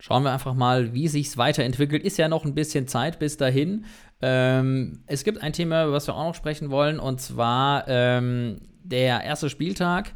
schauen 0.00 0.24
wir 0.24 0.32
einfach 0.32 0.54
mal, 0.54 0.92
wie 0.92 1.06
sich 1.06 1.28
es 1.28 1.38
weiterentwickelt. 1.38 2.02
Ist 2.02 2.18
ja 2.18 2.26
noch 2.26 2.44
ein 2.44 2.56
bisschen 2.56 2.88
Zeit 2.88 3.20
bis 3.20 3.36
dahin. 3.36 3.84
Ähm, 4.20 5.04
es 5.06 5.22
gibt 5.22 5.40
ein 5.40 5.52
Thema, 5.52 5.84
über 5.84 5.92
das 5.92 6.08
wir 6.08 6.16
auch 6.16 6.26
noch 6.26 6.34
sprechen 6.34 6.70
wollen, 6.70 6.98
und 6.98 7.20
zwar 7.20 7.86
ähm, 7.86 8.60
der 8.82 9.22
erste 9.22 9.48
Spieltag. 9.48 10.14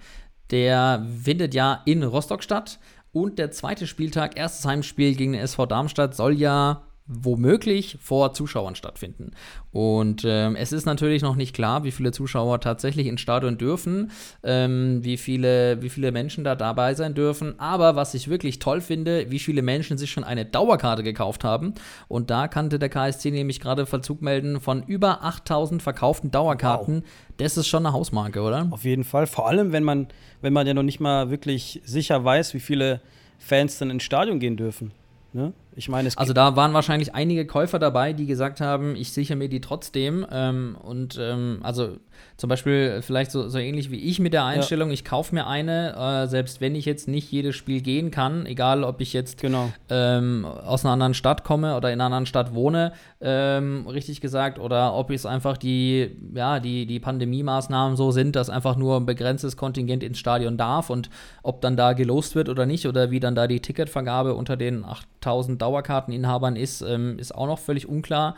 Der 0.50 1.06
findet 1.22 1.54
ja 1.54 1.82
in 1.84 2.02
Rostock 2.02 2.42
statt. 2.42 2.80
Und 3.12 3.38
der 3.38 3.52
zweite 3.52 3.86
Spieltag, 3.86 4.36
erstes 4.36 4.66
Heimspiel 4.66 5.14
gegen 5.14 5.34
den 5.34 5.42
SV 5.42 5.66
Darmstadt, 5.66 6.16
soll 6.16 6.34
ja 6.34 6.82
womöglich 7.07 7.98
vor 8.00 8.32
Zuschauern 8.32 8.76
stattfinden. 8.76 9.32
Und 9.72 10.22
ähm, 10.24 10.57
es 10.57 10.72
ist 10.72 10.86
natürlich 10.86 11.20
noch 11.20 11.36
nicht 11.36 11.55
klar, 11.55 11.84
wie 11.84 11.90
viele 11.90 12.12
Zuschauer 12.12 12.61
tatsächlich 12.61 13.07
ins 13.07 13.20
Stadion 13.20 13.59
dürfen, 13.59 14.11
ähm, 14.42 15.05
wie, 15.05 15.18
viele, 15.18 15.82
wie 15.82 15.90
viele 15.90 16.12
Menschen 16.12 16.44
da 16.44 16.55
dabei 16.55 16.94
sein 16.94 17.12
dürfen. 17.12 17.61
Aber 17.61 17.94
was 17.94 18.14
ich 18.14 18.28
wirklich 18.28 18.59
toll 18.59 18.80
finde, 18.80 19.30
wie 19.30 19.38
viele 19.38 19.61
Menschen 19.61 19.98
sich 19.98 20.11
schon 20.11 20.24
eine 20.24 20.46
Dauerkarte 20.46 21.02
gekauft 21.02 21.44
haben. 21.44 21.74
Und 22.09 22.30
da 22.30 22.48
kannte 22.48 22.78
der 22.78 22.88
KSC 22.88 23.30
nämlich 23.30 23.61
gerade 23.61 23.84
Verzug 23.84 24.22
melden 24.22 24.59
von 24.61 24.82
über 24.82 25.22
8000 25.24 25.82
verkauften 25.82 26.30
Dauerkarten. 26.30 27.02
Wow. 27.02 27.11
Das 27.36 27.59
ist 27.59 27.66
schon 27.66 27.84
eine 27.84 27.92
Hausmarke, 27.92 28.40
oder? 28.40 28.68
Auf 28.70 28.84
jeden 28.84 29.05
Fall. 29.05 29.26
Vor 29.26 29.46
allem, 29.46 29.72
wenn 29.72 29.84
man, 29.84 30.09
wenn 30.40 30.55
man 30.55 30.66
ja 30.66 30.72
noch 30.72 30.82
nicht 30.82 31.00
mal 31.00 31.28
wirklich 31.28 31.82
sicher 31.84 32.24
weiß, 32.24 32.55
wie 32.55 32.61
viele 32.61 33.02
Fans 33.38 33.76
dann 33.76 33.90
ins 33.90 34.05
Stadion 34.05 34.38
gehen 34.38 34.57
dürfen. 34.57 34.92
Ne? 35.34 35.52
Ich 35.77 35.89
meine, 35.89 36.09
es 36.09 36.16
Also 36.16 36.33
da 36.33 36.57
waren 36.57 36.72
wahrscheinlich 36.72 37.14
einige 37.14 37.47
Käufer 37.47 37.79
dabei, 37.79 38.12
die 38.12 38.27
gesagt 38.27 38.61
haben, 38.61 38.95
ich 38.97 39.12
sichere 39.12 39.37
mir 39.37 39.49
die 39.49 39.61
trotzdem. 39.61 40.27
Ähm, 40.31 40.77
und 40.81 41.18
ähm, 41.20 41.61
also 41.62 41.97
zum 42.36 42.48
Beispiel 42.48 43.00
vielleicht 43.02 43.30
so, 43.30 43.48
so 43.48 43.58
ähnlich 43.58 43.90
wie 43.90 44.00
ich 44.00 44.18
mit 44.18 44.32
der 44.32 44.44
Einstellung, 44.44 44.88
ja. 44.88 44.94
ich 44.94 45.04
kaufe 45.04 45.34
mir 45.34 45.46
eine, 45.46 45.94
äh, 46.24 46.26
selbst 46.26 46.60
wenn 46.60 46.74
ich 46.74 46.84
jetzt 46.84 47.06
nicht 47.08 47.30
jedes 47.30 47.54
Spiel 47.54 47.80
gehen 47.80 48.10
kann, 48.10 48.46
egal 48.46 48.84
ob 48.84 49.00
ich 49.00 49.12
jetzt 49.12 49.40
genau. 49.40 49.72
ähm, 49.88 50.44
aus 50.44 50.84
einer 50.84 50.92
anderen 50.92 51.14
Stadt 51.14 51.44
komme 51.44 51.76
oder 51.76 51.88
in 51.92 51.94
einer 51.94 52.06
anderen 52.06 52.26
Stadt 52.26 52.54
wohne, 52.54 52.92
ähm, 53.20 53.86
richtig 53.86 54.20
gesagt, 54.20 54.58
oder 54.58 54.94
ob 54.94 55.10
es 55.10 55.26
einfach 55.26 55.56
die, 55.56 56.16
ja, 56.34 56.60
die, 56.60 56.86
die 56.86 57.00
Pandemie-Maßnahmen 57.00 57.96
so 57.96 58.10
sind, 58.10 58.36
dass 58.36 58.50
einfach 58.50 58.76
nur 58.76 58.96
ein 58.96 59.06
begrenztes 59.06 59.56
Kontingent 59.56 60.02
ins 60.02 60.18
Stadion 60.18 60.56
darf 60.56 60.90
und 60.90 61.10
ob 61.42 61.60
dann 61.60 61.76
da 61.76 61.92
gelost 61.92 62.34
wird 62.34 62.48
oder 62.48 62.66
nicht 62.66 62.86
oder 62.86 63.10
wie 63.10 63.20
dann 63.20 63.34
da 63.34 63.46
die 63.46 63.60
Ticketvergabe 63.60 64.34
unter 64.34 64.56
den 64.56 64.84
8000 64.84 65.60
Dauerkarteninhabern 65.60 66.56
ist, 66.56 66.82
ähm, 66.82 67.18
ist 67.18 67.34
auch 67.34 67.46
noch 67.46 67.58
völlig 67.58 67.88
unklar. 67.88 68.36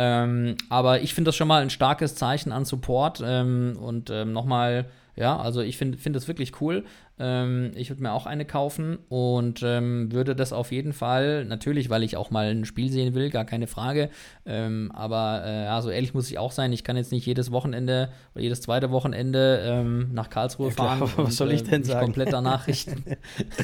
Ähm, 0.00 0.54
aber 0.68 1.00
ich 1.00 1.12
finde 1.12 1.28
das 1.28 1.36
schon 1.36 1.48
mal 1.48 1.60
ein 1.60 1.70
starkes 1.70 2.14
Zeichen 2.14 2.52
an 2.52 2.64
Support. 2.64 3.20
Ähm, 3.24 3.76
und 3.80 4.10
ähm, 4.10 4.32
nochmal 4.32 4.86
Ja, 5.18 5.36
also 5.36 5.60
ich 5.60 5.76
finde 5.76 5.98
find 5.98 6.14
das 6.14 6.28
wirklich 6.28 6.60
cool. 6.60 6.84
Ähm, 7.18 7.72
ich 7.74 7.90
würde 7.90 8.02
mir 8.02 8.12
auch 8.12 8.26
eine 8.26 8.44
kaufen 8.44 8.98
und 9.08 9.62
ähm, 9.64 10.12
würde 10.12 10.36
das 10.36 10.52
auf 10.52 10.70
jeden 10.70 10.92
Fall, 10.92 11.44
natürlich, 11.44 11.90
weil 11.90 12.04
ich 12.04 12.16
auch 12.16 12.30
mal 12.30 12.50
ein 12.50 12.64
Spiel 12.64 12.88
sehen 12.90 13.14
will, 13.14 13.28
gar 13.30 13.44
keine 13.44 13.66
Frage. 13.66 14.10
Ähm, 14.46 14.92
aber 14.94 15.42
äh, 15.44 15.64
ja, 15.64 15.82
so 15.82 15.90
ehrlich 15.90 16.14
muss 16.14 16.30
ich 16.30 16.38
auch 16.38 16.52
sein, 16.52 16.72
ich 16.72 16.84
kann 16.84 16.96
jetzt 16.96 17.10
nicht 17.10 17.26
jedes 17.26 17.50
Wochenende 17.50 18.10
oder 18.34 18.42
jedes 18.44 18.60
zweite 18.60 18.92
Wochenende 18.92 19.60
ähm, 19.64 20.10
nach 20.12 20.30
Karlsruhe 20.30 20.68
Ja, 20.68 20.74
klar, 20.74 20.98
fahren. 20.98 21.10
was 21.16 21.24
und, 21.24 21.32
soll 21.32 21.50
ich 21.50 21.62
äh, 21.62 21.64
denn 21.64 21.80
mich 21.80 21.88
sagen? 21.90 22.04
komplett 22.04 22.32
danach 22.32 22.68
richten. 22.68 23.02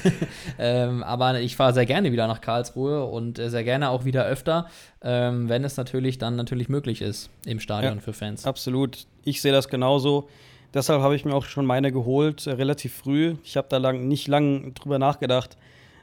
ähm, 0.59 1.05
aber 1.05 1.41
ich 1.41 1.55
fahre 1.55 1.73
sehr 1.73 1.87
gerne 1.87 2.11
wieder 2.11 2.27
nach 2.27 2.41
Karlsruhe 2.41 3.05
und 3.05 3.39
äh, 3.39 3.49
sehr 3.51 3.63
gerne 3.65 3.91
auch 3.91 4.05
wieder 4.05 4.25
öfter, 4.27 4.67
ähm, 5.03 5.49
wenn 5.49 5.63
es 5.65 5.77
natürlich 5.77 6.19
dann 6.19 6.35
natürlich 6.35 6.69
möglich 6.69 7.01
ist 7.03 7.31
im 7.47 7.61
Stadion 7.61 7.95
Ja. 7.95 8.01
für 8.01 8.13
Fans. 8.13 8.45
Absolut. 8.45 9.07
Ich 9.23 9.41
sehe 9.41 9.53
das 9.53 9.69
genauso. 9.69 10.29
Deshalb 10.75 11.01
habe 11.01 11.15
ich 11.15 11.25
mir 11.25 11.35
auch 11.35 11.45
schon 11.45 11.65
meine 11.65 11.93
geholt, 11.93 12.47
äh, 12.47 12.53
relativ 12.53 12.93
früh. 12.93 13.37
Ich 13.45 13.57
habe 13.57 13.69
da 13.71 13.79
lang, 13.79 14.09
nicht 14.09 14.27
lange 14.29 14.73
drüber 14.73 14.99
nachgedacht. 14.99 15.57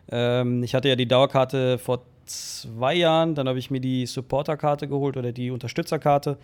Ähm, 0.09 0.63
ich 0.63 0.73
hatte 0.73 0.89
ja 0.89 0.95
die 0.95 1.07
Dauerkarte 1.07 1.77
vor 1.77 2.01
zwei 2.25 2.95
Jahren, 2.95 3.35
dann 3.35 3.47
habe 3.47 3.59
ich 3.59 3.69
mir 3.69 3.81
die 3.81 4.05
Supporterkarte 4.05 4.87
geholt 4.87 5.17
oder 5.17 5.31
die 5.31 5.51
Unterstützerkarte. 5.51 6.37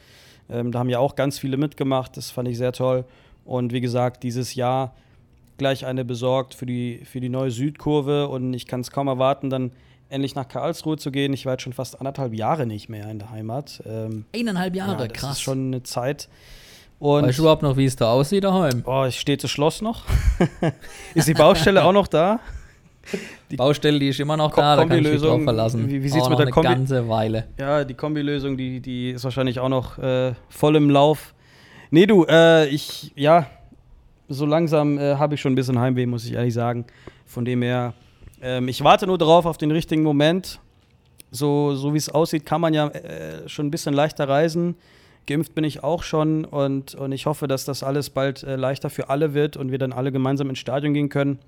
Ähm, 0.50 0.72
da 0.72 0.80
haben 0.80 0.90
ja 0.90 1.00
auch 1.00 1.16
ganz 1.16 1.40
viele 1.40 1.58
mitgemacht, 1.58 2.18
das 2.18 2.32
fand 2.32 2.48
ich 2.50 2.58
sehr 2.58 2.74
toll. 2.74 3.06
Und 3.46 3.72
wie 3.72 3.82
gesagt, 3.82 4.24
dieses 4.24 4.56
Jahr 4.56 4.94
gleich 5.58 5.86
eine 5.86 6.06
besorgt 6.06 6.54
für 6.54 6.66
die, 6.66 7.02
für 7.06 7.20
die 7.20 7.30
neue 7.30 7.52
Südkurve 7.52 8.28
und 8.28 8.54
ich 8.54 8.68
kann 8.68 8.82
es 8.82 8.92
kaum 8.92 9.08
erwarten, 9.08 9.50
dann 9.50 9.72
endlich 10.10 10.36
nach 10.36 10.48
Karlsruhe 10.48 10.98
zu 10.98 11.12
gehen. 11.12 11.34
Ich 11.34 11.46
war 11.46 11.54
jetzt 11.54 11.64
schon 11.64 11.74
fast 11.74 12.00
anderthalb 12.00 12.34
Jahre 12.34 12.66
nicht 12.66 12.90
mehr 12.90 13.10
in 13.10 13.20
der 13.20 13.32
Heimat. 13.32 13.82
Ähm, 13.86 14.26
Eineinhalb 14.36 14.76
Jahre, 14.76 15.02
ja, 15.02 15.08
das 15.08 15.14
krass. 15.18 15.32
ist 15.34 15.42
schon 15.42 15.68
eine 15.68 15.84
Zeit. 15.84 16.30
Und 17.00 17.26
weißt 17.26 17.38
du 17.38 17.44
überhaupt 17.44 17.62
noch, 17.62 17.78
wie 17.78 17.86
es 17.86 17.96
da 17.96 18.12
aussieht 18.12 18.44
daheim? 18.44 18.82
oh, 18.86 19.10
steht 19.12 19.44
das 19.44 19.52
Schloss 19.52 19.82
noch? 19.82 20.04
ist 21.14 21.28
die 21.28 21.34
Baustelle 21.34 21.84
auch 21.84 21.94
noch 21.94 22.08
da? 22.08 22.40
Die 23.52 23.56
Baustelle, 23.56 24.00
die 24.00 24.10
ist 24.10 24.20
immer 24.20 24.36
noch 24.36 24.52
Ko- 24.52 24.60
da, 24.62 24.76
da 24.76 24.86
kann 24.86 24.98
ich 25.06 25.08
mich 25.12 25.22
drauf 25.22 25.42
verlassen. 25.44 25.88
wie- 25.88 26.04
wie 26.04 26.10
sieht's 26.10 26.26
Auch 26.26 26.30
mit 26.32 26.40
der 26.40 26.48
Kombi- 26.50 26.68
eine 26.68 26.76
ganze 26.78 27.08
Weile. 27.08 27.46
Ja, 27.58 27.84
die 27.86 27.94
Kombilösung, 27.94 28.58
die, 28.58 28.80
die 28.82 29.12
ist 29.12 29.24
wahrscheinlich 29.24 29.60
auch 29.60 29.70
noch 29.70 29.98
äh, 30.00 30.34
voll 30.50 30.76
im 30.76 30.90
Lauf. 30.90 31.34
Nee, 31.90 32.06
du, 32.06 32.26
äh, 32.26 32.68
ich, 32.68 33.14
ja, 33.16 33.46
so 34.28 34.46
langsam 34.46 34.98
äh, 34.98 35.16
habe 35.16 35.36
ich 35.36 35.42
schon 35.42 35.54
ein 35.54 35.56
bisschen 35.56 35.80
Heimweh, 35.80 36.06
muss 36.06 36.26
ich 36.26 36.34
ehrlich 36.34 36.54
sagen. 36.54 36.86
Von 37.26 37.46
dem 37.46 37.62
her, 37.62 37.94
ähm, 38.42 38.68
ich 38.68 38.84
warte 38.84 39.08
nur 39.08 39.18
drauf 39.18 39.46
auf 39.46 39.58
den 39.58 39.72
richtigen 39.72 40.04
Moment. 40.04 40.60
So, 41.32 41.76
so 41.76 41.94
wie 41.94 41.98
es 41.98 42.10
aussieht, 42.10 42.46
kann 42.46 42.60
man 42.60 42.74
ja 42.74 42.88
äh, 42.88 43.48
schon 43.48 43.68
ein 43.68 43.72
bisschen 43.72 43.94
leichter 43.94 44.28
reisen. 44.28 44.76
Geimpft 45.28 45.54
bin 45.54 45.64
ich 45.64 45.84
auch 45.84 46.04
schon 46.04 46.46
und, 46.46 46.96
und 46.96 47.12
ich 47.12 47.26
hoffe, 47.26 47.48
dass 47.48 47.66
das 47.66 47.84
alles 47.84 48.10
bald 48.10 48.44
äh, 48.44 48.56
leichter 48.56 48.90
für 48.90 49.10
alle 49.10 49.34
wird 49.34 49.58
und 49.58 49.72
wir 49.72 49.78
dann 49.78 49.94
alle 49.94 50.12
gemeinsam 50.12 50.50
ins 50.50 50.60
Stadion 50.60 50.94
gehen 50.94 51.10
können. 51.10 51.40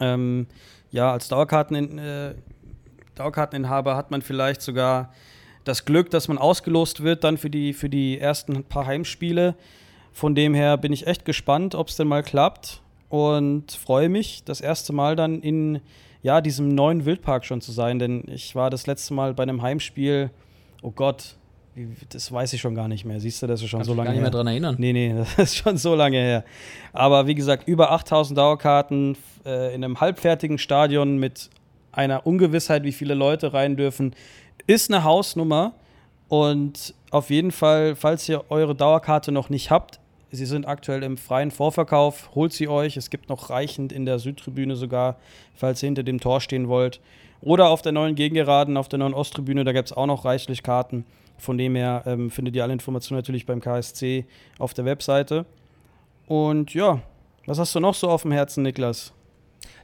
Ähm, 0.00 0.46
ja, 0.90 1.12
als 1.12 1.28
Dauerkarten, 1.28 1.98
äh, 1.98 2.34
Dauerkarteninhaber 3.14 3.96
hat 3.96 4.10
man 4.10 4.22
vielleicht 4.22 4.62
sogar 4.62 5.12
das 5.64 5.84
Glück, 5.84 6.10
dass 6.10 6.28
man 6.28 6.38
ausgelost 6.38 7.02
wird 7.02 7.24
dann 7.24 7.38
für 7.38 7.50
die, 7.50 7.72
für 7.72 7.88
die 7.88 8.18
ersten 8.18 8.64
paar 8.64 8.86
Heimspiele. 8.86 9.54
Von 10.12 10.34
dem 10.34 10.54
her 10.54 10.76
bin 10.78 10.92
ich 10.92 11.06
echt 11.06 11.24
gespannt, 11.24 11.74
ob 11.74 11.88
es 11.88 11.96
denn 11.96 12.08
mal 12.08 12.22
klappt 12.22 12.80
und 13.08 13.72
freue 13.72 14.08
mich, 14.08 14.44
das 14.44 14.60
erste 14.60 14.92
Mal 14.92 15.16
dann 15.16 15.40
in 15.42 15.80
ja, 16.22 16.40
diesem 16.40 16.68
neuen 16.68 17.04
Wildpark 17.04 17.44
schon 17.44 17.60
zu 17.60 17.72
sein, 17.72 17.98
denn 17.98 18.24
ich 18.26 18.54
war 18.54 18.70
das 18.70 18.86
letzte 18.86 19.14
Mal 19.14 19.34
bei 19.34 19.42
einem 19.42 19.62
Heimspiel, 19.62 20.30
oh 20.82 20.90
Gott, 20.90 21.36
das 22.08 22.32
weiß 22.32 22.52
ich 22.52 22.60
schon 22.60 22.74
gar 22.74 22.88
nicht 22.88 23.04
mehr. 23.04 23.20
Siehst 23.20 23.42
du, 23.42 23.46
das 23.46 23.62
ist 23.62 23.68
schon 23.68 23.80
Kannst 23.80 23.88
so 23.88 23.94
lange 23.94 24.06
gar 24.06 24.12
nicht 24.12 24.20
mehr 24.20 24.30
her. 24.30 24.36
dran 24.36 24.46
erinnern. 24.46 24.76
Nee, 24.78 24.92
nee, 24.92 25.14
das 25.36 25.38
ist 25.38 25.56
schon 25.56 25.76
so 25.76 25.94
lange 25.94 26.18
her. 26.18 26.44
Aber 26.92 27.26
wie 27.26 27.34
gesagt, 27.34 27.68
über 27.68 27.92
8000 27.92 28.38
Dauerkarten 28.38 29.16
äh, 29.44 29.74
in 29.74 29.84
einem 29.84 30.00
halbfertigen 30.00 30.58
Stadion 30.58 31.18
mit 31.18 31.50
einer 31.92 32.26
Ungewissheit, 32.26 32.84
wie 32.84 32.92
viele 32.92 33.14
Leute 33.14 33.52
rein 33.52 33.76
dürfen, 33.76 34.14
ist 34.66 34.90
eine 34.90 35.04
Hausnummer. 35.04 35.74
Und 36.28 36.94
auf 37.10 37.30
jeden 37.30 37.52
Fall, 37.52 37.94
falls 37.94 38.28
ihr 38.28 38.44
eure 38.48 38.74
Dauerkarte 38.74 39.30
noch 39.30 39.48
nicht 39.48 39.70
habt, 39.70 40.00
sie 40.32 40.46
sind 40.46 40.66
aktuell 40.66 41.02
im 41.02 41.16
freien 41.16 41.50
Vorverkauf, 41.50 42.30
holt 42.34 42.52
sie 42.52 42.68
euch. 42.68 42.96
Es 42.96 43.10
gibt 43.10 43.28
noch 43.28 43.50
reichend 43.50 43.92
in 43.92 44.04
der 44.06 44.18
Südtribüne 44.18 44.76
sogar, 44.76 45.16
falls 45.54 45.82
ihr 45.82 45.86
hinter 45.86 46.02
dem 46.02 46.20
Tor 46.20 46.40
stehen 46.40 46.68
wollt. 46.68 47.00
Oder 47.40 47.68
auf 47.68 47.82
der 47.82 47.92
neuen 47.92 48.14
Gegengeraden, 48.14 48.76
auf 48.76 48.88
der 48.88 48.98
neuen 48.98 49.14
Osttribüne, 49.14 49.64
da 49.64 49.72
gibt 49.72 49.88
es 49.88 49.96
auch 49.96 50.06
noch 50.06 50.24
reichlich 50.24 50.62
Karten. 50.62 51.04
Von 51.38 51.58
dem 51.58 51.76
her 51.76 52.02
ähm, 52.06 52.30
findet 52.30 52.56
ihr 52.56 52.62
alle 52.62 52.72
Informationen 52.72 53.18
natürlich 53.18 53.46
beim 53.46 53.60
KSC 53.60 54.24
auf 54.58 54.72
der 54.74 54.84
Webseite. 54.84 55.44
Und 56.26 56.74
ja, 56.74 57.00
was 57.46 57.58
hast 57.58 57.74
du 57.74 57.80
noch 57.80 57.94
so 57.94 58.08
auf 58.08 58.22
dem 58.22 58.32
Herzen, 58.32 58.62
Niklas? 58.62 59.12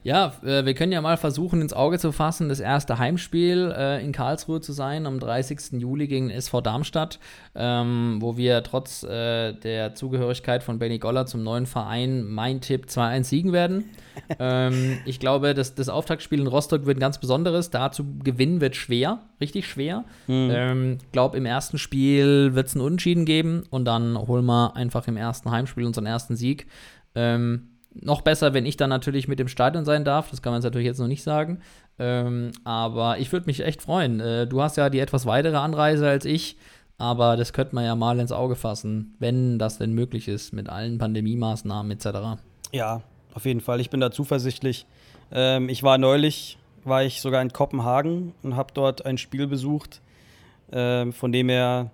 Ja, 0.03 0.33
äh, 0.43 0.65
wir 0.65 0.73
können 0.73 0.91
ja 0.91 1.01
mal 1.01 1.15
versuchen, 1.15 1.61
ins 1.61 1.71
Auge 1.71 1.97
zu 1.97 2.11
fassen, 2.11 2.49
das 2.49 2.59
erste 2.59 2.99
Heimspiel 2.99 3.73
äh, 3.75 4.03
in 4.03 4.11
Karlsruhe 4.11 4.59
zu 4.59 4.73
sein, 4.73 5.05
am 5.05 5.19
30. 5.19 5.79
Juli 5.79 6.07
gegen 6.07 6.29
SV 6.29 6.59
Darmstadt, 6.59 7.19
ähm, 7.55 8.17
wo 8.19 8.35
wir 8.35 8.63
trotz 8.63 9.03
äh, 9.03 9.53
der 9.53 9.95
Zugehörigkeit 9.95 10.61
von 10.61 10.77
Benny 10.77 10.99
Goller 10.99 11.25
zum 11.25 11.43
neuen 11.43 11.65
Verein, 11.65 12.25
mein 12.25 12.59
Tipp, 12.59 12.87
2-1 12.89 13.23
siegen 13.23 13.53
werden. 13.53 13.85
ähm, 14.39 14.99
ich 15.05 15.21
glaube, 15.21 15.53
das, 15.53 15.73
das 15.73 15.87
Auftaktspiel 15.87 16.41
in 16.41 16.47
Rostock 16.47 16.85
wird 16.85 16.97
ein 16.97 17.01
ganz 17.01 17.17
besonderes. 17.17 17.69
Da 17.69 17.91
zu 17.91 18.05
gewinnen 18.23 18.59
wird 18.59 18.75
schwer, 18.75 19.19
richtig 19.39 19.67
schwer. 19.67 20.03
Ich 20.27 20.33
ähm, 20.35 20.97
glaube, 21.13 21.37
im 21.37 21.45
ersten 21.45 21.77
Spiel 21.77 22.55
wird 22.55 22.67
es 22.67 22.75
einen 22.75 22.83
Unentschieden 22.83 23.25
geben 23.25 23.63
und 23.69 23.85
dann 23.85 24.17
holen 24.17 24.45
wir 24.45 24.75
einfach 24.75 25.07
im 25.07 25.15
ersten 25.15 25.49
Heimspiel 25.49 25.85
unseren 25.85 26.05
ersten 26.05 26.35
Sieg. 26.35 26.67
Ähm, 27.15 27.69
noch 27.95 28.21
besser, 28.21 28.53
wenn 28.53 28.65
ich 28.65 28.77
dann 28.77 28.89
natürlich 28.89 29.27
mit 29.27 29.39
dem 29.39 29.47
Stadion 29.47 29.85
sein 29.85 30.05
darf. 30.05 30.29
Das 30.29 30.41
kann 30.41 30.51
man 30.51 30.59
jetzt 30.59 30.65
natürlich 30.65 30.87
jetzt 30.87 30.99
noch 30.99 31.07
nicht 31.07 31.23
sagen. 31.23 31.61
Ähm, 31.99 32.51
aber 32.63 33.19
ich 33.19 33.31
würde 33.31 33.45
mich 33.45 33.63
echt 33.63 33.81
freuen. 33.81 34.19
Äh, 34.19 34.47
du 34.47 34.61
hast 34.61 34.77
ja 34.77 34.89
die 34.89 34.99
etwas 34.99 35.25
weitere 35.25 35.57
Anreise 35.57 36.07
als 36.07 36.25
ich. 36.25 36.57
Aber 36.97 37.37
das 37.37 37.53
könnte 37.53 37.75
man 37.75 37.85
ja 37.85 37.95
mal 37.95 38.19
ins 38.19 38.31
Auge 38.31 38.55
fassen, 38.55 39.15
wenn 39.19 39.59
das 39.59 39.77
denn 39.77 39.93
möglich 39.93 40.27
ist, 40.27 40.53
mit 40.53 40.69
allen 40.69 40.99
Pandemie-Maßnahmen 40.99 41.91
etc. 41.91 42.39
Ja, 42.71 43.01
auf 43.33 43.45
jeden 43.45 43.61
Fall. 43.61 43.79
Ich 43.81 43.89
bin 43.89 43.99
da 43.99 44.11
zuversichtlich. 44.11 44.85
Ähm, 45.31 45.69
ich 45.69 45.83
war 45.83 45.97
neulich, 45.97 46.57
war 46.83 47.03
ich 47.03 47.21
sogar 47.21 47.41
in 47.41 47.51
Kopenhagen 47.51 48.33
und 48.43 48.55
habe 48.55 48.73
dort 48.73 49.05
ein 49.05 49.17
Spiel 49.17 49.47
besucht. 49.47 50.01
Ähm, 50.71 51.13
von 51.13 51.31
dem 51.31 51.49
her, 51.49 51.91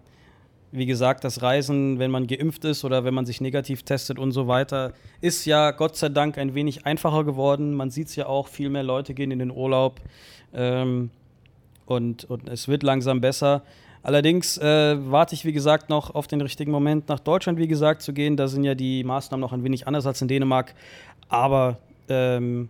wie 0.71 0.85
gesagt, 0.85 1.23
das 1.23 1.41
Reisen, 1.41 1.99
wenn 1.99 2.11
man 2.11 2.27
geimpft 2.27 2.63
ist 2.65 2.83
oder 2.85 3.03
wenn 3.03 3.13
man 3.13 3.25
sich 3.25 3.41
negativ 3.41 3.83
testet 3.83 4.19
und 4.19 4.31
so 4.31 4.47
weiter, 4.47 4.93
ist 5.21 5.45
ja 5.45 5.71
Gott 5.71 5.95
sei 5.95 6.09
Dank 6.09 6.37
ein 6.37 6.53
wenig 6.53 6.85
einfacher 6.85 7.23
geworden. 7.23 7.73
Man 7.73 7.89
sieht 7.89 8.07
es 8.07 8.15
ja 8.15 8.27
auch, 8.27 8.47
viel 8.47 8.69
mehr 8.69 8.83
Leute 8.83 9.13
gehen 9.13 9.31
in 9.31 9.39
den 9.39 9.51
Urlaub. 9.51 9.99
Ähm, 10.53 11.09
und, 11.85 12.25
und 12.25 12.47
es 12.49 12.67
wird 12.67 12.83
langsam 12.83 13.19
besser. 13.19 13.63
Allerdings 14.03 14.57
äh, 14.59 14.97
warte 15.11 15.35
ich, 15.35 15.43
wie 15.43 15.51
gesagt, 15.51 15.89
noch 15.89 16.13
auf 16.13 16.27
den 16.27 16.39
richtigen 16.41 16.71
Moment, 16.71 17.09
nach 17.09 17.19
Deutschland, 17.19 17.57
wie 17.57 17.67
gesagt, 17.67 18.01
zu 18.01 18.13
gehen. 18.13 18.37
Da 18.37 18.47
sind 18.47 18.63
ja 18.63 18.75
die 18.75 19.03
Maßnahmen 19.03 19.41
noch 19.41 19.53
ein 19.53 19.63
wenig 19.63 19.87
anders 19.87 20.05
als 20.05 20.21
in 20.21 20.27
Dänemark. 20.27 20.75
Aber 21.27 21.77
ähm, 22.07 22.69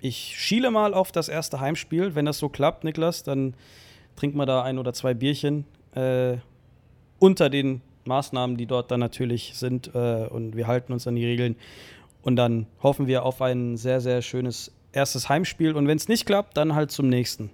ich 0.00 0.34
schiele 0.36 0.70
mal 0.70 0.94
auf 0.94 1.12
das 1.12 1.28
erste 1.28 1.60
Heimspiel. 1.60 2.14
Wenn 2.14 2.26
das 2.26 2.38
so 2.38 2.48
klappt, 2.48 2.84
Niklas, 2.84 3.22
dann 3.22 3.54
trinken 4.16 4.36
wir 4.36 4.46
da 4.46 4.62
ein 4.62 4.78
oder 4.78 4.92
zwei 4.92 5.14
Bierchen 5.14 5.64
äh, 5.94 6.36
unter 7.20 7.48
den 7.48 7.82
Maßnahmen, 8.06 8.56
die 8.56 8.66
dort 8.66 8.90
dann 8.90 8.98
natürlich 8.98 9.52
sind. 9.54 9.94
Äh, 9.94 10.26
und 10.26 10.56
wir 10.56 10.66
halten 10.66 10.92
uns 10.92 11.06
an 11.06 11.14
die 11.14 11.24
Regeln. 11.24 11.54
Und 12.22 12.34
dann 12.36 12.66
hoffen 12.82 13.06
wir 13.06 13.24
auf 13.24 13.40
ein 13.40 13.76
sehr, 13.76 14.00
sehr 14.00 14.20
schönes 14.22 14.72
erstes 14.92 15.28
Heimspiel. 15.28 15.76
Und 15.76 15.86
wenn 15.86 15.96
es 15.96 16.08
nicht 16.08 16.26
klappt, 16.26 16.56
dann 16.56 16.74
halt 16.74 16.90
zum 16.90 17.08
nächsten. 17.08 17.50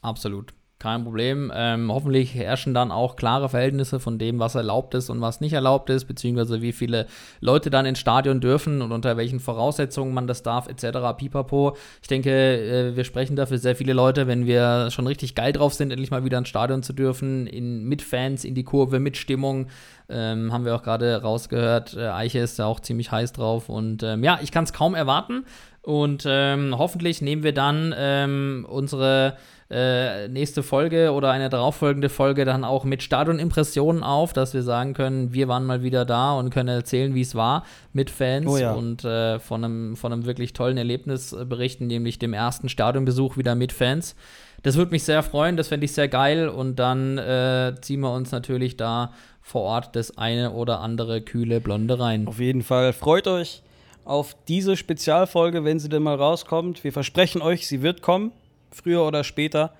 Absolut. 0.00 0.53
Kein 0.80 1.04
Problem. 1.04 1.52
Ähm, 1.54 1.90
hoffentlich 1.90 2.34
herrschen 2.34 2.74
dann 2.74 2.90
auch 2.90 3.16
klare 3.16 3.48
Verhältnisse 3.48 4.00
von 4.00 4.18
dem, 4.18 4.38
was 4.38 4.54
erlaubt 4.54 4.94
ist 4.94 5.08
und 5.08 5.20
was 5.20 5.40
nicht 5.40 5.52
erlaubt 5.52 5.88
ist, 5.88 6.04
beziehungsweise 6.04 6.62
wie 6.62 6.72
viele 6.72 7.06
Leute 7.40 7.70
dann 7.70 7.86
ins 7.86 8.00
Stadion 8.00 8.40
dürfen 8.40 8.82
und 8.82 8.92
unter 8.92 9.16
welchen 9.16 9.40
Voraussetzungen 9.40 10.12
man 10.12 10.26
das 10.26 10.42
darf, 10.42 10.68
etc. 10.68 11.16
Pipapo. 11.16 11.76
Ich 12.02 12.08
denke, 12.08 12.30
äh, 12.30 12.96
wir 12.96 13.04
sprechen 13.04 13.36
dafür 13.36 13.58
sehr 13.58 13.76
viele 13.76 13.92
Leute, 13.92 14.26
wenn 14.26 14.46
wir 14.46 14.90
schon 14.90 15.06
richtig 15.06 15.34
geil 15.34 15.52
drauf 15.52 15.74
sind, 15.74 15.90
endlich 15.90 16.10
mal 16.10 16.24
wieder 16.24 16.38
ins 16.38 16.48
Stadion 16.48 16.82
zu 16.82 16.92
dürfen, 16.92 17.46
in, 17.46 17.84
mit 17.84 18.02
Fans 18.02 18.44
in 18.44 18.54
die 18.54 18.64
Kurve, 18.64 18.98
mit 18.98 19.16
Stimmung. 19.16 19.68
Ähm, 20.10 20.52
haben 20.52 20.66
wir 20.66 20.74
auch 20.74 20.82
gerade 20.82 21.22
rausgehört. 21.22 21.96
Äh, 21.96 22.08
Eiche 22.08 22.40
ist 22.40 22.58
da 22.58 22.66
auch 22.66 22.80
ziemlich 22.80 23.10
heiß 23.10 23.32
drauf 23.32 23.70
und 23.70 24.02
ähm, 24.02 24.22
ja, 24.22 24.38
ich 24.42 24.52
kann 24.52 24.64
es 24.64 24.72
kaum 24.74 24.94
erwarten. 24.94 25.46
Und 25.80 26.24
ähm, 26.26 26.74
hoffentlich 26.76 27.20
nehmen 27.20 27.42
wir 27.42 27.52
dann 27.52 27.94
ähm, 27.96 28.66
unsere 28.68 29.36
äh, 29.70 30.28
nächste 30.28 30.62
Folge 30.62 31.12
oder 31.12 31.30
eine 31.30 31.48
darauffolgende 31.48 32.08
Folge 32.08 32.44
dann 32.44 32.64
auch 32.64 32.84
mit 32.84 33.02
Stadionimpressionen 33.02 34.02
auf, 34.02 34.32
dass 34.32 34.54
wir 34.54 34.62
sagen 34.62 34.94
können, 34.94 35.32
wir 35.32 35.48
waren 35.48 35.64
mal 35.64 35.82
wieder 35.82 36.04
da 36.04 36.32
und 36.34 36.50
können 36.50 36.68
erzählen, 36.68 37.14
wie 37.14 37.22
es 37.22 37.34
war 37.34 37.64
mit 37.92 38.10
Fans 38.10 38.46
Oh 38.46 38.56
ja. 38.56 38.72
und 38.72 39.04
äh, 39.04 39.38
von, 39.38 39.64
einem, 39.64 39.96
von 39.96 40.12
einem 40.12 40.26
wirklich 40.26 40.52
tollen 40.52 40.76
Erlebnis 40.76 41.32
äh, 41.32 41.44
berichten, 41.44 41.86
nämlich 41.86 42.18
dem 42.18 42.34
ersten 42.34 42.68
Stadionbesuch 42.68 43.36
wieder 43.36 43.54
mit 43.54 43.72
Fans. 43.72 44.14
Das 44.62 44.76
würde 44.76 44.92
mich 44.92 45.04
sehr 45.04 45.22
freuen, 45.22 45.56
das 45.56 45.68
fände 45.68 45.84
ich 45.84 45.92
sehr 45.92 46.08
geil 46.08 46.48
und 46.48 46.76
dann 46.78 47.18
äh, 47.18 47.74
ziehen 47.80 48.00
wir 48.00 48.12
uns 48.12 48.32
natürlich 48.32 48.76
da 48.76 49.12
vor 49.42 49.62
Ort 49.62 49.94
das 49.94 50.16
eine 50.16 50.52
oder 50.52 50.80
andere 50.80 51.20
kühle 51.20 51.60
Blonde 51.60 51.98
rein. 51.98 52.26
Auf 52.26 52.38
jeden 52.40 52.62
Fall. 52.62 52.94
Freut 52.94 53.28
euch 53.28 53.62
auf 54.04 54.36
diese 54.48 54.76
Spezialfolge, 54.76 55.64
wenn 55.64 55.78
sie 55.78 55.88
denn 55.88 56.02
mal 56.02 56.16
rauskommt. 56.16 56.84
Wir 56.84 56.92
versprechen 56.92 57.42
euch, 57.42 57.66
sie 57.66 57.82
wird 57.82 58.02
kommen, 58.02 58.32
früher 58.74 59.06
oder 59.06 59.24
später. 59.24 59.72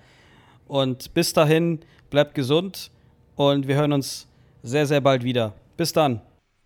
Und 0.67 1.13
bis 1.13 1.33
dahin, 1.33 1.79
bleibt 2.09 2.35
gesund 2.35 2.91
und 3.35 3.67
wir 3.67 3.75
hören 3.75 3.93
uns 3.93 4.27
sehr, 4.63 4.85
sehr 4.85 5.01
bald 5.01 5.23
wieder. 5.23 5.53
Bis 5.77 5.93
dann. 5.93 6.21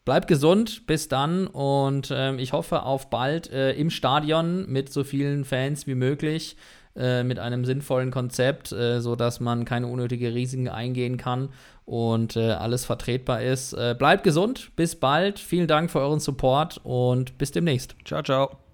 Bleibt 0.06 0.28
gesund, 0.28 0.88
bis 0.88 1.08
dann 1.08 1.48
und 1.48 2.10
ähm, 2.12 2.40
ich 2.40 2.54
hoffe 2.54 2.84
auf 2.84 3.10
bald 3.10 3.52
äh, 3.52 3.74
im 3.74 3.90
Stadion 3.90 4.68
mit 4.68 4.92
so 4.92 5.04
vielen 5.04 5.46
Fans 5.46 5.86
wie 5.86 5.94
möglich, 5.94 6.56
äh, 6.96 7.24
mit 7.24 7.38
einem 7.38 7.64
sinnvollen 7.64 8.10
Konzept, 8.10 8.72
äh, 8.72 9.02
sodass 9.02 9.40
man 9.40 9.66
keine 9.66 9.88
unnötige 9.88 10.34
Risiken 10.34 10.68
eingehen 10.68 11.18
kann 11.18 11.50
und 11.86 12.36
äh, 12.36 12.52
alles 12.52 12.86
vertretbar 12.86 13.42
ist. 13.42 13.74
Äh, 13.74 13.96
bleibt 13.98 14.24
gesund, 14.24 14.72
bis 14.76 14.96
bald, 14.96 15.38
vielen 15.38 15.68
Dank 15.68 15.92
für 15.92 16.00
euren 16.00 16.20
Support 16.20 16.80
und 16.84 17.38
bis 17.38 17.52
demnächst. 17.52 17.96
Ciao, 18.06 18.24
ciao. 18.24 18.69